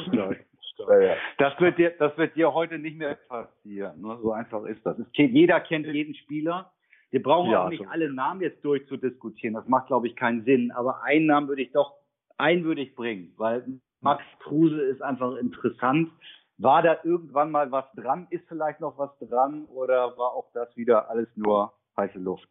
Stark. 0.06 0.46
Ja. 0.94 1.16
Das 1.38 1.60
wird 1.60 1.78
dir, 1.78 1.92
das 2.00 2.18
wird 2.18 2.36
dir 2.36 2.54
heute 2.54 2.80
nicht 2.80 2.98
mehr 2.98 3.16
passieren. 3.28 4.02
Ne? 4.02 4.18
So 4.22 4.32
einfach 4.32 4.64
ist 4.66 4.84
das. 4.86 4.98
Ist, 4.98 5.10
jeder 5.16 5.60
kennt 5.60 5.86
jeden 5.86 6.16
Spieler. 6.16 6.72
Wir 7.12 7.22
brauchen 7.22 7.52
ja, 7.52 7.66
auch 7.66 7.70
nicht 7.70 7.84
so. 7.84 7.90
alle 7.90 8.12
Namen 8.12 8.42
jetzt 8.42 8.64
durchzudiskutieren. 8.64 9.54
Das 9.54 9.68
macht, 9.68 9.88
glaube 9.88 10.08
ich, 10.08 10.16
keinen 10.16 10.44
Sinn. 10.46 10.72
Aber 10.72 11.04
einen 11.04 11.28
Namen 11.28 11.50
würde 11.50 11.62
ich 11.62 11.72
doch, 11.72 11.94
einen 12.38 12.64
würde 12.64 12.82
ich 12.82 12.96
bringen, 12.96 13.34
weil 13.38 13.80
Max 14.00 14.24
Kruse 14.40 14.82
ist 14.82 15.02
einfach 15.02 15.36
interessant. 15.36 16.10
War 16.58 16.82
da 16.82 16.98
irgendwann 17.04 17.52
mal 17.52 17.72
was 17.72 17.86
dran? 17.96 18.28
Ist 18.30 18.48
vielleicht 18.48 18.80
noch 18.80 18.98
was 18.98 19.12
dran? 19.20 19.66
Oder 19.66 20.18
war 20.18 20.32
auch 20.32 20.48
das 20.54 20.76
wieder 20.78 21.10
alles 21.10 21.28
nur 21.36 21.74
heiße 21.98 22.18
Luft? 22.18 22.48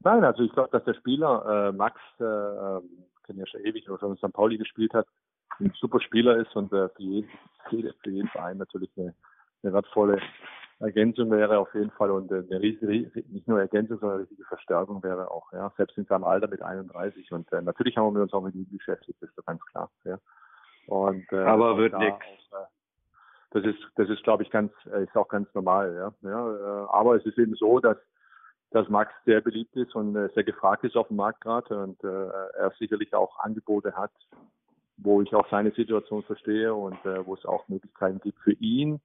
Nein, 0.00 0.24
also 0.24 0.42
ich 0.42 0.52
glaube, 0.52 0.70
dass 0.70 0.84
der 0.84 0.94
Spieler 0.94 1.68
äh, 1.68 1.72
Max, 1.72 2.00
äh, 2.18 2.24
ähm, 2.24 3.04
kenne 3.24 3.40
ja 3.40 3.46
schon 3.46 3.64
ewig, 3.64 3.88
oder 3.88 4.08
in 4.08 4.16
St. 4.16 4.32
Pauli 4.32 4.58
gespielt 4.58 4.94
hat, 4.94 5.06
ein 5.58 5.72
super 5.78 6.00
Spieler 6.00 6.36
ist 6.36 6.54
und 6.56 6.72
äh, 6.72 6.88
für, 6.90 7.02
jeden, 7.02 7.30
für 7.68 8.10
jeden 8.10 8.28
Verein 8.28 8.58
natürlich 8.58 8.90
eine, 8.96 9.14
eine 9.62 9.72
wertvolle 9.72 10.20
Ergänzung 10.80 11.30
wäre 11.30 11.58
auf 11.58 11.72
jeden 11.74 11.90
Fall 11.90 12.10
und 12.10 12.32
eine 12.32 12.60
riesige, 12.60 13.10
nicht 13.28 13.46
nur 13.46 13.60
Ergänzung, 13.60 13.98
sondern 13.98 14.18
eine 14.18 14.22
richtige 14.22 14.44
Verstärkung 14.44 15.02
wäre 15.02 15.30
auch, 15.30 15.52
ja, 15.52 15.70
selbst 15.76 15.98
in 15.98 16.06
seinem 16.06 16.24
Alter 16.24 16.48
mit 16.48 16.62
31 16.62 17.30
und 17.32 17.52
äh, 17.52 17.60
natürlich 17.60 17.98
haben 17.98 18.14
wir 18.14 18.22
uns 18.22 18.32
auch 18.32 18.42
mit 18.42 18.54
ihm 18.54 18.66
beschäftigt, 18.68 19.20
das 19.20 19.28
ist 19.28 19.38
doch 19.38 19.44
ganz 19.44 19.64
klar, 19.66 19.90
ja. 20.04 20.18
Und, 20.86 21.30
äh, 21.32 21.36
Aber 21.36 21.76
wird 21.76 21.96
nichts. 21.98 22.24
Äh, 22.52 22.64
das 23.50 23.64
ist, 23.64 23.78
das 23.96 24.08
ist, 24.08 24.22
glaube 24.22 24.42
ich, 24.42 24.50
ganz, 24.50 24.72
äh, 24.90 25.04
ist 25.04 25.16
auch 25.16 25.28
ganz 25.28 25.52
normal, 25.54 25.94
ja. 25.94 26.28
ja 26.28 26.54
äh, 26.54 26.86
aber 26.88 27.16
es 27.16 27.26
ist 27.26 27.38
eben 27.38 27.54
so, 27.56 27.78
dass, 27.78 27.98
dass 28.70 28.88
Max 28.88 29.12
sehr 29.26 29.42
beliebt 29.42 29.76
ist 29.76 29.94
und 29.94 30.16
äh, 30.16 30.30
sehr 30.34 30.44
gefragt 30.44 30.84
ist 30.84 30.96
auf 30.96 31.08
dem 31.08 31.16
Markt 31.16 31.42
gerade 31.42 31.76
und 31.76 32.02
äh, 32.04 32.08
er 32.58 32.72
sicherlich 32.78 33.12
auch 33.12 33.38
Angebote 33.40 33.94
hat, 33.96 34.12
wo 34.96 35.20
ich 35.20 35.34
auch 35.34 35.48
seine 35.50 35.72
Situation 35.72 36.22
verstehe 36.22 36.74
und 36.74 37.04
äh, 37.04 37.26
wo 37.26 37.34
es 37.34 37.44
auch 37.44 37.68
Möglichkeiten 37.68 38.20
gibt 38.20 38.38
für 38.40 38.52
ihn, 38.52 39.00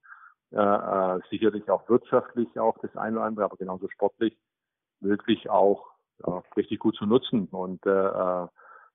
äh, 0.56 0.60
äh, 0.60 1.20
sicherlich 1.30 1.70
auch 1.70 1.88
wirtschaftlich 1.90 2.48
auch 2.58 2.78
das 2.78 2.96
eine 2.96 3.18
oder 3.18 3.26
andere, 3.26 3.46
aber 3.46 3.58
genauso 3.58 3.90
sportlich 3.90 4.38
wirklich 5.02 5.50
auch 5.50 5.86
ja, 6.26 6.42
richtig 6.56 6.80
gut 6.80 6.96
zu 6.96 7.06
nutzen. 7.06 7.48
Und 7.52 7.86
äh, 7.86 7.90
äh, 7.90 8.48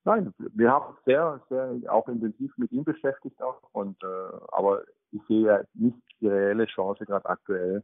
nein, 0.05 0.33
wir 0.39 0.71
haben 0.71 0.95
uns 0.95 1.05
sehr, 1.05 1.41
sehr 1.51 1.79
auch 1.89 2.09
intensiv 2.09 2.51
mit 2.57 2.73
ihm 2.73 2.85
beschäftigt 2.85 3.43
auch. 3.43 3.61
Und 3.73 4.03
äh, 4.03 4.37
aber 4.53 4.85
ich 5.13 5.21
sehe 5.29 5.43
ja 5.43 5.61
nicht 5.75 5.99
die 6.21 6.29
reelle 6.29 6.65
Chance 6.65 7.05
gerade 7.05 7.29
aktuell, 7.29 7.83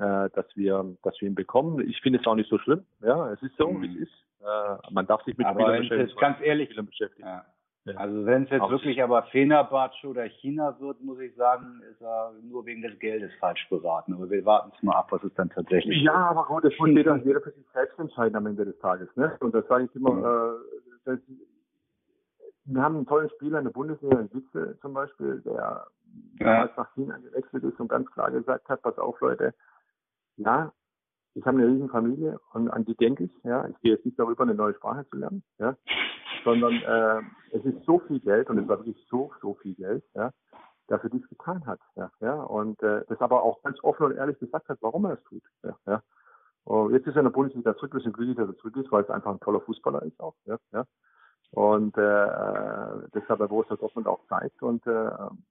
äh, 0.00 0.28
dass 0.30 0.46
wir, 0.56 0.96
dass 1.04 1.14
wir 1.20 1.28
ihn 1.28 1.36
bekommen. 1.36 1.88
Ich 1.88 2.00
finde 2.00 2.18
es 2.18 2.26
auch 2.26 2.34
nicht 2.34 2.50
so 2.50 2.58
schlimm. 2.58 2.84
Ja, 3.00 3.32
es 3.32 3.40
ist 3.42 3.56
so, 3.56 3.68
mhm. 3.70 3.82
wie 3.82 3.94
es 3.94 4.08
ist. 4.08 4.24
Äh, 4.40 4.92
man 4.92 5.06
darf 5.06 5.22
sich 5.22 5.36
mit 5.38 5.46
aber 5.46 5.60
Spielern 5.60 5.80
beschäftigen. 5.82 6.20
Ganz 6.20 6.40
ehrlich, 6.40 6.68
beschäftigen. 6.74 7.28
Ja. 7.28 7.44
Also 7.96 8.26
wenn 8.26 8.44
es 8.44 8.50
jetzt 8.50 8.62
Auf 8.62 8.70
wirklich 8.70 9.02
aber 9.02 9.22
Fenerbahce 9.24 10.06
oder 10.06 10.24
China 10.24 10.78
wird, 10.80 11.00
muss 11.00 11.18
ich 11.20 11.34
sagen, 11.34 11.82
ist 11.90 12.00
er 12.00 12.32
nur 12.42 12.66
wegen 12.66 12.82
des 12.82 12.98
Geldes 12.98 13.30
falsch 13.40 13.68
beraten. 13.68 14.14
Aber 14.14 14.28
wir 14.30 14.44
warten 14.44 14.72
es 14.74 14.82
mal 14.82 14.96
ab, 14.96 15.08
was 15.10 15.22
es 15.22 15.32
dann 15.34 15.50
tatsächlich 15.50 16.02
Ja, 16.02 16.14
aber 16.14 16.44
gut, 16.44 16.64
das 16.64 16.72
muss 16.78 16.90
jeder, 16.90 17.16
jeder 17.16 17.40
für 17.40 17.50
sich 17.50 17.66
selbst 17.72 17.98
entscheiden 17.98 18.36
am 18.36 18.46
Ende 18.46 18.64
des 18.64 18.78
Tages. 18.78 19.08
Ne? 19.16 19.36
Und 19.40 19.54
das 19.54 19.66
sage 19.68 19.84
ich 19.84 19.94
immer, 19.94 20.12
mhm. 20.12 20.24
äh, 20.24 20.58
das, 21.04 21.18
wir 22.64 22.82
haben 22.82 22.96
einen 22.96 23.06
tollen 23.06 23.30
Spieler 23.30 23.58
in 23.58 23.64
der 23.64 23.72
Bundesliga, 23.72 24.20
in 24.20 24.32
Witze 24.32 24.78
zum 24.80 24.92
Beispiel, 24.92 25.40
der 25.44 25.86
ja. 26.38 26.70
nach 26.76 26.94
China 26.94 27.16
gewechselt 27.18 27.64
ist 27.64 27.80
und 27.80 27.88
ganz 27.88 28.10
klar 28.10 28.30
gesagt 28.30 28.68
hat, 28.68 28.82
pass 28.82 28.98
auf 28.98 29.20
Leute, 29.20 29.54
ja, 30.36 30.72
ich 31.34 31.46
habe 31.46 31.58
eine 31.58 31.66
riesen 31.66 31.88
Familie 31.88 32.40
und 32.52 32.70
an 32.70 32.84
die 32.84 32.96
denke 32.96 33.24
ich, 33.24 33.30
ja, 33.44 33.66
ich 33.68 33.78
gehe 33.80 33.92
jetzt 33.92 34.04
nicht 34.04 34.18
darüber, 34.18 34.42
eine 34.42 34.54
neue 34.54 34.74
Sprache 34.74 35.06
zu 35.08 35.16
lernen, 35.16 35.42
ja 35.58 35.76
sondern 36.48 36.74
äh, 36.82 37.56
es 37.56 37.64
ist 37.64 37.84
so 37.84 37.98
viel 38.00 38.20
Geld 38.20 38.48
und 38.48 38.58
es 38.58 38.68
war 38.68 38.78
wirklich 38.78 39.06
so, 39.10 39.32
so 39.42 39.54
viel 39.54 39.74
Geld, 39.74 40.02
ja, 40.14 40.32
dass 40.86 41.02
er 41.02 41.10
dies 41.10 41.28
getan 41.28 41.66
hat. 41.66 41.80
Ja, 41.94 42.10
ja, 42.20 42.42
und 42.42 42.82
äh, 42.82 43.04
das 43.08 43.20
aber 43.20 43.42
auch 43.42 43.62
ganz 43.62 43.78
offen 43.82 44.06
und 44.06 44.16
ehrlich 44.16 44.38
gesagt 44.38 44.68
hat, 44.68 44.78
warum 44.80 45.04
er 45.04 45.14
es 45.14 45.22
tut. 45.24 45.42
Ja, 45.62 45.76
ja. 45.86 46.02
Und 46.64 46.92
jetzt 46.92 47.06
ist 47.06 47.16
er 47.16 47.20
in 47.20 47.26
der 47.26 47.32
Bundesliga 47.32 47.74
zurück, 47.76 47.94
wir 47.94 48.00
sind 48.00 48.14
glücklich, 48.14 48.36
dass 48.36 48.48
er 48.48 48.56
zurück 48.56 48.76
ist, 48.76 48.90
weil 48.90 49.02
es 49.02 49.10
einfach 49.10 49.30
ein 49.32 49.40
toller 49.40 49.60
Fußballer 49.60 50.02
ist 50.02 50.18
auch. 50.20 50.34
Ja, 50.46 50.58
ja. 50.72 50.84
Und 51.50 51.96
äh, 51.96 53.08
das 53.12 53.28
hat 53.28 53.38
Borussia 53.38 53.76
Dortmund 53.76 54.06
auch 54.06 54.20
zeigt 54.28 54.62
und 54.62 54.86
äh, 54.86 55.10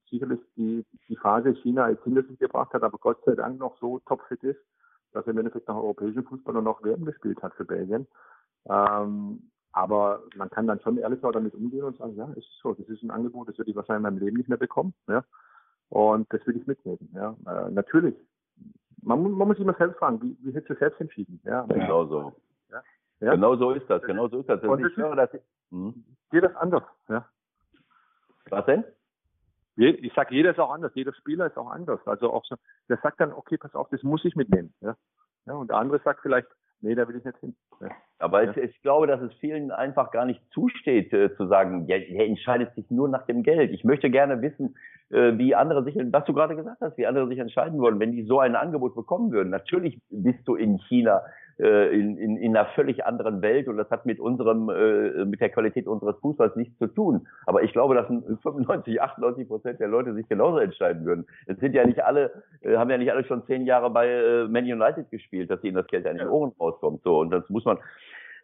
sicherlich 0.10 0.40
die, 0.56 0.86
die 1.08 1.16
Phase 1.16 1.54
China 1.64 1.90
jetzt 1.90 2.04
hinter 2.04 2.24
sich 2.24 2.38
gebracht 2.38 2.74
hat, 2.74 2.84
aber 2.84 2.98
Gott 3.00 3.18
sei 3.26 3.34
Dank 3.34 3.60
noch 3.60 3.78
so 3.80 4.00
topfit 4.06 4.44
ist, 4.44 4.60
dass 5.14 5.26
er 5.26 5.32
im 5.32 5.40
Endeffekt 5.40 5.68
nach 5.68 5.76
europäischen 5.76 6.24
Fußball 6.24 6.56
und 6.56 6.66
noch 6.66 6.84
WM 6.84 7.06
gespielt 7.06 7.42
hat 7.42 7.54
für 7.56 7.66
Belgien. 7.66 8.08
Ähm, 8.70 9.50
aber 9.78 10.24
man 10.36 10.50
kann 10.50 10.66
dann 10.66 10.80
schon 10.80 10.98
ehrlich 10.98 11.22
damit 11.22 11.54
umgehen 11.54 11.84
und 11.84 11.96
sagen, 11.98 12.16
ja, 12.16 12.28
ist 12.34 12.48
so, 12.64 12.74
das 12.74 12.90
ist 12.90 13.04
ein 13.04 13.12
Angebot, 13.12 13.48
das 13.48 13.60
werde 13.60 13.70
ich 13.70 13.78
wahrscheinlich 13.78 14.08
in 14.08 14.16
meinem 14.16 14.26
Leben 14.26 14.38
nicht 14.38 14.50
mehr 14.50 14.58
bekommen. 14.58 14.96
Ja? 15.08 15.24
Und 15.90 16.34
das 16.34 16.46
will 16.48 16.58
ich 16.58 16.66
mitnehmen. 16.66 17.12
Ja? 17.14 17.36
Äh, 17.46 17.70
natürlich. 17.70 18.16
Man, 19.04 19.22
man, 19.22 19.48
muss 19.48 19.58
sich 19.58 19.64
immer 19.64 19.76
selbst 19.76 20.00
fragen, 20.00 20.20
wie, 20.24 20.36
wie 20.42 20.52
hättest 20.52 20.72
du 20.72 20.76
selbst 20.78 21.00
entschieden? 21.00 21.40
Ja? 21.44 21.62
Genau 21.68 22.08
so. 22.08 22.34
Ja? 22.72 22.82
Ja? 23.20 23.32
Genau 23.34 23.56
so 23.56 23.70
ist 23.70 23.88
das, 23.88 24.02
genau 24.02 24.28
so 24.30 24.40
ist 24.40 24.50
das. 24.50 24.64
Und 24.64 24.84
ich 24.84 24.98
höre, 24.98 25.16
dass 25.16 25.32
ich, 25.32 25.42
hm? 25.70 26.04
Jeder 26.32 26.50
ist 26.50 26.56
anders. 26.56 26.84
Ja? 27.08 27.30
Was 28.50 28.66
denn? 28.66 28.84
Ich 29.76 30.12
sage, 30.16 30.34
jeder 30.34 30.50
ist 30.50 30.60
auch 30.60 30.72
anders, 30.72 30.92
jeder 30.96 31.14
Spieler 31.14 31.46
ist 31.46 31.58
auch 31.58 31.70
anders. 31.70 32.00
Also 32.08 32.34
auch 32.34 32.44
so, 32.46 32.56
der 32.90 32.98
sagt 32.98 33.22
dann, 33.22 33.32
okay, 33.32 33.58
pass 33.58 33.76
auf, 33.76 33.90
das 33.90 34.02
muss 34.02 34.26
ich 34.26 34.36
mitnehmen. 34.36 34.74
Ja? 34.82 34.98
Ja, 35.46 35.54
und 35.54 35.70
der 35.70 35.78
andere 35.78 36.00
sagt 36.00 36.22
vielleicht, 36.22 36.48
nee, 36.82 36.96
da 36.96 37.08
will 37.08 37.18
ich 37.18 37.26
nicht 37.26 37.38
hin. 37.40 37.56
Ja. 37.82 37.90
Aber 38.20 38.44
ja. 38.44 38.52
Es, 38.52 38.58
ich 38.58 38.82
glaube, 38.82 39.08
dass 39.08 39.22
es 39.22 39.34
vielen 39.36 39.72
einfach 39.72 40.12
gar 40.12 40.26
nicht 40.26 40.42
zusteht, 40.52 41.14
äh, 41.14 41.36
zu 41.36 41.48
sagen, 41.48 41.86
ja, 41.88 41.98
er 41.98 42.26
entscheidet 42.26 42.74
sich 42.76 42.90
nur 42.90 43.08
nach 43.10 43.26
dem 43.26 43.44
Geld. 43.44 43.72
Ich 43.72 43.84
möchte 43.84 44.10
gerne 44.10 44.42
wissen, 44.42 44.76
äh, 45.10 45.38
wie 45.38 45.56
andere 45.56 45.84
sich, 45.84 45.96
was 45.96 46.26
du 46.26 46.34
gerade 46.34 46.56
gesagt 46.56 46.82
hast, 46.82 46.98
wie 46.98 47.06
andere 47.06 47.28
sich 47.28 47.40
entscheiden 47.40 47.80
würden, 47.80 48.00
wenn 48.00 48.12
die 48.12 48.24
so 48.24 48.40
ein 48.40 48.56
Angebot 48.56 48.96
bekommen 48.96 49.32
würden. 49.32 49.50
Natürlich 49.50 50.00
bist 50.10 50.48
du 50.48 50.56
in 50.56 50.80
China 50.90 51.22
äh, 51.60 51.94
in, 51.98 52.18
in, 52.18 52.38
in 52.38 52.56
einer 52.56 52.68
völlig 52.76 53.06
anderen 53.06 53.42
Welt 53.42 53.68
und 53.68 53.78
das 53.78 53.90
hat 53.90 54.06
mit 54.06 54.20
unserem, 54.20 54.70
äh, 54.70 55.26
mit 55.26 55.42
der 55.42 55.50
Qualität 55.50 55.88
unseres 55.88 56.16
Fußballs 56.20 56.56
nichts 56.56 56.78
zu 56.78 56.88
tun. 56.88 57.28
Aber 57.46 57.64
ich 57.64 57.72
glaube, 57.72 57.96
dass 57.96 58.08
95, 58.08 59.02
98 59.02 59.48
Prozent 59.48 59.80
der 59.80 59.88
Leute 59.88 60.14
sich 60.14 60.28
genauso 60.30 60.60
entscheiden 60.60 61.06
würden. 61.06 61.26
Es 61.48 61.58
sind 61.58 61.74
ja 61.74 61.86
nicht 61.86 62.04
alle, 62.04 62.44
äh, 62.62 62.78
haben 62.78 62.92
ja 62.92 62.98
nicht 62.98 63.12
alle 63.12 63.26
schon 63.26 63.46
zehn 63.48 63.66
Jahre 63.66 63.90
bei 63.90 64.08
äh, 64.08 64.48
Man 64.48 64.66
United 64.66 65.10
gespielt, 65.10 65.50
dass 65.50 65.64
ihnen 65.64 65.76
das 65.76 65.88
Geld 65.88 66.06
an 66.06 66.18
den 66.18 66.28
Ohren 66.28 66.54
rauskommt. 66.60 67.02
So 67.04 67.20
und 67.20 67.32
das 67.32 67.50
muss 67.50 67.66
man. 67.66 67.78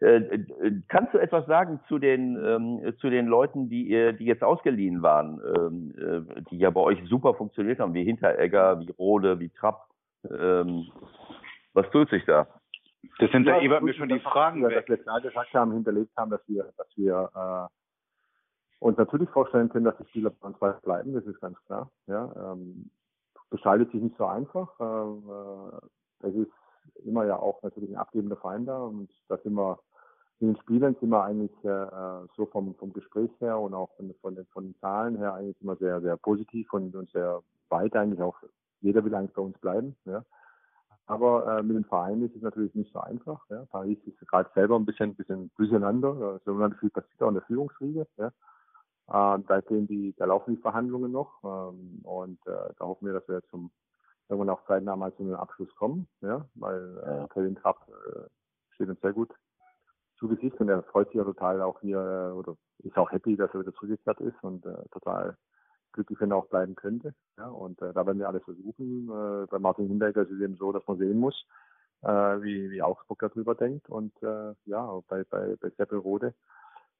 Äh, 0.00 0.16
äh, 0.16 0.72
kannst 0.88 1.14
du 1.14 1.18
etwas 1.18 1.46
sagen 1.46 1.78
zu 1.86 2.00
den 2.00 2.36
ähm, 2.44 2.94
zu 2.98 3.10
den 3.10 3.26
Leuten, 3.26 3.68
die 3.68 4.14
die 4.18 4.24
jetzt 4.24 4.42
ausgeliehen 4.42 5.02
waren, 5.02 5.40
ähm, 5.56 5.94
äh, 5.96 6.42
die 6.50 6.58
ja 6.58 6.70
bei 6.70 6.80
euch 6.80 6.98
super 7.08 7.34
funktioniert 7.34 7.78
haben, 7.78 7.94
wie 7.94 8.02
Hinteregger, 8.02 8.80
wie 8.80 8.90
Rode, 8.90 9.38
wie 9.38 9.50
Trapp? 9.50 9.86
Ähm, 10.28 10.88
was 11.74 11.88
tut 11.90 12.10
sich 12.10 12.24
da? 12.24 12.48
Das 13.18 13.30
sind 13.30 13.46
ja, 13.46 13.60
eben 13.60 13.84
mir 13.84 13.94
schon 13.94 14.08
die 14.08 14.20
Fragen, 14.20 14.64
weg. 14.64 14.88
wir 14.88 14.96
klar 14.98 15.20
gesagt 15.20 15.52
haben, 15.54 15.72
hinterlegt 15.72 16.16
haben, 16.16 16.30
dass 16.30 16.40
wir, 16.48 16.72
dass 16.76 16.88
wir 16.96 17.30
äh, 17.34 18.84
uns 18.84 18.98
natürlich 18.98 19.30
vorstellen 19.30 19.68
können, 19.68 19.84
dass 19.84 19.96
die 19.98 20.08
Spieler 20.08 20.30
bei 20.30 20.48
uns 20.48 20.80
bleiben, 20.82 21.14
das 21.14 21.24
ist 21.24 21.40
ganz 21.40 21.58
klar. 21.66 21.90
Ja, 22.06 22.52
ähm, 22.52 22.90
gestaltet 23.50 23.90
sich 23.92 24.02
nicht 24.02 24.16
so 24.16 24.26
einfach. 24.26 24.68
Äh, 24.80 26.26
es 26.26 26.34
ist 26.34 26.52
immer 27.04 27.24
ja 27.24 27.36
auch 27.36 27.62
natürlich 27.62 27.90
ein 27.90 27.96
abgebender 27.96 28.36
Verein 28.36 28.66
da 28.66 28.78
und 28.78 29.10
da 29.28 29.38
sind 29.38 29.54
wir 29.54 29.78
in 30.40 30.52
den 30.52 30.60
Spielern 30.62 30.96
sind 31.00 31.10
wir 31.10 31.24
eigentlich 31.24 31.52
äh, 31.64 32.26
so 32.36 32.46
vom, 32.46 32.74
vom 32.74 32.92
Gespräch 32.92 33.30
her 33.40 33.58
und 33.58 33.72
auch 33.72 33.90
von, 33.96 34.12
von, 34.20 34.34
den, 34.34 34.46
von 34.46 34.64
den 34.64 34.76
Zahlen 34.80 35.16
her 35.16 35.34
eigentlich 35.34 35.60
immer 35.62 35.76
sehr, 35.76 36.00
sehr 36.00 36.16
positiv 36.16 36.72
und, 36.72 36.94
und 36.94 37.10
sehr 37.10 37.40
weit 37.68 37.94
eigentlich 37.96 38.20
auch. 38.20 38.36
Jeder 38.80 39.04
will 39.04 39.14
eigentlich 39.14 39.32
bei 39.32 39.42
uns 39.42 39.56
bleiben. 39.58 39.96
Ja. 40.04 40.24
Aber 41.06 41.58
äh, 41.58 41.62
mit 41.62 41.76
dem 41.76 41.84
Verein 41.84 42.22
ist 42.22 42.34
es 42.34 42.42
natürlich 42.42 42.74
nicht 42.74 42.92
so 42.92 43.00
einfach. 43.00 43.44
Ja. 43.50 43.64
Paris 43.66 43.98
ist 44.06 44.18
gerade 44.28 44.50
selber 44.54 44.76
ein 44.76 44.86
bisschen, 44.86 45.14
bisschen 45.14 45.50
durcheinander. 45.56 46.40
So 46.44 46.52
unheimlich 46.52 46.80
viel 46.80 46.90
passiert 46.90 47.22
auch 47.22 47.28
in 47.28 47.34
der 47.34 47.42
Führungsriege. 47.42 48.06
Ja. 48.16 48.28
Äh, 49.08 49.42
da, 49.46 49.60
gehen 49.60 49.86
die, 49.86 50.14
da 50.16 50.24
laufen 50.24 50.56
die 50.56 50.62
Verhandlungen 50.62 51.12
noch. 51.12 51.42
Ähm, 51.44 52.00
und 52.04 52.38
äh, 52.46 52.72
da 52.78 52.86
hoffen 52.86 53.06
wir, 53.06 53.12
dass 53.12 53.28
wir 53.28 53.42
zum 53.50 53.70
irgendwann 54.28 54.54
auch 54.54 54.64
zeitnah 54.66 54.96
mal 54.96 55.14
zu 55.14 55.22
einem 55.22 55.34
Abschluss 55.34 55.74
kommen. 55.76 56.08
Ja. 56.22 56.46
Weil 56.54 56.98
äh, 56.98 57.34
Kevin 57.34 57.56
Trapp 57.56 57.86
äh, 57.88 58.28
steht 58.74 58.88
uns 58.88 59.00
sehr 59.00 59.12
gut 59.12 59.30
zu 60.18 60.28
Gesicht 60.28 60.58
und 60.60 60.68
er 60.68 60.82
freut 60.84 61.08
sich 61.08 61.16
ja 61.16 61.24
total 61.24 61.60
auch 61.60 61.80
hier 61.80 61.98
äh, 61.98 62.32
oder 62.32 62.56
ist 62.78 62.96
auch 62.96 63.10
happy, 63.10 63.36
dass 63.36 63.52
er 63.52 63.60
wieder 63.60 63.74
zurückgekehrt 63.74 64.20
ist 64.20 64.42
und 64.42 64.64
äh, 64.64 64.88
total 64.90 65.36
glücklich, 65.94 66.20
wenn 66.20 66.30
er 66.30 66.36
auch 66.36 66.48
bleiben 66.48 66.74
könnte. 66.74 67.14
Ja, 67.38 67.48
und 67.48 67.80
äh, 67.80 67.92
da 67.92 68.06
werden 68.06 68.18
wir 68.18 68.28
alles 68.28 68.44
versuchen. 68.44 69.08
Äh, 69.08 69.46
bei 69.46 69.58
Martin 69.58 69.88
Hindecker 69.88 70.22
ist 70.22 70.30
es 70.30 70.40
eben 70.40 70.56
so, 70.56 70.72
dass 70.72 70.86
man 70.86 70.98
sehen 70.98 71.18
muss, 71.18 71.46
äh, 72.02 72.08
wie, 72.08 72.70
wie 72.70 72.82
Augsburg 72.82 73.18
darüber 73.20 73.54
denkt. 73.54 73.88
Und 73.88 74.12
äh, 74.22 74.52
ja, 74.66 75.00
bei, 75.08 75.24
bei, 75.24 75.56
bei 75.60 75.70
Seppel 75.70 75.98
Rode, 75.98 76.34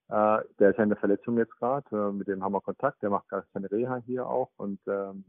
äh, 0.08 0.38
der 0.58 0.70
ist 0.70 0.78
ja 0.78 0.84
in 0.84 0.90
der 0.90 0.98
Verletzung 0.98 1.38
jetzt 1.38 1.56
gerade, 1.58 1.86
äh, 1.92 2.12
mit 2.12 2.28
dem 2.28 2.42
haben 2.42 2.52
wir 2.52 2.60
Kontakt, 2.60 3.02
der 3.02 3.10
macht 3.10 3.28
gerade 3.28 3.46
seine 3.52 3.70
Reha 3.70 3.96
hier 4.06 4.26
auch 4.26 4.50
und 4.56 4.80
ähm, 4.86 5.24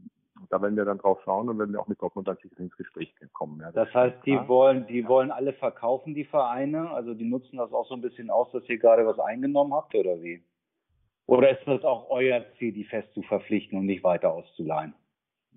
da 0.50 0.60
werden 0.60 0.76
wir 0.76 0.84
dann 0.84 0.98
drauf 0.98 1.18
schauen 1.24 1.48
und 1.48 1.58
werden 1.58 1.72
wir 1.72 1.80
auch 1.80 1.88
mit 1.88 2.00
Dortmund 2.00 2.28
dann 2.28 2.36
sicher 2.42 2.60
ins 2.60 2.76
Gespräch 2.76 3.14
kommen. 3.32 3.60
Ja, 3.60 3.72
das, 3.72 3.86
das 3.86 3.94
heißt, 3.94 4.26
die 4.26 4.38
wollen, 4.46 4.86
die 4.86 5.08
wollen 5.08 5.30
alle 5.30 5.54
verkaufen, 5.54 6.14
die 6.14 6.26
Vereine, 6.26 6.90
also 6.90 7.14
die 7.14 7.24
nutzen 7.24 7.56
das 7.56 7.72
auch 7.72 7.86
so 7.88 7.94
ein 7.94 8.02
bisschen 8.02 8.28
aus, 8.28 8.52
dass 8.52 8.68
ihr 8.68 8.78
gerade 8.78 9.06
was 9.06 9.18
eingenommen 9.18 9.72
habt 9.72 9.94
oder 9.94 10.20
wie? 10.20 10.42
Oder 11.26 11.58
ist 11.58 11.66
das 11.66 11.82
auch 11.84 12.08
euer 12.10 12.44
Ziel, 12.58 12.72
die 12.72 12.84
fest 12.84 13.12
zu 13.14 13.22
verpflichten 13.22 13.78
und 13.78 13.86
nicht 13.86 14.04
weiter 14.04 14.32
auszuleihen? 14.32 14.94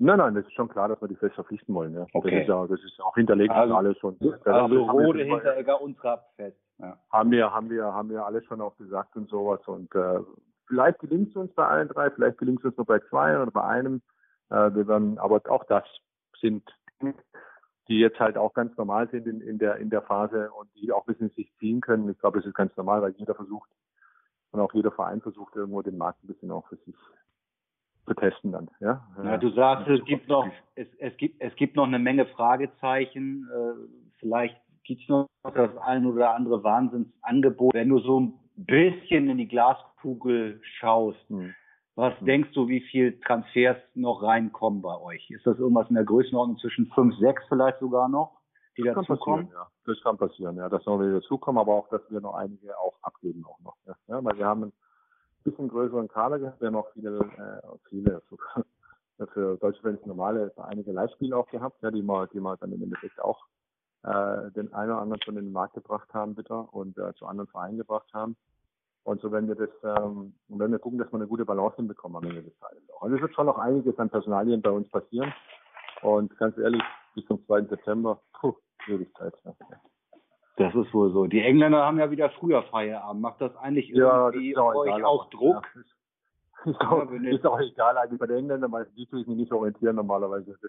Nein, 0.02 0.18
nein, 0.18 0.34
das 0.34 0.46
ist 0.46 0.54
schon 0.54 0.70
klar, 0.70 0.88
dass 0.88 1.02
wir 1.02 1.10
die 1.10 1.16
fest 1.16 1.36
verpflichten 1.36 1.76
wollen. 1.76 1.94
Ja. 1.94 2.08
Okay. 2.14 2.32
Das 2.32 2.42
ist 2.42 2.48
ja, 2.48 2.68
das 2.68 2.84
ist 2.84 3.02
auch 3.02 3.16
hinterlegt 3.16 3.52
also, 3.52 3.76
alles 3.76 3.98
schon. 3.98 4.18
Also 4.46 4.84
Rode, 4.86 5.24
Hinteregger 5.24 5.82
und 5.82 5.98
Trapp 5.98 6.32
fest. 6.38 6.58
Ja. 6.78 6.98
Haben 7.12 7.32
wir, 7.32 7.54
haben 7.54 7.70
wir, 7.70 7.84
haben 7.84 8.10
wir 8.10 8.26
alles 8.26 8.46
schon 8.46 8.62
auch 8.62 8.78
gesagt 8.78 9.16
und 9.18 9.30
sowas. 9.30 9.60
Und 9.68 9.94
äh, 9.94 10.20
vielleicht 10.68 11.00
gelingt 11.00 11.30
es 11.30 11.36
uns 11.36 11.54
bei 11.54 11.68
allen 11.68 11.90
drei, 11.90 12.10
vielleicht 12.12 12.38
gelingt 12.38 12.60
es 12.60 12.66
uns 12.66 12.78
nur 12.78 12.86
bei 12.86 13.00
zwei 13.10 13.40
oder 13.40 13.52
bei 13.52 13.64
einem. 13.64 14.02
Äh, 14.50 14.74
wir 14.74 14.88
werden, 14.88 15.18
aber 15.20 15.42
auch 15.50 15.66
das 15.66 15.84
sind 16.40 16.64
die 17.90 18.00
jetzt 18.00 18.20
halt 18.20 18.38
auch 18.38 18.54
ganz 18.54 18.76
normal 18.78 19.10
sind 19.10 19.28
in, 19.28 19.42
in 19.42 19.58
der 19.58 19.78
in 19.78 19.90
der 19.90 20.02
Phase 20.02 20.52
und 20.52 20.70
die 20.76 20.92
auch 20.92 21.06
ein 21.06 21.14
bisschen 21.14 21.30
sich 21.32 21.52
ziehen 21.58 21.82
können. 21.82 22.10
Ich 22.10 22.20
glaube, 22.20 22.38
das 22.38 22.48
ist 22.48 22.56
ganz 22.56 22.76
normal, 22.78 23.02
weil 23.02 23.16
jeder 23.18 23.36
versucht 23.36 23.70
und 24.52 24.60
auch 24.60 24.74
jeder 24.74 24.92
Verein 24.92 25.22
versucht 25.22 25.56
irgendwo 25.56 25.82
den 25.82 25.98
Markt 25.98 26.24
ein 26.24 26.28
bisschen 26.28 26.52
auch 26.52 26.68
für 26.68 26.78
sich 26.78 26.96
zu 28.06 28.14
testen 28.16 28.52
dann. 28.52 28.70
Ja, 28.80 29.06
ja 29.24 29.38
du 29.38 29.52
sagst, 29.52 29.88
es 29.88 30.04
gibt 30.06 30.28
noch, 30.28 30.48
es, 30.76 30.88
es 30.98 31.16
gibt, 31.18 31.40
es 31.40 31.56
gibt 31.56 31.76
noch 31.76 31.86
eine 31.86 32.00
Menge 32.00 32.26
Fragezeichen. 32.26 33.48
Äh, 33.54 34.10
vielleicht 34.20 34.60
gibt 34.84 35.04
es 35.04 35.10
noch 35.10 35.28
das 35.44 35.78
ein 35.78 36.06
oder 36.06 36.34
andere 36.34 36.64
Wahnsinnsangebot. 36.64 37.74
Wenn 37.74 37.90
du 37.90 38.00
so 38.00 38.20
ein 38.20 38.34
bisschen 38.56 39.30
in 39.30 39.38
die 39.38 39.48
Glaskugel 39.48 40.60
schaust, 40.80 41.20
hm. 41.30 41.54
was 41.96 42.20
hm. 42.20 42.26
denkst 42.26 42.50
du, 42.54 42.68
wie 42.68 42.82
viel 42.82 43.20
Transfers 43.22 43.78
noch 43.94 44.24
reinkommen 44.24 44.82
bei 44.82 44.98
euch? 45.00 45.30
Ist 45.30 45.46
das 45.46 45.60
irgendwas 45.60 45.90
in 45.90 45.96
der 45.96 46.06
Größenordnung 46.06 46.58
zwischen 46.58 46.88
fünf, 46.88 47.16
sechs 47.18 47.44
vielleicht 47.48 47.80
sogar 47.80 48.10
noch? 48.10 48.39
Die 48.84 48.88
das 48.88 48.96
dazukommen? 48.96 49.50
Ja. 49.54 49.68
Das 49.86 50.02
kann 50.02 50.18
passieren, 50.18 50.58
ja, 50.58 50.70
dass 50.70 50.86
noch 50.86 51.00
welche 51.00 51.20
dazukommen, 51.20 51.60
aber 51.60 51.74
auch, 51.74 51.90
dass 51.90 52.02
wir 52.10 52.22
noch 52.22 52.36
einige 52.36 52.78
auch 52.78 52.96
abgeben 53.02 53.46
auch 53.46 53.60
noch. 53.60 53.76
Ja, 53.86 53.96
ja 54.08 54.24
weil 54.24 54.38
wir 54.38 54.46
haben 54.46 54.64
einen 54.64 54.74
bisschen 55.44 55.70
größeren 55.70 56.08
Kader 56.08 56.40
gehabt, 56.40 56.62
wir 56.62 56.68
haben 56.68 56.76
auch 56.76 56.92
viele, 56.94 57.20
äh, 57.20 57.78
viele 57.90 58.22
sogar 58.30 58.66
für 59.34 59.58
deutsche 59.58 59.82
Fans 59.82 60.06
normale, 60.06 60.52
einige 60.58 60.92
Leihspiele 60.92 61.36
auch 61.36 61.48
gehabt, 61.48 61.82
ja, 61.82 61.92
die 61.92 62.02
wir, 62.02 62.28
die 62.28 62.40
wir 62.40 62.56
dann 62.58 62.72
im 62.72 62.84
Endeffekt 62.84 63.20
auch 63.22 63.46
äh, 64.04 64.52
den 64.52 64.74
einen 64.74 64.92
oder 64.92 65.02
anderen 65.02 65.22
schon 65.24 65.38
in 65.38 65.46
den 65.46 65.54
Markt 65.54 65.74
gebracht 65.74 66.14
haben, 66.14 66.36
bitte, 66.36 66.54
und 66.54 66.98
äh, 66.98 67.14
zu 67.16 67.26
anderen 67.26 67.50
Vereinen 67.50 67.78
gebracht 67.78 68.08
haben. 68.14 68.38
Und 69.04 69.22
so 69.22 69.32
wenn 69.32 69.48
wir 69.48 69.56
das, 69.56 69.70
ähm, 69.84 70.36
wenn 70.48 70.72
wir 70.72 70.80
gucken, 70.80 71.00
dass 71.00 71.12
wir 71.12 71.16
eine 71.16 71.28
gute 71.28 71.46
Balance 71.46 71.78
hinbekommen 71.78 72.18
am 72.18 72.30
Ende 72.30 72.44
des 72.44 72.58
Tages 72.60 72.84
auch. 72.94 73.02
Also 73.02 73.16
es 73.16 73.22
wird 73.22 73.34
schon 73.34 73.48
noch 73.48 73.58
einiges 73.58 73.98
an 73.98 74.10
Personalien 74.10 74.62
bei 74.62 74.70
uns 74.70 74.90
passieren. 74.90 75.34
Und 76.02 76.38
ganz 76.38 76.58
ehrlich, 76.58 76.84
bis 77.20 77.28
zum 77.28 77.46
2. 77.46 77.64
September, 77.64 78.22
puh, 78.40 78.54
Ewigkeit. 78.88 79.34
Ja. 79.44 79.54
Das 80.58 80.76
ist 80.76 80.94
wohl 80.94 81.12
so. 81.14 81.26
Die 81.26 81.42
Engländer 81.42 81.86
haben 81.86 82.00
ja 82.00 82.12
wieder 82.12 82.30
früher 82.32 82.64
Feierabend. 82.64 83.22
Macht 83.22 83.40
das 83.40 83.56
eigentlich 83.56 83.90
irgendwie 83.92 84.52
ja, 84.52 84.62
euch 84.64 84.88
egal, 84.88 85.06
auch 85.06 85.30
Druck? 85.30 85.66
Ja. 86.66 86.72
Ist 86.72 86.82
auch, 86.82 87.10
ist 87.10 87.46
auch 87.46 87.60
egal 87.62 87.98
eigentlich 87.98 88.20
bei 88.20 88.28
den 88.28 88.40
Engländern, 88.40 88.70
weil 88.74 88.86
die 88.98 89.06
tue 89.06 89.22
ich 89.22 89.28
mich 89.28 89.38
nicht 89.38 89.54
orientieren 89.54 89.96
normalerweise. 89.96 90.60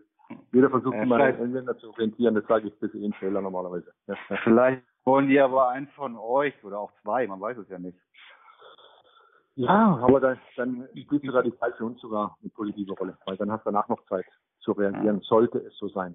Jeder 0.53 0.71
versucht 0.71 0.95
ja, 0.95 1.03
immer 1.03 1.19
den 1.19 1.47
Engländer 1.47 1.77
zu 1.79 1.91
orientieren, 1.91 2.37
das 2.37 2.47
sage 2.47 2.69
ich, 2.69 2.75
das 2.79 2.91
ist 2.91 3.03
eh 3.03 3.05
ein 3.05 3.13
Fehler 3.15 3.41
normalerweise. 3.41 3.93
Ja. 4.07 4.15
Vielleicht 4.45 4.85
wollen 5.05 5.27
die 5.27 5.41
aber 5.41 5.71
einen 5.71 5.89
von 5.89 6.17
euch 6.17 6.55
oder 6.63 6.79
auch 6.79 6.93
zwei, 7.03 7.27
man 7.27 7.41
weiß 7.41 7.59
es 7.59 7.69
ja 7.71 7.81
nicht. 7.81 7.99
Ja, 9.57 9.99
aber 10.01 10.21
dann, 10.21 10.39
dann 10.57 10.89
spielt 10.93 11.25
sogar 11.25 11.43
die 11.43 11.59
Zeit 11.59 11.75
für 11.75 11.87
uns 11.87 12.01
sogar 12.01 12.37
eine 12.41 12.51
positive 12.51 12.93
Rolle, 12.93 13.19
weil 13.27 13.37
dann 13.37 13.51
hast 13.51 13.67
du 13.67 13.73
danach 13.73 13.89
noch 13.89 14.05
Zeit 14.07 14.27
zu 14.61 14.71
reagieren, 14.71 15.21
sollte 15.23 15.59
es 15.59 15.77
so 15.77 15.89
sein. 15.89 16.15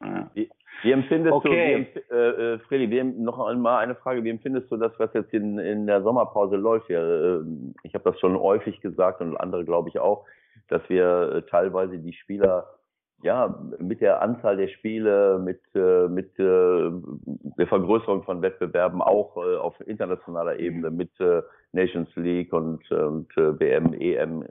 Ja. 0.00 0.30
Wie, 0.34 0.50
wie, 0.82 0.92
empfindest 0.92 1.34
okay. 1.34 1.86
du, 1.94 2.00
wie, 2.00 2.14
äh, 2.14 2.54
äh, 2.54 2.58
Freddy, 2.60 2.90
wie, 2.90 3.02
noch 3.02 3.38
einmal 3.38 3.82
eine 3.82 3.94
Frage, 3.94 4.24
wie 4.24 4.30
empfindest 4.30 4.70
du 4.70 4.76
das, 4.76 4.92
was 4.98 5.12
jetzt 5.14 5.32
in, 5.32 5.58
in 5.58 5.86
der 5.86 6.02
Sommerpause 6.02 6.56
läuft? 6.56 6.88
Ja, 6.88 7.00
äh, 7.00 7.40
ich 7.82 7.94
habe 7.94 8.04
das 8.04 8.18
schon 8.20 8.38
häufig 8.38 8.80
gesagt 8.80 9.20
und 9.20 9.36
andere 9.36 9.64
glaube 9.64 9.88
ich 9.88 9.98
auch, 9.98 10.24
dass 10.68 10.82
wir 10.88 11.32
äh, 11.32 11.42
teilweise 11.42 11.98
die 11.98 12.12
Spieler 12.12 12.66
ja, 13.22 13.58
mit 13.78 14.00
der 14.00 14.20
Anzahl 14.20 14.56
der 14.56 14.68
Spiele, 14.68 15.38
mit, 15.38 15.60
äh, 15.74 16.08
mit 16.08 16.38
äh, 16.38 16.90
der 17.58 17.66
Vergrößerung 17.66 18.22
von 18.24 18.42
Wettbewerben 18.42 19.00
auch 19.00 19.36
äh, 19.36 19.56
auf 19.56 19.74
internationaler 19.86 20.58
Ebene, 20.58 20.90
mit 20.90 21.18
äh, 21.20 21.42
Nations 21.72 22.14
League 22.16 22.52
und, 22.52 22.82
äh, 22.90 22.94
und 22.94 23.34
WM, 23.36 23.94
EM. 23.94 24.44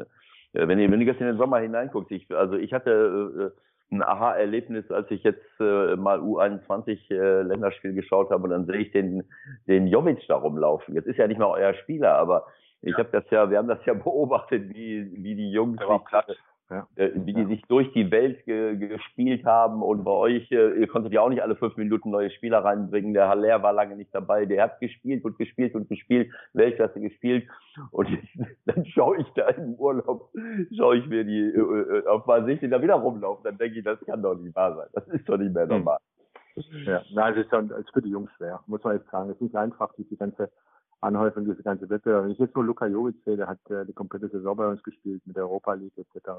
Wenn 0.53 0.79
ihr, 0.79 0.89
wenn 0.89 1.01
ihr 1.01 1.07
jetzt 1.07 1.19
in 1.19 1.27
den 1.27 1.37
Sommer 1.37 1.59
hineinguckt, 1.59 2.11
ich, 2.11 2.33
also 2.33 2.55
ich 2.55 2.73
hatte 2.73 3.53
ein 3.91 4.01
Aha-Erlebnis, 4.01 4.89
als 4.91 5.09
ich 5.11 5.23
jetzt 5.23 5.45
äh, 5.59 5.95
mal 5.95 6.19
U21 6.19 7.11
äh, 7.11 7.41
Länderspiel 7.43 7.93
geschaut 7.93 8.29
habe 8.31 8.43
und 8.43 8.49
dann 8.49 8.65
sehe 8.65 8.77
ich 8.77 8.91
den, 8.91 9.23
den 9.67 9.87
Jovic 9.87 10.25
da 10.27 10.35
rumlaufen. 10.35 10.95
Jetzt 10.95 11.07
ist 11.07 11.17
ja 11.17 11.27
nicht 11.27 11.37
mal 11.37 11.51
euer 11.51 11.73
Spieler, 11.75 12.15
aber 12.15 12.45
ich 12.81 12.91
ja. 12.91 12.97
habe 12.99 13.09
das 13.11 13.29
ja, 13.29 13.49
wir 13.49 13.57
haben 13.57 13.67
das 13.67 13.83
ja 13.85 13.93
beobachtet, 13.93 14.73
wie, 14.73 15.11
wie 15.13 15.35
die 15.35 15.51
Jungs, 15.51 15.79
wie, 15.79 16.33
ja. 16.69 16.87
Äh, 16.95 17.11
wie 17.13 17.33
die 17.33 17.45
sich 17.45 17.61
durch 17.67 17.91
die 17.93 18.09
Welt 18.09 18.43
ge 18.45 18.75
gespielt 18.75 19.45
haben 19.45 19.83
und 19.83 20.03
bei 20.03 20.11
euch, 20.11 20.51
äh, 20.51 20.79
ihr 20.79 20.87
konntet 20.87 21.13
ja 21.13 21.21
auch 21.21 21.29
nicht 21.29 21.43
alle 21.43 21.55
fünf 21.55 21.77
Minuten 21.77 22.09
neue 22.09 22.31
Spieler 22.31 22.63
reinbringen. 22.63 23.13
Der 23.13 23.29
Haller 23.29 23.61
war 23.61 23.73
lange 23.73 23.95
nicht 23.95 24.13
dabei, 24.13 24.45
der 24.45 24.63
hat 24.63 24.79
gespielt 24.79 25.23
und 25.25 25.37
gespielt 25.37 25.75
und 25.75 25.87
gespielt, 25.89 26.31
Weltklasse 26.53 26.99
gespielt 26.99 27.47
und 27.91 28.09
dann 28.65 28.85
schaue 28.85 29.17
ich 29.17 29.27
da 29.35 29.47
im 29.49 29.75
Urlaub, 29.75 30.31
schaue 30.75 30.97
ich 30.97 31.07
mir 31.07 31.23
die 31.23 31.39
äh, 31.39 31.99
äh 31.99 32.07
auf 32.07 32.25
mal 32.25 32.43
den 32.43 32.71
da 32.71 32.81
wieder 32.81 32.95
rumlaufen, 32.95 33.43
dann 33.43 33.57
denke 33.57 33.79
ich, 33.79 33.85
das 33.85 33.99
kann 34.05 34.23
doch 34.23 34.35
nicht 34.35 34.55
wahr 34.55 34.75
sein. 34.75 34.87
Das 34.93 35.07
ist 35.09 35.29
doch 35.29 35.37
nicht 35.37 35.53
mehr 35.53 35.63
hm. 35.63 35.69
normal. 35.69 35.99
Ja, 36.85 37.03
nein, 37.13 37.33
es 37.33 37.43
ist, 37.43 37.51
dann, 37.51 37.69
es 37.71 37.89
für 37.91 38.01
die 38.01 38.09
Jungs 38.09 38.31
schwer, 38.37 38.61
muss 38.67 38.83
man 38.83 38.95
jetzt 38.95 39.09
sagen. 39.11 39.29
Es 39.29 39.35
ist 39.35 39.41
nicht 39.41 39.55
einfach, 39.55 39.93
diese 39.97 40.15
ganze 40.15 40.49
Anhäufung, 41.05 41.45
diese 41.45 41.63
ganze 41.63 41.89
Wettbewerb. 41.89 42.25
Wenn 42.25 42.31
ich 42.31 42.39
jetzt 42.39 42.55
nur 42.55 42.65
Luka 42.65 42.85
Jovic 42.85 43.15
sehe, 43.23 43.37
der 43.37 43.47
hat 43.47 43.59
äh, 43.69 43.85
die 43.85 43.93
komplette 43.93 44.29
Saison 44.29 44.57
bei 44.57 44.67
uns 44.67 44.83
gespielt 44.83 45.21
mit 45.25 45.35
der 45.35 45.43
Europa 45.43 45.73
League 45.73 45.97
etc. 45.97 46.29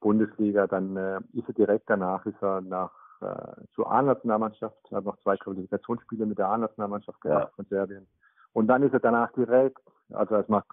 Bundesliga, 0.00 0.66
dann 0.66 0.96
äh, 0.96 1.20
ist 1.32 1.48
er 1.48 1.54
direkt 1.54 1.88
danach, 1.88 2.26
ist 2.26 2.42
er 2.42 2.60
nach 2.60 2.90
äh, 3.20 3.66
zur 3.74 3.90
A-Nationalmannschaft, 3.90 4.76
hat 4.90 5.04
noch 5.04 5.18
zwei 5.20 5.36
Qualifikationsspiele 5.36 6.26
mit 6.26 6.38
der 6.38 6.48
A-Nationalmannschaft 6.48 7.20
gemacht 7.20 7.48
ja. 7.48 7.52
von 7.54 7.64
Serbien. 7.66 8.06
Und 8.52 8.66
dann 8.66 8.82
ist 8.82 8.92
er 8.92 9.00
danach 9.00 9.32
direkt, 9.32 9.80
also 10.12 10.34
das 10.34 10.48
macht 10.48 10.66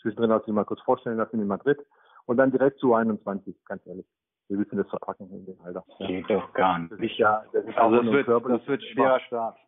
zwischendrin 0.00 0.32
auch 0.32 0.44
sich 0.44 0.54
mal 0.54 0.64
kurz 0.64 0.80
vorstellen 0.82 1.18
lassen 1.18 1.40
in 1.40 1.46
Madrid 1.46 1.78
und 2.26 2.36
dann 2.36 2.50
direkt 2.50 2.78
zu 2.78 2.94
21, 2.94 3.56
ganz 3.64 3.86
ehrlich. 3.86 4.06
Wir 4.48 4.58
müssen 4.58 4.76
das 4.76 4.88
verpacken 4.88 5.28
in 5.30 5.44
dem 5.44 5.60
Alter. 5.62 5.84
Geht 5.98 6.30
doch 6.30 6.52
gar 6.52 6.78
nicht. 6.78 6.92
Das 6.92 7.00
ist 7.00 7.18
ja, 7.18 7.42
das 7.52 7.64
ist 7.64 7.76
also 7.76 8.02
das 8.02 8.12
wird, 8.12 8.28
das 8.28 8.66
wird 8.68 8.82
schwerer 8.84 9.20
Start. 9.20 9.58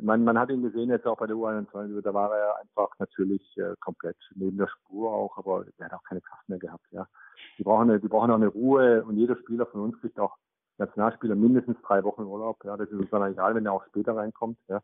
Man, 0.00 0.24
man 0.24 0.38
hat 0.38 0.50
ihn 0.50 0.62
gesehen 0.62 0.90
jetzt 0.90 1.06
auch 1.06 1.18
bei 1.18 1.26
der 1.26 1.36
U21, 1.36 2.00
da 2.02 2.12
war 2.12 2.34
er 2.36 2.58
einfach 2.60 2.90
natürlich 2.98 3.42
äh, 3.56 3.74
komplett 3.80 4.16
neben 4.34 4.58
der 4.58 4.68
Spur 4.68 5.12
auch, 5.12 5.36
aber 5.38 5.64
er 5.78 5.86
hat 5.86 5.94
auch 5.94 6.02
keine 6.04 6.20
Kraft 6.20 6.48
mehr 6.48 6.58
gehabt, 6.58 6.86
ja. 6.90 7.06
Die 7.58 7.62
brauchen 7.62 7.90
eine, 7.90 8.00
die 8.00 8.08
brauchen 8.08 8.30
auch 8.30 8.36
eine 8.36 8.48
Ruhe 8.48 9.04
und 9.04 9.16
jeder 9.16 9.36
Spieler 9.36 9.66
von 9.66 9.82
uns 9.82 10.00
kriegt 10.00 10.18
auch 10.18 10.36
Nationalspieler 10.78 11.36
mindestens 11.36 11.76
drei 11.82 12.02
Wochen 12.02 12.22
Urlaub, 12.22 12.64
ja. 12.64 12.76
Das 12.76 12.88
ist 12.88 12.98
uns 12.98 13.10
dann 13.10 13.30
egal, 13.30 13.54
wenn 13.54 13.66
er 13.66 13.72
auch 13.72 13.84
später 13.86 14.16
reinkommt, 14.16 14.58
ja. 14.68 14.82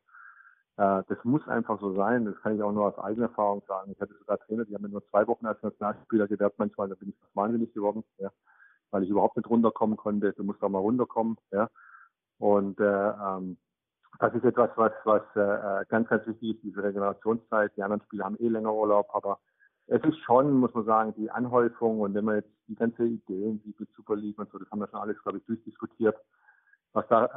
Äh, 0.81 1.03
das 1.09 1.19
muss 1.25 1.47
einfach 1.47 1.79
so 1.81 1.95
sein. 1.95 2.25
Das 2.25 2.41
kann 2.41 2.57
ich 2.57 2.63
auch 2.63 2.73
nur 2.73 2.87
aus 2.87 2.99
eigener 2.99 3.27
Erfahrung 3.27 3.63
sagen. 3.69 3.93
Ich 3.93 4.01
hatte 4.01 4.15
sogar 4.15 4.39
Trainer, 4.39 4.65
die 4.65 4.75
haben 4.75 4.83
mir 4.83 4.89
nur 4.89 5.07
zwei 5.11 5.27
Wochen 5.27 5.47
als 5.47 5.63
Nationalspieler 5.63 6.27
gewährt. 6.27 6.55
Manchmal, 6.57 6.89
da 6.89 6.95
bin 6.95 7.11
ich 7.11 7.17
wahnsinnig 7.35 7.75
geworden, 7.75 8.03
ja, 8.19 8.31
weil 8.91 9.03
ich 9.03 9.11
überhaupt 9.11 9.37
nicht 9.37 9.49
runterkommen 9.49 9.99
konnte. 9.99 10.33
Du 10.33 10.43
musst 10.43 10.63
auch 10.63 10.71
mal 10.71 10.79
runterkommen, 10.79 11.37
ja. 11.51 11.69
Und 12.39 12.81
äh, 12.81 13.11
ähm, 13.11 13.59
das 14.21 14.35
ist 14.35 14.45
etwas, 14.45 14.71
was, 14.77 14.93
was 15.05 15.23
äh, 15.35 15.85
ganz, 15.89 16.09
ganz 16.09 16.27
wichtig 16.27 16.57
ist, 16.57 16.63
diese 16.63 16.83
Regenerationszeit. 16.83 17.73
Die 17.77 17.83
anderen 17.83 18.03
Spieler 18.03 18.27
haben 18.27 18.37
eh 18.39 18.49
länger 18.49 18.75
Urlaub, 18.75 19.09
aber 19.15 19.41
es 19.87 20.03
ist 20.05 20.19
schon, 20.19 20.53
muss 20.53 20.75
man 20.75 20.85
sagen, 20.85 21.15
die 21.17 21.31
Anhäufung 21.31 22.01
und 22.01 22.15
wenn 22.15 22.27
man 22.27 22.37
jetzt 22.37 22.51
die 22.69 22.75
ganze 22.77 23.05
Ideen, 23.05 23.61
wie 23.65 23.75
mit 23.79 23.89
Super 23.97 24.17
League 24.17 24.39
und 24.39 24.51
so, 24.53 24.59
das 24.59 24.71
haben 24.71 24.81
wir 24.81 24.89
schon 24.89 25.01
alles, 25.01 25.21
glaube 25.23 25.39
ich, 25.39 25.45
durchdiskutiert, 25.47 26.17
was 26.93 27.09
da, 27.09 27.25
äh, 27.25 27.29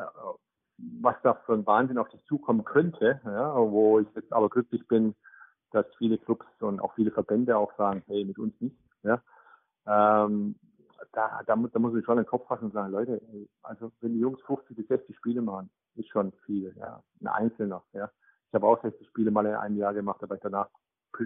was 1.01 1.15
da 1.23 1.35
für 1.45 1.53
ein 1.53 1.65
Wahnsinn 1.65 1.97
auf 1.97 2.09
dich 2.09 2.23
zukommen 2.25 2.65
könnte, 2.65 3.21
ja, 3.23 3.55
wo 3.55 3.99
ich 3.99 4.07
jetzt 4.13 4.33
aber 4.33 4.49
glücklich 4.49 4.85
bin, 4.87 5.15
dass 5.71 5.85
viele 5.97 6.17
Clubs 6.17 6.45
und 6.59 6.81
auch 6.81 6.93
viele 6.95 7.11
Verbände 7.11 7.57
auch 7.57 7.75
sagen, 7.77 8.03
hey, 8.07 8.25
mit 8.25 8.37
uns 8.37 8.53
nicht, 8.59 8.75
ja. 9.03 9.21
Ähm, 9.85 10.55
da, 11.11 11.41
da, 11.45 11.55
da 11.55 11.79
muss 11.79 11.95
ich 11.95 12.05
schon 12.05 12.17
den 12.17 12.25
Kopf 12.25 12.47
fassen 12.47 12.65
und 12.65 12.73
sagen, 12.73 12.91
Leute, 12.91 13.21
also 13.61 13.91
wenn 14.01 14.13
die 14.13 14.19
Jungs 14.19 14.41
50 14.43 14.75
bis 14.75 14.87
60 14.87 15.15
Spiele 15.15 15.41
machen, 15.41 15.69
ist 15.95 16.09
schon 16.09 16.31
viel, 16.45 16.73
ja. 16.77 17.01
Ein 17.21 17.27
Einzelner, 17.27 17.83
ja. 17.93 18.09
Ich 18.47 18.53
habe 18.53 18.67
auch 18.67 18.81
60 18.81 19.07
Spiele 19.07 19.31
mal 19.31 19.45
in 19.45 19.55
einem 19.55 19.77
Jahr 19.77 19.93
gemacht, 19.93 20.21
aber 20.23 20.35
ich 20.35 20.41
danach 20.41 20.69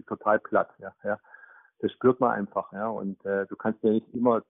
total 0.07 0.39
platt, 0.39 0.69
ja. 0.79 0.93
ja. 1.03 1.17
Das 1.79 1.91
spürt 1.91 2.19
man 2.19 2.31
einfach, 2.31 2.71
ja. 2.73 2.87
Und 2.87 3.23
äh, 3.25 3.45
du 3.47 3.55
kannst 3.55 3.83
ja 3.83 3.91
nicht 3.91 4.13
immer, 4.13 4.43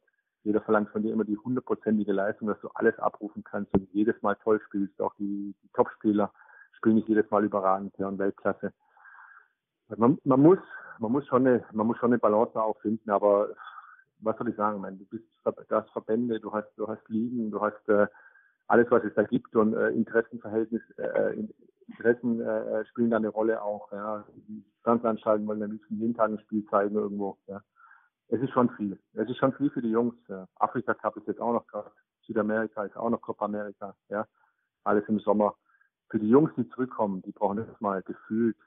jeder 0.44 0.62
verlangt 0.62 0.90
von 0.90 1.04
dir 1.04 1.14
immer 1.14 1.26
die 1.26 1.38
hundertprozentige 1.38 2.14
Leistung, 2.14 2.48
dass 2.48 2.60
du 2.62 2.70
alles 2.74 2.98
abrufen 3.00 3.44
kannst 3.44 3.74
und 3.74 3.92
jedes 3.94 4.22
Mal 4.22 4.36
toll 4.36 4.62
spielst. 4.66 5.00
Auch 5.02 5.14
die, 5.16 5.56
die 5.62 5.70
Topspieler 5.74 6.32
spielen 6.74 6.96
nicht 6.96 7.10
jedes 7.10 7.30
Mal 7.30 7.44
überragend, 7.44 7.94
ja, 7.98 8.08
und 8.08 8.20
Weltklasse. 8.20 8.74
Man, 9.96 10.18
man 10.24 10.42
muss, 10.42 10.60
man 11.00 11.12
muss 11.12 11.26
schon 11.28 11.48
eine, 11.48 11.64
man 11.72 11.88
muss 11.88 11.98
schon 11.98 12.12
eine 12.12 12.20
Balance 12.20 12.62
auch 12.62 12.80
finden, 12.82 13.10
aber 13.10 13.50
was 14.20 14.38
soll 14.38 14.50
ich 14.50 14.56
sagen, 14.56 14.82
man, 14.82 14.98
du 14.98 15.06
bist, 15.06 15.26
du 15.44 15.76
hast 15.76 15.90
Verbände, 15.92 16.40
du 16.40 16.52
hast, 16.52 16.70
du 16.78 16.88
hast 16.88 17.08
Ligen, 17.10 17.52
du 17.52 17.62
hast 17.62 17.88
äh, 17.90 18.08
alles, 18.68 18.90
was 18.92 19.04
es 19.04 19.14
da 19.16 19.24
gibt 19.24 19.56
und 19.56 19.74
äh, 19.74 19.90
Interessenverhältnis, 19.90 20.82
äh, 20.98 21.46
Interessen 21.88 22.42
äh, 22.42 22.86
spielen 22.86 23.10
da 23.10 23.18
eine 23.18 23.30
Rolle 23.30 23.62
auch. 23.62 23.92
Ja. 23.92 24.26
Die 24.48 24.64
Fernsehanstalten 24.84 25.48
wollen 25.48 25.64
am 25.64 25.72
liebsten 25.72 25.98
jeden 25.98 26.16
Tag 26.16 26.30
ein 26.30 26.40
Spiel 26.40 26.66
zeigen 26.66 26.96
irgendwo. 26.96 27.38
Ja. 27.48 27.62
Es 28.28 28.42
ist 28.42 28.52
schon 28.52 28.70
viel. 28.72 29.00
Es 29.14 29.30
ist 29.30 29.38
schon 29.38 29.54
viel 29.54 29.70
für 29.70 29.82
die 29.82 29.92
Jungs. 29.92 30.16
Ja. 30.28 30.48
Afrika 30.56 30.94
Cup 30.94 31.16
ist 31.18 31.28
jetzt 31.28 31.40
auch 31.40 31.54
noch 31.54 31.66
gerade. 31.68 31.92
Südamerika 32.26 32.84
ist 32.84 32.98
auch 32.98 33.10
noch 33.10 33.22
Copa 33.22 33.46
America. 33.46 33.96
Ja. 34.10 34.28
Alles 34.84 35.08
im 35.08 35.20
Sommer. 35.20 35.56
Für 36.10 36.20
die 36.20 36.30
Jungs, 36.30 36.52
die 36.58 36.68
zurückkommen, 36.70 37.22
die 37.22 37.32
brauchen 37.32 37.60
jetzt 37.60 37.80
mal 37.80 38.02
gefühlt 38.04 38.58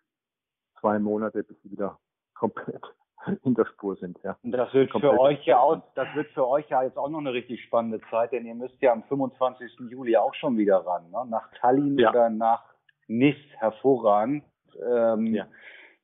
zwei 0.80 0.98
Monate, 0.98 1.42
bis 1.42 1.60
sie 1.62 1.70
wieder 1.70 1.98
komplett 2.34 2.82
in 3.44 3.54
der 3.54 3.66
Spur 3.66 3.96
sind. 3.96 4.18
Ja. 4.22 4.36
Und 4.42 4.52
das 4.52 4.72
wird 4.72 4.90
Komplett. 4.90 5.12
für 5.12 5.20
euch 5.20 5.44
ja 5.44 5.58
auch, 5.58 5.82
das 5.94 6.08
wird 6.14 6.28
für 6.32 6.46
euch 6.46 6.68
ja 6.68 6.82
jetzt 6.82 6.96
auch 6.96 7.08
noch 7.08 7.18
eine 7.18 7.32
richtig 7.32 7.62
spannende 7.64 8.00
Zeit, 8.10 8.32
denn 8.32 8.46
ihr 8.46 8.54
müsst 8.54 8.80
ja 8.80 8.92
am 8.92 9.02
25. 9.04 9.90
Juli 9.90 10.16
auch 10.16 10.34
schon 10.34 10.56
wieder 10.56 10.78
ran, 10.78 11.10
ne? 11.10 11.26
nach 11.28 11.50
Tallinn 11.60 11.98
ja. 11.98 12.10
oder 12.10 12.30
nach 12.30 12.64
Nis, 13.08 13.36
hervorragend. 13.58 14.44
Ähm, 14.80 15.34
ja. 15.34 15.46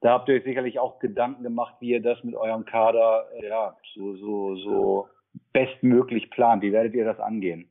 Da 0.00 0.12
habt 0.12 0.28
ihr 0.28 0.36
euch 0.36 0.44
sicherlich 0.44 0.78
auch 0.78 0.98
Gedanken 0.98 1.42
gemacht, 1.42 1.76
wie 1.80 1.90
ihr 1.90 2.02
das 2.02 2.22
mit 2.22 2.34
eurem 2.34 2.64
Kader 2.64 3.26
äh, 3.40 3.48
ja 3.48 3.76
so 3.94 4.16
so 4.16 4.56
so 4.56 5.08
bestmöglich 5.52 6.30
plant. 6.30 6.62
Wie 6.62 6.72
werdet 6.72 6.94
ihr 6.94 7.04
das 7.04 7.18
angehen? 7.18 7.70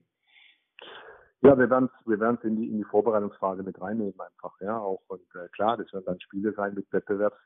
Ja, 1.42 1.58
wir 1.58 1.70
werden 1.70 1.90
es 1.94 2.08
wir 2.08 2.20
werden's 2.20 2.44
in, 2.44 2.56
die, 2.56 2.68
in 2.68 2.78
die 2.78 2.84
Vorbereitungsphase 2.84 3.62
mit 3.62 3.80
reinnehmen 3.80 4.20
einfach, 4.20 4.60
ja, 4.62 4.80
auch 4.80 5.02
und 5.08 5.22
äh, 5.36 5.48
klar, 5.50 5.78
das 5.78 5.94
werden 5.94 6.06
dann 6.06 6.20
Spiele 6.20 6.54
sein 6.54 6.74
mit 6.74 6.92
Wettbewerbs, 6.92 7.38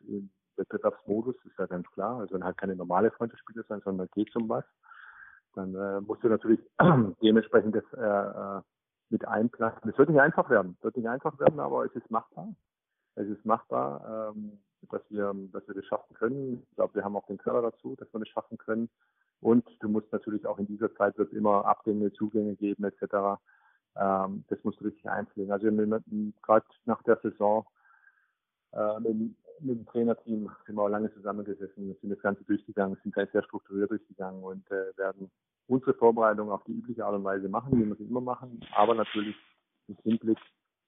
Wettbewerbsmodus, 0.60 1.36
ist 1.46 1.58
ja 1.58 1.66
ganz 1.66 1.90
klar. 1.92 2.20
Also 2.20 2.36
dann 2.36 2.44
halt 2.44 2.58
keine 2.58 2.76
normale 2.76 3.12
Freundschaftsspiele 3.12 3.66
sein, 3.68 3.82
sondern 3.84 4.08
geht 4.14 4.36
um 4.36 4.48
was. 4.48 4.66
Dann 5.56 5.74
äh, 5.74 6.02
musst 6.02 6.24
du 6.24 6.30
natürlich 6.30 6.60
dementsprechend 7.24 7.76
das 7.76 7.84
äh, 7.94 8.60
äh, 8.60 8.62
mit 9.10 9.28
einplanen. 9.28 9.90
Es 9.90 9.98
wird 9.98 10.10
nicht 10.10 10.22
einfach 10.22 10.50
werden, 10.50 10.76
es 10.78 10.84
wird 10.84 10.98
nicht 10.98 11.10
einfach 11.10 11.40
werden, 11.40 11.60
aber 11.60 11.86
es 11.86 11.96
ist 11.96 12.10
machbar. 12.12 12.54
Es 13.16 13.28
ist 13.28 13.44
machbar, 13.46 14.32
ähm, 14.36 14.60
dass 14.92 15.02
wir, 15.10 15.34
dass 15.52 15.68
wir 15.68 15.76
das 15.76 15.86
schaffen 15.86 16.14
können. 16.16 16.64
Ich 16.70 16.76
glaube, 16.76 16.96
wir 16.96 17.04
haben 17.04 17.16
auch 17.16 17.26
den 17.26 17.38
Körper 17.38 17.72
dazu, 17.72 17.96
dass 17.96 18.12
wir 18.14 18.20
das 18.20 18.30
schaffen 18.30 18.58
können. 18.58 18.90
Und 19.42 19.66
du 19.80 19.90
musst 19.90 20.12
natürlich 20.12 20.46
auch 20.46 20.60
in 20.60 20.68
dieser 20.68 20.94
Zeit 20.96 21.18
wird 21.18 21.34
immer 21.34 21.66
Abgänge, 21.66 22.12
Zugänge 22.14 22.56
geben 22.56 22.84
etc. 22.84 23.40
Ähm, 23.96 24.46
das 24.50 24.64
musst 24.64 24.80
du 24.80 24.86
richtig 24.86 25.10
einpflegen. 25.10 25.52
Also 25.52 25.68
gerade 26.42 26.66
nach 26.86 27.02
der 27.04 27.18
Saison 27.18 27.66
äh, 28.72 29.00
mit, 29.62 29.64
mit 29.64 29.80
dem 29.80 29.86
Trainerteam 29.88 30.50
sind 30.66 30.76
wir 30.76 30.82
auch 30.82 30.90
lange 30.90 31.14
zusammengesessen, 31.14 31.96
sind 32.02 32.10
das 32.10 32.22
Ganze 32.22 32.44
durchgegangen, 32.44 32.98
sind 33.04 33.16
sehr, 33.16 33.28
sehr 33.28 33.44
strukturiert 33.44 33.92
durchgegangen 33.92 34.44
und 34.44 34.70
äh, 34.72 34.98
werden 34.98 35.30
unsere 35.68 35.94
Vorbereitung 35.94 36.52
auf 36.52 36.64
die 36.66 36.74
übliche 36.74 37.06
Art 37.06 37.16
und 37.16 37.24
Weise 37.24 37.48
machen, 37.48 37.80
wie 37.80 37.86
wir 37.86 37.96
sie 37.96 38.06
immer 38.06 38.22
machen. 38.22 38.60
Aber 38.76 38.96
natürlich 38.96 39.36
im 39.88 39.98
Hinblick 40.04 40.38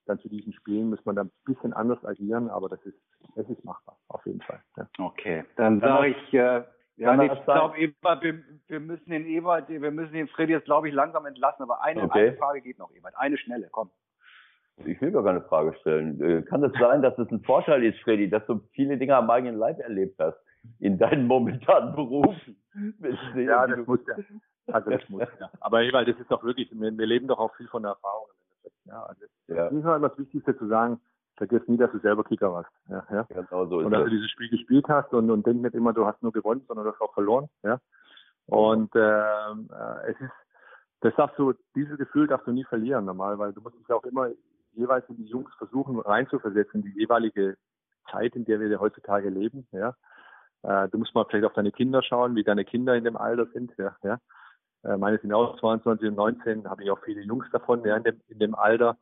dann 0.06 0.18
zu 0.18 0.28
diesen 0.28 0.52
Spielen 0.52 0.90
muss 0.90 1.04
man 1.04 1.14
dann 1.14 1.28
ein 1.28 1.54
bisschen 1.54 1.72
anders 1.72 2.04
agieren, 2.04 2.50
aber 2.50 2.68
das 2.68 2.82
ist, 2.84 2.98
es 3.36 3.48
ist 3.48 3.64
machbar, 3.64 3.96
auf 4.08 4.24
jeden 4.26 4.40
Fall. 4.42 4.60
Ja. 4.76 4.88
Okay, 4.98 5.44
dann 5.56 5.80
sage 5.80 6.08
ich, 6.08 6.34
äh, 6.34 6.64
ja, 6.96 7.16
nee, 7.16 7.30
ich 7.32 7.44
glaube, 7.44 7.76
wir, 7.78 8.42
wir 8.68 8.80
müssen 8.80 9.10
den 9.10 9.26
Ewald, 9.26 9.68
wir 9.68 9.90
müssen 9.90 10.12
den 10.12 10.28
Freddy 10.28 10.52
jetzt, 10.52 10.66
glaube 10.66 10.88
ich, 10.88 10.94
langsam 10.94 11.24
entlassen, 11.24 11.62
aber 11.62 11.82
eine, 11.82 12.02
okay. 12.02 12.28
eine 12.28 12.36
Frage 12.36 12.60
geht 12.60 12.78
noch, 12.78 12.92
Ewald, 12.94 13.16
eine 13.16 13.38
schnelle, 13.38 13.68
komm. 13.70 13.90
Ich 14.84 15.00
will 15.00 15.12
gar 15.12 15.24
keine 15.24 15.42
Frage 15.42 15.74
stellen. 15.80 16.20
Äh, 16.20 16.42
kann 16.42 16.64
es 16.64 16.72
das 16.72 16.80
sein, 16.80 17.02
dass 17.02 17.16
es 17.18 17.30
ein 17.30 17.42
Vorteil 17.42 17.84
ist, 17.84 17.98
Freddy, 18.00 18.28
dass 18.28 18.44
du 18.46 18.60
viele 18.72 18.96
Dinge 18.98 19.16
am 19.16 19.30
eigenen 19.30 19.56
Leib 19.56 19.78
erlebt 19.78 20.18
hast 20.18 20.38
in 20.78 20.98
deinen 20.98 21.26
momentanen 21.26 21.94
Berufen? 21.94 22.56
Ja, 23.36 23.66
das 23.66 23.86
muss 23.86 24.00
ja. 24.06 24.16
Also 24.72 24.90
das 24.90 25.08
muss 25.08 25.22
ja. 25.40 25.50
Aber 25.60 25.82
Ewald, 25.82 26.08
das 26.08 26.18
ist 26.18 26.30
doch 26.30 26.42
wirklich, 26.44 26.70
wir, 26.72 26.96
wir 26.96 27.06
leben 27.06 27.26
doch 27.26 27.38
auch 27.38 27.54
viel 27.56 27.68
von 27.68 27.82
der 27.82 27.92
Erfahrung. 27.92 28.28
Ja, 28.84 29.02
also 29.02 29.24
ja. 29.48 29.68
das 29.68 29.72
ist 29.72 29.84
halt 29.84 30.02
das 30.02 30.18
Wichtigste 30.18 30.56
zu 30.56 30.68
sagen, 30.68 31.00
vergiss 31.36 31.66
nie, 31.66 31.76
dass 31.76 31.90
du 31.92 31.98
selber 31.98 32.24
Kicker 32.24 32.52
warst. 32.52 32.70
Ja, 32.88 33.04
ja. 33.10 33.22
Genau 33.28 33.66
so 33.66 33.80
ist 33.80 33.86
und 33.86 33.92
dass 33.92 34.02
das. 34.02 34.10
du 34.10 34.16
dieses 34.16 34.30
Spiel 34.30 34.48
gespielt 34.48 34.86
hast 34.88 35.12
und, 35.12 35.30
und 35.30 35.46
denk 35.46 35.62
nicht 35.62 35.74
immer, 35.74 35.92
du 35.92 36.06
hast 36.06 36.22
nur 36.22 36.32
gewonnen, 36.32 36.64
sondern 36.66 36.86
du 36.86 36.92
hast 36.92 37.00
auch 37.00 37.14
verloren. 37.14 37.48
Ja. 37.62 37.80
Und 38.46 38.90
ähm, 38.94 39.68
äh, 39.70 40.10
es 40.10 40.20
ist, 40.20 40.32
das 41.00 41.14
darfst 41.16 41.38
du, 41.38 41.52
dieses 41.74 41.98
Gefühl 41.98 42.26
darfst 42.28 42.46
du 42.46 42.52
nie 42.52 42.64
verlieren 42.64 43.04
normal, 43.04 43.38
weil 43.38 43.52
du 43.52 43.60
musst 43.60 43.76
dich 43.78 43.90
auch 43.90 44.04
immer 44.04 44.28
jeweils 44.72 45.08
in 45.08 45.16
die 45.16 45.26
Jungs 45.26 45.52
versuchen 45.58 45.98
reinzuversetzen, 45.98 46.82
die 46.82 46.92
jeweilige 46.98 47.56
Zeit, 48.10 48.34
in 48.34 48.44
der 48.44 48.60
wir 48.60 48.80
heutzutage 48.80 49.28
leben. 49.28 49.66
Ja. 49.72 49.94
Äh, 50.62 50.88
du 50.88 50.98
musst 50.98 51.14
mal 51.14 51.24
vielleicht 51.28 51.46
auf 51.46 51.54
deine 51.54 51.72
Kinder 51.72 52.02
schauen, 52.02 52.34
wie 52.34 52.44
deine 52.44 52.64
Kinder 52.64 52.94
in 52.94 53.04
dem 53.04 53.16
Alter 53.16 53.46
sind. 53.46 53.72
Ja, 53.78 53.96
ja. 54.02 54.18
Äh, 54.84 54.96
meine 54.96 55.18
sind 55.18 55.32
auch 55.32 55.58
22 55.58 56.08
und 56.08 56.16
19, 56.16 56.68
habe 56.68 56.84
ich 56.84 56.90
auch 56.90 57.00
viele 57.04 57.22
Jungs 57.22 57.46
davon 57.52 57.84
ja, 57.84 57.96
in, 57.96 58.04
dem, 58.04 58.20
in 58.28 58.38
dem 58.38 58.54
Alter, 58.54 58.96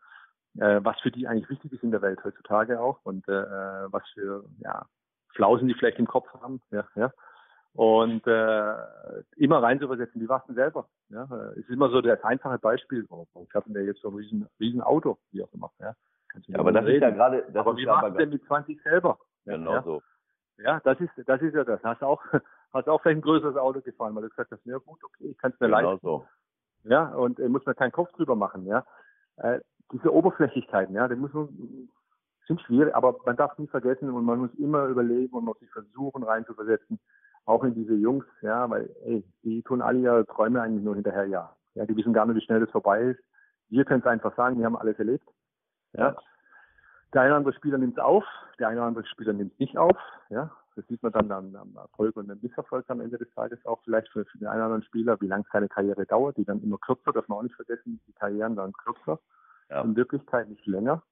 äh, 0.58 0.80
was 0.82 1.00
für 1.00 1.10
die 1.10 1.26
eigentlich 1.26 1.48
wichtig 1.48 1.72
ist 1.72 1.82
in 1.82 1.90
der 1.90 2.02
Welt 2.02 2.22
heutzutage 2.24 2.80
auch 2.80 2.98
und 3.04 3.26
äh, 3.28 3.32
was 3.32 4.02
für 4.14 4.44
ja, 4.58 4.86
Flausen 5.34 5.68
die 5.68 5.74
vielleicht 5.74 5.98
im 5.98 6.06
Kopf 6.06 6.28
haben. 6.40 6.60
Ja, 6.70 6.86
ja. 6.94 7.12
Und 7.74 8.26
äh, 8.26 8.74
immer 9.36 9.62
reinzuversetzen, 9.62 10.20
wie 10.20 10.28
warst 10.28 10.48
du 10.48 10.54
selber? 10.54 10.88
Ja, 11.08 11.28
es 11.52 11.58
ist 11.58 11.70
immer 11.70 11.88
so 11.90 12.00
das 12.00 12.22
einfache 12.24 12.58
Beispiel, 12.58 13.04
ich 13.04 13.54
habe 13.54 13.70
mir 13.70 13.84
jetzt 13.84 14.00
so 14.00 14.08
ein 14.08 14.16
riesen, 14.16 14.48
riesen 14.58 14.80
Auto, 14.80 15.18
wie 15.30 15.42
auch 15.42 15.52
immer. 15.52 15.70
Ja, 15.78 15.94
ja 16.46 16.58
aber 16.58 16.72
das 16.72 16.84
reden. 16.84 16.96
ist 16.96 17.02
ja 17.02 17.10
gerade. 17.10 17.46
Aber 17.54 17.76
wie 17.76 17.86
machst 17.86 18.08
du 18.08 18.18
denn 18.18 18.30
mit 18.30 18.44
20 18.44 18.82
selber? 18.82 19.18
Genau 19.44 19.72
ja, 19.72 19.82
so. 19.82 20.02
Ja, 20.58 20.80
das 20.84 21.00
ist, 21.00 21.10
das 21.26 21.40
ist 21.42 21.54
ja 21.54 21.64
das. 21.64 21.82
Hast 21.84 22.02
auch, 22.02 22.22
hast 22.72 22.88
auch 22.88 23.00
vielleicht 23.02 23.18
ein 23.18 23.22
größeres 23.22 23.56
Auto 23.56 23.80
gefahren, 23.80 24.14
weil 24.14 24.22
du 24.22 24.30
gesagt 24.30 24.50
hast, 24.50 24.64
ja 24.66 24.78
gut, 24.78 25.02
okay, 25.04 25.28
ich 25.30 25.38
kann 25.38 25.52
es 25.52 25.60
mir 25.60 25.68
genau 25.68 25.92
leisten. 25.92 26.06
So. 26.06 26.26
Ja, 26.84 27.08
und 27.14 27.38
äh, 27.38 27.48
muss 27.48 27.66
mir 27.66 27.74
keinen 27.74 27.92
Kopf 27.92 28.12
drüber 28.12 28.36
machen, 28.36 28.66
ja. 28.66 28.84
Äh, 29.36 29.60
diese 29.92 30.12
Oberflächlichkeiten, 30.12 30.94
ja, 30.94 31.08
die 31.08 31.16
muss 31.16 31.32
man, 31.32 31.88
sind 32.46 32.60
schwierig, 32.62 32.94
aber 32.94 33.16
man 33.24 33.36
darf 33.36 33.56
nie 33.58 33.66
vergessen 33.66 34.10
und 34.10 34.24
man 34.24 34.38
muss 34.38 34.54
immer 34.54 34.86
überlegen 34.86 35.34
und 35.34 35.44
muss 35.44 35.58
sich 35.58 35.70
versuchen 35.70 36.22
reinzuversetzen, 36.22 36.98
auch 37.44 37.64
in 37.64 37.74
diese 37.74 37.94
Jungs, 37.94 38.24
ja, 38.42 38.68
weil, 38.70 38.90
ey, 39.04 39.24
die 39.42 39.62
tun 39.62 39.82
alle 39.82 39.98
ihre 39.98 40.26
Träume 40.26 40.60
eigentlich 40.60 40.84
nur 40.84 40.94
hinterher, 40.94 41.26
ja. 41.26 41.54
Ja, 41.74 41.86
die 41.86 41.96
wissen 41.96 42.12
gar 42.12 42.26
nicht, 42.26 42.36
wie 42.36 42.44
schnell 42.44 42.60
das 42.60 42.70
vorbei 42.70 43.02
ist. 43.02 43.20
Wir 43.68 43.84
können 43.84 44.00
es 44.00 44.06
einfach 44.06 44.34
sagen, 44.36 44.58
wir 44.58 44.66
haben 44.66 44.76
alles 44.76 44.98
erlebt. 44.98 45.28
Ja. 45.92 46.16
Der 47.12 47.22
eine 47.22 47.30
oder 47.30 47.36
andere 47.38 47.54
Spieler 47.54 47.78
nimmt 47.78 47.96
es 47.96 48.02
auf, 48.02 48.24
der 48.58 48.68
eine 48.68 48.80
oder 48.80 48.88
andere 48.88 49.06
Spieler 49.06 49.32
nimmt 49.32 49.52
es 49.52 49.58
nicht 49.58 49.78
auf. 49.78 49.96
Ja. 50.28 50.50
Das 50.76 50.86
sieht 50.86 51.02
man 51.02 51.12
dann 51.12 51.30
am, 51.32 51.54
am 51.56 51.76
Erfolg 51.76 52.16
und 52.16 52.30
am 52.30 52.38
Misserfolg 52.40 52.84
am 52.88 53.00
Ende 53.00 53.18
des 53.18 53.30
Tages 53.34 53.64
auch 53.66 53.80
vielleicht 53.84 54.08
für, 54.08 54.24
für 54.24 54.38
den 54.38 54.46
einen 54.46 54.58
oder 54.58 54.66
anderen 54.66 54.84
Spieler, 54.84 55.20
wie 55.20 55.26
lange 55.26 55.44
seine 55.52 55.68
Karriere 55.68 56.06
dauert, 56.06 56.36
die 56.36 56.44
dann 56.44 56.62
immer 56.62 56.78
kürzer, 56.78 57.12
darf 57.12 57.26
man 57.28 57.38
auch 57.38 57.42
nicht 57.42 57.56
vergessen, 57.56 58.00
die 58.06 58.12
Karrieren 58.12 58.56
dann 58.56 58.72
kürzer, 58.72 59.18
ja. 59.68 59.82
in 59.82 59.96
Wirklichkeit 59.96 60.48
nicht 60.48 60.66
länger. 60.66 61.02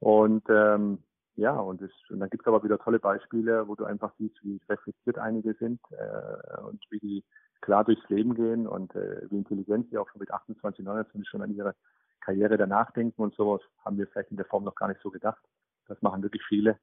Und 0.00 0.44
ähm, 0.48 1.02
ja, 1.38 1.52
und, 1.52 1.80
das, 1.80 1.90
und 2.10 2.18
dann 2.18 2.30
gibt 2.30 2.42
es 2.42 2.48
aber 2.48 2.64
wieder 2.64 2.78
tolle 2.78 2.98
Beispiele, 2.98 3.68
wo 3.68 3.76
du 3.76 3.84
einfach 3.84 4.12
siehst, 4.18 4.36
wie 4.42 4.60
reflektiert 4.68 5.18
einige 5.18 5.54
sind 5.54 5.80
äh, 5.92 6.60
und 6.62 6.82
wie 6.90 6.98
die 6.98 7.24
klar 7.60 7.84
durchs 7.84 8.08
Leben 8.08 8.34
gehen 8.34 8.66
und 8.66 8.92
äh, 8.96 9.22
wie 9.30 9.38
intelligent 9.38 9.88
sie 9.88 9.98
auch 9.98 10.08
schon 10.08 10.18
mit 10.18 10.32
28, 10.32 10.84
29 10.84 11.28
schon 11.28 11.42
an 11.42 11.54
ihre 11.54 11.76
Karriere 12.20 12.56
danach 12.56 12.90
denken 12.90 13.22
und 13.22 13.36
sowas, 13.36 13.60
haben 13.84 13.98
wir 13.98 14.08
vielleicht 14.08 14.32
in 14.32 14.36
der 14.36 14.46
Form 14.46 14.64
noch 14.64 14.74
gar 14.74 14.88
nicht 14.88 15.00
so 15.00 15.10
gedacht. 15.10 15.40
Das 15.86 16.02
machen 16.02 16.24
wirklich 16.24 16.42
viele. 16.48 16.76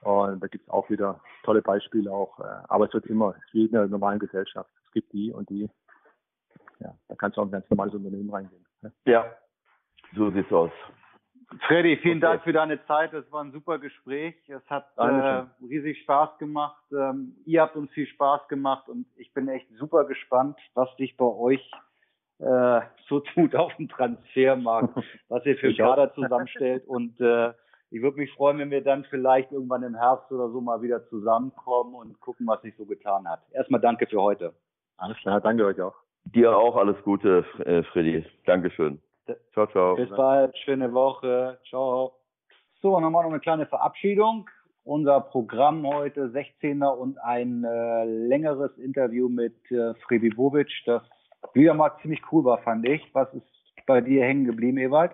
Und 0.00 0.42
da 0.42 0.48
gibt 0.48 0.64
es 0.64 0.70
auch 0.70 0.90
wieder 0.90 1.20
tolle 1.44 1.62
Beispiele 1.62 2.10
auch. 2.10 2.40
Äh, 2.40 2.64
aber 2.68 2.86
es 2.86 2.94
wird 2.94 3.06
immer, 3.06 3.36
es 3.36 3.44
ist 3.44 3.54
wie 3.54 3.66
in 3.66 3.76
einer 3.76 3.86
normalen 3.86 4.18
Gesellschaft. 4.18 4.70
Es 4.84 4.92
gibt 4.92 5.12
die 5.12 5.32
und 5.32 5.48
die. 5.48 5.70
Ja, 6.80 6.92
da 7.06 7.14
kannst 7.14 7.36
du 7.36 7.40
auch 7.40 7.46
ein 7.46 7.52
ganz 7.52 7.70
normales 7.70 7.94
Unternehmen 7.94 8.30
reingehen. 8.30 8.66
Ne? 8.80 8.92
Ja, 9.04 9.32
so 10.16 10.32
sieht's 10.32 10.52
aus. 10.52 10.72
Freddy, 11.66 11.96
vielen 11.98 12.18
okay. 12.18 12.26
Dank 12.26 12.42
für 12.44 12.52
deine 12.52 12.84
Zeit. 12.86 13.12
Das 13.12 13.30
war 13.30 13.42
ein 13.42 13.52
super 13.52 13.78
Gespräch. 13.78 14.34
Es 14.48 14.64
hat 14.68 14.86
äh, 14.96 15.44
riesig 15.64 16.00
Spaß 16.02 16.38
gemacht. 16.38 16.82
Ähm, 16.92 17.36
ihr 17.46 17.62
habt 17.62 17.76
uns 17.76 17.90
viel 17.92 18.06
Spaß 18.06 18.48
gemacht 18.48 18.88
und 18.88 19.06
ich 19.16 19.32
bin 19.32 19.48
echt 19.48 19.66
super 19.78 20.04
gespannt, 20.04 20.58
was 20.74 20.88
sich 20.96 21.16
bei 21.16 21.24
euch 21.24 21.70
äh, 22.38 22.80
so 23.08 23.20
tut 23.20 23.54
auf 23.54 23.74
dem 23.76 23.88
Transfermarkt, 23.88 24.94
was 25.28 25.44
ihr 25.46 25.56
für 25.56 25.74
Kader 25.74 26.12
zusammenstellt. 26.14 26.86
Und 26.86 27.20
äh, 27.20 27.52
ich 27.90 28.00
würde 28.00 28.18
mich 28.18 28.32
freuen, 28.32 28.58
wenn 28.58 28.70
wir 28.70 28.82
dann 28.82 29.04
vielleicht 29.04 29.52
irgendwann 29.52 29.82
im 29.82 29.94
Herbst 29.94 30.32
oder 30.32 30.48
so 30.50 30.60
mal 30.60 30.82
wieder 30.82 31.06
zusammenkommen 31.08 31.94
und 31.94 32.18
gucken, 32.20 32.46
was 32.46 32.62
sich 32.62 32.74
so 32.76 32.86
getan 32.86 33.28
hat. 33.28 33.40
Erstmal 33.52 33.80
danke 33.80 34.06
für 34.06 34.20
heute. 34.20 34.54
Alles 34.96 35.16
klar, 35.18 35.40
danke 35.40 35.66
euch 35.66 35.80
auch. 35.80 35.94
Dir 36.24 36.56
auch 36.56 36.76
alles 36.76 36.96
Gute, 37.02 37.44
äh, 37.64 37.82
Freddy. 37.82 38.24
Dankeschön. 38.46 39.00
Ciao, 39.52 39.66
ciao. 39.66 39.96
Bis 39.96 40.10
bald, 40.10 40.56
schöne 40.58 40.92
Woche. 40.92 41.58
Ciao. 41.68 42.12
So, 42.80 42.98
nochmal 42.98 43.24
noch 43.24 43.30
eine 43.30 43.40
kleine 43.40 43.66
Verabschiedung. 43.66 44.48
Unser 44.84 45.20
Programm 45.20 45.86
heute 45.86 46.26
16er 46.30 46.88
und 46.88 47.16
ein 47.18 47.62
äh, 47.62 48.04
längeres 48.04 48.76
Interview 48.78 49.28
mit 49.28 49.54
äh, 49.70 49.94
Freddy 50.06 50.30
Bobic, 50.30 50.68
das 50.86 51.02
wieder 51.54 51.74
mal 51.74 51.92
ziemlich 52.02 52.20
cool 52.32 52.44
war, 52.44 52.58
fand 52.58 52.88
ich. 52.88 53.02
Was 53.12 53.32
ist 53.32 53.46
bei 53.86 54.00
dir 54.00 54.24
hängen 54.24 54.44
geblieben, 54.44 54.78
Ewald? 54.78 55.12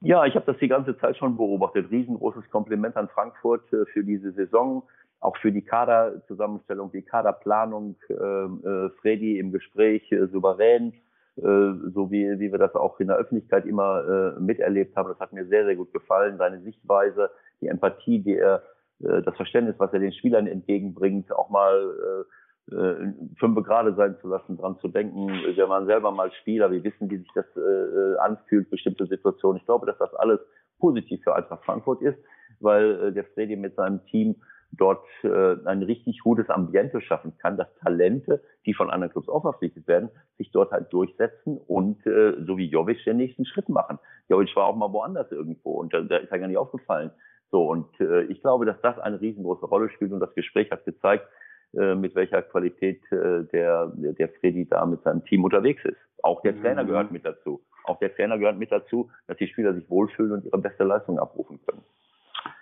Ja, 0.00 0.24
ich 0.24 0.34
habe 0.34 0.46
das 0.46 0.58
die 0.58 0.68
ganze 0.68 0.98
Zeit 0.98 1.16
schon 1.16 1.36
beobachtet. 1.36 1.90
Riesengroßes 1.90 2.50
Kompliment 2.50 2.96
an 2.96 3.08
Frankfurt 3.08 3.72
äh, 3.72 3.86
für 3.86 4.02
diese 4.02 4.32
Saison, 4.32 4.82
auch 5.20 5.36
für 5.36 5.52
die 5.52 5.62
Kaderzusammenstellung, 5.62 6.90
die 6.90 7.02
Kaderplanung. 7.02 7.96
Äh, 8.08 8.14
äh, 8.14 8.90
Freddy 9.00 9.38
im 9.38 9.52
Gespräch 9.52 10.10
äh, 10.10 10.26
souverän 10.26 10.92
so 11.36 12.10
wie, 12.10 12.38
wie 12.38 12.52
wir 12.52 12.58
das 12.58 12.74
auch 12.74 13.00
in 13.00 13.08
der 13.08 13.16
Öffentlichkeit 13.16 13.66
immer 13.66 14.36
äh, 14.36 14.40
miterlebt 14.40 14.94
haben. 14.96 15.08
Das 15.08 15.18
hat 15.18 15.32
mir 15.32 15.46
sehr, 15.46 15.64
sehr 15.64 15.74
gut 15.74 15.92
gefallen. 15.92 16.38
Seine 16.38 16.60
Sichtweise, 16.60 17.30
die 17.60 17.66
Empathie, 17.66 18.20
die 18.20 18.36
er, 18.36 18.62
äh, 19.00 19.20
das 19.22 19.34
Verständnis, 19.36 19.74
was 19.78 19.92
er 19.92 19.98
den 19.98 20.12
Spielern 20.12 20.46
entgegenbringt, 20.46 21.32
auch 21.32 21.50
mal 21.50 22.24
äh, 22.70 22.74
äh, 22.76 23.12
fünf 23.38 23.62
gerade 23.64 23.94
sein 23.94 24.16
zu 24.20 24.28
lassen, 24.28 24.56
dran 24.56 24.78
zu 24.78 24.88
denken. 24.88 25.28
Wir 25.28 25.68
waren 25.68 25.86
selber 25.86 26.12
mal 26.12 26.32
Spieler, 26.40 26.70
wir 26.70 26.82
wissen, 26.84 27.10
wie 27.10 27.18
sich 27.18 27.30
das 27.34 27.46
äh, 27.56 28.16
anfühlt, 28.18 28.70
bestimmte 28.70 29.06
Situationen. 29.06 29.58
Ich 29.58 29.66
glaube, 29.66 29.86
dass 29.86 29.98
das 29.98 30.14
alles 30.14 30.40
positiv 30.78 31.22
für 31.22 31.34
Eintracht 31.34 31.64
Frankfurt 31.64 32.00
ist, 32.02 32.18
weil 32.60 33.08
äh, 33.08 33.12
der 33.12 33.24
Freddy 33.24 33.56
mit 33.56 33.74
seinem 33.74 34.04
Team 34.06 34.36
dort 34.76 35.04
äh, 35.22 35.56
ein 35.64 35.82
richtig 35.82 36.20
gutes 36.20 36.48
Ambiente 36.50 37.00
schaffen 37.00 37.36
kann, 37.38 37.56
dass 37.56 37.72
Talente, 37.76 38.42
die 38.66 38.74
von 38.74 38.90
anderen 38.90 39.12
Clubs 39.12 39.28
auch 39.28 39.42
verpflichtet 39.42 39.86
werden, 39.86 40.10
sich 40.38 40.50
dort 40.50 40.72
halt 40.72 40.92
durchsetzen 40.92 41.58
und 41.58 42.04
äh, 42.06 42.34
so 42.46 42.56
wie 42.56 42.66
Jovic 42.66 43.04
den 43.04 43.16
nächsten 43.16 43.44
Schritt 43.44 43.68
machen. 43.68 43.98
Jovic 44.28 44.54
war 44.56 44.66
auch 44.66 44.76
mal 44.76 44.92
woanders 44.92 45.30
irgendwo 45.30 45.72
und 45.72 45.92
da, 45.92 46.00
da 46.00 46.16
ist 46.16 46.30
er 46.30 46.38
gar 46.38 46.48
nicht 46.48 46.58
aufgefallen. 46.58 47.10
So 47.50 47.68
und 47.68 47.88
äh, 48.00 48.22
ich 48.24 48.40
glaube, 48.40 48.66
dass 48.66 48.80
das 48.82 48.98
eine 48.98 49.20
riesengroße 49.20 49.66
Rolle 49.66 49.90
spielt 49.90 50.12
und 50.12 50.20
das 50.20 50.34
Gespräch 50.34 50.70
hat 50.70 50.84
gezeigt, 50.84 51.26
äh, 51.74 51.94
mit 51.94 52.14
welcher 52.14 52.42
Qualität 52.42 53.00
äh, 53.12 53.44
der 53.52 53.92
der 53.94 54.28
Freddy 54.40 54.66
da 54.68 54.84
mit 54.86 55.02
seinem 55.02 55.24
Team 55.24 55.44
unterwegs 55.44 55.84
ist. 55.84 55.98
Auch 56.22 56.40
der 56.42 56.58
Trainer 56.60 56.82
mhm. 56.84 56.88
gehört 56.88 57.12
mit 57.12 57.24
dazu. 57.24 57.62
Auch 57.84 57.98
der 57.98 58.14
Trainer 58.14 58.38
gehört 58.38 58.58
mit 58.58 58.72
dazu, 58.72 59.10
dass 59.26 59.36
die 59.36 59.46
Spieler 59.46 59.74
sich 59.74 59.88
wohlfühlen 59.90 60.32
und 60.32 60.44
ihre 60.44 60.58
beste 60.58 60.84
Leistung 60.84 61.18
abrufen 61.18 61.60
können. 61.66 61.82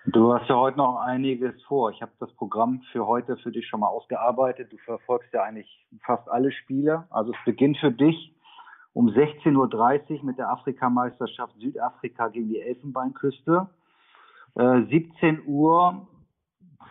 Du 0.05 0.33
hast 0.33 0.49
ja 0.49 0.55
heute 0.55 0.77
noch 0.77 0.97
einiges 0.97 1.61
vor. 1.63 1.91
Ich 1.91 2.01
habe 2.01 2.11
das 2.19 2.31
Programm 2.33 2.81
für 2.91 3.07
heute 3.07 3.37
für 3.37 3.51
dich 3.51 3.67
schon 3.67 3.79
mal 3.79 3.87
ausgearbeitet. 3.87 4.71
Du 4.71 4.77
verfolgst 4.77 5.33
ja 5.33 5.43
eigentlich 5.43 5.85
fast 6.05 6.27
alle 6.29 6.51
Spiele. 6.51 7.05
Also 7.09 7.31
es 7.31 7.37
beginnt 7.45 7.77
für 7.77 7.91
dich 7.91 8.35
um 8.93 9.07
16.30 9.07 10.19
Uhr 10.19 10.25
mit 10.25 10.37
der 10.37 10.49
Afrikameisterschaft 10.49 11.55
Südafrika 11.59 12.27
gegen 12.27 12.49
die 12.49 12.61
Elfenbeinküste. 12.61 13.69
Äh, 14.55 14.81
17 14.89 15.43
Uhr 15.47 16.07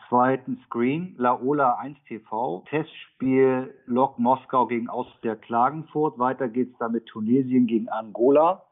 zweiten 0.08 0.60
Screen, 0.66 1.14
Laola 1.16 1.76
1 1.76 1.96
TV, 2.06 2.64
Testspiel 2.68 3.74
Lok 3.86 4.18
Moskau 4.18 4.66
gegen 4.66 4.90
Austria 4.90 5.36
Klagenfurt. 5.36 6.18
Weiter 6.18 6.48
geht's 6.48 6.76
dann 6.78 6.92
mit 6.92 7.06
Tunesien 7.06 7.66
gegen 7.66 7.88
Angola. 7.88 8.62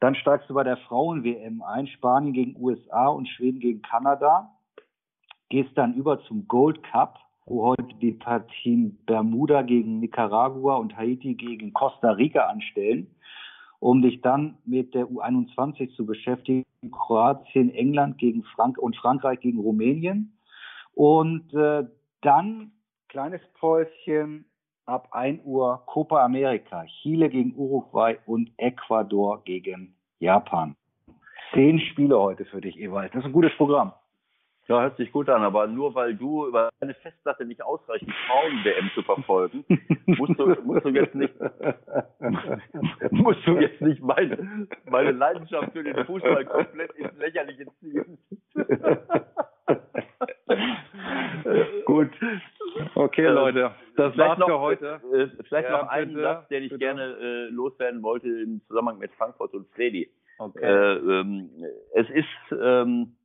Dann 0.00 0.14
steigst 0.14 0.48
du 0.48 0.54
bei 0.54 0.64
der 0.64 0.78
Frauen-WM 0.78 1.62
ein, 1.62 1.86
Spanien 1.86 2.32
gegen 2.32 2.56
USA 2.60 3.08
und 3.08 3.28
Schweden 3.28 3.60
gegen 3.60 3.82
Kanada. 3.82 4.50
Gehst 5.50 5.76
dann 5.76 5.94
über 5.94 6.22
zum 6.24 6.48
Gold 6.48 6.82
Cup, 6.82 7.18
wo 7.44 7.66
heute 7.66 7.94
die 8.00 8.12
Partien 8.12 8.98
Bermuda 9.04 9.62
gegen 9.62 10.00
Nicaragua 10.00 10.76
und 10.76 10.96
Haiti 10.96 11.34
gegen 11.34 11.74
Costa 11.74 12.12
Rica 12.12 12.46
anstellen, 12.46 13.14
um 13.78 14.00
dich 14.00 14.22
dann 14.22 14.56
mit 14.64 14.94
der 14.94 15.06
U21 15.06 15.94
zu 15.94 16.06
beschäftigen. 16.06 16.64
Kroatien, 16.90 17.68
England 17.74 18.16
gegen 18.16 18.42
Frank 18.54 18.78
und 18.78 18.96
Frankreich 18.96 19.40
gegen 19.40 19.58
Rumänien. 19.58 20.38
Und 20.94 21.52
äh, 21.52 21.84
dann 22.22 22.72
kleines 23.08 23.42
Päuschen 23.58 24.46
ab 24.90 25.08
1 25.12 25.42
Uhr 25.44 25.82
Copa 25.86 26.24
America, 26.24 26.84
Chile 27.00 27.28
gegen 27.28 27.54
Uruguay 27.56 28.18
und 28.26 28.50
Ecuador 28.56 29.42
gegen 29.44 29.94
Japan. 30.18 30.76
Zehn 31.54 31.80
Spiele 31.80 32.18
heute 32.18 32.44
für 32.44 32.60
dich, 32.60 32.78
Ewald. 32.78 33.14
Das 33.14 33.20
ist 33.20 33.26
ein 33.26 33.32
gutes 33.32 33.56
Programm. 33.56 33.92
Ja, 34.68 34.82
hört 34.82 34.96
sich 34.98 35.10
gut 35.10 35.28
an, 35.28 35.42
aber 35.42 35.66
nur 35.66 35.96
weil 35.96 36.14
du 36.14 36.46
über 36.46 36.68
deine 36.78 36.94
Festplatte 36.94 37.44
nicht 37.44 37.60
ausreichend 37.60 38.12
Frauen-WM 38.26 38.90
zu 38.94 39.02
verfolgen, 39.02 39.64
musst 40.06 40.38
du, 40.38 40.46
musst 40.62 40.84
du 40.84 40.90
jetzt 40.90 41.14
nicht, 41.14 41.34
musst 43.10 43.44
du 43.46 43.58
jetzt 43.58 43.80
nicht 43.80 44.00
meine, 44.00 44.68
meine 44.88 45.10
Leidenschaft 45.10 45.72
für 45.72 45.82
den 45.82 46.04
Fußball 46.04 46.44
komplett 46.44 46.92
ins 46.92 47.16
Lächerliche 47.18 47.66
ziehen. 47.80 48.18
Gut. 51.84 52.10
Okay, 52.94 53.24
äh, 53.24 53.30
Leute. 53.30 53.72
Das 53.96 54.16
war's 54.16 54.38
noch, 54.38 54.46
für 54.46 54.60
heute. 54.60 55.00
Äh, 55.12 55.26
vielleicht 55.48 55.68
ja, 55.68 55.82
noch 55.82 55.88
einen 55.88 56.14
bitte, 56.14 56.22
Satz, 56.22 56.46
den 56.48 56.62
ich 56.62 56.70
bitte. 56.70 56.78
gerne 56.78 57.16
äh, 57.20 57.48
loswerden 57.50 58.02
wollte 58.02 58.28
im 58.28 58.62
Zusammenhang 58.66 58.98
mit 58.98 59.12
Frankfurt 59.14 59.52
und 59.54 59.68
Freddy. 59.74 60.10
Okay. 60.38 60.64
Äh, 60.64 60.96
ähm, 60.96 61.50
es 61.94 62.08
ist, 62.10 62.26
ähm, 62.60 63.16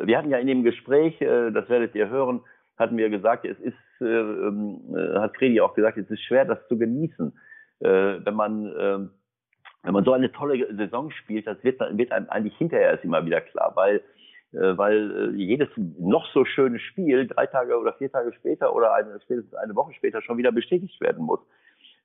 wir 0.00 0.18
hatten 0.18 0.30
ja 0.30 0.38
in 0.38 0.46
dem 0.46 0.64
Gespräch, 0.64 1.20
äh, 1.20 1.50
das 1.52 1.68
werdet 1.68 1.94
ihr 1.94 2.08
hören, 2.08 2.40
hatten 2.76 2.96
wir 2.96 3.10
gesagt, 3.10 3.44
es 3.44 3.58
ist, 3.60 3.74
äh, 4.00 4.04
ähm, 4.04 4.80
hat 5.14 5.36
Freddy 5.36 5.60
auch 5.60 5.74
gesagt, 5.74 5.98
es 5.98 6.10
ist 6.10 6.22
schwer, 6.22 6.44
das 6.44 6.66
zu 6.68 6.78
genießen, 6.78 7.32
wenn 7.78 8.34
man 8.34 8.74
ähm, 8.78 9.10
wenn 9.86 9.92
man 9.92 10.04
so 10.04 10.12
eine 10.12 10.32
tolle 10.32 10.66
Saison 10.74 11.12
spielt, 11.12 11.46
das 11.46 11.62
wird, 11.62 11.80
wird 11.96 12.10
einem 12.10 12.28
eigentlich 12.28 12.56
hinterher 12.56 12.90
erst 12.90 13.04
immer 13.04 13.24
wieder 13.24 13.40
klar, 13.40 13.70
weil 13.76 13.98
äh, 13.98 14.00
weil 14.52 15.34
äh, 15.34 15.36
jedes 15.36 15.68
noch 15.76 16.26
so 16.32 16.44
schöne 16.44 16.78
Spiel 16.78 17.26
drei 17.26 17.46
Tage 17.46 17.78
oder 17.78 17.92
vier 17.94 18.10
Tage 18.10 18.32
später 18.32 18.74
oder 18.74 18.94
eine, 18.94 19.20
spätestens 19.20 19.54
eine 19.54 19.74
Woche 19.74 19.92
später 19.94 20.22
schon 20.22 20.38
wieder 20.38 20.52
bestätigt 20.52 21.00
werden 21.00 21.24
muss. 21.24 21.40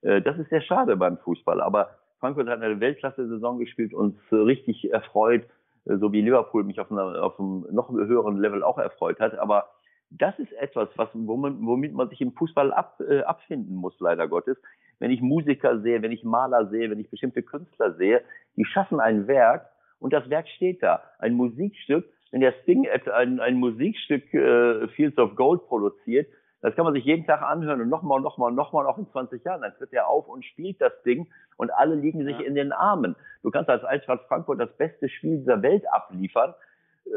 Äh, 0.02 0.22
das 0.22 0.38
ist 0.38 0.50
sehr 0.50 0.62
schade 0.62 0.98
beim 0.98 1.18
Fußball. 1.18 1.62
Aber 1.62 1.92
Frankfurt 2.20 2.48
hat 2.48 2.62
eine 2.62 2.80
Weltklasse-Saison 2.80 3.60
gespielt, 3.60 3.94
uns 3.94 4.16
richtig 4.32 4.92
erfreut, 4.92 5.44
so 5.86 6.12
wie 6.12 6.22
Liverpool 6.22 6.64
mich 6.64 6.80
auf, 6.80 6.92
einer, 6.92 7.24
auf 7.24 7.40
einem 7.40 7.66
noch 7.72 7.90
höheren 7.90 8.38
Level 8.38 8.64
auch 8.64 8.78
erfreut 8.78 9.20
hat. 9.20 9.38
Aber 9.40 9.70
das 10.12 10.38
ist 10.38 10.52
etwas, 10.54 10.90
was, 10.98 11.10
womit 11.14 11.94
man 11.94 12.10
sich 12.10 12.22
im 12.22 12.34
Fußball 12.34 12.74
ab, 12.74 13.00
äh, 13.00 13.22
abfinden 13.22 13.76
muss, 13.76 14.00
leider 14.00 14.28
Gottes. 14.28 14.58
Wenn 15.00 15.10
ich 15.10 15.22
Musiker 15.22 15.80
sehe, 15.80 16.02
wenn 16.02 16.12
ich 16.12 16.24
Maler 16.24 16.68
sehe, 16.68 16.92
wenn 16.92 17.00
ich 17.00 17.10
bestimmte 17.10 17.42
Künstler 17.42 17.94
sehe, 17.94 18.22
die 18.56 18.66
schaffen 18.66 19.00
ein 19.00 19.28
Werk 19.28 19.68
und 20.00 20.14
das 20.14 20.30
Werk 20.30 20.48
steht 20.50 20.84
da. 20.84 21.02
Ein 21.18 21.34
Musikstück, 21.34 22.06
wenn 22.32 22.42
der 22.42 22.54
Sting 22.64 22.88
ein, 23.14 23.40
ein 23.40 23.56
Musikstück 23.56 24.34
äh, 24.34 24.88
Fields 24.90 25.18
of 25.18 25.36
Gold 25.36 25.68
produziert, 25.68 26.28
das 26.62 26.76
kann 26.76 26.86
man 26.86 26.94
sich 26.94 27.04
jeden 27.06 27.26
Tag 27.26 27.42
anhören 27.42 27.82
und 27.82 27.90
nochmal, 27.90 28.22
nochmal, 28.22 28.52
nochmal, 28.52 28.86
auch 28.86 28.98
in 28.98 29.10
20 29.10 29.44
Jahren. 29.44 29.62
Dann 29.62 29.74
tritt 29.74 29.94
er 29.94 30.08
auf 30.08 30.28
und 30.28 30.46
spielt 30.46 30.80
das 30.80 30.94
Ding 31.04 31.28
und 31.58 31.72
alle 31.72 31.96
liegen 31.96 32.24
sich 32.24 32.38
ja. 32.38 32.46
in 32.46 32.56
den 32.56 32.72
Armen. 32.72 33.16
Du 33.42 33.50
kannst 33.50 33.70
als 33.70 33.84
Eintracht 33.84 34.22
Frankfurt 34.28 34.60
das 34.60 34.72
beste 34.78 35.10
Spiel 35.10 35.40
dieser 35.40 35.62
Welt 35.64 35.84
abliefern. 35.92 36.54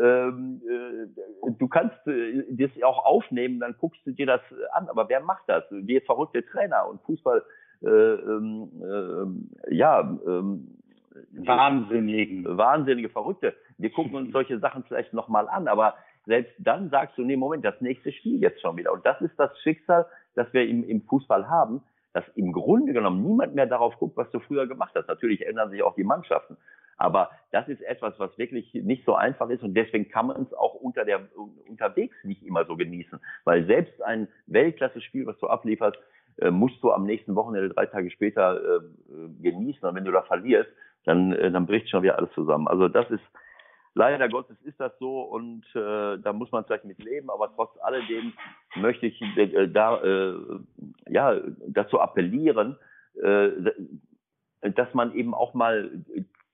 Ähm, 0.03 0.63
äh, 0.67 1.51
du 1.59 1.69
kannst 1.69 2.07
äh, 2.07 2.43
das 2.51 2.71
auch 2.83 3.05
aufnehmen, 3.05 3.61
dann 3.61 3.77
guckst 3.79 4.01
du 4.07 4.13
dir 4.13 4.27
das 4.27 4.41
an. 4.73 4.89
Aber 4.89 5.11
wer 5.11 5.21
macht 5.21 5.45
das? 5.47 5.65
Wir 5.71 6.01
verrückte 6.01 6.45
Trainer 6.47 6.89
und 6.89 7.03
Fußball, 7.03 7.45
äh, 7.83 7.87
ähm, 7.87 8.71
äh, 9.69 9.75
ja, 9.75 10.01
ähm, 10.27 10.79
Wahnsinnigen. 11.33 12.45
Wahnsinnige 12.57 13.09
Verrückte. 13.09 13.55
Wir 13.79 13.91
gucken 13.91 14.15
uns 14.15 14.33
solche 14.33 14.59
Sachen 14.59 14.85
vielleicht 14.85 15.13
nochmal 15.13 15.49
an, 15.49 15.69
aber 15.69 15.95
selbst 16.27 16.55
dann 16.59 16.91
sagst 16.91 17.19
du, 17.19 17.23
nee, 17.23 17.37
Moment, 17.37 17.65
das 17.65 17.81
nächste 17.81 18.13
Spiel 18.13 18.41
jetzt 18.41 18.61
schon 18.61 18.77
wieder. 18.77 18.93
Und 18.93 19.05
das 19.05 19.21
ist 19.21 19.39
das 19.39 19.51
Schicksal, 19.63 20.07
das 20.35 20.53
wir 20.53 20.67
im, 20.67 20.85
im 20.85 21.03
Fußball 21.03 21.49
haben, 21.49 21.83
dass 22.13 22.25
im 22.37 22.53
Grunde 22.53 22.93
genommen 22.93 23.23
niemand 23.23 23.55
mehr 23.55 23.67
darauf 23.67 23.97
guckt, 23.99 24.17
was 24.17 24.31
du 24.31 24.39
früher 24.41 24.67
gemacht 24.67 24.93
hast. 24.95 25.09
Natürlich 25.09 25.47
ändern 25.47 25.71
sich 25.71 25.83
auch 25.83 25.95
die 25.97 26.05
Mannschaften. 26.05 26.57
Aber 26.97 27.31
das 27.51 27.69
ist 27.69 27.83
etwas, 27.83 28.19
was 28.19 28.39
wirklich 28.39 28.73
nicht 28.73 29.05
so 29.05 29.15
einfach 29.15 29.51
ist 29.51 29.65
und 29.65 29.75
deswegen 29.75 30.09
kann 30.09 30.29
man 30.29 30.43
es 30.43 30.55
auch 30.55 30.75
unter 30.75 31.05
der, 31.05 31.29
unterwegs 31.69 32.17
nicht 32.23 32.45
immer 32.45 32.65
so 32.67 32.77
genießen. 32.77 33.19
Weil 33.43 33.67
selbst 33.67 34.01
ein 34.03 34.29
Weltklasse-Spiel, 34.47 35.27
was 35.27 35.37
du 35.39 35.49
ablieferst, 35.49 35.99
äh, 36.39 36.51
musst 36.51 36.83
du 36.83 36.93
am 36.93 37.05
nächsten 37.05 37.35
Wochenende 37.35 37.71
drei 37.71 37.87
Tage 37.87 38.11
später 38.11 38.61
äh, 38.61 38.81
genießen. 39.43 39.89
Und 39.89 39.95
wenn 39.97 40.05
du 40.05 40.13
da 40.13 40.23
verlierst, 40.23 40.71
dann, 41.05 41.33
äh, 41.33 41.51
dann 41.51 41.67
bricht 41.67 41.89
schon 41.89 42.03
wieder 42.03 42.19
alles 42.19 42.33
zusammen. 42.33 42.69
Also 42.69 42.89
das 42.89 43.11
ist, 43.11 43.23
leider 43.95 44.29
Gottes 44.29 44.61
ist 44.63 44.79
das 44.81 44.93
so 44.99 45.23
und 45.23 45.65
äh, 45.75 46.19
da 46.19 46.33
muss 46.33 46.51
man 46.53 46.65
vielleicht 46.65 46.85
mit 46.85 46.99
leben, 47.03 47.31
aber 47.31 47.53
trotz 47.55 47.71
alledem 47.83 48.33
möchte 48.77 49.07
ich 49.07 49.21
äh, 49.37 49.69
da 49.69 50.03
äh, 50.03 50.35
ja 51.09 51.41
dazu 51.69 52.01
appellieren, 52.01 52.77
äh, 53.23 53.51
dass 54.63 54.93
man 54.95 55.15
eben 55.15 55.35
auch 55.35 55.55
mal 55.55 55.91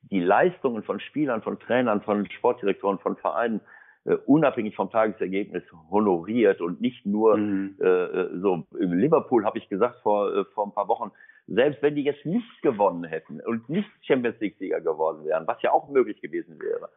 die 0.02 0.20
Leistungen 0.20 0.82
von 0.82 0.98
Spielern, 1.00 1.42
von 1.42 1.58
Trainern, 1.60 2.02
von 2.02 2.28
Sportdirektoren, 2.30 2.98
von 2.98 3.16
Vereinen 3.16 3.60
äh, 4.04 4.14
unabhängig 4.26 4.74
vom 4.76 4.90
Tagesergebnis 4.90 5.62
honoriert 5.90 6.60
und 6.60 6.80
nicht 6.80 7.04
nur 7.04 7.36
mhm. 7.36 7.76
äh, 7.80 7.84
äh 7.84 8.38
so. 8.40 8.66
In 8.78 8.98
Liverpool 8.98 9.44
habe 9.44 9.58
ich 9.58 9.68
gesagt 9.68 10.00
vor, 10.02 10.34
äh, 10.34 10.44
vor 10.54 10.66
ein 10.66 10.72
paar 10.72 10.88
Wochen, 10.88 11.10
selbst 11.46 11.82
wenn 11.82 11.94
die 11.94 12.04
jetzt 12.04 12.24
nicht 12.24 12.62
gewonnen 12.62 13.04
hätten 13.04 13.40
und 13.40 13.68
nicht 13.68 13.90
Champions 14.02 14.38
League-Sieger 14.40 14.80
geworden 14.80 15.24
wären, 15.24 15.46
was 15.46 15.60
ja 15.62 15.72
auch 15.72 15.90
möglich 15.90 16.20
gewesen 16.20 16.58
wäre. 16.60 16.88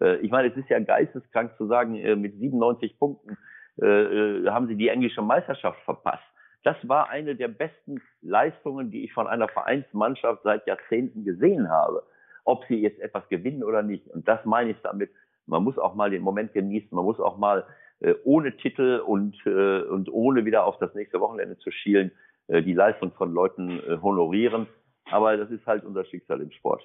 Äh, 0.00 0.20
ich 0.24 0.30
meine, 0.30 0.48
es 0.48 0.56
ist 0.56 0.68
ja 0.68 0.78
geisteskrank 0.78 1.56
zu 1.56 1.66
sagen, 1.66 1.92
mit 2.20 2.38
97 2.38 2.98
Punkten 2.98 3.36
äh, 3.80 4.44
haben 4.48 4.68
sie 4.68 4.76
die 4.76 4.88
englische 4.88 5.22
Meisterschaft 5.22 5.80
verpasst. 5.84 6.22
Das 6.62 6.76
war 6.82 7.08
eine 7.10 7.34
der 7.34 7.48
besten 7.48 8.00
Leistungen, 8.20 8.90
die 8.90 9.04
ich 9.04 9.12
von 9.12 9.26
einer 9.26 9.48
Vereinsmannschaft 9.48 10.42
seit 10.44 10.66
Jahrzehnten 10.66 11.24
gesehen 11.24 11.68
habe. 11.70 12.02
Ob 12.44 12.64
sie 12.66 12.80
jetzt 12.80 13.00
etwas 13.00 13.28
gewinnen 13.28 13.64
oder 13.64 13.82
nicht. 13.82 14.06
Und 14.08 14.28
das 14.28 14.44
meine 14.44 14.70
ich 14.70 14.76
damit. 14.82 15.10
Man 15.46 15.64
muss 15.64 15.78
auch 15.78 15.94
mal 15.94 16.10
den 16.10 16.22
Moment 16.22 16.52
genießen. 16.52 16.88
Man 16.92 17.04
muss 17.04 17.20
auch 17.20 17.38
mal 17.38 17.66
äh, 18.00 18.14
ohne 18.24 18.56
Titel 18.56 19.02
und, 19.04 19.36
äh, 19.46 19.82
und 19.82 20.12
ohne 20.12 20.44
wieder 20.44 20.66
auf 20.66 20.78
das 20.78 20.94
nächste 20.94 21.20
Wochenende 21.20 21.58
zu 21.58 21.70
schielen, 21.70 22.12
äh, 22.48 22.62
die 22.62 22.74
Leistung 22.74 23.12
von 23.12 23.32
Leuten 23.32 23.80
äh, 23.80 23.98
honorieren. 24.02 24.66
Aber 25.10 25.36
das 25.36 25.50
ist 25.50 25.66
halt 25.66 25.84
unser 25.84 26.04
Schicksal 26.04 26.40
im 26.40 26.50
Sport. 26.52 26.82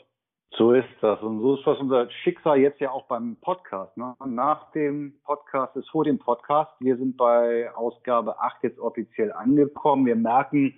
So 0.51 0.73
ist 0.73 0.88
das. 1.01 1.21
Und 1.21 1.41
so 1.41 1.55
ist 1.55 1.67
das 1.67 1.77
unser 1.77 2.09
Schicksal 2.09 2.57
jetzt 2.57 2.79
ja 2.79 2.91
auch 2.91 3.05
beim 3.07 3.35
Podcast. 3.41 3.95
Ne? 3.97 4.15
Nach 4.25 4.71
dem 4.71 5.19
Podcast 5.23 5.75
ist 5.75 5.89
vor 5.89 6.03
dem 6.03 6.19
Podcast. 6.19 6.71
Wir 6.79 6.97
sind 6.97 7.17
bei 7.17 7.69
Ausgabe 7.75 8.39
8 8.39 8.63
jetzt 8.63 8.79
offiziell 8.79 9.31
angekommen. 9.31 10.05
Wir 10.05 10.15
merken, 10.15 10.73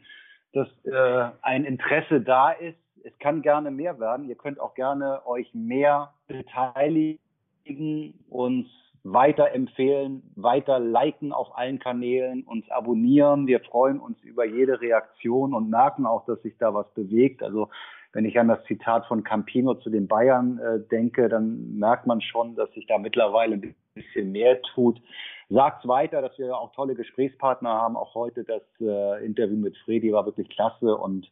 dass 0.53 0.67
äh, 0.85 1.31
ein 1.41 1.65
Interesse 1.65 2.21
da 2.21 2.51
ist. 2.51 2.77
Es 3.03 3.17
kann 3.19 3.41
gerne 3.41 3.71
mehr 3.71 3.99
werden. 3.99 4.27
Ihr 4.27 4.35
könnt 4.35 4.59
auch 4.59 4.73
gerne 4.73 5.25
euch 5.25 5.53
mehr 5.53 6.13
beteiligen, 6.27 7.19
uns 8.29 8.67
weiterempfehlen, 9.03 10.23
weiter 10.35 10.79
liken 10.79 11.31
auf 11.31 11.57
allen 11.57 11.79
Kanälen, 11.79 12.43
uns 12.43 12.69
abonnieren. 12.69 13.47
Wir 13.47 13.59
freuen 13.61 13.99
uns 13.99 14.21
über 14.23 14.45
jede 14.45 14.81
Reaktion 14.81 15.53
und 15.53 15.69
merken 15.69 16.05
auch, 16.05 16.25
dass 16.25 16.41
sich 16.41 16.57
da 16.57 16.73
was 16.73 16.93
bewegt. 16.93 17.41
Also 17.41 17.69
wenn 18.11 18.25
ich 18.25 18.39
an 18.39 18.47
das 18.47 18.63
Zitat 18.65 19.05
von 19.05 19.23
Campino 19.23 19.75
zu 19.75 19.89
den 19.89 20.07
Bayern 20.07 20.59
äh, 20.59 20.79
denke, 20.89 21.29
dann 21.29 21.77
merkt 21.77 22.07
man 22.07 22.21
schon, 22.21 22.55
dass 22.55 22.71
sich 22.73 22.87
da 22.87 22.97
mittlerweile 22.97 23.55
ein 23.55 23.75
bisschen 23.93 24.31
mehr 24.31 24.61
tut. 24.73 24.99
Sagt's 25.49 25.87
weiter, 25.87 26.21
dass 26.21 26.37
wir 26.37 26.57
auch 26.57 26.71
tolle 26.73 26.95
Gesprächspartner 26.95 27.69
haben. 27.69 27.95
Auch 27.95 28.15
heute 28.15 28.43
das 28.43 28.63
äh, 28.81 29.25
Interview 29.25 29.57
mit 29.57 29.77
Fredi 29.77 30.11
war 30.11 30.25
wirklich 30.25 30.49
klasse 30.49 30.95
und 30.95 31.31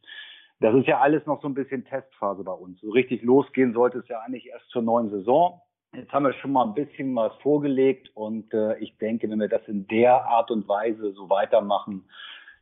das 0.60 0.74
ist 0.76 0.88
ja 0.88 1.00
alles 1.00 1.26
noch 1.28 1.40
so 1.42 1.48
ein 1.48 1.54
bisschen 1.54 1.86
Testphase 1.86 2.44
bei 2.44 2.52
uns. 2.52 2.80
So 2.82 2.90
richtig 2.90 3.22
losgehen 3.22 3.74
sollte 3.74 4.00
es 4.00 4.08
ja 4.08 4.20
eigentlich 4.22 4.48
erst 4.48 4.68
zur 4.70 4.82
neuen 4.82 5.10
Saison. 5.10 5.62
Jetzt 5.94 6.12
haben 6.12 6.26
wir 6.26 6.34
schon 6.34 6.52
mal 6.52 6.66
ein 6.66 6.74
bisschen 6.74 7.16
was 7.16 7.34
vorgelegt 7.42 8.12
und 8.14 8.54
äh, 8.54 8.78
ich 8.80 8.98
denke, 8.98 9.30
wenn 9.30 9.40
wir 9.40 9.48
das 9.48 9.68
in 9.68 9.88
der 9.88 10.26
Art 10.26 10.52
und 10.52 10.68
Weise 10.68 11.14
so 11.14 11.30
weitermachen, 11.30 12.06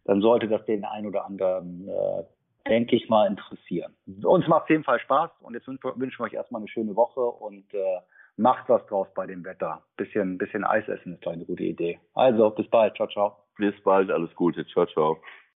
dann 0.05 0.21
sollte 0.21 0.47
das 0.47 0.63
den 0.65 0.85
ein 0.85 1.07
oder 1.07 1.25
anderen, 1.25 1.87
äh, 1.87 2.23
denke 2.69 2.95
ich 2.95 3.09
mal, 3.09 3.27
interessieren. 3.27 3.93
Uns 4.23 4.47
macht 4.47 4.63
auf 4.63 4.69
jeden 4.69 4.83
Fall 4.83 4.99
Spaß 4.99 5.31
und 5.41 5.53
jetzt 5.53 5.67
wünschen 5.67 6.19
wir 6.19 6.25
euch 6.25 6.33
erstmal 6.33 6.61
eine 6.61 6.69
schöne 6.69 6.95
Woche 6.95 7.21
und 7.21 7.73
äh, 7.73 7.99
macht 8.37 8.69
was 8.69 8.85
draus 8.87 9.07
bei 9.15 9.25
dem 9.25 9.43
Wetter. 9.43 9.81
Bisschen, 9.97 10.37
bisschen 10.37 10.63
Eis 10.63 10.87
essen 10.87 11.13
ist 11.13 11.27
eine 11.27 11.45
gute 11.45 11.63
Idee. 11.63 11.99
Also, 12.13 12.49
bis 12.51 12.67
bald. 12.69 12.95
Ciao, 12.95 13.07
ciao. 13.07 13.37
Bis 13.57 13.75
bald. 13.83 14.11
Alles 14.11 14.33
Gute. 14.35 14.65
Ciao, 14.67 14.85
ciao. 14.85 15.17